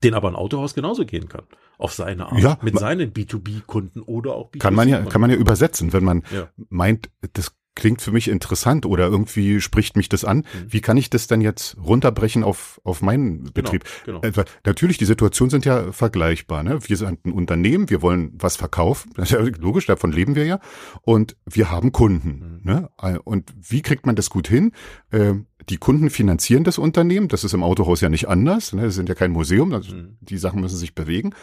den 0.03 0.15
aber 0.15 0.29
ein 0.29 0.37
Autohaus 0.37 0.75
genauso 0.75 1.05
gehen 1.07 1.29
kann. 1.29 1.45
Auf 1.79 1.95
seine 1.95 2.27
Art. 2.27 2.41
Ja, 2.41 2.59
mit 2.63 2.79
seinen 2.79 3.13
B2B-Kunden 3.13 4.03
oder 4.03 4.35
auch 4.35 4.51
B2C 4.51 4.59
kann 4.59 4.75
man 4.75 4.89
ja 4.89 5.03
kann 5.03 5.21
man 5.21 5.31
ja 5.31 5.37
übersetzen, 5.37 5.93
wenn 5.93 6.05
man 6.05 6.23
ja. 6.31 6.51
meint, 6.69 7.11
das 7.33 7.55
klingt 7.75 8.03
für 8.03 8.13
mich 8.13 8.29
interessant 8.29 8.85
oder 8.85 9.07
irgendwie 9.07 9.61
spricht 9.61 9.97
mich 9.97 10.09
das 10.09 10.25
an. 10.25 10.39
Mhm. 10.39 10.45
Wie 10.69 10.81
kann 10.81 10.97
ich 10.97 11.11
das 11.11 11.27
denn 11.27 11.41
jetzt 11.41 11.77
runterbrechen 11.79 12.43
auf, 12.43 12.81
auf 12.85 13.01
meinen 13.03 13.39
genau, 13.39 13.53
Betrieb? 13.53 13.85
Genau. 14.05 14.21
Äh, 14.23 14.33
natürlich, 14.65 14.99
die 14.99 15.05
Situationen 15.05 15.51
sind 15.51 15.65
ja 15.65 15.93
vergleichbar. 15.93 16.63
Ne? 16.63 16.79
Wir 16.83 16.97
sind 16.97 17.25
ein 17.25 17.33
Unternehmen, 17.33 17.89
wir 17.91 18.03
wollen 18.03 18.33
was 18.35 18.57
verkaufen. 18.57 19.11
Das 19.21 19.31
ist 19.31 19.39
ja 19.39 19.45
logisch, 19.61 19.85
davon 19.85 20.13
leben 20.13 20.35
wir 20.35 20.47
ja. 20.47 20.61
Und 21.03 21.37
wir 21.45 21.71
haben 21.71 21.93
Kunden. 21.93 22.61
Mhm. 22.65 22.71
Ne? 22.71 22.91
Äh, 23.01 23.19
und 23.19 23.53
wie 23.61 23.83
kriegt 23.83 24.07
man 24.07 24.17
das 24.17 24.31
gut 24.31 24.49
hin? 24.49 24.73
Ähm, 25.13 25.47
die 25.69 25.77
Kunden 25.77 26.09
finanzieren 26.11 26.65
das 26.65 26.79
Unternehmen. 26.79 27.29
Das 27.29 27.45
ist 27.45 27.53
im 27.53 27.63
Autohaus 27.63 28.01
ja 28.01 28.09
nicht 28.09 28.29
anders. 28.29 28.73
Ne? 28.73 28.83
Das 28.83 28.95
sind 28.95 29.09
ja 29.09 29.15
kein 29.15 29.31
Museum. 29.31 29.73
Also 29.75 29.95
mhm. 29.95 30.17
Die 30.21 30.39
Sachen 30.39 30.61
müssen 30.61 30.77
sich 30.77 30.95
bewegen. 30.95 31.35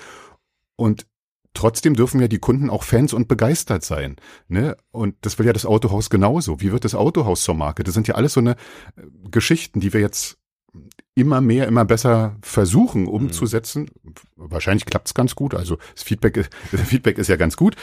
Und 0.75 1.05
trotzdem 1.57 1.95
dürfen 1.95 2.21
ja 2.21 2.27
die 2.27 2.39
Kunden 2.39 2.69
auch 2.69 2.83
Fans 2.83 3.13
und 3.13 3.27
begeistert 3.27 3.83
sein. 3.83 4.15
Ne? 4.47 4.77
Und 4.91 5.15
das 5.21 5.39
will 5.39 5.45
ja 5.47 5.53
das 5.53 5.65
Autohaus 5.65 6.09
genauso. 6.09 6.61
Wie 6.61 6.71
wird 6.71 6.85
das 6.85 6.95
Autohaus 6.95 7.41
zur 7.41 7.55
Marke? 7.55 7.83
Das 7.83 7.95
sind 7.95 8.07
ja 8.07 8.15
alles 8.15 8.33
so 8.33 8.39
eine 8.39 8.51
äh, 8.51 9.01
Geschichten, 9.31 9.79
die 9.79 9.91
wir 9.91 10.01
jetzt 10.01 10.37
immer 11.15 11.41
mehr, 11.41 11.67
immer 11.67 11.83
besser 11.83 12.35
versuchen 12.41 13.03
mhm. 13.03 13.07
umzusetzen. 13.07 13.89
Mhm. 14.03 14.13
Wahrscheinlich 14.35 14.85
klappt's 14.85 15.15
ganz 15.15 15.35
gut. 15.35 15.55
Also 15.55 15.77
das 15.95 16.03
Feedback, 16.03 16.49
das 16.71 16.81
Feedback 16.81 17.17
ist 17.17 17.27
ja 17.27 17.37
ganz 17.37 17.57
gut. 17.57 17.75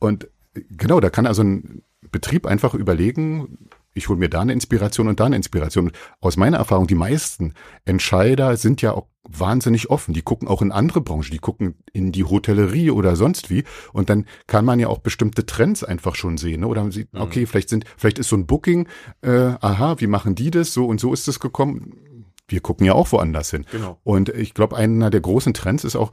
Und 0.00 0.28
genau, 0.54 1.00
da 1.00 1.08
kann 1.08 1.26
also 1.26 1.42
ein 1.42 1.82
Betrieb 2.10 2.46
einfach 2.46 2.74
überlegen, 2.74 3.68
ich 3.94 4.08
hole 4.08 4.18
mir 4.18 4.28
da 4.28 4.40
eine 4.40 4.52
Inspiration 4.52 5.08
und 5.08 5.20
da 5.20 5.26
eine 5.26 5.36
Inspiration. 5.36 5.92
Aus 6.20 6.36
meiner 6.36 6.58
Erfahrung, 6.58 6.86
die 6.86 6.96
meisten 6.96 7.54
Entscheider 7.84 8.56
sind 8.56 8.82
ja 8.82 8.92
auch 8.92 9.06
wahnsinnig 9.26 9.88
offen. 9.88 10.12
Die 10.12 10.22
gucken 10.22 10.48
auch 10.48 10.60
in 10.60 10.72
andere 10.72 11.00
Branchen, 11.00 11.30
die 11.30 11.38
gucken 11.38 11.76
in 11.92 12.12
die 12.12 12.24
Hotellerie 12.24 12.90
oder 12.90 13.16
sonst 13.16 13.50
wie. 13.50 13.64
Und 13.92 14.10
dann 14.10 14.26
kann 14.46 14.64
man 14.64 14.80
ja 14.80 14.88
auch 14.88 14.98
bestimmte 14.98 15.46
Trends 15.46 15.84
einfach 15.84 16.16
schon 16.16 16.36
sehen. 16.36 16.60
Ne? 16.60 16.66
Oder 16.66 16.82
man 16.82 16.90
sieht, 16.90 17.12
mhm. 17.12 17.20
okay, 17.20 17.46
vielleicht 17.46 17.68
sind, 17.68 17.84
vielleicht 17.96 18.18
ist 18.18 18.28
so 18.28 18.36
ein 18.36 18.46
Booking, 18.46 18.88
äh, 19.22 19.54
aha, 19.60 19.96
wie 20.00 20.08
machen 20.08 20.34
die 20.34 20.50
das? 20.50 20.74
So 20.74 20.86
und 20.86 21.00
so 21.00 21.12
ist 21.12 21.28
es 21.28 21.40
gekommen. 21.40 22.24
Wir 22.48 22.60
gucken 22.60 22.84
ja 22.84 22.92
auch 22.92 23.10
woanders 23.12 23.50
hin. 23.50 23.64
Genau. 23.70 23.98
Und 24.02 24.28
ich 24.28 24.52
glaube, 24.52 24.76
einer 24.76 25.08
der 25.08 25.20
großen 25.20 25.54
Trends 25.54 25.84
ist 25.84 25.96
auch, 25.96 26.10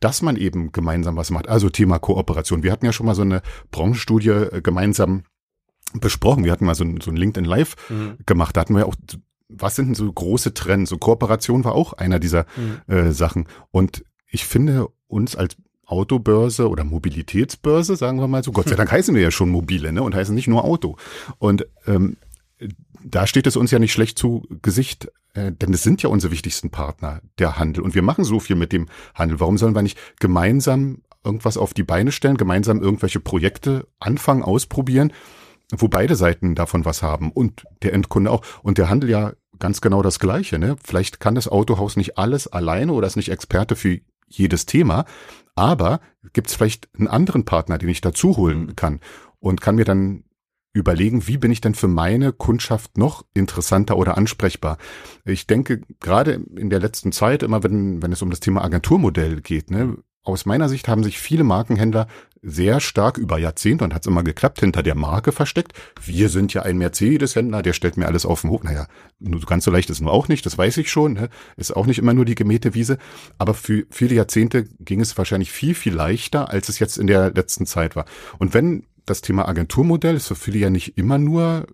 dass 0.00 0.20
man 0.20 0.36
eben 0.36 0.72
gemeinsam 0.72 1.16
was 1.16 1.30
macht. 1.30 1.48
Also 1.48 1.70
Thema 1.70 1.98
Kooperation. 1.98 2.62
Wir 2.62 2.72
hatten 2.72 2.84
ja 2.84 2.92
schon 2.92 3.06
mal 3.06 3.14
so 3.14 3.22
eine 3.22 3.40
Branchenstudie 3.70 4.28
äh, 4.28 4.60
gemeinsam 4.60 5.22
besprochen. 6.00 6.44
Wir 6.44 6.52
hatten 6.52 6.64
mal 6.64 6.74
so 6.74 6.84
ein, 6.84 7.00
so 7.00 7.10
ein 7.10 7.16
LinkedIn 7.16 7.48
Live 7.48 7.76
mhm. 7.88 8.18
gemacht. 8.26 8.56
Da 8.56 8.62
hatten 8.62 8.74
wir 8.74 8.80
ja 8.80 8.86
auch, 8.86 8.96
was 9.48 9.76
sind 9.76 9.86
denn 9.86 9.94
so 9.94 10.12
große 10.12 10.54
Trends? 10.54 10.90
So 10.90 10.98
Kooperation 10.98 11.64
war 11.64 11.74
auch 11.74 11.92
einer 11.94 12.18
dieser 12.18 12.46
mhm. 12.56 12.92
äh, 12.92 13.12
Sachen. 13.12 13.46
Und 13.70 14.04
ich 14.28 14.44
finde 14.44 14.88
uns 15.06 15.36
als 15.36 15.56
Autobörse 15.86 16.68
oder 16.68 16.84
Mobilitätsbörse, 16.84 17.96
sagen 17.96 18.18
wir 18.18 18.28
mal 18.28 18.42
so. 18.42 18.52
Gott 18.52 18.68
sei 18.68 18.74
Dank 18.76 18.90
heißen 18.90 19.14
wir 19.14 19.22
ja 19.22 19.30
schon 19.30 19.50
mobile, 19.50 19.92
ne? 19.92 20.02
Und 20.02 20.14
heißen 20.14 20.34
nicht 20.34 20.48
nur 20.48 20.64
Auto. 20.64 20.96
Und 21.38 21.66
ähm, 21.86 22.16
da 23.02 23.26
steht 23.26 23.46
es 23.46 23.56
uns 23.56 23.70
ja 23.70 23.78
nicht 23.78 23.92
schlecht 23.92 24.18
zu 24.18 24.46
Gesicht, 24.62 25.08
äh, 25.34 25.52
denn 25.52 25.74
es 25.74 25.82
sind 25.82 26.02
ja 26.02 26.08
unsere 26.08 26.32
wichtigsten 26.32 26.70
Partner, 26.70 27.20
der 27.38 27.58
Handel. 27.58 27.84
Und 27.84 27.94
wir 27.94 28.02
machen 28.02 28.24
so 28.24 28.40
viel 28.40 28.56
mit 28.56 28.72
dem 28.72 28.88
Handel. 29.14 29.40
Warum 29.40 29.58
sollen 29.58 29.74
wir 29.74 29.82
nicht 29.82 29.98
gemeinsam 30.20 31.02
irgendwas 31.22 31.56
auf 31.56 31.74
die 31.74 31.82
Beine 31.82 32.12
stellen, 32.12 32.36
gemeinsam 32.36 32.82
irgendwelche 32.82 33.20
Projekte 33.20 33.86
anfangen, 33.98 34.42
ausprobieren, 34.42 35.12
wo 35.80 35.88
beide 35.88 36.16
Seiten 36.16 36.54
davon 36.54 36.84
was 36.84 37.02
haben 37.02 37.30
und 37.32 37.64
der 37.82 37.92
Endkunde 37.92 38.30
auch. 38.30 38.44
Und 38.62 38.78
der 38.78 38.88
Handel 38.88 39.10
ja 39.10 39.32
ganz 39.58 39.80
genau 39.80 40.02
das 40.02 40.18
Gleiche. 40.18 40.58
Ne? 40.58 40.76
Vielleicht 40.82 41.20
kann 41.20 41.34
das 41.34 41.48
Autohaus 41.48 41.96
nicht 41.96 42.18
alles 42.18 42.46
alleine 42.46 42.92
oder 42.92 43.06
ist 43.06 43.16
nicht 43.16 43.30
Experte 43.30 43.76
für 43.76 44.00
jedes 44.28 44.66
Thema, 44.66 45.04
aber 45.54 46.00
gibt 46.32 46.48
es 46.48 46.54
vielleicht 46.54 46.88
einen 46.96 47.08
anderen 47.08 47.44
Partner, 47.44 47.78
den 47.78 47.88
ich 47.88 48.00
dazu 48.00 48.36
holen 48.36 48.66
mhm. 48.66 48.76
kann 48.76 49.00
und 49.38 49.60
kann 49.60 49.76
mir 49.76 49.84
dann 49.84 50.24
überlegen, 50.72 51.28
wie 51.28 51.36
bin 51.38 51.52
ich 51.52 51.60
denn 51.60 51.74
für 51.74 51.86
meine 51.86 52.32
Kundschaft 52.32 52.98
noch 52.98 53.24
interessanter 53.32 53.96
oder 53.96 54.18
ansprechbar. 54.18 54.76
Ich 55.24 55.46
denke, 55.46 55.82
gerade 56.00 56.32
in 56.56 56.68
der 56.68 56.80
letzten 56.80 57.12
Zeit, 57.12 57.44
immer 57.44 57.62
wenn, 57.62 58.02
wenn 58.02 58.10
es 58.10 58.22
um 58.22 58.30
das 58.30 58.40
Thema 58.40 58.64
Agenturmodell 58.64 59.40
geht, 59.40 59.70
ne, 59.70 59.96
aus 60.24 60.46
meiner 60.46 60.68
Sicht 60.68 60.88
haben 60.88 61.04
sich 61.04 61.18
viele 61.18 61.44
Markenhändler 61.44 62.08
sehr 62.44 62.80
stark 62.80 63.18
über 63.18 63.38
Jahrzehnte 63.38 63.84
und 63.84 63.94
hat 63.94 64.02
es 64.02 64.06
immer 64.06 64.22
geklappt, 64.22 64.60
hinter 64.60 64.82
der 64.82 64.94
Marke 64.94 65.32
versteckt. 65.32 65.72
Wir 66.04 66.28
sind 66.28 66.52
ja 66.52 66.62
ein 66.62 66.78
Mercedes-Händler, 66.78 67.62
der 67.62 67.72
stellt 67.72 67.96
mir 67.96 68.06
alles 68.06 68.26
auf 68.26 68.42
den 68.42 68.50
Hof. 68.50 68.62
Naja, 68.62 68.86
ganz 69.46 69.64
so 69.64 69.70
leicht 69.70 69.90
ist 69.90 70.00
nur 70.00 70.12
auch 70.12 70.28
nicht, 70.28 70.44
das 70.44 70.58
weiß 70.58 70.76
ich 70.76 70.90
schon. 70.90 71.14
Ne? 71.14 71.28
Ist 71.56 71.74
auch 71.74 71.86
nicht 71.86 71.98
immer 71.98 72.14
nur 72.14 72.24
die 72.24 72.34
gemähte 72.34 72.74
Wiese. 72.74 72.98
Aber 73.38 73.54
für 73.54 73.86
viele 73.90 74.14
Jahrzehnte 74.14 74.64
ging 74.80 75.00
es 75.00 75.16
wahrscheinlich 75.16 75.50
viel, 75.50 75.74
viel 75.74 75.94
leichter, 75.94 76.50
als 76.50 76.68
es 76.68 76.78
jetzt 76.78 76.98
in 76.98 77.06
der 77.06 77.32
letzten 77.32 77.66
Zeit 77.66 77.96
war. 77.96 78.04
Und 78.38 78.54
wenn 78.54 78.84
das 79.06 79.20
Thema 79.20 79.48
Agenturmodell 79.48 80.16
ist 80.16 80.28
für 80.28 80.34
viele 80.34 80.58
ja 80.58 80.70
nicht 80.70 80.96
immer 80.96 81.18
nur 81.18 81.66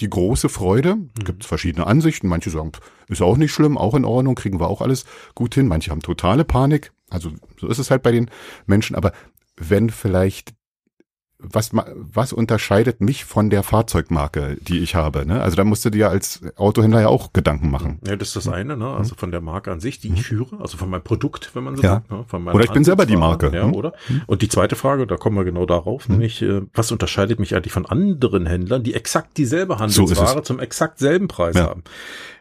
die 0.00 0.10
große 0.10 0.48
Freude. 0.48 0.96
Mhm. 0.96 1.10
Gibt 1.24 1.44
verschiedene 1.44 1.86
Ansichten. 1.86 2.28
Manche 2.28 2.50
sagen, 2.50 2.72
ist 3.08 3.22
auch 3.22 3.36
nicht 3.36 3.52
schlimm, 3.52 3.78
auch 3.78 3.94
in 3.94 4.04
Ordnung, 4.04 4.34
kriegen 4.34 4.60
wir 4.60 4.68
auch 4.68 4.80
alles 4.80 5.04
gut 5.34 5.54
hin. 5.54 5.68
Manche 5.68 5.90
haben 5.90 6.02
totale 6.02 6.44
Panik. 6.44 6.92
Also 7.10 7.30
so 7.58 7.68
ist 7.68 7.78
es 7.78 7.90
halt 7.90 8.02
bei 8.02 8.12
den 8.12 8.30
Menschen. 8.66 8.96
Aber 8.96 9.12
wenn 9.58 9.90
vielleicht 9.90 10.54
was, 11.40 11.70
was 11.72 12.32
unterscheidet 12.32 13.00
mich 13.00 13.24
von 13.24 13.48
der 13.48 13.62
Fahrzeugmarke, 13.62 14.56
die 14.60 14.80
ich 14.80 14.96
habe? 14.96 15.24
Ne? 15.24 15.40
Also 15.40 15.56
da 15.56 15.62
musst 15.62 15.84
du 15.84 15.90
dir 15.90 16.10
als 16.10 16.40
Autohändler 16.56 17.02
ja 17.02 17.08
auch 17.08 17.32
Gedanken 17.32 17.70
machen. 17.70 18.00
Ja, 18.04 18.16
das 18.16 18.28
ist 18.28 18.36
das 18.36 18.48
eine, 18.48 18.76
ne? 18.76 18.88
also 18.88 19.14
von 19.14 19.30
der 19.30 19.40
Marke 19.40 19.70
an 19.70 19.78
sich, 19.78 20.00
die 20.00 20.08
ich 20.08 20.14
mhm. 20.14 20.24
führe, 20.24 20.60
also 20.60 20.76
von 20.76 20.90
meinem 20.90 21.04
Produkt, 21.04 21.54
wenn 21.54 21.62
man 21.62 21.76
so 21.76 21.82
ja. 21.82 21.90
sagt. 21.90 22.10
Ne? 22.10 22.24
Von 22.26 22.48
oder 22.48 22.64
ich 22.64 22.72
bin 22.72 22.82
selber 22.82 23.06
die 23.06 23.16
Marke. 23.16 23.52
Ja, 23.54 23.66
oder? 23.66 23.92
Und 24.26 24.42
die 24.42 24.48
zweite 24.48 24.74
Frage, 24.74 25.06
da 25.06 25.16
kommen 25.16 25.36
wir 25.36 25.44
genau 25.44 25.64
darauf, 25.64 26.08
mhm. 26.08 26.16
nämlich, 26.16 26.42
äh, 26.42 26.62
was 26.74 26.90
unterscheidet 26.90 27.38
mich 27.38 27.54
eigentlich 27.54 27.72
von 27.72 27.86
anderen 27.86 28.46
Händlern, 28.46 28.82
die 28.82 28.94
exakt 28.94 29.38
dieselbe 29.38 29.78
Handelsware 29.78 30.34
so 30.34 30.40
zum 30.40 30.58
exakt 30.58 30.98
selben 30.98 31.28
Preis 31.28 31.54
ja. 31.54 31.66
haben? 31.66 31.84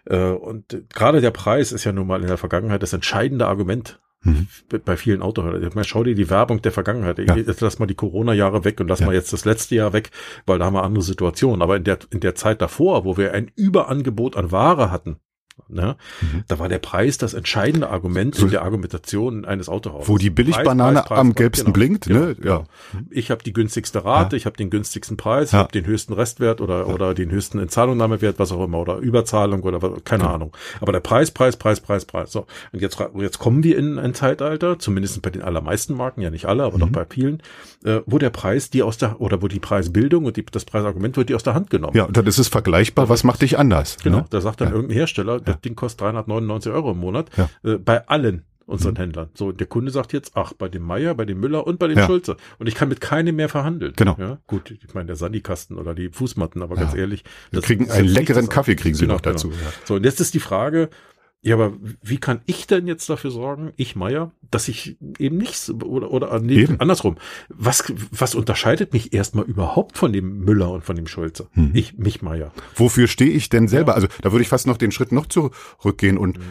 Äh, 0.05 0.31
und 0.31 0.85
gerade 0.89 1.21
der 1.21 1.31
Preis 1.31 1.71
ist 1.71 1.83
ja 1.83 1.91
nun 1.91 2.07
mal 2.07 2.21
in 2.21 2.27
der 2.27 2.37
Vergangenheit 2.37 2.81
das 2.81 2.93
entscheidende 2.93 3.47
Argument 3.47 3.99
Mhm. 4.27 4.47
Bei 4.85 4.97
vielen 4.97 5.21
Autohändlern. 5.21 5.83
Schau 5.83 6.03
dir 6.03 6.15
die 6.15 6.29
Werbung 6.29 6.61
der 6.61 6.71
Vergangenheit. 6.71 7.19
Ja. 7.19 7.35
Jetzt 7.35 7.61
lass 7.61 7.79
mal 7.79 7.85
die 7.85 7.95
Corona-Jahre 7.95 8.65
weg 8.65 8.79
und 8.79 8.87
lass 8.87 8.99
ja. 8.99 9.05
mal 9.05 9.15
jetzt 9.15 9.33
das 9.33 9.45
letzte 9.45 9.75
Jahr 9.75 9.93
weg, 9.93 10.11
weil 10.45 10.59
da 10.59 10.65
haben 10.65 10.73
wir 10.73 10.83
andere 10.83 11.03
Situationen. 11.03 11.61
Aber 11.61 11.77
in 11.77 11.83
der, 11.83 11.99
in 12.09 12.19
der 12.19 12.35
Zeit 12.35 12.61
davor, 12.61 13.05
wo 13.05 13.17
wir 13.17 13.33
ein 13.33 13.51
Überangebot 13.55 14.35
an 14.35 14.51
Ware 14.51 14.91
hatten, 14.91 15.17
Ne? 15.69 15.97
Mhm. 16.21 16.43
Da 16.47 16.59
war 16.59 16.69
der 16.69 16.79
Preis 16.79 17.17
das 17.17 17.33
entscheidende 17.33 17.89
Argument 17.89 18.35
so, 18.35 18.45
in 18.45 18.51
der 18.51 18.61
Argumentation 18.61 19.45
eines 19.45 19.67
Autohauses. 19.67 20.07
Wo 20.07 20.17
die 20.17 20.29
Billigbanane 20.29 21.09
am 21.11 21.35
gelbsten 21.35 21.73
genau, 21.73 21.73
blinkt. 21.73 22.07
Ne? 22.07 22.35
Genau, 22.35 22.59
ja. 22.59 22.63
Ich 23.09 23.31
habe 23.31 23.43
die 23.43 23.53
günstigste 23.53 24.05
Rate, 24.05 24.35
ja. 24.35 24.37
ich 24.37 24.45
habe 24.45 24.55
den 24.55 24.69
günstigsten 24.69 25.17
Preis, 25.17 25.51
ja. 25.51 25.59
ich 25.59 25.63
habe 25.63 25.71
den 25.73 25.85
höchsten 25.85 26.13
Restwert 26.13 26.61
oder, 26.61 26.79
ja. 26.79 26.85
oder 26.85 27.13
den 27.13 27.31
höchsten 27.31 27.59
Entzahlungnahmewert, 27.59 28.39
was 28.39 28.51
auch 28.51 28.63
immer, 28.63 28.79
oder 28.79 28.97
Überzahlung 28.97 29.63
oder 29.63 29.79
keine 30.03 30.29
Ahnung. 30.29 30.55
Aber 30.79 30.91
der 30.91 31.01
Preis, 31.01 31.31
Preis, 31.31 31.57
Preis, 31.57 31.81
Preis, 31.81 32.05
Preis. 32.05 32.31
So. 32.31 32.45
Und 32.71 32.81
jetzt, 32.81 32.97
jetzt 33.15 33.39
kommen 33.39 33.63
wir 33.63 33.77
in 33.77 33.99
ein 33.99 34.13
Zeitalter, 34.13 34.79
zumindest 34.79 35.21
bei 35.21 35.29
den 35.29 35.41
allermeisten 35.41 35.95
Marken, 35.95 36.21
ja 36.21 36.29
nicht 36.29 36.45
alle, 36.45 36.63
aber 36.63 36.77
mhm. 36.77 36.81
doch 36.81 36.89
bei 36.89 37.05
vielen, 37.09 37.41
äh, 37.83 38.01
wo 38.05 38.17
der 38.17 38.29
Preis 38.29 38.69
die 38.69 38.83
aus 38.83 38.97
der, 38.97 39.19
oder 39.19 39.41
wo 39.41 39.47
die 39.47 39.59
Preisbildung 39.59 40.25
und 40.25 40.37
die, 40.37 40.45
das 40.45 40.65
Preisargument 40.65 41.17
wird 41.17 41.29
die 41.29 41.35
aus 41.35 41.43
der 41.43 41.55
Hand 41.55 41.69
genommen. 41.69 41.95
Ja, 41.95 42.05
und 42.05 42.15
dann 42.15 42.25
ist 42.25 42.37
es 42.37 42.47
vergleichbar, 42.47 43.09
was 43.09 43.23
macht 43.23 43.41
dich 43.41 43.59
anders? 43.59 43.97
Genau, 44.03 44.17
ne? 44.17 44.25
da 44.29 44.39
sagt 44.39 44.61
dann 44.61 44.71
irgendein 44.71 44.95
Hersteller, 44.97 45.39
das 45.47 45.61
Ding 45.61 45.75
kostet 45.75 46.01
399 46.01 46.71
Euro 46.71 46.91
im 46.91 46.99
Monat, 46.99 47.29
ja. 47.37 47.49
äh, 47.63 47.77
bei 47.77 48.07
allen 48.07 48.43
unseren 48.67 48.95
mhm. 48.95 48.99
Händlern. 48.99 49.29
So, 49.33 49.51
der 49.51 49.65
Kunde 49.65 49.91
sagt 49.91 50.13
jetzt, 50.13 50.33
ach, 50.35 50.53
bei 50.53 50.67
dem 50.67 50.83
Meier, 50.83 51.15
bei 51.15 51.25
dem 51.25 51.39
Müller 51.39 51.65
und 51.65 51.79
bei 51.79 51.87
dem 51.87 51.97
ja. 51.97 52.05
Schulze. 52.05 52.35
Und 52.59 52.67
ich 52.67 52.75
kann 52.75 52.89
mit 52.89 53.01
keinem 53.01 53.37
mehr 53.37 53.49
verhandeln. 53.49 53.93
Genau. 53.95 54.15
Ja, 54.19 54.39
gut, 54.45 54.71
ich 54.71 54.93
meine, 54.93 55.07
der 55.07 55.15
Sandikasten 55.15 55.77
oder 55.77 55.95
die 55.95 56.09
Fußmatten, 56.09 56.61
aber 56.61 56.75
ganz 56.75 56.93
ehrlich. 56.93 57.23
Wir 57.49 57.61
kriegen 57.61 57.89
einen 57.89 58.07
leckeren 58.07 58.49
Kaffee, 58.49 58.75
kriegen 58.75 58.95
sie 58.95 59.05
genau, 59.05 59.15
noch 59.15 59.21
dazu. 59.21 59.49
Genau. 59.49 59.61
So, 59.85 59.95
und 59.95 60.03
jetzt 60.03 60.19
ist 60.19 60.33
die 60.33 60.39
Frage, 60.39 60.89
ja, 61.41 61.55
aber 61.55 61.73
wie 62.01 62.17
kann 62.17 62.41
ich 62.45 62.67
denn 62.67 62.87
jetzt 62.87 63.09
dafür 63.09 63.31
sorgen, 63.31 63.71
ich 63.77 63.95
Meier, 63.95 64.31
dass 64.49 64.67
ich 64.67 64.97
eben 65.19 65.37
nichts 65.37 65.69
oder 65.69 66.11
oder 66.11 66.39
nee, 66.39 66.63
eben. 66.63 66.79
andersrum. 66.79 67.17
Was 67.47 67.93
was 68.11 68.35
unterscheidet 68.35 68.91
mich 68.91 69.13
erstmal 69.13 69.45
überhaupt 69.45 69.97
von 69.97 70.11
dem 70.11 70.39
Müller 70.39 70.71
und 70.71 70.83
von 70.83 70.95
dem 70.95 71.07
Schulze? 71.07 71.47
Mhm. 71.53 71.71
Ich 71.73 71.97
mich 71.97 72.21
Meier. 72.21 72.51
Wofür 72.75 73.07
stehe 73.07 73.31
ich 73.31 73.49
denn 73.49 73.67
selber? 73.67 73.91
Ja. 73.91 73.95
Also 73.95 74.07
da 74.21 74.31
würde 74.31 74.41
ich 74.41 74.49
fast 74.49 74.67
noch 74.67 74.77
den 74.77 74.91
Schritt 74.91 75.11
noch 75.11 75.27
zurückgehen 75.27 76.17
und 76.17 76.39
mhm. 76.39 76.43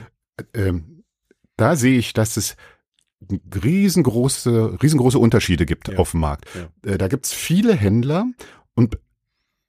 ähm, 0.54 1.04
da 1.56 1.74
sehe 1.74 1.98
ich, 1.98 2.12
dass 2.12 2.36
es 2.36 2.56
riesengroße 3.62 4.78
riesengroße 4.82 5.18
Unterschiede 5.18 5.66
gibt 5.66 5.88
ja. 5.88 5.98
auf 5.98 6.12
dem 6.12 6.20
Markt. 6.20 6.46
Ja. 6.54 6.92
Äh, 6.92 6.98
da 6.98 7.08
gibt's 7.08 7.32
viele 7.32 7.74
Händler 7.74 8.26
und 8.74 8.98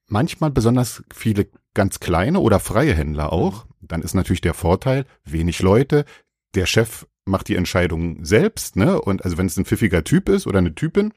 manchmal 0.08 0.52
besonders 0.52 1.04
viele 1.14 1.48
ganz 1.74 2.00
kleine 2.00 2.40
oder 2.40 2.60
freie 2.60 2.94
Händler 2.94 3.34
auch. 3.34 3.66
Mhm. 3.66 3.72
Dann 3.82 4.02
ist 4.02 4.14
natürlich 4.14 4.42
der 4.42 4.54
Vorteil, 4.54 5.06
wenig 5.24 5.62
Leute, 5.62 6.06
der 6.56 6.66
Chef 6.66 7.06
macht 7.26 7.48
die 7.50 7.56
Entscheidung 7.56 8.24
selbst, 8.24 8.76
ne? 8.76 9.00
Und 9.02 9.24
also 9.24 9.38
wenn 9.38 9.48
es 9.48 9.58
ein 9.58 9.66
pfiffiger 9.66 10.04
Typ 10.04 10.30
ist 10.30 10.48
oder 10.48 10.60
eine 10.60 10.76
Typin, 10.76 11.14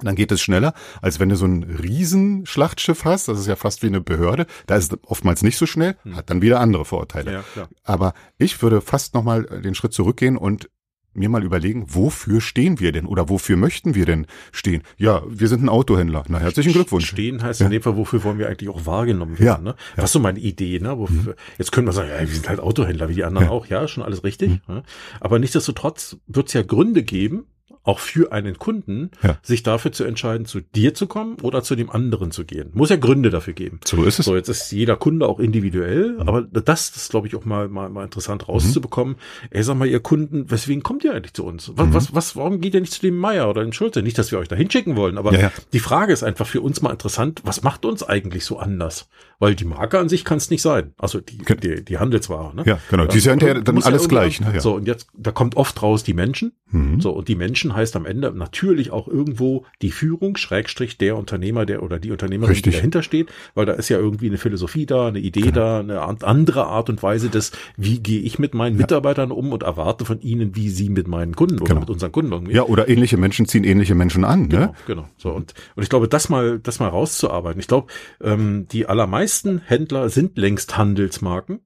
dann 0.00 0.14
geht 0.14 0.32
es 0.32 0.40
schneller, 0.40 0.72
als 1.02 1.20
wenn 1.20 1.28
du 1.28 1.36
so 1.36 1.46
ein 1.46 1.64
Riesenschlachtschiff 1.64 3.04
hast. 3.04 3.28
Das 3.28 3.38
ist 3.38 3.46
ja 3.46 3.56
fast 3.56 3.82
wie 3.82 3.88
eine 3.88 4.00
Behörde. 4.00 4.46
Da 4.66 4.76
ist 4.76 4.92
es 4.92 4.98
oftmals 5.04 5.42
nicht 5.42 5.58
so 5.58 5.66
schnell, 5.66 5.96
hm. 6.02 6.16
hat 6.16 6.30
dann 6.30 6.42
wieder 6.42 6.60
andere 6.60 6.84
Vorteile. 6.84 7.44
Ja. 7.54 7.68
Aber 7.84 8.14
ich 8.38 8.62
würde 8.62 8.80
fast 8.80 9.14
nochmal 9.14 9.44
den 9.44 9.74
Schritt 9.74 9.92
zurückgehen 9.92 10.36
und 10.36 10.70
mir 11.14 11.28
mal 11.28 11.42
überlegen, 11.42 11.86
wofür 11.88 12.40
stehen 12.40 12.80
wir 12.80 12.92
denn 12.92 13.06
oder 13.06 13.28
wofür 13.28 13.56
möchten 13.56 13.94
wir 13.94 14.06
denn 14.06 14.26
stehen? 14.50 14.82
Ja, 14.96 15.22
wir 15.28 15.48
sind 15.48 15.62
ein 15.62 15.68
Autohändler. 15.68 16.24
Na, 16.28 16.38
herzlichen 16.38 16.72
Glückwunsch. 16.72 17.06
Stehen 17.06 17.42
heißt 17.42 17.60
ja. 17.60 17.66
in 17.66 17.72
dem 17.72 17.82
Fall, 17.82 17.96
wofür 17.96 18.24
wollen 18.24 18.38
wir 18.38 18.48
eigentlich 18.48 18.70
auch 18.70 18.86
wahrgenommen 18.86 19.38
werden? 19.38 19.66
Ja. 19.66 19.72
Ne? 19.72 19.76
Was 19.96 20.06
ist 20.06 20.12
so 20.12 20.18
meine 20.18 20.38
Idee? 20.38 20.78
Ne? 20.80 20.98
Wofür, 20.98 21.32
mhm. 21.32 21.38
Jetzt 21.58 21.72
können 21.72 21.86
wir 21.86 21.92
sagen, 21.92 22.08
ja, 22.08 22.20
wir 22.20 22.26
sind 22.26 22.48
halt 22.48 22.60
Autohändler, 22.60 23.08
wie 23.08 23.14
die 23.14 23.24
anderen 23.24 23.48
ja. 23.48 23.52
auch. 23.52 23.66
Ja, 23.66 23.86
schon 23.88 24.02
alles 24.02 24.24
richtig. 24.24 24.60
Mhm. 24.66 24.82
Aber 25.20 25.38
nichtsdestotrotz 25.38 26.16
wird 26.26 26.48
es 26.48 26.54
ja 26.54 26.62
Gründe 26.62 27.02
geben, 27.02 27.46
auch 27.84 27.98
für 27.98 28.32
einen 28.32 28.58
Kunden, 28.58 29.10
ja. 29.22 29.38
sich 29.42 29.62
dafür 29.62 29.92
zu 29.92 30.04
entscheiden, 30.04 30.46
zu 30.46 30.60
dir 30.60 30.94
zu 30.94 31.06
kommen 31.06 31.36
oder 31.42 31.62
zu 31.62 31.74
dem 31.74 31.90
anderen 31.90 32.30
zu 32.30 32.44
gehen. 32.44 32.70
Muss 32.74 32.90
ja 32.90 32.96
Gründe 32.96 33.30
dafür 33.30 33.54
geben. 33.54 33.80
So 33.84 34.04
ist 34.04 34.20
es. 34.20 34.26
So, 34.26 34.36
jetzt 34.36 34.48
ist 34.48 34.70
jeder 34.70 34.96
Kunde 34.96 35.26
auch 35.26 35.40
individuell, 35.40 36.12
mhm. 36.12 36.20
aber 36.20 36.42
das, 36.42 36.90
ist, 36.90 37.10
glaube 37.10 37.26
ich, 37.26 37.34
auch 37.34 37.44
mal, 37.44 37.68
mal, 37.68 37.88
mal 37.88 38.04
interessant 38.04 38.48
rauszubekommen. 38.48 39.14
Mhm. 39.14 39.48
Ey, 39.50 39.62
sag 39.62 39.76
mal, 39.76 39.88
ihr 39.88 40.00
Kunden, 40.00 40.50
weswegen 40.50 40.82
kommt 40.82 41.02
ihr 41.02 41.12
eigentlich 41.12 41.34
zu 41.34 41.44
uns? 41.44 41.72
Was, 41.74 41.86
mhm. 41.88 41.94
was, 41.94 42.14
was, 42.14 42.36
warum 42.36 42.60
geht 42.60 42.74
ihr 42.74 42.80
nicht 42.80 42.92
zu 42.92 43.00
dem 43.00 43.16
Meier 43.16 43.48
oder 43.48 43.62
dem 43.62 43.72
Schulze? 43.72 44.02
Nicht, 44.02 44.16
dass 44.16 44.30
wir 44.30 44.38
euch 44.38 44.48
da 44.48 44.54
hinschicken 44.54 44.94
wollen, 44.94 45.18
aber 45.18 45.32
ja, 45.32 45.40
ja. 45.40 45.52
die 45.72 45.80
Frage 45.80 46.12
ist 46.12 46.22
einfach 46.22 46.46
für 46.46 46.60
uns 46.60 46.82
mal 46.82 46.90
interessant, 46.90 47.40
was 47.44 47.62
macht 47.62 47.84
uns 47.84 48.02
eigentlich 48.04 48.44
so 48.44 48.58
anders? 48.58 49.08
Weil 49.40 49.56
die 49.56 49.64
Marke 49.64 49.98
an 49.98 50.08
sich 50.08 50.24
kann 50.24 50.38
es 50.38 50.50
nicht 50.50 50.62
sein. 50.62 50.94
Also 50.98 51.20
die, 51.20 51.38
die, 51.38 51.84
die 51.84 51.98
Handelsware, 51.98 52.54
ne? 52.54 52.62
Ja, 52.64 52.78
genau. 52.88 53.06
Die 53.06 53.18
sind 53.18 53.42
ja 53.42 53.54
dann 53.54 53.82
alles 53.82 54.08
gleich. 54.08 54.40
Ne? 54.40 54.52
Ja. 54.54 54.60
So, 54.60 54.76
und 54.76 54.86
jetzt, 54.86 55.08
da 55.16 55.32
kommt 55.32 55.56
oft 55.56 55.82
raus 55.82 56.04
die 56.04 56.14
Menschen. 56.14 56.52
Mhm. 56.70 57.00
So, 57.00 57.10
und 57.10 57.26
die 57.26 57.34
Menschen 57.34 57.71
heißt 57.74 57.96
am 57.96 58.06
Ende 58.06 58.32
natürlich 58.32 58.90
auch 58.90 59.08
irgendwo 59.08 59.64
die 59.80 59.90
Führung, 59.90 60.36
Schrägstrich 60.36 60.98
der 60.98 61.16
Unternehmer, 61.16 61.66
der 61.66 61.82
oder 61.82 61.98
die 61.98 62.10
Unternehmerin, 62.10 62.52
Richtig. 62.52 62.72
die 62.72 62.76
dahinter 62.76 63.02
steht, 63.02 63.30
weil 63.54 63.66
da 63.66 63.72
ist 63.72 63.88
ja 63.88 63.98
irgendwie 63.98 64.26
eine 64.26 64.38
Philosophie 64.38 64.86
da, 64.86 65.08
eine 65.08 65.18
Idee 65.18 65.40
genau. 65.40 65.52
da, 65.52 65.78
eine 65.80 66.00
andere 66.22 66.66
Art 66.66 66.90
und 66.90 67.02
Weise 67.02 67.28
des, 67.28 67.52
wie 67.76 68.00
gehe 68.00 68.20
ich 68.20 68.38
mit 68.38 68.54
meinen 68.54 68.76
ja. 68.76 68.82
Mitarbeitern 68.82 69.30
um 69.30 69.52
und 69.52 69.62
erwarte 69.62 70.04
von 70.04 70.20
ihnen, 70.20 70.56
wie 70.56 70.70
sie 70.70 70.88
mit 70.88 71.08
meinen 71.08 71.36
Kunden 71.36 71.56
oder 71.56 71.68
genau. 71.68 71.80
mit 71.80 71.90
unseren 71.90 72.12
Kunden 72.12 72.32
umgehen. 72.32 72.54
Ja, 72.54 72.64
oder 72.64 72.88
ähnliche 72.88 73.16
Menschen 73.16 73.46
ziehen 73.46 73.64
ähnliche 73.64 73.94
Menschen 73.94 74.24
an. 74.24 74.48
Genau, 74.48 74.66
ne? 74.66 74.74
genau. 74.86 75.08
So 75.16 75.30
und 75.30 75.54
und 75.74 75.82
ich 75.82 75.88
glaube, 75.88 76.08
das 76.08 76.28
mal, 76.28 76.58
das 76.58 76.80
mal 76.80 76.88
rauszuarbeiten. 76.88 77.60
Ich 77.60 77.68
glaube, 77.68 77.92
ähm, 78.20 78.66
die 78.70 78.86
allermeisten 78.86 79.58
Händler 79.58 80.08
sind 80.08 80.36
längst 80.38 80.76
Handelsmarken. 80.76 81.60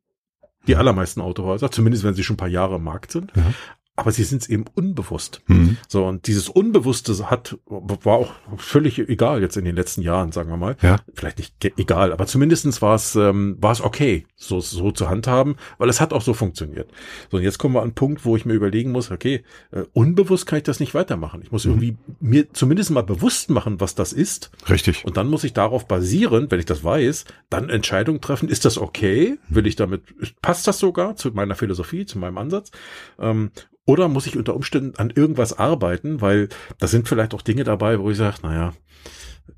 Die 0.67 0.75
allermeisten 0.75 1.21
Autohäuser, 1.21 1.71
zumindest 1.71 2.03
wenn 2.03 2.15
sie 2.15 2.25
schon 2.25 2.35
ein 2.35 2.39
paar 2.39 2.49
Jahre 2.49 2.77
im 2.77 2.83
Markt 2.83 3.13
sind. 3.13 3.33
Ja. 3.37 3.53
Aber 3.97 4.13
sie 4.13 4.25
sind 4.25 4.43
es 4.43 4.49
eben 4.49 4.67
unbewusst. 4.75 5.41
Mhm. 5.47 5.79
So, 5.89 6.05
und 6.07 6.27
dieses 6.27 6.51
Unbewusste 6.51 7.31
hat, 7.31 7.59
war 7.67 8.17
auch 8.17 8.33
völlig 8.59 8.99
egal 8.99 9.41
jetzt 9.41 9.57
in 9.57 9.65
den 9.65 9.75
letzten 9.75 10.03
Jahren, 10.03 10.33
sagen 10.33 10.51
wir 10.51 10.59
mal. 10.59 10.77
Ja. 10.83 10.99
Vielleicht 11.15 11.39
nicht 11.39 11.55
egal, 11.79 12.13
aber 12.13 12.27
zumindestens 12.27 12.83
war 12.83 12.95
es, 12.95 13.17
ähm, 13.17 13.57
war 13.59 13.73
es 13.73 13.81
okay, 13.81 14.27
so, 14.37 14.61
so 14.61 14.91
zu 14.91 15.09
handhaben, 15.09 15.57
weil 15.79 15.89
es 15.89 16.01
hat 16.01 16.13
auch 16.13 16.21
so 16.21 16.35
funktioniert. 16.35 16.91
So, 17.31 17.39
und 17.39 17.43
jetzt 17.43 17.59
kommen 17.59 17.75
wir 17.75 17.81
an 17.81 17.87
einen 17.87 17.95
Punkt, 17.95 18.27
wo 18.27 18.37
ich 18.37 18.45
mir 18.45 18.53
überlegen 18.53 18.93
muss, 18.93 19.11
okay, 19.11 19.43
äh, 19.73 19.85
unbewusst 19.95 20.47
kann 20.47 20.59
ich 20.59 20.65
das 20.65 20.79
nicht 20.79 20.95
weitermachen. 20.95 21.41
Ich 21.43 21.51
muss 21.51 21.65
mhm. 21.65 21.73
irgendwie 21.73 21.97
mir 22.21 22.53
zumindest 22.53 22.91
mal 22.91 23.03
bewusst 23.03 23.49
machen, 23.49 23.81
was 23.81 23.95
das 23.95 24.13
ist. 24.13 24.51
Richtig. 24.69 25.07
Und 25.07 25.17
dann 25.17 25.29
muss 25.29 25.43
ich 25.43 25.55
darauf 25.55 25.89
basieren, 25.89 26.51
wenn 26.51 26.61
ich 26.61 26.67
das 26.67 26.85
weiß, 26.85 27.25
dann 27.49 27.71
Entscheidungen 27.71 28.21
treffen, 28.21 28.51
ist 28.51 28.67
das 28.67 28.77
okay? 28.77 29.39
Will 29.49 29.67
ich 29.67 29.77
damit, 29.77 30.03
passt 30.43 30.67
das 30.67 30.79
sogar 30.79 31.17
zu 31.17 31.31
meiner 31.31 31.55
Philosophie, 31.55 32.05
zu 32.05 32.19
meinem 32.19 32.37
Ansatz? 32.37 32.71
Ähm, 33.19 33.51
oder 33.87 34.09
muss 34.09 34.27
ich 34.27 34.37
unter 34.37 34.55
Umständen 34.55 34.97
an 34.97 35.11
irgendwas 35.15 35.59
arbeiten, 35.59 36.21
weil 36.21 36.49
da 36.79 36.87
sind 36.87 37.09
vielleicht 37.09 37.33
auch 37.33 37.43
Dinge 37.43 37.65
dabei, 37.65 37.99
wo 38.01 38.11
ich 38.11 38.17
sage, 38.19 38.37
naja, 38.43 38.73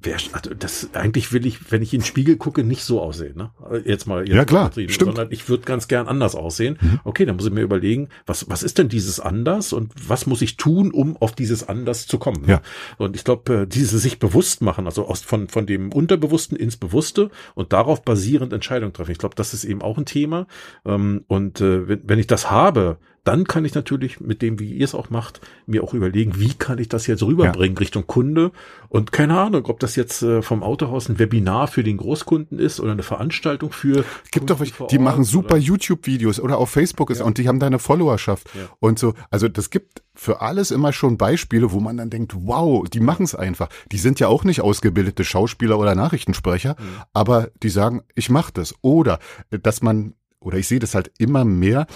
wer, 0.01 0.16
also 0.33 0.55
das 0.55 0.91
eigentlich 0.93 1.33
will 1.33 1.47
ich, 1.47 1.72
wenn 1.72 1.83
ich 1.83 1.95
in 1.95 2.01
den 2.01 2.07
Spiegel 2.07 2.37
gucke, 2.37 2.62
nicht 2.62 2.85
so 2.85 3.01
aussehen. 3.01 3.37
Ne? 3.37 3.51
Jetzt 3.85 4.07
mal 4.07 4.26
jetzt 4.26 4.37
ja 4.37 4.45
klar, 4.45 4.70
stimmt. 4.70 4.99
sondern 4.99 5.29
ich 5.31 5.49
würde 5.49 5.64
ganz 5.64 5.89
gern 5.89 6.07
anders 6.07 6.35
aussehen. 6.35 6.79
Mhm. 6.81 7.01
Okay, 7.05 7.24
dann 7.24 7.37
muss 7.37 7.47
ich 7.47 7.53
mir 7.53 7.62
überlegen, 7.62 8.09
was 8.26 8.49
was 8.49 8.62
ist 8.62 8.79
denn 8.79 8.89
dieses 8.89 9.18
anders 9.20 9.72
und 9.72 9.93
was 10.07 10.26
muss 10.26 10.43
ich 10.43 10.57
tun, 10.57 10.91
um 10.91 11.16
auf 11.16 11.33
dieses 11.33 11.68
anders 11.68 12.07
zu 12.07 12.18
kommen. 12.18 12.43
Ne? 12.43 12.49
Ja. 12.49 12.62
Und 12.99 13.16
ich 13.16 13.24
glaube, 13.24 13.62
äh, 13.62 13.66
diese 13.66 13.99
sich 13.99 14.18
bewusst 14.18 14.61
machen, 14.62 14.87
also 14.87 15.07
aus 15.07 15.22
von 15.22 15.49
von 15.49 15.66
dem 15.66 15.93
Unterbewussten 15.93 16.57
ins 16.57 16.76
Bewusste 16.76 17.31
und 17.55 17.72
darauf 17.72 18.03
basierend 18.03 18.53
Entscheidungen 18.53 18.93
treffen. 18.93 19.12
Ich 19.12 19.18
glaube, 19.18 19.35
das 19.35 19.55
ist 19.55 19.64
eben 19.64 19.83
auch 19.83 19.99
ein 19.99 20.07
Thema. 20.07 20.47
Ähm, 20.85 21.24
und 21.29 21.61
äh, 21.61 21.89
wenn, 21.89 22.03
wenn 22.05 22.18
ich 22.18 22.26
das 22.26 22.51
habe, 22.51 22.99
dann 23.29 23.45
kann 23.45 23.66
ich 23.66 23.74
natürlich 23.74 24.20
mit 24.20 24.41
dem, 24.41 24.59
wie 24.59 24.72
ihr 24.72 24.87
es 24.87 24.95
auch 24.95 25.11
macht, 25.11 25.43
mir 25.66 25.85
auch 25.85 25.93
überlegen, 25.93 26.41
wie 26.41 26.55
kann 26.55 26.79
ich 26.79 26.89
das 26.89 27.07
jetzt 27.07 27.22
rüberbringen 27.22 27.76
ja. 27.76 27.81
Richtung 27.81 28.07
Kunde. 28.07 28.53
Und 28.89 29.12
keine 29.12 29.39
Ahnung, 29.39 29.66
ob 29.66 29.81
das 29.81 29.97
jetzt 29.97 30.22
äh, 30.22 30.41
vom 30.41 30.62
Autohaus 30.62 31.11
ein 31.11 31.18
Webinar 31.18 31.68
für 31.68 31.85
den 31.85 31.99
Großkunden 31.99 32.59
ist 32.59 32.81
oder 32.81 32.93
eine 32.93 33.03
Veranstaltung 33.03 33.70
für. 33.70 34.07
Gibt 34.31 34.49
doch, 34.49 34.64
die 34.91 34.99
machen 34.99 35.24
super 35.24 35.59
YouTube-Videos 35.59 36.41
oder 36.41 36.57
auf 36.57 36.70
Facebook 36.70 37.11
ist 37.11 37.18
ja. 37.18 37.26
und 37.26 37.37
die 37.37 37.47
haben 37.49 37.61
da 37.61 37.66
eine 37.66 37.79
Followerschaft 37.79 38.49
ja. 38.55 38.62
und 38.81 38.99
so. 38.99 39.12
Also 39.31 39.47
das 39.47 39.68
gibt 39.68 40.03
für 40.14 40.41
alles 40.41 40.70
immer 40.70 40.95
schon 40.95 41.18
Beispiele, 41.18 41.70
wo 41.70 41.81
man 41.81 41.99
dann 41.99 42.09
denkt, 42.09 42.33
wow, 42.35 42.89
die 42.89 43.01
machen 43.01 43.24
es 43.24 43.35
einfach. 43.35 43.68
Die 43.93 43.99
sind 43.99 44.20
ja 44.20 44.29
auch 44.29 44.45
nicht 44.45 44.62
ausgebildete 44.62 45.22
Schauspieler 45.22 45.79
oder 45.79 45.95
Nachrichtensprecher, 45.95 46.76
mhm. 46.79 47.03
aber 47.12 47.51
die 47.62 47.68
sagen, 47.68 48.05
ich 48.14 48.31
mache 48.31 48.55
das. 48.55 48.74
Oder 48.81 49.18
dass 49.51 49.83
man 49.83 50.14
oder 50.41 50.59
ich 50.59 50.68
sehe 50.68 50.79
das 50.79 50.95
halt 50.95 51.11
immer 51.18 51.45
mehr, 51.45 51.87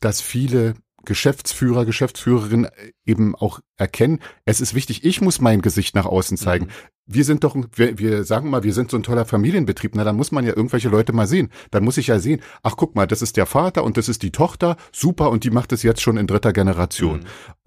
dass 0.00 0.20
viele 0.20 0.74
Geschäftsführer, 1.04 1.86
Geschäftsführerinnen 1.86 2.68
eben 3.06 3.34
auch 3.34 3.60
erkennen, 3.76 4.20
es 4.44 4.60
ist 4.60 4.74
wichtig, 4.74 5.04
ich 5.04 5.20
muss 5.20 5.40
mein 5.40 5.62
Gesicht 5.62 5.94
nach 5.94 6.06
außen 6.06 6.36
zeigen. 6.36 6.66
Mhm. 6.66 6.70
Wir 7.06 7.24
sind 7.24 7.42
doch, 7.42 7.56
wir, 7.74 7.98
wir 7.98 8.24
sagen 8.24 8.50
mal, 8.50 8.62
wir 8.62 8.74
sind 8.74 8.90
so 8.90 8.96
ein 8.96 9.02
toller 9.02 9.24
Familienbetrieb. 9.24 9.94
Na, 9.94 10.04
dann 10.04 10.16
muss 10.16 10.30
man 10.30 10.44
ja 10.44 10.54
irgendwelche 10.54 10.88
Leute 10.88 11.12
mal 11.12 11.26
sehen. 11.26 11.50
Dann 11.70 11.84
muss 11.84 11.96
ich 11.96 12.08
ja 12.08 12.18
sehen, 12.18 12.40
ach 12.62 12.76
guck 12.76 12.94
mal, 12.94 13.06
das 13.06 13.22
ist 13.22 13.36
der 13.36 13.46
Vater 13.46 13.82
und 13.82 13.96
das 13.96 14.08
ist 14.08 14.22
die 14.22 14.30
Tochter, 14.30 14.76
super, 14.92 15.30
und 15.30 15.44
die 15.44 15.50
macht 15.50 15.72
es 15.72 15.82
jetzt 15.82 16.02
schon 16.02 16.16
in 16.16 16.26
dritter 16.26 16.52
Generation. 16.52 17.20
Mhm. 17.20 17.24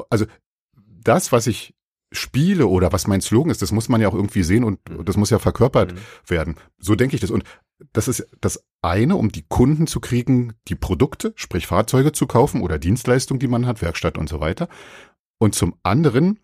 Also 0.09 0.25
das, 1.03 1.31
was 1.31 1.47
ich 1.47 1.73
spiele 2.13 2.67
oder 2.67 2.93
was 2.93 3.07
mein 3.07 3.21
Slogan 3.21 3.51
ist, 3.51 3.61
das 3.61 3.71
muss 3.71 3.89
man 3.89 4.01
ja 4.01 4.07
auch 4.07 4.13
irgendwie 4.13 4.43
sehen 4.43 4.63
und 4.63 4.79
mhm. 4.89 5.03
das 5.05 5.17
muss 5.17 5.29
ja 5.29 5.39
verkörpert 5.39 5.93
mhm. 5.93 5.97
werden. 6.27 6.55
So 6.79 6.95
denke 6.95 7.15
ich 7.15 7.21
das. 7.21 7.31
Und 7.31 7.43
das 7.91 8.07
ist 8.07 8.27
das 8.39 8.63
eine, 8.81 9.15
um 9.15 9.31
die 9.31 9.45
Kunden 9.47 9.87
zu 9.87 9.99
kriegen, 9.99 10.53
die 10.67 10.75
Produkte, 10.75 11.33
sprich 11.35 11.67
Fahrzeuge 11.67 12.11
zu 12.11 12.27
kaufen 12.27 12.61
oder 12.61 12.79
Dienstleistungen, 12.79 13.39
die 13.39 13.47
man 13.47 13.65
hat, 13.65 13.81
Werkstatt 13.81 14.17
und 14.17 14.29
so 14.29 14.39
weiter. 14.39 14.69
Und 15.37 15.55
zum 15.55 15.75
anderen 15.83 16.39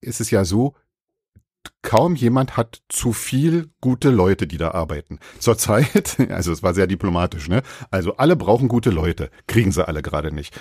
ist 0.00 0.20
es 0.20 0.30
ja 0.30 0.44
so, 0.44 0.74
kaum 1.82 2.14
jemand 2.14 2.56
hat 2.56 2.82
zu 2.88 3.12
viel 3.12 3.70
gute 3.80 4.10
Leute, 4.10 4.46
die 4.46 4.58
da 4.58 4.72
arbeiten. 4.72 5.18
Zurzeit, 5.38 6.18
also 6.30 6.52
es 6.52 6.62
war 6.62 6.74
sehr 6.74 6.86
diplomatisch, 6.86 7.48
ne? 7.48 7.62
Also 7.90 8.16
alle 8.16 8.36
brauchen 8.36 8.68
gute 8.68 8.90
Leute, 8.90 9.30
kriegen 9.46 9.72
sie 9.72 9.86
alle 9.86 10.02
gerade 10.02 10.32
nicht. 10.32 10.58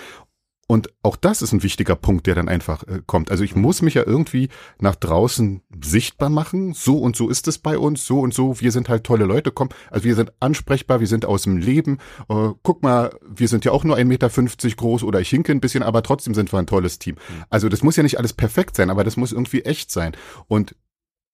Und 0.68 0.89
auch 1.01 1.15
das 1.15 1.41
ist 1.41 1.53
ein 1.53 1.63
wichtiger 1.63 1.95
Punkt, 1.95 2.28
der 2.28 2.36
dann 2.36 2.49
einfach 2.49 2.84
äh, 2.84 3.01
kommt. 3.05 3.32
Also 3.32 3.45
ich 3.45 3.55
muss 3.55 3.82
mich 3.82 3.93
ja 3.93 4.03
irgendwie 4.05 4.49
nach 4.80 4.95
draußen 4.95 5.61
sichtbar 5.82 6.30
machen. 6.30 6.74
So 6.74 6.97
und 6.97 7.15
so 7.15 7.30
ist 7.30 7.47
es 7.47 7.57
bei 7.57 7.78
uns, 7.78 8.05
so 8.05 8.20
und 8.20 8.34
so. 8.34 8.59
Wir 8.59 8.74
sind 8.74 8.89
halt 8.89 9.05
tolle 9.05 9.24
Leute. 9.24 9.51
Komm, 9.51 9.70
also 9.89 10.03
wir 10.03 10.15
sind 10.15 10.34
ansprechbar, 10.41 10.99
wir 10.99 11.07
sind 11.07 11.26
aus 11.26 11.43
dem 11.43 11.55
Leben. 11.55 11.99
Äh, 12.28 12.49
guck 12.63 12.84
mal, 12.84 13.18
wir 13.26 13.47
sind 13.47 13.63
ja 13.63 13.72
auch 13.72 13.86
nur 13.86 13.95
1,50 13.95 14.05
Meter 14.05 14.30
groß 14.76 15.03
oder 15.03 15.22
ich 15.22 15.30
hinke 15.30 15.53
ein 15.53 15.61
bisschen, 15.61 15.84
aber 15.84 16.03
trotzdem 16.03 16.34
sind 16.34 16.51
wir 16.51 16.59
ein 16.59 16.68
tolles 16.68 16.99
Team. 16.99 17.15
Mhm. 17.15 17.43
Also 17.49 17.70
das 17.70 17.82
muss 17.82 17.95
ja 17.95 18.03
nicht 18.03 18.18
alles 18.18 18.34
perfekt 18.34 18.76
sein, 18.76 18.89
aber 18.89 19.05
das 19.05 19.15
muss 19.15 19.32
irgendwie 19.32 19.61
echt 19.61 19.89
sein. 19.89 20.18
Und 20.47 20.76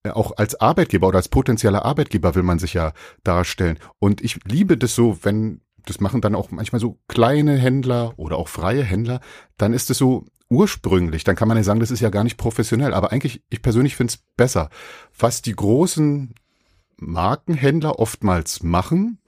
äh, 0.03 0.11
auch 0.11 0.37
als 0.37 0.61
Arbeitgeber 0.61 1.07
oder 1.07 1.17
als 1.17 1.29
potenzieller 1.29 1.85
Arbeitgeber 1.85 2.35
will 2.35 2.43
man 2.43 2.59
sich 2.59 2.75
ja 2.75 2.93
darstellen. 3.23 3.79
Und 3.97 4.21
ich 4.21 4.39
liebe 4.45 4.77
das 4.77 4.93
so, 4.93 5.17
wenn 5.23 5.61
das 5.85 5.99
machen 5.99 6.21
dann 6.21 6.35
auch 6.35 6.51
manchmal 6.51 6.79
so 6.79 6.99
kleine 7.07 7.57
Händler 7.57 8.13
oder 8.17 8.37
auch 8.37 8.47
freie 8.47 8.83
Händler, 8.83 9.19
dann 9.57 9.73
ist 9.73 9.89
es 9.89 9.97
so 9.97 10.25
ursprünglich, 10.49 11.23
dann 11.23 11.35
kann 11.35 11.47
man 11.47 11.57
ja 11.57 11.63
sagen, 11.63 11.79
das 11.79 11.91
ist 11.91 11.99
ja 11.99 12.09
gar 12.09 12.23
nicht 12.23 12.37
professionell, 12.37 12.93
aber 12.93 13.11
eigentlich, 13.11 13.41
ich 13.49 13.61
persönlich 13.61 13.95
finde 13.95 14.11
es 14.13 14.23
besser. 14.37 14.69
Was 15.17 15.41
die 15.41 15.55
großen 15.55 16.35
Markenhändler 16.97 17.99
oftmals 17.99 18.63
machen, 18.63 19.19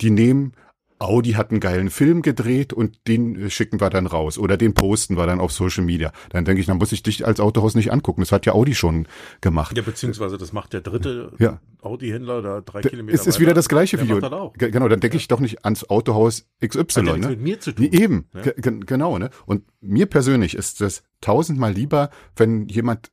die 0.00 0.10
nehmen 0.10 0.52
Audi 0.98 1.32
hat 1.32 1.50
einen 1.50 1.60
geilen 1.60 1.90
Film 1.90 2.22
gedreht 2.22 2.72
und 2.72 3.08
den 3.08 3.50
schicken 3.50 3.80
wir 3.80 3.90
dann 3.90 4.06
raus 4.06 4.38
oder 4.38 4.56
den 4.56 4.74
posten 4.74 5.16
wir 5.16 5.26
dann 5.26 5.40
auf 5.40 5.52
Social 5.52 5.84
Media. 5.84 6.12
Dann 6.30 6.44
denke 6.44 6.60
ich, 6.60 6.66
dann 6.66 6.78
muss 6.78 6.92
ich 6.92 7.02
dich 7.02 7.26
als 7.26 7.40
Autohaus 7.40 7.74
nicht 7.74 7.92
angucken. 7.92 8.22
Das 8.22 8.32
hat 8.32 8.46
ja 8.46 8.52
Audi 8.52 8.74
schon 8.74 9.06
gemacht. 9.40 9.76
Ja, 9.76 9.82
beziehungsweise 9.82 10.38
das 10.38 10.52
macht 10.52 10.72
der 10.72 10.80
dritte 10.80 11.32
ja. 11.38 11.60
Audi-Händler 11.82 12.42
da 12.42 12.60
drei 12.60 12.80
da, 12.80 12.88
Kilometer. 12.88 13.14
Es 13.14 13.26
ist 13.26 13.40
wieder 13.40 13.54
das 13.54 13.68
gleiche 13.68 14.00
Video. 14.00 14.20
Genau, 14.56 14.88
dann 14.88 15.00
denke 15.00 15.16
ja. 15.16 15.20
ich 15.20 15.28
doch 15.28 15.40
nicht 15.40 15.64
ans 15.64 15.88
Autohaus 15.90 16.46
XY. 16.64 16.80
Hat 16.80 17.06
ja 17.06 17.16
ne? 17.16 17.28
mit 17.28 17.40
mir 17.40 17.60
zu 17.60 17.72
tun. 17.72 17.88
Eben, 17.90 18.28
ja. 18.32 18.52
genau. 18.62 19.18
Ne? 19.18 19.30
Und 19.46 19.64
mir 19.80 20.06
persönlich 20.06 20.54
ist 20.54 20.80
es 20.80 21.02
tausendmal 21.20 21.72
lieber, 21.72 22.10
wenn 22.36 22.68
jemand, 22.68 23.10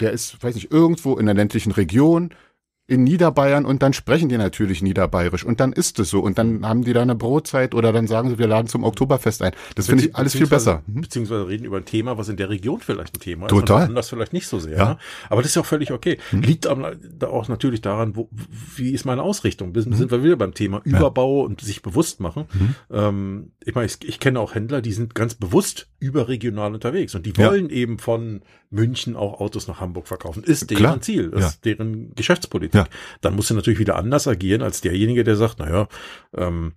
der 0.00 0.12
ist, 0.12 0.42
weiß 0.42 0.54
nicht, 0.56 0.72
irgendwo 0.72 1.16
in 1.16 1.26
der 1.26 1.34
ländlichen 1.34 1.72
Region, 1.72 2.30
in 2.90 3.04
Niederbayern 3.04 3.64
und 3.64 3.82
dann 3.82 3.92
sprechen 3.92 4.28
die 4.28 4.36
natürlich 4.36 4.82
Niederbayerisch 4.82 5.44
und 5.44 5.60
dann 5.60 5.72
ist 5.72 6.00
es 6.00 6.10
so 6.10 6.20
und 6.20 6.38
dann 6.38 6.66
haben 6.66 6.82
die 6.82 6.92
da 6.92 7.02
eine 7.02 7.14
Brotzeit 7.14 7.72
oder 7.72 7.92
dann 7.92 8.08
sagen 8.08 8.30
sie, 8.30 8.38
wir 8.38 8.48
laden 8.48 8.66
zum 8.66 8.82
Oktoberfest 8.82 9.42
ein. 9.42 9.52
Das 9.76 9.86
finde 9.86 10.06
ich 10.06 10.16
alles 10.16 10.32
viel 10.32 10.48
besser. 10.48 10.82
Mhm. 10.88 11.02
Beziehungsweise 11.02 11.46
reden 11.46 11.64
über 11.64 11.76
ein 11.76 11.84
Thema, 11.84 12.18
was 12.18 12.28
in 12.28 12.36
der 12.36 12.50
Region 12.50 12.80
vielleicht 12.80 13.16
ein 13.16 13.20
Thema 13.20 13.46
ist. 13.46 13.50
Total. 13.50 13.88
Und 13.88 13.94
das 13.94 14.08
vielleicht 14.08 14.32
nicht 14.32 14.48
so 14.48 14.58
sehr. 14.58 14.76
Ja. 14.76 14.88
Ne? 14.90 14.98
Aber 15.28 15.40
das 15.40 15.52
ist 15.52 15.54
ja 15.54 15.62
auch 15.62 15.66
völlig 15.66 15.92
okay. 15.92 16.18
Mhm. 16.32 16.42
Liegt 16.42 16.66
auch 16.66 17.48
natürlich 17.48 17.80
daran, 17.80 18.16
wo, 18.16 18.28
wie 18.74 18.90
ist 18.90 19.04
meine 19.04 19.22
Ausrichtung? 19.22 19.70
Mhm. 19.70 19.94
Sind 19.94 20.10
wir 20.10 20.24
wieder 20.24 20.36
beim 20.36 20.54
Thema 20.54 20.80
Überbau 20.82 21.42
ja. 21.42 21.46
und 21.46 21.60
sich 21.60 21.82
bewusst 21.82 22.18
machen. 22.18 22.46
Mhm. 22.52 22.74
Ähm, 22.90 23.52
ich 23.64 23.74
meine, 23.76 23.86
ich, 23.86 23.98
ich, 24.02 24.18
kenne 24.18 24.40
auch 24.40 24.56
Händler, 24.56 24.82
die 24.82 24.92
sind 24.92 25.14
ganz 25.14 25.36
bewusst 25.36 25.86
überregional 26.00 26.74
unterwegs 26.74 27.14
und 27.14 27.24
die 27.24 27.36
wollen 27.36 27.68
ja. 27.68 27.76
eben 27.76 27.98
von 28.00 28.42
München 28.70 29.14
auch 29.14 29.40
Autos 29.40 29.68
nach 29.68 29.80
Hamburg 29.80 30.08
verkaufen. 30.08 30.42
Ist 30.42 30.70
deren 30.70 30.78
Klar. 30.78 31.00
Ziel, 31.00 31.30
ist 31.30 31.64
deren 31.64 32.14
Geschäftspolitik. 32.14 32.79
Ja. 32.80 32.88
Dann 33.20 33.36
muss 33.36 33.50
er 33.50 33.56
natürlich 33.56 33.78
wieder 33.78 33.96
anders 33.96 34.26
agieren 34.26 34.62
als 34.62 34.80
derjenige, 34.80 35.24
der 35.24 35.36
sagt, 35.36 35.58
naja, 35.58 35.88
ähm, 36.36 36.72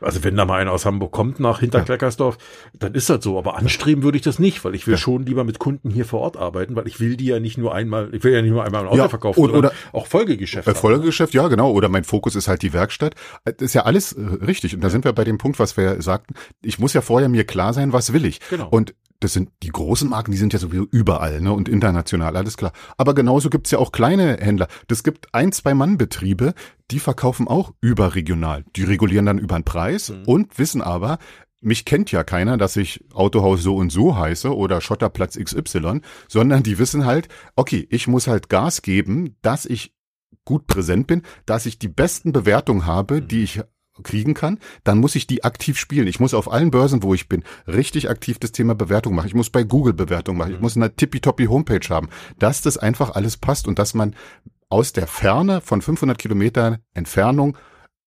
also 0.00 0.24
wenn 0.24 0.36
da 0.36 0.44
mal 0.44 0.60
einer 0.60 0.72
aus 0.72 0.86
Hamburg 0.86 1.12
kommt 1.12 1.38
nach 1.38 1.60
Hinterkleckersdorf, 1.60 2.36
ja. 2.36 2.70
dann 2.80 2.94
ist 2.94 3.08
das 3.08 3.22
so. 3.22 3.38
Aber 3.38 3.56
anstreben 3.56 4.02
würde 4.02 4.16
ich 4.16 4.24
das 4.24 4.38
nicht, 4.38 4.64
weil 4.64 4.74
ich 4.74 4.86
will 4.86 4.94
ja. 4.94 4.98
schon 4.98 5.24
lieber 5.24 5.44
mit 5.44 5.58
Kunden 5.58 5.90
hier 5.90 6.04
vor 6.04 6.20
Ort 6.20 6.36
arbeiten, 6.36 6.74
weil 6.74 6.88
ich 6.88 6.98
will 6.98 7.16
die 7.16 7.26
ja 7.26 7.38
nicht 7.38 7.56
nur 7.56 7.74
einmal, 7.74 8.12
ich 8.12 8.24
will 8.24 8.32
ja 8.32 8.42
nicht 8.42 8.50
nur 8.50 8.64
einmal 8.64 8.82
ein 8.82 8.88
Auto 8.88 8.96
ja, 8.96 9.08
verkaufen, 9.08 9.38
oder, 9.38 9.54
oder 9.54 9.72
auch 9.92 10.06
Folgegeschäft. 10.06 10.66
Äh, 10.66 10.74
Folgegeschäft, 10.74 11.34
ja 11.34 11.46
genau. 11.48 11.70
Oder 11.70 11.88
mein 11.88 12.04
Fokus 12.04 12.34
ist 12.34 12.48
halt 12.48 12.62
die 12.62 12.72
Werkstatt. 12.72 13.14
Das 13.44 13.54
ist 13.60 13.74
ja 13.74 13.82
alles 13.82 14.12
äh, 14.12 14.20
richtig. 14.20 14.74
Und 14.74 14.80
da 14.82 14.90
sind 14.90 15.04
wir 15.04 15.12
bei 15.12 15.24
dem 15.24 15.38
Punkt, 15.38 15.58
was 15.58 15.76
wir 15.76 16.02
sagten. 16.02 16.34
Ich 16.62 16.78
muss 16.78 16.92
ja 16.92 17.00
vorher 17.00 17.28
mir 17.28 17.44
klar 17.44 17.72
sein, 17.72 17.92
was 17.92 18.12
will 18.12 18.24
ich. 18.24 18.40
Genau. 18.50 18.68
Und 18.68 18.94
das 19.20 19.32
sind 19.32 19.50
die 19.62 19.68
großen 19.68 20.08
Marken, 20.08 20.30
die 20.30 20.36
sind 20.36 20.52
ja 20.52 20.58
sowieso 20.58 20.86
überall 20.90 21.40
ne, 21.40 21.52
und 21.52 21.68
international, 21.68 22.36
alles 22.36 22.56
klar. 22.56 22.72
Aber 22.96 23.14
genauso 23.14 23.50
gibt's 23.50 23.70
ja 23.70 23.78
auch 23.78 23.92
kleine 23.92 24.36
Händler. 24.38 24.68
Das 24.88 25.02
gibt 25.02 25.34
ein, 25.34 25.52
zwei 25.52 25.74
Mann-Betriebe, 25.74 26.54
die 26.90 27.00
verkaufen 27.00 27.48
auch 27.48 27.72
überregional. 27.80 28.64
Die 28.76 28.84
regulieren 28.84 29.26
dann 29.26 29.38
über 29.38 29.58
den 29.58 29.64
Preis 29.64 30.10
mhm. 30.10 30.24
und 30.24 30.58
wissen 30.58 30.82
aber, 30.82 31.18
mich 31.60 31.84
kennt 31.84 32.12
ja 32.12 32.22
keiner, 32.22 32.56
dass 32.56 32.76
ich 32.76 33.04
Autohaus 33.12 33.62
so 33.62 33.76
und 33.76 33.90
so 33.90 34.16
heiße 34.16 34.54
oder 34.54 34.80
Schotterplatz 34.80 35.38
XY, 35.38 36.00
sondern 36.28 36.62
die 36.62 36.78
wissen 36.78 37.06
halt, 37.06 37.28
okay, 37.56 37.86
ich 37.90 38.06
muss 38.06 38.26
halt 38.26 38.48
Gas 38.48 38.82
geben, 38.82 39.36
dass 39.42 39.66
ich 39.66 39.92
gut 40.44 40.66
präsent 40.66 41.06
bin, 41.06 41.22
dass 41.44 41.66
ich 41.66 41.78
die 41.78 41.88
besten 41.88 42.32
Bewertungen 42.32 42.86
habe, 42.86 43.20
die 43.20 43.42
ich 43.42 43.62
kriegen 44.02 44.34
kann, 44.34 44.58
dann 44.84 44.98
muss 44.98 45.14
ich 45.14 45.26
die 45.26 45.44
aktiv 45.44 45.78
spielen. 45.78 46.06
Ich 46.06 46.20
muss 46.20 46.34
auf 46.34 46.50
allen 46.50 46.70
Börsen, 46.70 47.02
wo 47.02 47.14
ich 47.14 47.28
bin, 47.28 47.44
richtig 47.66 48.10
aktiv 48.10 48.38
das 48.38 48.52
Thema 48.52 48.74
Bewertung 48.74 49.14
machen. 49.14 49.28
Ich 49.28 49.34
muss 49.34 49.50
bei 49.50 49.62
Google 49.62 49.94
Bewertung 49.94 50.36
machen. 50.36 50.52
Ich 50.52 50.56
mhm. 50.56 50.62
muss 50.62 50.76
eine 50.76 50.94
tippitoppi 50.94 51.46
Homepage 51.46 51.88
haben, 51.88 52.08
dass 52.38 52.62
das 52.62 52.78
einfach 52.78 53.14
alles 53.14 53.36
passt 53.36 53.68
und 53.68 53.78
dass 53.78 53.94
man 53.94 54.14
aus 54.68 54.92
der 54.92 55.06
Ferne 55.06 55.60
von 55.60 55.80
500 55.80 56.18
Kilometern 56.18 56.78
Entfernung 56.94 57.56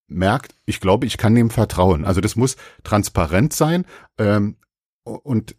merkt, 0.07 0.55
ich 0.65 0.79
glaube, 0.79 1.05
ich 1.05 1.17
kann 1.17 1.35
dem 1.35 1.49
vertrauen. 1.49 2.03
Also 2.03 2.19
das 2.19 2.35
muss 2.35 2.57
transparent 2.83 3.53
sein. 3.53 3.85
Ähm, 4.17 4.57
Und 5.03 5.55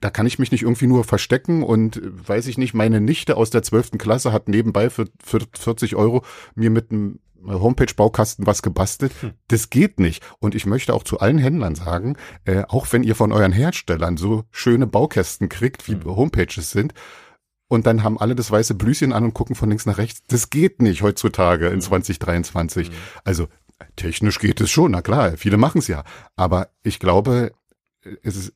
da 0.00 0.10
kann 0.10 0.26
ich 0.26 0.38
mich 0.38 0.50
nicht 0.50 0.62
irgendwie 0.62 0.86
nur 0.86 1.04
verstecken 1.04 1.62
und 1.62 2.00
weiß 2.02 2.46
ich 2.48 2.58
nicht, 2.58 2.74
meine 2.74 3.00
Nichte 3.00 3.36
aus 3.36 3.50
der 3.50 3.62
zwölften 3.62 3.98
Klasse 3.98 4.32
hat 4.32 4.48
nebenbei 4.48 4.90
für, 4.90 5.06
für 5.22 5.40
40 5.56 5.96
Euro 5.96 6.24
mir 6.54 6.70
mit 6.70 6.90
einem 6.90 7.20
Homepage-Baukasten 7.46 8.46
was 8.46 8.62
gebastelt. 8.62 9.12
Hm. 9.20 9.32
Das 9.48 9.70
geht 9.70 10.00
nicht. 10.00 10.22
Und 10.38 10.54
ich 10.54 10.66
möchte 10.66 10.94
auch 10.94 11.02
zu 11.02 11.20
allen 11.20 11.38
Händlern 11.38 11.74
sagen, 11.74 12.16
äh, 12.44 12.64
auch 12.68 12.92
wenn 12.92 13.02
ihr 13.02 13.14
von 13.14 13.32
euren 13.32 13.52
Herstellern 13.52 14.16
so 14.16 14.44
schöne 14.50 14.86
Baukästen 14.86 15.48
kriegt, 15.48 15.88
wie 15.88 15.94
hm. 15.94 16.04
Homepages 16.04 16.70
sind, 16.70 16.94
und 17.66 17.86
dann 17.86 18.02
haben 18.02 18.18
alle 18.18 18.34
das 18.34 18.50
weiße 18.50 18.74
Blüschen 18.74 19.12
an 19.12 19.24
und 19.24 19.34
gucken 19.34 19.56
von 19.56 19.68
links 19.68 19.86
nach 19.86 19.98
rechts. 19.98 20.22
Das 20.28 20.50
geht 20.50 20.82
nicht 20.82 21.02
heutzutage 21.02 21.68
in 21.68 21.80
2023. 21.80 22.88
Hm. 22.88 22.94
Also 23.24 23.48
technisch 23.96 24.38
geht 24.38 24.60
es 24.60 24.70
schon, 24.70 24.92
na 24.92 25.02
klar, 25.02 25.36
viele 25.36 25.56
machen 25.56 25.78
es 25.78 25.88
ja. 25.88 26.04
Aber 26.36 26.68
ich 26.82 26.98
glaube, 26.98 27.52
es 28.22 28.36
ist 28.36 28.52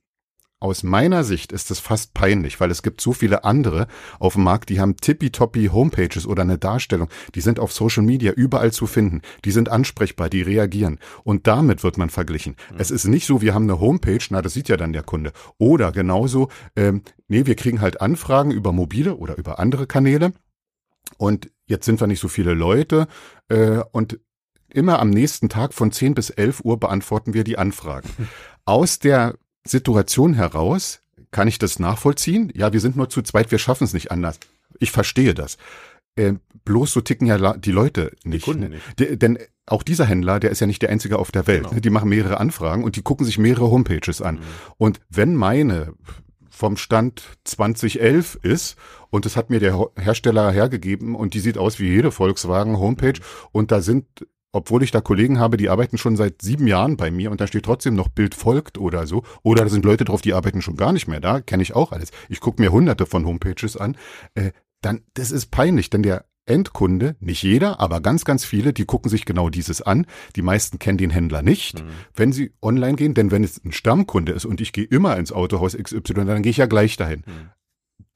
aus 0.61 0.83
meiner 0.83 1.23
Sicht 1.23 1.53
ist 1.53 1.71
es 1.71 1.79
fast 1.79 2.15
peinlich, 2.15 2.59
weil 2.59 2.71
es 2.71 2.83
gibt 2.83 3.01
so 3.01 3.13
viele 3.13 3.45
andere 3.45 3.87
auf 4.19 4.35
dem 4.35 4.43
Markt, 4.43 4.71
die 4.71 4.81
haben 4.81 4.97
tippitoppi 4.97 5.67
Homepages 5.67 6.27
oder 6.27 6.43
eine 6.43 6.59
Darstellung, 6.59 7.09
die 7.35 7.41
sind 7.41 7.61
auf 7.61 7.73
Social 7.73 8.03
Media 8.03 8.33
überall 8.33 8.73
zu 8.73 8.87
finden, 8.87 9.23
die 9.45 9.53
sind 9.53 9.69
ansprechbar, 9.69 10.29
die 10.29 10.43
reagieren 10.43 10.99
und 11.23 11.47
damit 11.47 11.85
wird 11.85 11.97
man 11.97 12.11
verglichen. 12.11 12.57
Mhm. 12.73 12.77
Es 12.79 12.91
ist 12.91 13.05
nicht 13.05 13.27
so, 13.27 13.41
wir 13.41 13.55
haben 13.55 13.65
eine 13.65 13.81
Homepage, 13.81 14.25
na 14.31 14.43
das 14.43 14.55
sieht 14.55 14.69
ja 14.69 14.77
dann 14.77 14.93
der 14.93 15.05
Kunde. 15.05 15.33
Oder 15.59 15.93
genauso, 15.93 16.49
ähm, 16.75 17.03
nee, 17.29 17.47
wir 17.47 17.55
kriegen 17.55 17.81
halt 17.81 18.01
Anfragen 18.01 18.51
über 18.51 18.73
mobile 18.73 19.17
oder 19.17 19.37
über 19.39 19.61
andere 19.61 19.87
Kanäle 19.87 20.33
und 21.19 21.51
jetzt 21.67 21.85
sind 21.85 22.01
wir 22.01 22.09
nicht 22.09 22.21
so 22.21 22.29
viele 22.29 22.55
Leute 22.55 23.07
äh, 23.49 23.81
und 23.93 24.19
immer 24.71 24.99
am 24.99 25.11
nächsten 25.11 25.49
Tag 25.49 25.73
von 25.73 25.93
10 25.93 26.15
bis 26.15 26.31
11 26.31 26.61
Uhr 26.65 26.81
beantworten 26.81 27.33
wir 27.33 27.45
die 27.45 27.59
Anfragen. 27.59 28.09
Aus 28.65 28.99
der 28.99 29.35
Situation 29.69 30.35
heraus 30.35 31.01
kann 31.31 31.49
ich 31.49 31.59
das 31.59 31.79
nachvollziehen. 31.79 32.51
Ja, 32.55 32.73
wir 32.73 32.81
sind 32.81 32.97
nur 32.97 33.09
zu 33.09 33.23
zweit, 33.23 33.51
wir 33.51 33.59
schaffen 33.59 33.85
es 33.85 33.93
nicht 33.93 34.11
anders. 34.11 34.39
Ich 34.79 34.91
verstehe 34.91 35.35
das. 35.35 35.59
Äh, 36.17 36.35
bloß 36.65 36.93
so 36.93 37.01
ticken 37.01 37.27
ja 37.27 37.57
die 37.57 37.73
Leute 37.73 38.13
nicht. 38.25 38.47
Die 38.47 38.55
ne? 38.55 38.69
nicht. 38.71 38.99
De, 38.99 39.17
denn 39.17 39.39
auch 39.67 39.83
dieser 39.83 40.07
Händler, 40.07 40.41
der 40.41 40.51
ist 40.51 40.61
ja 40.61 40.67
nicht 40.67 40.83
der 40.83 40.91
einzige 40.91 41.19
auf 41.19 41.31
der 41.31 41.47
Welt. 41.47 41.65
Genau. 41.65 41.75
Ne? 41.75 41.81
Die 41.81 41.91
machen 41.91 42.09
mehrere 42.09 42.41
Anfragen 42.41 42.85
und 42.85 42.97
die 42.97 43.03
gucken 43.03 43.27
sich 43.27 43.39
mehrere 43.39 43.71
Homepages 43.71 44.23
an. 44.23 44.37
Mhm. 44.37 44.41
Und 44.79 45.01
wenn 45.09 45.35
meine 45.35 45.95
vom 46.51 46.77
Stand 46.77 47.23
2011 47.45 48.41
ist 48.43 48.77
und 49.11 49.25
das 49.25 49.37
hat 49.37 49.49
mir 49.49 49.61
der 49.61 49.91
Hersteller 49.97 50.51
hergegeben 50.51 51.15
und 51.15 51.35
die 51.35 51.41
sieht 51.41 51.57
aus 51.57 51.79
wie 51.79 51.89
jede 51.89 52.11
Volkswagen 52.11 52.79
Homepage 52.79 53.21
und 53.53 53.71
da 53.71 53.81
sind 53.81 54.07
obwohl 54.53 54.83
ich 54.83 54.91
da 54.91 55.01
Kollegen 55.01 55.39
habe, 55.39 55.57
die 55.57 55.69
arbeiten 55.69 55.99
schon 55.99 56.17
seit 56.17 56.43
sieben 56.43 56.67
Jahren 56.67 56.97
bei 56.97 57.11
mir 57.11 57.31
und 57.31 57.41
da 57.41 57.47
steht 57.47 57.65
trotzdem 57.65 57.95
noch 57.95 58.09
Bild 58.09 58.35
folgt 58.35 58.79
oder 58.79 59.07
so. 59.07 59.23
Oder 59.43 59.65
da 59.65 59.71
sind 59.71 59.85
Leute 59.85 60.05
drauf, 60.05 60.23
die 60.23 60.33
arbeiten 60.33 60.63
schon 60.63 60.77
gar 60.77 60.93
nicht 60.93 61.09
mehr 61.09 61.21
da, 61.21 61.41
kenne 61.41 61.63
ich 61.63 61.75
auch 61.75 61.93
alles. 61.93 62.11
Ich 62.29 62.41
gucke 62.41 62.63
mir 62.63 62.73
hunderte 62.73 63.07
von 63.07 63.27
Homepages 63.27 63.77
an. 63.77 63.97
Äh, 64.35 64.53
dann, 64.81 65.03
das 65.15 65.31
ist 65.31 65.51
peinlich, 65.51 65.91
denn 65.91 66.03
der 66.03 66.25
Endkunde, 66.47 67.17
nicht 67.21 67.43
jeder, 67.43 67.79
aber 67.79 68.01
ganz, 68.01 68.25
ganz 68.25 68.45
viele, 68.45 68.73
die 68.73 68.87
gucken 68.87 69.11
sich 69.11 69.27
genau 69.27 69.51
dieses 69.51 69.83
an. 69.83 70.07
Die 70.35 70.43
meisten 70.43 70.79
kennen 70.79 70.97
den 70.97 71.11
Händler 71.11 71.43
nicht, 71.43 71.85
mhm. 71.85 71.89
wenn 72.15 72.33
sie 72.33 72.53
online 72.63 72.95
gehen, 72.95 73.13
denn 73.13 73.31
wenn 73.31 73.45
es 73.45 73.63
ein 73.63 73.73
Stammkunde 73.73 74.33
ist 74.33 74.47
und 74.47 74.63
ich 74.63 74.73
gehe 74.73 74.85
immer 74.85 75.19
ins 75.19 75.31
Autohaus 75.31 75.77
XY, 75.77 76.25
dann 76.25 76.43
gehe 76.43 76.51
ich 76.51 76.57
ja 76.57 76.67
gleich 76.67 76.97
dahin. 76.97 77.23
Mhm 77.27 77.51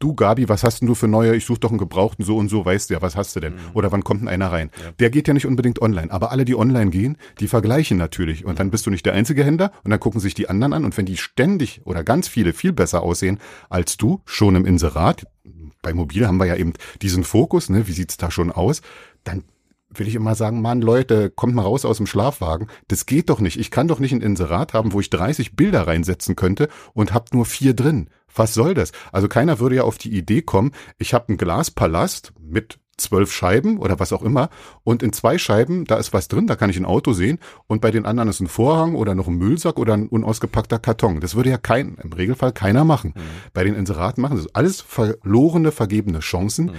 du 0.03 0.15
Gabi, 0.15 0.49
was 0.49 0.65
hast 0.65 0.81
denn 0.81 0.89
du 0.89 0.95
für 0.95 1.09
neue? 1.09 1.37
Ich 1.37 1.45
suche 1.45 1.61
doch 1.61 1.71
einen 1.71 1.79
Gebrauchten 1.79 2.25
so 2.25 2.37
und 2.37 2.49
so, 2.49 2.65
weißt 2.65 2.91
du 2.91 2.95
ja, 2.95 3.03
was 3.03 3.17
hast 3.17 3.37
du 3.37 3.41
denn? 3.41 3.55
Mhm. 3.55 3.61
Oder 3.75 3.93
wann 3.93 4.05
kommt 4.05 4.23
denn 4.23 4.29
einer 4.29 4.51
rein? 4.51 4.71
Ja. 4.83 4.93
Der 4.99 5.11
geht 5.11 5.29
ja 5.29 5.35
nicht 5.35 5.47
unbedingt 5.47 5.81
online, 5.81 6.11
aber 6.11 6.33
alle, 6.33 6.45
die 6.45 6.57
online 6.57 6.91
gehen, 6.91 7.17
die 7.41 7.49
vergleichen 7.49 7.99
natürlich. 7.99 8.45
Und 8.45 8.59
dann 8.59 8.71
bist 8.71 8.87
du 8.87 8.91
nicht 8.91 9.07
der 9.07 9.13
einzige 9.13 9.45
Händler 9.45 9.73
und 9.85 9.91
dann 9.91 10.01
gucken 10.01 10.21
sich 10.21 10.35
die 10.35 10.49
anderen 10.49 10.73
an 10.73 10.85
und 10.85 10.97
wenn 10.97 11.07
die 11.07 11.17
ständig 11.17 11.83
oder 11.85 12.03
ganz 12.05 12.29
viele 12.29 12.53
viel 12.53 12.73
besser 12.73 13.03
aussehen 13.03 13.39
als 13.71 13.97
du, 13.97 14.21
schon 14.25 14.57
im 14.57 14.67
Inserat, 14.67 15.27
bei 15.83 15.93
Mobil 15.95 16.27
haben 16.27 16.39
wir 16.39 16.47
ja 16.47 16.57
eben 16.57 16.73
diesen 17.03 17.25
Fokus, 17.25 17.69
ne, 17.69 17.87
wie 17.89 17.93
sieht's 17.93 18.17
da 18.17 18.31
schon 18.31 18.51
aus, 18.51 18.83
dann 19.25 19.45
will 19.95 20.09
ich 20.09 20.15
immer 20.15 20.35
sagen, 20.35 20.63
Mann, 20.63 20.81
Leute, 20.81 21.31
kommt 21.31 21.55
mal 21.55 21.63
raus 21.63 21.85
aus 21.85 21.97
dem 21.97 22.07
Schlafwagen. 22.07 22.69
Das 22.89 23.07
geht 23.07 23.31
doch 23.31 23.41
nicht. 23.41 23.59
Ich 23.59 23.71
kann 23.71 23.89
doch 23.89 23.99
nicht 23.99 24.13
ein 24.13 24.21
Inserat 24.21 24.75
haben, 24.75 24.93
wo 24.93 25.01
ich 25.01 25.11
30 25.11 25.57
Bilder 25.57 25.87
reinsetzen 25.87 26.37
könnte 26.37 26.69
und 26.95 27.15
hab 27.15 27.33
nur 27.35 27.45
vier 27.45 27.75
drin. 27.75 28.09
Was 28.35 28.55
soll 28.55 28.75
das? 28.75 28.93
Also 29.13 29.29
keiner 29.29 29.59
würde 29.59 29.77
ja 29.77 29.83
auf 29.85 29.99
die 29.99 30.17
Idee 30.17 30.43
kommen, 30.43 30.73
ich 30.99 31.13
habe 31.15 31.29
einen 31.29 31.39
Glaspalast 31.39 32.33
mit 32.41 32.79
zwölf 32.97 33.33
Scheiben 33.33 33.79
oder 33.79 33.99
was 33.99 34.13
auch 34.13 34.23
immer 34.23 34.49
und 34.85 35.03
in 35.03 35.13
zwei 35.13 35.39
Scheiben, 35.39 35.85
da 35.85 35.97
ist 35.97 36.13
was 36.13 36.29
drin, 36.29 36.47
da 36.47 36.57
kann 36.57 36.71
ich 36.71 36.77
ein 36.77 36.85
Auto 36.85 37.13
sehen 37.13 37.39
und 37.67 37.81
bei 37.81 37.91
den 37.91 38.07
anderen 38.07 38.29
ist 38.29 38.41
ein 38.41 38.47
Vorhang 38.47 38.95
oder 38.95 39.15
noch 39.15 39.29
ein 39.29 39.37
Müllsack 39.37 39.79
oder 39.79 39.95
ein 39.95 40.09
unausgepackter 40.09 40.79
Karton. 40.79 41.21
Das 41.21 41.35
würde 41.35 41.51
ja 41.51 41.59
kein, 41.59 41.97
im 42.03 42.13
Regelfall 42.13 42.53
keiner 42.53 42.85
machen. 42.85 43.15
Mhm. 43.17 43.21
Bei 43.53 43.65
den 43.65 43.75
Inseraten 43.75 44.23
machen 44.23 44.37
das 44.37 44.55
alles 44.55 44.81
verlorene, 44.81 45.73
vergebene 45.73 46.21
Chancen. 46.21 46.67
Mhm. 46.67 46.73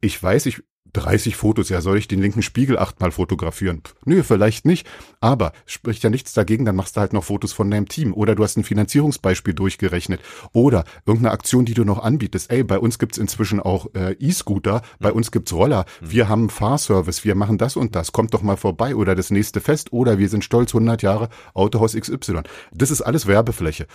Ich 0.00 0.20
weiß, 0.22 0.46
ich 0.46 0.62
30 0.92 1.36
Fotos, 1.36 1.68
ja, 1.68 1.80
soll 1.80 1.98
ich 1.98 2.08
den 2.08 2.20
linken 2.20 2.42
Spiegel 2.42 2.78
achtmal 2.78 3.10
fotografieren? 3.10 3.82
Nö, 4.04 4.22
vielleicht 4.22 4.64
nicht. 4.64 4.86
Aber 5.20 5.52
spricht 5.66 6.02
ja 6.02 6.10
nichts 6.10 6.32
dagegen, 6.32 6.64
dann 6.64 6.76
machst 6.76 6.96
du 6.96 7.00
halt 7.00 7.12
noch 7.12 7.24
Fotos 7.24 7.52
von 7.52 7.70
deinem 7.70 7.88
Team. 7.88 8.14
Oder 8.14 8.34
du 8.34 8.42
hast 8.44 8.56
ein 8.56 8.64
Finanzierungsbeispiel 8.64 9.54
durchgerechnet. 9.54 10.20
Oder 10.52 10.84
irgendeine 11.06 11.32
Aktion, 11.32 11.64
die 11.64 11.74
du 11.74 11.84
noch 11.84 12.02
anbietest. 12.02 12.50
Ey, 12.50 12.64
bei 12.64 12.78
uns 12.78 12.98
gibt's 12.98 13.18
inzwischen 13.18 13.60
auch 13.60 13.86
äh, 13.94 14.12
E-Scooter, 14.18 14.82
bei 15.00 15.12
uns 15.12 15.30
gibt's 15.30 15.52
Roller, 15.52 15.84
hm. 16.00 16.10
wir 16.10 16.28
haben 16.28 16.50
Fahrservice, 16.50 17.24
wir 17.24 17.34
machen 17.34 17.58
das 17.58 17.76
und 17.76 17.94
das. 17.94 18.12
Kommt 18.12 18.34
doch 18.34 18.42
mal 18.42 18.56
vorbei. 18.56 18.94
Oder 18.94 19.14
das 19.14 19.30
nächste 19.30 19.60
Fest. 19.60 19.92
Oder 19.92 20.18
wir 20.18 20.28
sind 20.28 20.44
stolz 20.44 20.70
100 20.70 21.02
Jahre 21.02 21.28
Autohaus 21.54 21.94
XY. 21.94 22.42
Das 22.72 22.90
ist 22.90 23.02
alles 23.02 23.26
Werbefläche 23.26 23.86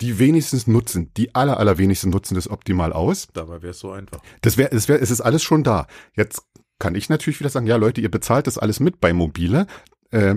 die 0.00 0.18
wenigstens 0.18 0.66
nutzen, 0.66 1.12
die 1.16 1.34
aller, 1.34 1.58
allerwenigsten 1.58 2.10
nutzen 2.10 2.34
das 2.34 2.50
optimal 2.50 2.92
aus. 2.92 3.28
Dabei 3.32 3.62
wäre 3.62 3.70
es 3.70 3.78
so 3.78 3.92
einfach. 3.92 4.20
Das 4.42 4.56
wäre, 4.56 4.72
es 4.72 4.88
wäre, 4.88 5.00
es 5.00 5.10
ist 5.10 5.20
alles 5.20 5.42
schon 5.42 5.62
da. 5.62 5.86
Jetzt 6.14 6.42
kann 6.78 6.94
ich 6.94 7.08
natürlich 7.08 7.40
wieder 7.40 7.50
sagen, 7.50 7.66
ja 7.66 7.76
Leute, 7.76 8.00
ihr 8.00 8.10
bezahlt 8.10 8.46
das 8.46 8.58
alles 8.58 8.80
mit 8.80 9.00
bei 9.00 9.12
Mobile. 9.12 9.66
Äh, 10.10 10.36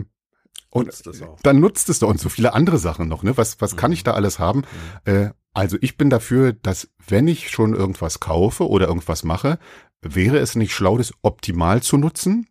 und 0.72 0.86
nutzt 0.86 1.24
dann 1.42 1.60
nutzt 1.60 1.90
es 1.90 2.00
doch 2.00 2.10
und 2.10 2.20
so 2.20 2.30
viele 2.30 2.54
andere 2.54 2.78
Sachen 2.78 3.08
noch. 3.08 3.24
Ne? 3.24 3.36
Was, 3.38 3.60
was 3.60 3.74
mhm. 3.74 3.78
kann 3.78 3.92
ich 3.92 4.04
da 4.04 4.14
alles 4.14 4.40
haben? 4.40 4.64
Mhm. 5.06 5.12
Äh, 5.12 5.30
also 5.54 5.78
ich 5.82 5.98
bin 5.98 6.10
dafür, 6.10 6.54
dass 6.54 6.90
wenn 7.08 7.28
ich 7.28 7.50
schon 7.50 7.74
irgendwas 7.74 8.20
kaufe 8.20 8.70
oder 8.70 8.88
irgendwas 8.88 9.24
mache, 9.24 9.58
wäre 10.02 10.38
es 10.38 10.56
nicht 10.56 10.74
schlau, 10.74 10.98
das 10.98 11.12
optimal 11.22 11.82
zu 11.82 11.98
nutzen, 11.98 12.48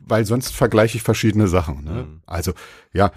weil 0.00 0.24
sonst 0.24 0.54
vergleiche 0.54 0.96
ich 0.96 1.02
verschiedene 1.02 1.48
Sachen. 1.48 1.84
Ne? 1.84 2.04
Mhm. 2.04 2.22
Also 2.24 2.52
ja, 2.92 3.10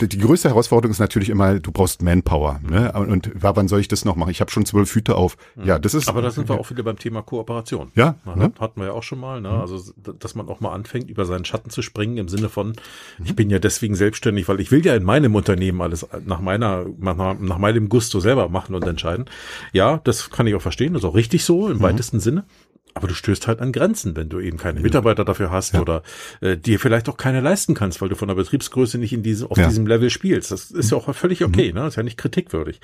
die 0.00 0.18
größte 0.18 0.48
Herausforderung 0.48 0.90
ist 0.90 0.98
natürlich 0.98 1.30
immer, 1.30 1.58
du 1.58 1.72
brauchst 1.72 2.02
Manpower. 2.02 2.60
Ne? 2.62 2.92
Und 2.92 3.30
wann 3.34 3.68
soll 3.68 3.80
ich 3.80 3.88
das 3.88 4.04
noch 4.04 4.16
machen? 4.16 4.30
Ich 4.30 4.40
habe 4.40 4.50
schon 4.50 4.66
zwölf 4.66 4.94
Hüte 4.94 5.16
auf. 5.16 5.36
Mhm. 5.56 5.64
Ja, 5.64 5.78
das 5.78 5.94
ist. 5.94 6.08
Aber 6.08 6.22
da 6.22 6.30
sind 6.30 6.48
wir 6.48 6.58
auch 6.58 6.70
wieder 6.70 6.82
beim 6.82 6.98
Thema 6.98 7.22
Kooperation. 7.22 7.90
Ja. 7.94 8.16
Ne? 8.24 8.52
Hatten 8.58 8.80
wir 8.80 8.88
ja 8.88 8.92
auch 8.92 9.02
schon 9.02 9.20
mal. 9.20 9.40
Ne? 9.40 9.50
Mhm. 9.50 9.60
Also, 9.60 9.92
dass 9.96 10.34
man 10.34 10.48
auch 10.48 10.60
mal 10.60 10.72
anfängt, 10.72 11.10
über 11.10 11.24
seinen 11.24 11.44
Schatten 11.44 11.70
zu 11.70 11.82
springen 11.82 12.18
im 12.18 12.28
Sinne 12.28 12.48
von, 12.48 12.68
mhm. 12.68 13.24
ich 13.24 13.34
bin 13.34 13.50
ja 13.50 13.58
deswegen 13.58 13.94
selbstständig, 13.94 14.48
weil 14.48 14.60
ich 14.60 14.70
will 14.70 14.84
ja 14.84 14.94
in 14.94 15.04
meinem 15.04 15.34
Unternehmen 15.34 15.80
alles 15.80 16.06
nach 16.24 16.40
meiner, 16.40 16.86
nach, 16.98 17.38
nach 17.38 17.58
meinem 17.58 17.88
Gusto 17.88 18.20
selber 18.20 18.48
machen 18.48 18.74
und 18.74 18.86
entscheiden. 18.86 19.26
Ja, 19.72 20.00
das 20.04 20.30
kann 20.30 20.46
ich 20.46 20.54
auch 20.54 20.62
verstehen. 20.62 20.94
Das 20.94 21.02
ist 21.02 21.08
auch 21.08 21.14
richtig 21.14 21.44
so 21.44 21.68
im 21.68 21.78
mhm. 21.78 21.82
weitesten 21.82 22.20
Sinne. 22.20 22.44
Aber 22.94 23.08
du 23.08 23.14
stößt 23.14 23.46
halt 23.48 23.60
an 23.60 23.72
Grenzen, 23.72 24.16
wenn 24.16 24.28
du 24.28 24.38
eben 24.38 24.58
keine 24.58 24.80
Mitarbeiter 24.80 25.24
dafür 25.24 25.50
hast 25.50 25.74
ja. 25.74 25.80
oder 25.80 26.02
äh, 26.40 26.56
dir 26.56 26.78
vielleicht 26.78 27.08
auch 27.08 27.16
keine 27.16 27.40
leisten 27.40 27.74
kannst, 27.74 28.00
weil 28.02 28.08
du 28.08 28.16
von 28.16 28.28
der 28.28 28.34
Betriebsgröße 28.34 28.98
nicht 28.98 29.12
in 29.12 29.22
diesem, 29.22 29.48
auf 29.48 29.56
ja. 29.56 29.68
diesem 29.68 29.86
Level 29.86 30.10
spielst. 30.10 30.50
Das 30.50 30.70
ist 30.70 30.90
ja 30.90 30.98
auch 30.98 31.14
völlig 31.14 31.42
okay, 31.44 31.70
mhm. 31.70 31.74
ne? 31.76 31.80
Das 31.84 31.94
ist 31.94 31.96
ja 31.96 32.02
nicht 32.02 32.18
kritikwürdig. 32.18 32.80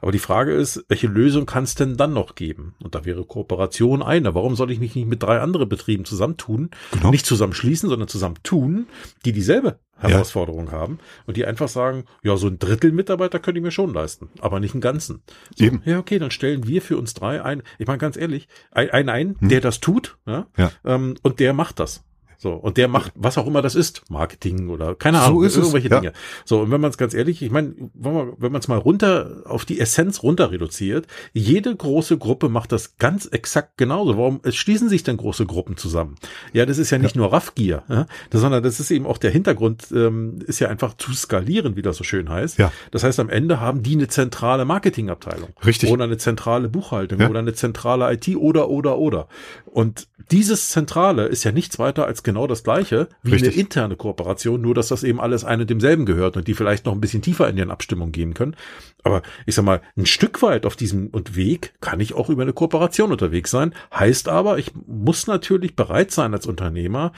Aber 0.00 0.12
die 0.12 0.18
Frage 0.18 0.52
ist, 0.52 0.84
welche 0.88 1.06
Lösung 1.06 1.46
kann 1.46 1.64
es 1.64 1.74
denn 1.74 1.96
dann 1.96 2.12
noch 2.12 2.34
geben? 2.34 2.74
Und 2.82 2.94
da 2.94 3.04
wäre 3.04 3.24
Kooperation 3.24 4.02
eine. 4.02 4.34
Warum 4.34 4.56
soll 4.56 4.70
ich 4.70 4.80
mich 4.80 4.94
nicht 4.94 5.06
mit 5.06 5.22
drei 5.22 5.40
anderen 5.40 5.68
Betrieben 5.68 6.04
zusammentun? 6.04 6.70
Genau. 6.92 7.10
Nicht 7.10 7.26
zusammenschließen, 7.26 7.88
sondern 7.88 8.08
zusammentun, 8.08 8.86
die 9.24 9.32
dieselbe 9.32 9.78
Herausforderungen 10.02 10.68
ja. 10.68 10.72
haben 10.72 10.98
und 11.26 11.36
die 11.36 11.44
einfach 11.44 11.68
sagen, 11.68 12.04
ja, 12.22 12.36
so 12.36 12.48
ein 12.48 12.58
Drittel 12.58 12.92
Mitarbeiter 12.92 13.38
könnte 13.38 13.58
ich 13.58 13.64
mir 13.64 13.70
schon 13.70 13.92
leisten, 13.92 14.28
aber 14.40 14.60
nicht 14.60 14.74
einen 14.74 14.80
ganzen. 14.80 15.22
So, 15.56 15.64
Eben. 15.64 15.82
Ja, 15.84 15.98
okay, 15.98 16.18
dann 16.18 16.30
stellen 16.30 16.66
wir 16.66 16.82
für 16.82 16.96
uns 16.96 17.14
drei 17.14 17.42
ein, 17.42 17.62
ich 17.78 17.86
meine 17.86 17.98
ganz 17.98 18.16
ehrlich, 18.16 18.48
einen 18.70 19.08
ein, 19.08 19.36
hm. 19.38 19.48
der 19.48 19.60
das 19.60 19.80
tut 19.80 20.18
ja, 20.26 20.46
ja. 20.56 20.70
Ähm, 20.84 21.16
und 21.22 21.40
der 21.40 21.52
macht 21.52 21.80
das. 21.80 22.04
So, 22.42 22.54
und 22.54 22.76
der 22.76 22.88
macht, 22.88 23.12
was 23.14 23.38
auch 23.38 23.46
immer 23.46 23.62
das 23.62 23.76
ist, 23.76 24.02
Marketing 24.10 24.68
oder 24.68 24.96
keine 24.96 25.20
Ahnung, 25.20 25.42
so 25.42 25.46
ist 25.46 25.56
irgendwelche 25.56 25.86
es, 25.86 25.92
ja. 25.92 26.00
Dinge. 26.00 26.12
So, 26.44 26.62
und 26.62 26.72
wenn 26.72 26.80
man 26.80 26.90
es 26.90 26.98
ganz 26.98 27.14
ehrlich, 27.14 27.40
ich 27.40 27.52
meine, 27.52 27.72
wenn 27.94 28.50
man 28.50 28.60
es 28.60 28.66
mal 28.66 28.78
runter 28.78 29.42
auf 29.44 29.64
die 29.64 29.78
Essenz 29.78 30.24
runter 30.24 30.50
reduziert, 30.50 31.06
jede 31.32 31.72
große 31.72 32.18
Gruppe 32.18 32.48
macht 32.48 32.72
das 32.72 32.96
ganz 32.96 33.26
exakt 33.26 33.76
genauso. 33.76 34.18
Warum 34.18 34.40
es 34.42 34.56
schließen 34.56 34.88
sich 34.88 35.04
denn 35.04 35.18
große 35.18 35.46
Gruppen 35.46 35.76
zusammen? 35.76 36.16
Ja, 36.52 36.66
das 36.66 36.78
ist 36.78 36.90
ja 36.90 36.98
nicht 36.98 37.14
ja. 37.14 37.20
nur 37.20 37.32
Raffgier, 37.32 37.84
ja, 37.88 38.06
sondern 38.32 38.64
das 38.64 38.80
ist 38.80 38.90
eben 38.90 39.06
auch 39.06 39.18
der 39.18 39.30
Hintergrund, 39.30 39.84
ähm, 39.92 40.40
ist 40.44 40.58
ja 40.58 40.68
einfach 40.68 40.96
zu 40.96 41.12
skalieren, 41.12 41.76
wie 41.76 41.82
das 41.82 41.96
so 41.96 42.02
schön 42.02 42.28
heißt. 42.28 42.58
Ja. 42.58 42.72
Das 42.90 43.04
heißt, 43.04 43.20
am 43.20 43.28
Ende 43.28 43.60
haben 43.60 43.84
die 43.84 43.92
eine 43.92 44.08
zentrale 44.08 44.64
Marketingabteilung. 44.64 45.50
Richtig. 45.64 45.92
Oder 45.92 46.04
eine 46.06 46.16
zentrale 46.16 46.68
Buchhaltung 46.68 47.20
oder 47.20 47.38
eine 47.38 47.54
zentrale 47.54 48.12
IT 48.12 48.34
oder, 48.34 48.68
oder, 48.68 48.98
oder. 48.98 49.28
Und 49.72 50.06
dieses 50.30 50.68
Zentrale 50.68 51.24
ist 51.24 51.44
ja 51.44 51.50
nichts 51.50 51.78
weiter 51.78 52.04
als 52.04 52.22
genau 52.22 52.46
das 52.46 52.62
gleiche 52.62 53.08
wie 53.22 53.32
Richtig. 53.32 53.54
eine 53.54 53.60
interne 53.62 53.96
Kooperation, 53.96 54.60
nur 54.60 54.74
dass 54.74 54.88
das 54.88 55.02
eben 55.02 55.18
alles 55.18 55.46
ein 55.46 55.62
und 55.62 55.70
demselben 55.70 56.04
gehört 56.04 56.36
und 56.36 56.46
die 56.46 56.52
vielleicht 56.52 56.84
noch 56.84 56.92
ein 56.92 57.00
bisschen 57.00 57.22
tiefer 57.22 57.48
in 57.48 57.56
ihren 57.56 57.70
Abstimmungen 57.70 58.12
gehen 58.12 58.34
können. 58.34 58.54
Aber 59.02 59.22
ich 59.46 59.54
sag 59.54 59.64
mal, 59.64 59.80
ein 59.96 60.04
Stück 60.04 60.42
weit 60.42 60.66
auf 60.66 60.76
diesem 60.76 61.06
und 61.06 61.36
Weg 61.36 61.72
kann 61.80 62.00
ich 62.00 62.12
auch 62.12 62.28
über 62.28 62.42
eine 62.42 62.52
Kooperation 62.52 63.12
unterwegs 63.12 63.50
sein. 63.50 63.74
Heißt 63.94 64.28
aber, 64.28 64.58
ich 64.58 64.72
muss 64.86 65.26
natürlich 65.26 65.74
bereit 65.74 66.10
sein 66.10 66.34
als 66.34 66.46
Unternehmer, 66.46 67.12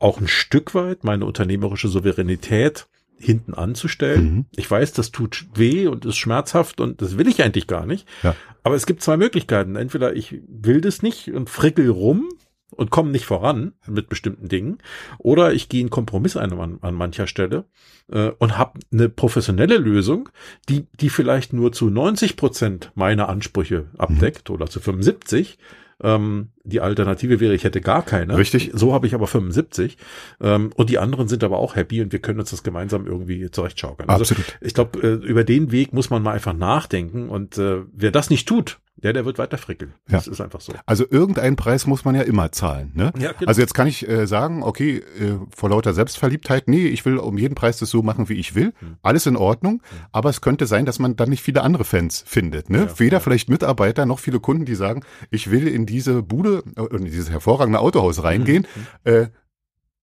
auch 0.00 0.20
ein 0.20 0.28
Stück 0.28 0.74
weit 0.74 1.04
meine 1.04 1.26
unternehmerische 1.26 1.86
Souveränität 1.86 2.88
hinten 3.18 3.54
anzustellen. 3.54 4.34
Mhm. 4.34 4.46
Ich 4.56 4.70
weiß, 4.70 4.92
das 4.92 5.10
tut 5.10 5.46
weh 5.54 5.86
und 5.86 6.04
ist 6.04 6.16
schmerzhaft 6.16 6.80
und 6.80 7.02
das 7.02 7.18
will 7.18 7.28
ich 7.28 7.42
eigentlich 7.42 7.66
gar 7.66 7.86
nicht. 7.86 8.06
Ja. 8.22 8.34
Aber 8.62 8.74
es 8.74 8.86
gibt 8.86 9.02
zwei 9.02 9.16
Möglichkeiten. 9.16 9.76
Entweder 9.76 10.14
ich 10.14 10.40
will 10.46 10.80
das 10.80 11.02
nicht 11.02 11.32
und 11.32 11.50
frickel 11.50 11.90
rum 11.90 12.28
und 12.70 12.90
komme 12.90 13.10
nicht 13.10 13.24
voran 13.24 13.72
mit 13.86 14.08
bestimmten 14.08 14.48
Dingen, 14.48 14.78
oder 15.18 15.52
ich 15.52 15.68
gehe 15.68 15.80
einen 15.80 15.90
Kompromiss 15.90 16.36
ein 16.36 16.52
an, 16.52 16.78
an 16.82 16.94
mancher 16.94 17.26
Stelle 17.26 17.64
äh, 18.12 18.30
und 18.38 18.58
habe 18.58 18.78
eine 18.92 19.08
professionelle 19.08 19.78
Lösung, 19.78 20.28
die 20.68 20.86
die 21.00 21.08
vielleicht 21.08 21.52
nur 21.52 21.72
zu 21.72 21.88
90 21.88 22.36
Prozent 22.36 22.92
meiner 22.94 23.28
Ansprüche 23.28 23.86
abdeckt 23.96 24.50
oder 24.50 24.66
zu 24.66 24.80
75. 24.80 25.58
Ähm, 26.02 26.48
die 26.64 26.80
Alternative 26.80 27.40
wäre, 27.40 27.54
ich 27.54 27.64
hätte 27.64 27.80
gar 27.80 28.04
keine. 28.04 28.36
Richtig. 28.36 28.70
So 28.74 28.92
habe 28.92 29.06
ich 29.06 29.14
aber 29.14 29.26
75. 29.26 29.96
Ähm, 30.40 30.70
und 30.76 30.90
die 30.90 30.98
anderen 30.98 31.28
sind 31.28 31.42
aber 31.42 31.58
auch 31.58 31.76
happy 31.76 32.02
und 32.02 32.12
wir 32.12 32.20
können 32.20 32.40
uns 32.40 32.50
das 32.50 32.62
gemeinsam 32.62 33.06
irgendwie 33.06 33.50
zurechtschaukeln. 33.50 34.08
Also 34.08 34.22
Absolut. 34.22 34.58
ich 34.60 34.74
glaube, 34.74 35.00
äh, 35.00 35.14
über 35.26 35.44
den 35.44 35.72
Weg 35.72 35.92
muss 35.92 36.10
man 36.10 36.22
mal 36.22 36.32
einfach 36.32 36.54
nachdenken 36.54 37.28
und 37.28 37.58
äh, 37.58 37.82
wer 37.92 38.10
das 38.10 38.30
nicht 38.30 38.46
tut, 38.46 38.78
der, 39.02 39.12
der 39.12 39.24
wird 39.24 39.38
weiter 39.38 39.58
frickeln. 39.58 39.94
Das 40.08 40.26
ist 40.26 40.40
einfach 40.40 40.60
so. 40.60 40.72
Also 40.84 41.04
irgendeinen 41.08 41.56
Preis 41.56 41.86
muss 41.86 42.04
man 42.04 42.14
ja 42.14 42.22
immer 42.22 42.50
zahlen. 42.50 42.90
Ne? 42.94 43.12
Ja, 43.18 43.32
genau. 43.32 43.48
Also 43.48 43.60
jetzt 43.60 43.74
kann 43.74 43.86
ich 43.86 44.08
äh, 44.08 44.26
sagen, 44.26 44.62
okay, 44.62 44.98
äh, 44.98 45.38
vor 45.54 45.70
lauter 45.70 45.94
Selbstverliebtheit, 45.94 46.66
nee, 46.66 46.86
ich 46.88 47.04
will 47.04 47.18
um 47.18 47.38
jeden 47.38 47.54
Preis 47.54 47.78
das 47.78 47.90
so 47.90 48.02
machen, 48.02 48.28
wie 48.28 48.34
ich 48.34 48.54
will. 48.54 48.72
Hm. 48.80 48.96
Alles 49.02 49.26
in 49.26 49.36
Ordnung. 49.36 49.82
Aber 50.10 50.30
es 50.30 50.40
könnte 50.40 50.66
sein, 50.66 50.84
dass 50.84 50.98
man 50.98 51.14
dann 51.14 51.30
nicht 51.30 51.42
viele 51.42 51.62
andere 51.62 51.84
Fans 51.84 52.24
findet. 52.26 52.70
Ne? 52.70 52.86
Ja, 52.86 52.98
Weder 52.98 53.18
ja. 53.18 53.20
vielleicht 53.20 53.48
Mitarbeiter 53.48 54.04
noch 54.04 54.18
viele 54.18 54.40
Kunden, 54.40 54.64
die 54.64 54.74
sagen, 54.74 55.04
ich 55.30 55.50
will 55.50 55.68
in 55.68 55.86
diese 55.86 56.22
Bude, 56.22 56.64
äh, 56.76 56.96
in 56.96 57.04
dieses 57.04 57.30
hervorragende 57.30 57.78
Autohaus 57.78 58.22
reingehen. 58.24 58.66
Hm. 59.04 59.12
Äh, 59.12 59.26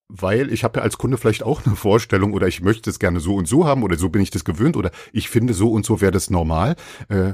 weil 0.08 0.54
ich 0.54 0.64
habe 0.64 0.80
ja 0.80 0.84
als 0.84 0.98
Kunde 0.98 1.18
vielleicht 1.18 1.44
auch 1.44 1.62
eine 1.66 1.76
Vorstellung 1.76 2.34
oder 2.34 2.48
ich 2.48 2.62
möchte 2.62 2.90
es 2.90 3.00
gerne 3.00 3.20
so 3.20 3.36
und 3.36 3.48
so 3.48 3.66
haben 3.66 3.84
oder 3.84 3.98
so 3.98 4.10
bin 4.10 4.22
ich 4.22 4.32
das 4.32 4.46
gewöhnt 4.46 4.78
oder 4.78 4.92
ich 5.12 5.30
finde 5.30 5.54
so 5.54 5.72
und 5.72 5.86
so 5.86 6.02
wäre 6.02 6.12
das 6.12 6.30
normal. 6.30 6.76
Äh, 7.10 7.34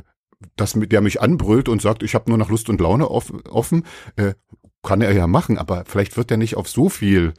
dass 0.55 0.73
der 0.73 1.01
mich 1.01 1.21
anbrüllt 1.21 1.69
und 1.69 1.81
sagt, 1.81 2.03
ich 2.03 2.15
habe 2.15 2.29
nur 2.29 2.37
nach 2.37 2.49
Lust 2.49 2.69
und 2.69 2.81
Laune 2.81 3.09
off, 3.09 3.31
offen, 3.49 3.85
äh, 4.15 4.33
kann 4.83 5.01
er 5.01 5.11
ja 5.13 5.27
machen, 5.27 5.57
aber 5.57 5.83
vielleicht 5.85 6.17
wird 6.17 6.31
er 6.31 6.37
nicht 6.37 6.55
auf 6.57 6.67
so 6.67 6.89
viel 6.89 7.33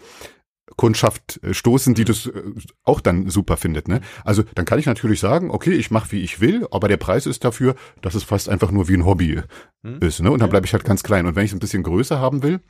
Kundschaft 0.77 1.43
äh, 1.43 1.53
stoßen, 1.55 1.95
die 1.95 2.05
das 2.05 2.27
äh, 2.27 2.43
auch 2.85 3.01
dann 3.01 3.29
super 3.29 3.57
findet. 3.57 3.89
Ne? 3.89 4.01
Also 4.25 4.43
dann 4.55 4.65
kann 4.65 4.79
ich 4.79 4.87
natürlich 4.87 5.21
sagen, 5.21 5.51
okay, 5.51 5.73
ich 5.73 5.91
mache 5.91 6.13
wie 6.13 6.21
ich 6.23 6.41
will, 6.41 6.67
aber 6.71 6.89
der 6.89 6.97
Preis 6.97 7.27
ist 7.27 7.45
dafür, 7.45 7.75
dass 8.01 8.15
es 8.15 8.23
fast 8.25 8.49
einfach 8.49 8.71
nur 8.71 8.89
wie 8.89 8.95
ein 8.95 9.05
Hobby 9.05 9.41
Hm. 9.83 9.99
ist. 10.01 10.21
Ne? 10.21 10.31
Und 10.31 10.41
dann 10.41 10.51
bleibe 10.51 10.67
ich 10.67 10.73
halt 10.73 10.85
ganz 10.85 11.03
klein. 11.03 11.27
Und 11.27 11.35
wenn 11.35 11.45
ich 11.45 11.51
es 11.51 11.57
ein 11.57 11.61
bisschen 11.61 11.83
größer 11.83 12.21
haben 12.21 12.43
will, 12.43 12.61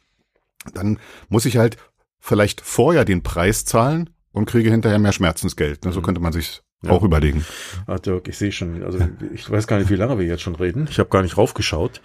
dann 0.72 0.98
muss 1.28 1.44
ich 1.44 1.58
halt 1.58 1.76
vielleicht 2.18 2.60
vorher 2.62 3.04
den 3.04 3.22
Preis 3.22 3.64
zahlen 3.64 4.10
und 4.32 4.46
kriege 4.46 4.70
hinterher 4.70 4.98
mehr 4.98 5.12
Schmerzensgeld. 5.12 5.84
Ne? 5.84 5.92
So 5.92 6.00
Mhm. 6.00 6.04
könnte 6.04 6.20
man 6.22 6.32
sich 6.32 6.62
Ja. 6.84 6.90
auch 6.90 7.02
überlegen. 7.02 7.44
Ah, 7.86 7.98
Dirk, 7.98 8.28
ich 8.28 8.36
sehe 8.36 8.50
schon, 8.50 8.82
also 8.82 8.98
ich 9.32 9.48
weiß 9.48 9.66
gar 9.66 9.78
nicht, 9.78 9.90
wie 9.90 9.96
lange 9.96 10.18
wir 10.18 10.26
jetzt 10.26 10.42
schon 10.42 10.56
reden. 10.56 10.88
Ich 10.90 10.98
habe 10.98 11.10
gar 11.10 11.22
nicht 11.22 11.36
raufgeschaut, 11.38 12.00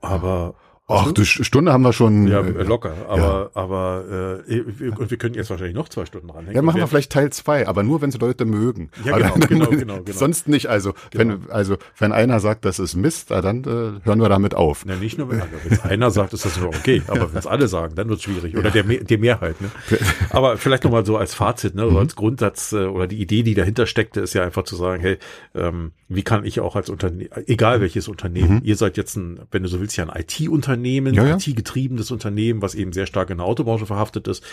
aber 0.00 0.54
Ach, 0.86 1.10
die 1.12 1.24
Stunde 1.24 1.72
haben 1.72 1.80
wir 1.82 1.94
schon. 1.94 2.26
ja, 2.28 2.40
äh, 2.40 2.62
locker. 2.62 2.92
Aber, 3.08 3.50
aber 3.54 4.42
äh, 4.46 4.62
wir- 4.66 4.98
und 5.00 5.10
wir 5.10 5.16
können 5.16 5.34
jetzt 5.34 5.48
wahrscheinlich 5.48 5.74
noch 5.74 5.88
zwei 5.88 6.04
Stunden 6.04 6.28
ranhängen. 6.28 6.54
Ja, 6.54 6.60
machen 6.60 6.78
wir 6.78 6.86
vielleicht 6.86 7.10
Teil 7.10 7.30
zwei, 7.32 7.66
aber 7.66 7.82
nur, 7.82 8.02
wenn 8.02 8.10
sie 8.10 8.18
Leute 8.18 8.44
mögen. 8.44 8.90
Ja, 9.02 9.16
genau, 9.16 9.30
dann- 9.38 9.48
genau, 9.48 9.66
genau, 9.70 10.00
genau. 10.02 10.12
Sonst 10.18 10.46
nicht. 10.46 10.66
Also, 10.68 10.92
Genau. 11.10 11.36
wenn, 11.42 11.50
also, 11.50 11.76
wenn 11.98 12.12
einer 12.12 12.38
sagt, 12.38 12.66
das 12.66 12.78
ist 12.78 12.96
Mist, 12.96 13.32
ah, 13.32 13.40
dann 13.40 13.64
äh, 13.64 14.04
hören 14.06 14.20
wir 14.20 14.28
damit 14.28 14.54
auf. 14.54 14.84
Na, 14.84 14.96
nicht 14.96 15.16
nur, 15.16 15.30
wenn 15.30 15.40
wenn's 15.64 15.82
einer 15.84 16.10
sagt, 16.10 16.34
ist 16.34 16.44
das 16.44 16.60
okay. 16.60 17.00
Aber 17.06 17.32
wenn 17.32 17.38
es 17.38 17.46
alle 17.46 17.66
sagen, 17.66 17.94
dann 17.94 18.10
wird 18.10 18.18
es 18.18 18.24
schwierig. 18.24 18.54
Oder 18.58 18.70
der, 18.70 18.84
Me- 18.84 19.02
die 19.02 19.16
Mehrheit. 19.16 19.58
Ne? 19.62 19.70
Aber 20.30 20.58
vielleicht 20.58 20.84
nochmal 20.84 21.06
so 21.06 21.16
als 21.16 21.32
Fazit, 21.34 21.74
ne? 21.74 21.86
Mhm. 21.86 21.90
so 21.92 21.98
als 21.98 22.14
Grundsatz 22.16 22.72
äh, 22.74 22.84
oder 22.84 23.06
die 23.06 23.22
Idee, 23.22 23.42
die 23.42 23.54
dahinter 23.54 23.86
steckte, 23.86 24.20
ist 24.20 24.34
ja 24.34 24.42
einfach 24.44 24.64
zu 24.64 24.76
sagen, 24.76 25.00
hey, 25.00 25.16
ähm, 25.54 25.92
wie 26.08 26.22
kann 26.22 26.44
ich 26.44 26.60
auch 26.60 26.76
als 26.76 26.90
Unternehmen, 26.90 27.30
egal 27.46 27.80
welches 27.80 28.06
Unternehmen, 28.08 28.60
ihr 28.64 28.76
seid 28.76 28.98
jetzt 28.98 29.16
ein, 29.16 29.40
wenn 29.50 29.62
du 29.62 29.68
so 29.70 29.80
willst, 29.80 29.96
ja 29.96 30.06
ein 30.06 30.20
IT-Unternehmen, 30.20 30.73
Mhm. 30.76 31.14
Ja, 31.14 31.26
ja. 31.26 31.36
IT-getriebenes 31.36 32.10
Unternehmen, 32.10 32.62
was 32.62 32.74
eben 32.74 32.92
sehr 32.92 33.06
stark 33.06 33.30
in 33.30 33.38
der 33.38 33.46
Autobranche 33.46 33.86
verhaftet 33.86 34.28
ist. 34.28 34.44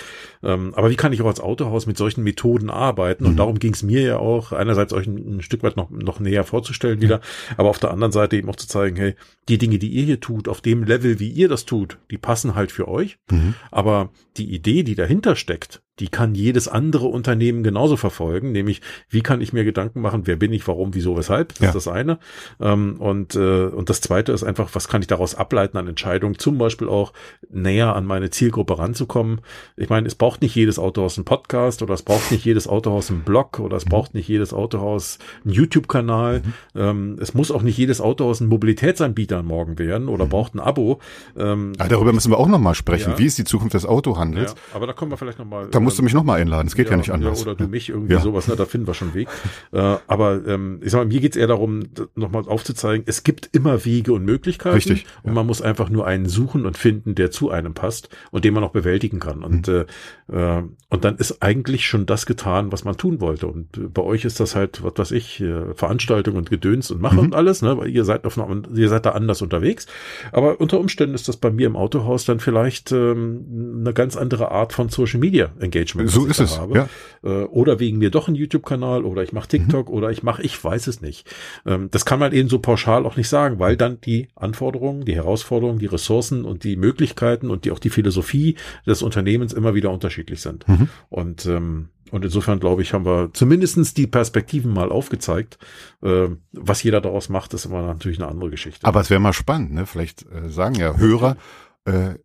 Ähm, 0.43 0.73
aber 0.75 0.89
wie 0.89 0.95
kann 0.95 1.13
ich 1.13 1.21
auch 1.21 1.27
als 1.27 1.39
Autohaus 1.39 1.85
mit 1.85 1.97
solchen 1.97 2.23
Methoden 2.23 2.69
arbeiten? 2.69 3.23
Mhm. 3.23 3.29
Und 3.31 3.37
darum 3.37 3.59
ging 3.59 3.73
es 3.73 3.83
mir 3.83 4.01
ja 4.01 4.17
auch, 4.17 4.51
einerseits 4.51 4.93
euch 4.93 5.07
ein, 5.07 5.37
ein 5.37 5.41
Stück 5.41 5.63
weit 5.63 5.77
noch, 5.77 5.89
noch 5.89 6.19
näher 6.19 6.43
vorzustellen 6.43 7.01
wieder, 7.01 7.21
aber 7.57 7.69
auf 7.69 7.79
der 7.79 7.91
anderen 7.91 8.11
Seite 8.11 8.37
eben 8.37 8.49
auch 8.49 8.55
zu 8.55 8.67
zeigen, 8.67 8.95
hey, 8.95 9.15
die 9.49 9.57
Dinge, 9.57 9.79
die 9.79 9.89
ihr 9.89 10.03
hier 10.03 10.19
tut, 10.19 10.47
auf 10.47 10.61
dem 10.61 10.83
Level, 10.83 11.19
wie 11.19 11.29
ihr 11.29 11.49
das 11.49 11.65
tut, 11.65 11.97
die 12.09 12.17
passen 12.17 12.55
halt 12.55 12.71
für 12.71 12.87
euch. 12.87 13.17
Mhm. 13.29 13.55
Aber 13.71 14.09
die 14.37 14.53
Idee, 14.53 14.83
die 14.83 14.95
dahinter 14.95 15.35
steckt, 15.35 15.81
die 15.99 16.07
kann 16.07 16.33
jedes 16.35 16.67
andere 16.67 17.05
Unternehmen 17.07 17.63
genauso 17.63 17.95
verfolgen, 17.97 18.51
nämlich 18.53 18.81
wie 19.09 19.21
kann 19.21 19.41
ich 19.41 19.53
mir 19.53 19.63
Gedanken 19.63 20.01
machen, 20.01 20.21
wer 20.25 20.35
bin 20.35 20.51
ich, 20.53 20.67
warum, 20.67 20.95
wieso, 20.95 21.15
weshalb, 21.17 21.49
das 21.49 21.59
Ja. 21.59 21.67
ist 21.69 21.73
das 21.75 21.87
eine. 21.87 22.17
Ähm, 22.59 22.95
und, 22.99 23.35
äh, 23.35 23.65
und 23.65 23.89
das 23.89 24.01
zweite 24.01 24.31
ist 24.31 24.43
einfach, 24.43 24.69
was 24.73 24.87
kann 24.87 25.01
ich 25.01 25.07
daraus 25.07 25.35
ableiten 25.35 25.77
an 25.77 25.87
Entscheidungen, 25.87 26.39
zum 26.39 26.57
Beispiel 26.57 26.87
auch 26.89 27.13
näher 27.49 27.95
an 27.95 28.05
meine 28.05 28.29
Zielgruppe 28.29 28.79
ranzukommen. 28.79 29.41
Ich 29.77 29.89
meine, 29.89 30.07
es 30.07 30.15
braucht 30.15 30.41
nicht 30.41 30.55
jedes 30.55 30.79
Autohaus 30.79 31.17
einen 31.17 31.25
Podcast 31.25 31.81
oder 31.83 31.93
es 31.93 32.03
braucht 32.03 32.31
nicht 32.31 32.45
jedes 32.45 32.67
Autohaus 32.67 33.11
einen 33.11 33.21
Blog 33.23 33.59
oder 33.59 33.77
es 33.77 33.85
braucht 33.85 34.13
nicht 34.13 34.27
jedes 34.27 34.53
Autohaus 34.53 35.19
einen 35.43 35.53
YouTube-Kanal. 35.53 36.41
Ähm, 36.73 37.17
es 37.19 37.33
muss 37.33 37.51
auch 37.51 37.61
nicht 37.61 37.77
jedes 37.77 38.01
Autohaus 38.01 38.39
ein 38.39 38.47
Mobilitätsanbieter 38.47 39.43
morgen 39.43 39.77
werden 39.77 40.07
oder 40.07 40.25
braucht 40.25 40.55
ein 40.55 40.59
Abo. 40.59 40.99
Ähm, 41.37 41.73
Ah, 41.77 41.87
darüber 41.87 42.13
müssen 42.13 42.31
wir 42.31 42.37
auch 42.39 42.47
nochmal 42.47 42.75
sprechen. 42.75 43.11
Ja. 43.11 43.19
Wie 43.19 43.25
ist 43.25 43.37
die 43.37 43.43
Zukunft 43.43 43.73
des 43.73 43.85
Autohandels? 43.85 44.51
ja, 44.51 44.75
aber 44.75 44.87
da 44.87 44.93
kommen 44.93 45.11
wir 45.11 45.17
vielleicht 45.17 45.39
nochmal. 45.39 45.67
Musst 45.83 45.99
du 45.99 46.03
mich 46.03 46.13
nochmal 46.13 46.39
einladen. 46.41 46.67
Es 46.67 46.75
geht 46.75 46.89
ja, 46.89 46.97
nicht 46.97 47.11
anders. 47.11 47.41
oder 47.43 47.55
du 47.55 47.67
mich 47.67 47.89
irgendwie 47.89 48.13
Ja. 48.13 48.19
sowas, 48.21 48.47
ne, 48.47 48.55
da 48.55 48.65
finden 48.65 48.87
wir 48.87 48.93
schon 48.93 49.09
einen 49.09 49.15
Weg. 49.15 49.27
äh, 49.71 49.97
aber 50.07 50.45
ähm, 50.47 50.79
ich 50.83 50.91
sag 50.91 50.99
mal, 50.99 51.05
mir 51.05 51.19
geht's 51.21 51.37
eher 51.37 51.47
darum, 51.47 51.83
nochmal 52.15 52.43
aufzuzeigen, 52.47 53.03
es 53.07 53.23
gibt 53.23 53.49
immer 53.53 53.85
Wege 53.85 54.13
und 54.13 54.23
Möglichkeiten. 54.25 54.75
Richtig, 54.75 55.05
Und 55.23 55.33
man 55.33 55.45
muss 55.45 55.61
einfach 55.61 55.89
nur 55.89 56.05
einen 56.07 56.27
suchen 56.27 56.65
und 56.65 56.77
finden, 56.77 57.15
der 57.15 57.31
zu 57.31 57.49
einem 57.51 57.73
passt 57.73 58.09
und 58.31 58.45
den 58.45 58.53
man 58.53 58.63
auch 58.63 58.71
bewältigen 58.71 59.19
kann. 59.19 59.43
Und, 59.43 59.67
Mhm. 59.67 59.85
äh, 60.31 60.57
äh, 60.59 60.63
und 60.89 61.03
dann 61.05 61.15
ist 61.17 61.41
eigentlich 61.41 61.85
schon 61.85 62.05
das 62.05 62.25
getan, 62.25 62.71
was 62.71 62.83
man 62.83 62.97
tun 62.97 63.21
wollte. 63.21 63.47
Und 63.47 63.93
bei 63.93 64.01
euch 64.01 64.25
ist 64.25 64.39
das 64.39 64.55
halt, 64.55 64.83
was 64.83 64.93
weiß 64.97 65.11
ich, 65.11 65.39
äh, 65.41 65.73
Veranstaltung 65.73 66.35
und 66.35 66.49
Gedöns 66.49 66.91
und 66.91 67.01
Mache 67.01 67.15
Mhm. 67.15 67.19
und 67.21 67.35
alles, 67.35 67.61
ne? 67.61 67.77
Weil 67.77 67.89
ihr 67.89 68.03
seid 68.05 68.25
auf 68.25 68.37
einer, 68.37 68.61
ihr 68.75 68.89
seid 68.89 69.05
da 69.05 69.11
anders 69.11 69.41
unterwegs. 69.41 69.87
Aber 70.31 70.59
unter 70.61 70.79
Umständen 70.79 71.15
ist 71.15 71.27
das 71.27 71.37
bei 71.37 71.49
mir 71.51 71.67
im 71.67 71.75
Autohaus 71.75 72.25
dann 72.25 72.39
vielleicht 72.39 72.91
ähm, 72.91 73.77
eine 73.81 73.93
ganz 73.93 74.17
andere 74.17 74.51
Art 74.51 74.73
von 74.73 74.89
Social 74.89 75.19
Media 75.19 75.49
Engagement. 75.71 76.09
So 76.09 76.25
ist 76.25 76.39
es, 76.39 76.59
Habe. 76.59 76.75
ja. 76.75 76.89
Äh, 77.23 77.43
oder 77.45 77.79
wegen 77.79 77.97
mir 77.97 78.11
doch 78.11 78.27
einen 78.27 78.35
YouTube-Kanal 78.35 79.05
oder 79.05 79.23
ich 79.23 79.31
mache 79.33 79.47
TikTok 79.47 79.87
Mhm. 79.89 79.93
oder 79.93 80.11
ich 80.11 80.23
mache, 80.23 80.41
ich 80.43 80.61
weiß 80.63 80.87
es 80.87 81.01
nicht. 81.01 81.27
Ähm, 81.65 81.89
das 81.91 82.05
kann 82.05 82.19
man 82.19 82.33
eben 82.33 82.49
so 82.49 82.59
pauschal 82.59 83.05
auch 83.05 83.15
nicht 83.15 83.29
sagen, 83.29 83.59
weil 83.59 83.77
dann 83.77 84.01
die 84.01 84.27
Anforderungen, 84.35 85.05
die 85.05 85.15
Herausforderungen, 85.15 85.79
die 85.79 85.85
Ressourcen 85.85 86.45
und 86.45 86.63
die 86.63 86.75
Möglichkeiten 86.75 87.49
und 87.49 87.65
die 87.65 87.71
auch 87.71 87.79
die 87.79 87.89
Philosophie 87.89 88.55
des 88.85 89.01
Unternehmens 89.01 89.53
immer 89.53 89.73
wieder 89.73 89.91
unterschiedlich 89.91 90.41
sind. 90.41 90.67
Mhm. 90.67 90.89
Und 91.09 91.45
ähm, 91.45 91.89
und 92.11 92.25
insofern 92.25 92.59
glaube 92.59 92.81
ich, 92.81 92.91
haben 92.93 93.05
wir 93.05 93.29
zumindestens 93.31 93.93
die 93.93 94.05
Perspektiven 94.05 94.73
mal 94.73 94.91
aufgezeigt. 94.91 95.57
Äh, 96.03 96.27
was 96.51 96.83
jeder 96.83 96.99
daraus 96.99 97.29
macht, 97.29 97.53
ist 97.53 97.63
immer 97.65 97.81
natürlich 97.83 98.19
eine 98.19 98.27
andere 98.27 98.49
Geschichte. 98.49 98.85
Aber 98.85 98.99
es 98.99 99.09
wäre 99.09 99.21
mal 99.21 99.31
spannend, 99.31 99.73
ne? 99.73 99.85
Vielleicht 99.85 100.25
äh, 100.29 100.49
sagen 100.49 100.75
ja 100.75 100.97
Hörer, 100.97 101.37
äh, 101.85 102.15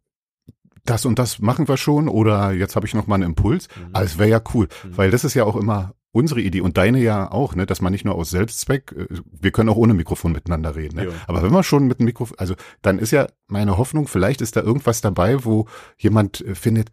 das 0.91 1.05
und 1.05 1.19
das 1.19 1.39
machen 1.41 1.69
wir 1.69 1.77
schon 1.77 2.09
oder 2.09 2.53
jetzt 2.53 2.77
habe 2.77 2.87
ich 2.87 2.95
noch 2.95 3.07
mal 3.07 3.17
einen 3.17 3.25
Impuls. 3.25 3.69
Mhm. 3.77 3.91
Aber 3.93 4.05
es 4.05 4.19
wäre 4.19 4.29
ja 4.31 4.41
cool, 4.55 4.69
Mhm. 4.85 4.97
weil 4.97 5.11
das 5.11 5.25
ist 5.25 5.35
ja 5.35 5.45
auch 5.45 5.57
immer 5.57 5.95
unsere 6.13 6.41
Idee 6.41 6.63
und 6.63 6.79
deine 6.79 6.99
ja 6.99 7.31
auch, 7.31 7.55
ne, 7.55 7.67
dass 7.67 7.83
man 7.83 7.93
nicht 7.93 8.07
nur 8.07 8.15
aus 8.15 8.31
Selbstzweck, 8.31 8.93
äh, 8.97 9.07
wir 9.39 9.51
können 9.51 9.69
auch 9.69 9.77
ohne 9.77 9.93
Mikrofon 9.93 10.33
miteinander 10.33 10.75
reden. 10.75 10.97
Ne? 10.97 11.13
Aber 11.27 11.43
wenn 11.43 11.53
man 11.53 11.63
schon 11.63 11.87
mit 11.87 11.99
dem 11.99 12.07
Mikrofon, 12.07 12.39
also 12.39 12.55
dann 12.81 12.99
ist 12.99 13.11
ja 13.11 13.27
meine 13.49 13.77
Hoffnung, 13.77 14.09
vielleicht 14.09 14.41
ist 14.41 14.57
da 14.57 14.63
irgendwas 14.63 15.03
dabei, 15.03 15.45
wo 15.45 15.67
jemand 15.99 16.41
äh, 16.41 16.55
findet, 16.55 16.89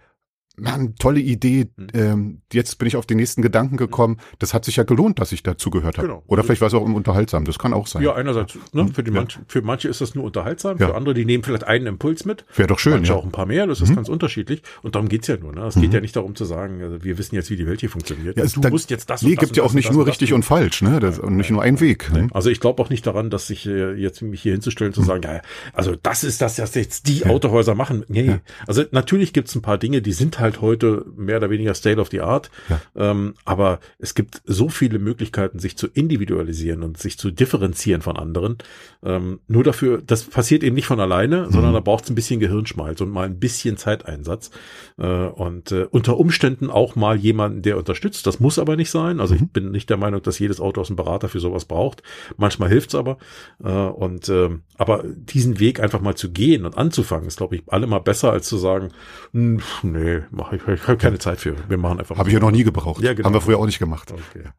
Mann, 0.55 0.95
tolle 0.95 1.19
Idee. 1.19 1.67
Mhm. 1.75 1.87
Ähm, 1.93 2.41
jetzt 2.51 2.77
bin 2.77 2.87
ich 2.87 2.95
auf 2.95 3.05
den 3.07 3.17
nächsten 3.17 3.41
Gedanken 3.41 3.75
gekommen. 3.75 4.17
Das 4.37 4.53
hat 4.53 4.65
sich 4.65 4.75
ja 4.75 4.83
gelohnt, 4.83 5.19
dass 5.19 5.31
ich 5.31 5.41
dazu 5.41 5.71
gehört 5.71 5.97
habe. 5.97 6.07
Genau. 6.07 6.23
Oder 6.27 6.43
vielleicht 6.43 6.61
war 6.61 6.67
es 6.67 6.73
auch 6.75 6.81
unterhaltsam. 6.81 7.43
Das 7.45 7.57
kann 7.57 7.73
auch 7.73 7.87
sein. 7.87 8.03
Ja, 8.03 8.13
einerseits, 8.13 8.57
ne, 8.71 8.87
für, 8.93 9.03
die 9.03 9.09
manch, 9.09 9.39
für 9.47 9.63
manche 9.63 9.87
ist 9.87 10.01
das 10.01 10.13
nur 10.13 10.23
unterhaltsam, 10.23 10.77
Ja. 10.77 10.89
für 10.89 10.95
andere, 10.95 11.15
die 11.15 11.25
nehmen 11.25 11.43
vielleicht 11.43 11.63
einen 11.63 11.87
Impuls 11.87 12.25
mit. 12.25 12.45
Wäre 12.55 12.67
doch 12.67 12.77
schön. 12.77 12.93
Manche 12.93 13.13
Ja. 13.13 13.17
auch 13.17 13.23
ein 13.23 13.31
paar 13.31 13.47
mehr, 13.47 13.65
das 13.65 13.81
ist 13.81 13.95
ganz 13.95 14.09
unterschiedlich. 14.09 14.61
Und 14.83 14.93
darum 14.93 15.09
geht's 15.09 15.27
ja 15.27 15.37
nur. 15.37 15.53
Ne? 15.53 15.61
Es 15.65 15.75
geht 15.75 15.91
ja 15.91 16.01
nicht 16.01 16.15
darum 16.15 16.35
zu 16.35 16.45
sagen, 16.45 16.81
also 16.83 17.03
wir 17.03 17.17
wissen 17.17 17.33
jetzt, 17.33 17.49
wie 17.49 17.55
die 17.55 17.65
Welt 17.65 17.79
hier 17.79 17.89
funktioniert. 17.89 18.37
Ja, 18.37 18.45
du 18.45 18.61
da, 18.61 18.69
musst 18.69 18.91
jetzt 18.91 19.09
das 19.09 19.23
nee, 19.23 19.29
und 19.29 19.35
das 19.37 19.39
gibt 19.41 19.51
und 19.51 19.57
ja 19.57 19.63
auch 19.63 19.73
nicht 19.73 19.91
nur 19.91 20.01
und 20.01 20.07
richtig 20.09 20.33
und 20.33 20.43
falsch, 20.43 20.83
ne? 20.83 20.99
Das, 20.99 21.17
und 21.17 21.35
nicht 21.35 21.49
nur 21.49 21.63
ein 21.63 21.79
Weg. 21.79 22.13
Ne? 22.13 22.27
Also 22.31 22.51
ich 22.51 22.59
glaube 22.59 22.81
auch 22.83 22.89
nicht 22.91 23.07
daran, 23.07 23.31
dass 23.31 23.47
sich 23.47 23.65
äh, 23.65 23.93
jetzt 23.93 24.21
mich 24.21 24.43
hier 24.43 24.51
hinzustellen 24.51 24.93
zu 24.93 25.01
sagen, 25.01 25.23
ja, 25.23 25.41
also 25.73 25.95
das 25.95 26.23
ist 26.23 26.41
das, 26.41 26.59
was 26.59 26.75
jetzt 26.75 27.07
die 27.07 27.25
Autohäuser 27.25 27.73
machen. 27.73 28.05
Nee, 28.07 28.37
also 28.67 28.83
natürlich 28.91 29.33
gibt's 29.33 29.55
ein 29.55 29.63
paar 29.63 29.79
Dinge, 29.79 30.03
die 30.03 30.13
sind 30.13 30.39
halt 30.39 30.42
heute 30.61 31.05
mehr 31.15 31.37
oder 31.37 31.49
weniger 31.49 31.73
State 31.73 31.99
of 31.99 32.09
the 32.11 32.21
Art. 32.21 32.51
Ähm, 32.95 33.33
aber 33.45 33.79
es 33.99 34.13
gibt 34.15 34.41
so 34.45 34.69
viele 34.69 34.99
Möglichkeiten, 34.99 35.59
sich 35.59 35.77
zu 35.77 35.87
individualisieren 35.87 36.83
und 36.83 36.97
sich 36.97 37.17
zu 37.17 37.31
differenzieren 37.31 38.01
von 38.01 38.17
anderen. 38.17 38.57
Ähm, 39.03 39.39
nur 39.47 39.63
dafür, 39.63 40.01
das 40.05 40.23
passiert 40.23 40.63
eben 40.63 40.75
nicht 40.75 40.87
von 40.87 40.99
alleine, 40.99 41.51
sondern 41.51 41.73
da 41.73 41.79
braucht's 41.79 42.09
ein 42.09 42.15
bisschen 42.15 42.39
Gehirnschmalz 42.39 43.01
und 43.01 43.09
mal 43.09 43.25
ein 43.25 43.39
bisschen 43.39 43.77
Zeiteinsatz. 43.77 44.51
Äh, 44.97 45.05
und 45.05 45.71
äh, 45.71 45.87
unter 45.89 46.17
Umständen 46.17 46.69
auch 46.69 46.95
mal 46.95 47.15
jemanden, 47.17 47.61
der 47.61 47.77
unterstützt. 47.77 48.27
Das 48.27 48.39
muss 48.39 48.59
aber 48.59 48.75
nicht 48.75 48.91
sein. 48.91 49.19
Also 49.19 49.35
ich 49.35 49.41
bin 49.51 49.71
nicht 49.71 49.89
der 49.89 49.97
Meinung, 49.97 50.21
dass 50.21 50.39
jedes 50.39 50.59
Auto 50.59 50.81
aus 50.81 50.89
einem 50.89 50.97
Berater 50.97 51.29
für 51.29 51.39
sowas 51.39 51.65
braucht. 51.65 52.03
Manchmal 52.37 52.69
hilft's 52.69 52.95
aber. 52.95 53.17
Äh, 53.63 53.69
und 53.69 54.29
ähm, 54.29 54.61
aber 54.77 55.03
diesen 55.05 55.59
Weg 55.59 55.79
einfach 55.79 56.01
mal 56.01 56.15
zu 56.15 56.31
gehen 56.31 56.65
und 56.65 56.77
anzufangen, 56.77 57.27
ist, 57.27 57.37
glaube 57.37 57.55
ich, 57.55 57.63
allemal 57.67 58.01
besser, 58.01 58.31
als 58.31 58.47
zu 58.47 58.57
sagen, 58.57 58.89
"Hm, 59.33 59.61
nee, 59.83 60.21
mach 60.33 60.51
ich, 60.51 60.67
ich 60.67 60.87
habe 60.87 60.97
keine 60.97 61.19
Zeit 61.19 61.39
für. 61.39 61.55
Wir 61.69 61.77
machen 61.77 61.99
einfach. 61.99 62.17
Habe 62.17 62.29
ich 62.29 62.33
ja 62.33 62.39
noch 62.39 62.51
nie 62.51 62.63
gebraucht. 62.63 63.01
Ja, 63.01 63.13
genau. 63.13 63.27
Haben 63.27 63.33
wir 63.33 63.41
früher 63.41 63.59
auch 63.59 63.65
nicht 63.65 63.79
gemacht. 63.79 64.11
Okay. 64.11 64.49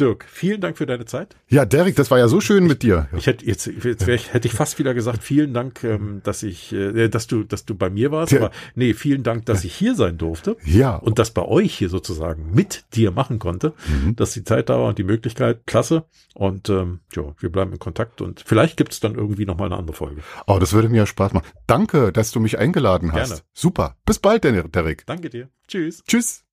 Dirk, 0.00 0.24
vielen 0.26 0.60
Dank 0.62 0.78
für 0.78 0.86
deine 0.86 1.04
Zeit. 1.04 1.36
Ja, 1.48 1.66
Derek, 1.66 1.96
das 1.96 2.10
war 2.10 2.18
ja 2.18 2.26
so 2.26 2.40
schön 2.40 2.66
mit 2.66 2.82
dir. 2.82 3.08
Ich 3.14 3.26
hätte 3.26 3.44
jetzt, 3.44 3.66
jetzt 3.66 4.08
ich, 4.08 4.32
hätte 4.32 4.48
ich 4.48 4.54
fast 4.54 4.78
wieder 4.78 4.94
gesagt, 4.94 5.22
vielen 5.22 5.52
Dank, 5.52 5.84
ähm, 5.84 6.22
dass 6.24 6.42
ich, 6.42 6.72
äh, 6.72 7.08
dass 7.08 7.26
du, 7.26 7.44
dass 7.44 7.66
du 7.66 7.74
bei 7.74 7.90
mir 7.90 8.10
warst. 8.10 8.32
Ja. 8.32 8.38
Aber 8.38 8.50
nee, 8.74 8.94
vielen 8.94 9.22
Dank, 9.22 9.44
dass 9.46 9.64
ich 9.64 9.74
hier 9.74 9.94
sein 9.94 10.16
durfte. 10.16 10.56
Ja. 10.64 10.96
Und 10.96 11.18
das 11.18 11.32
bei 11.32 11.42
euch 11.42 11.74
hier 11.74 11.90
sozusagen 11.90 12.54
mit 12.54 12.84
dir 12.94 13.10
machen 13.10 13.38
konnte, 13.38 13.74
dass 14.16 14.32
die 14.32 14.44
Zeit 14.44 14.70
da 14.70 14.78
war 14.78 14.88
und 14.88 14.98
die 14.98 15.04
Möglichkeit, 15.04 15.66
klasse. 15.66 16.04
Und 16.34 16.70
ähm, 16.70 17.00
ja, 17.14 17.34
wir 17.38 17.52
bleiben 17.52 17.72
in 17.72 17.78
Kontakt 17.78 18.22
und 18.22 18.42
vielleicht 18.46 18.78
gibt's 18.78 19.00
dann 19.00 19.14
irgendwie 19.14 19.44
noch 19.44 19.58
mal 19.58 19.66
eine 19.66 19.76
andere 19.76 19.94
Folge. 19.94 20.22
Oh, 20.46 20.58
das 20.58 20.72
würde 20.72 20.88
mir 20.88 21.04
Spaß 21.06 21.34
machen. 21.34 21.46
Danke, 21.66 22.12
dass 22.12 22.30
du 22.30 22.40
mich 22.40 22.58
eingeladen 22.58 23.12
hast. 23.12 23.28
Gerne. 23.28 23.42
Super. 23.52 23.96
Bis 24.06 24.18
bald, 24.18 24.44
Derek. 24.44 25.04
Danke 25.06 25.28
dir. 25.28 25.50
Tschüss. 25.68 26.02
Tschüss. 26.06 26.44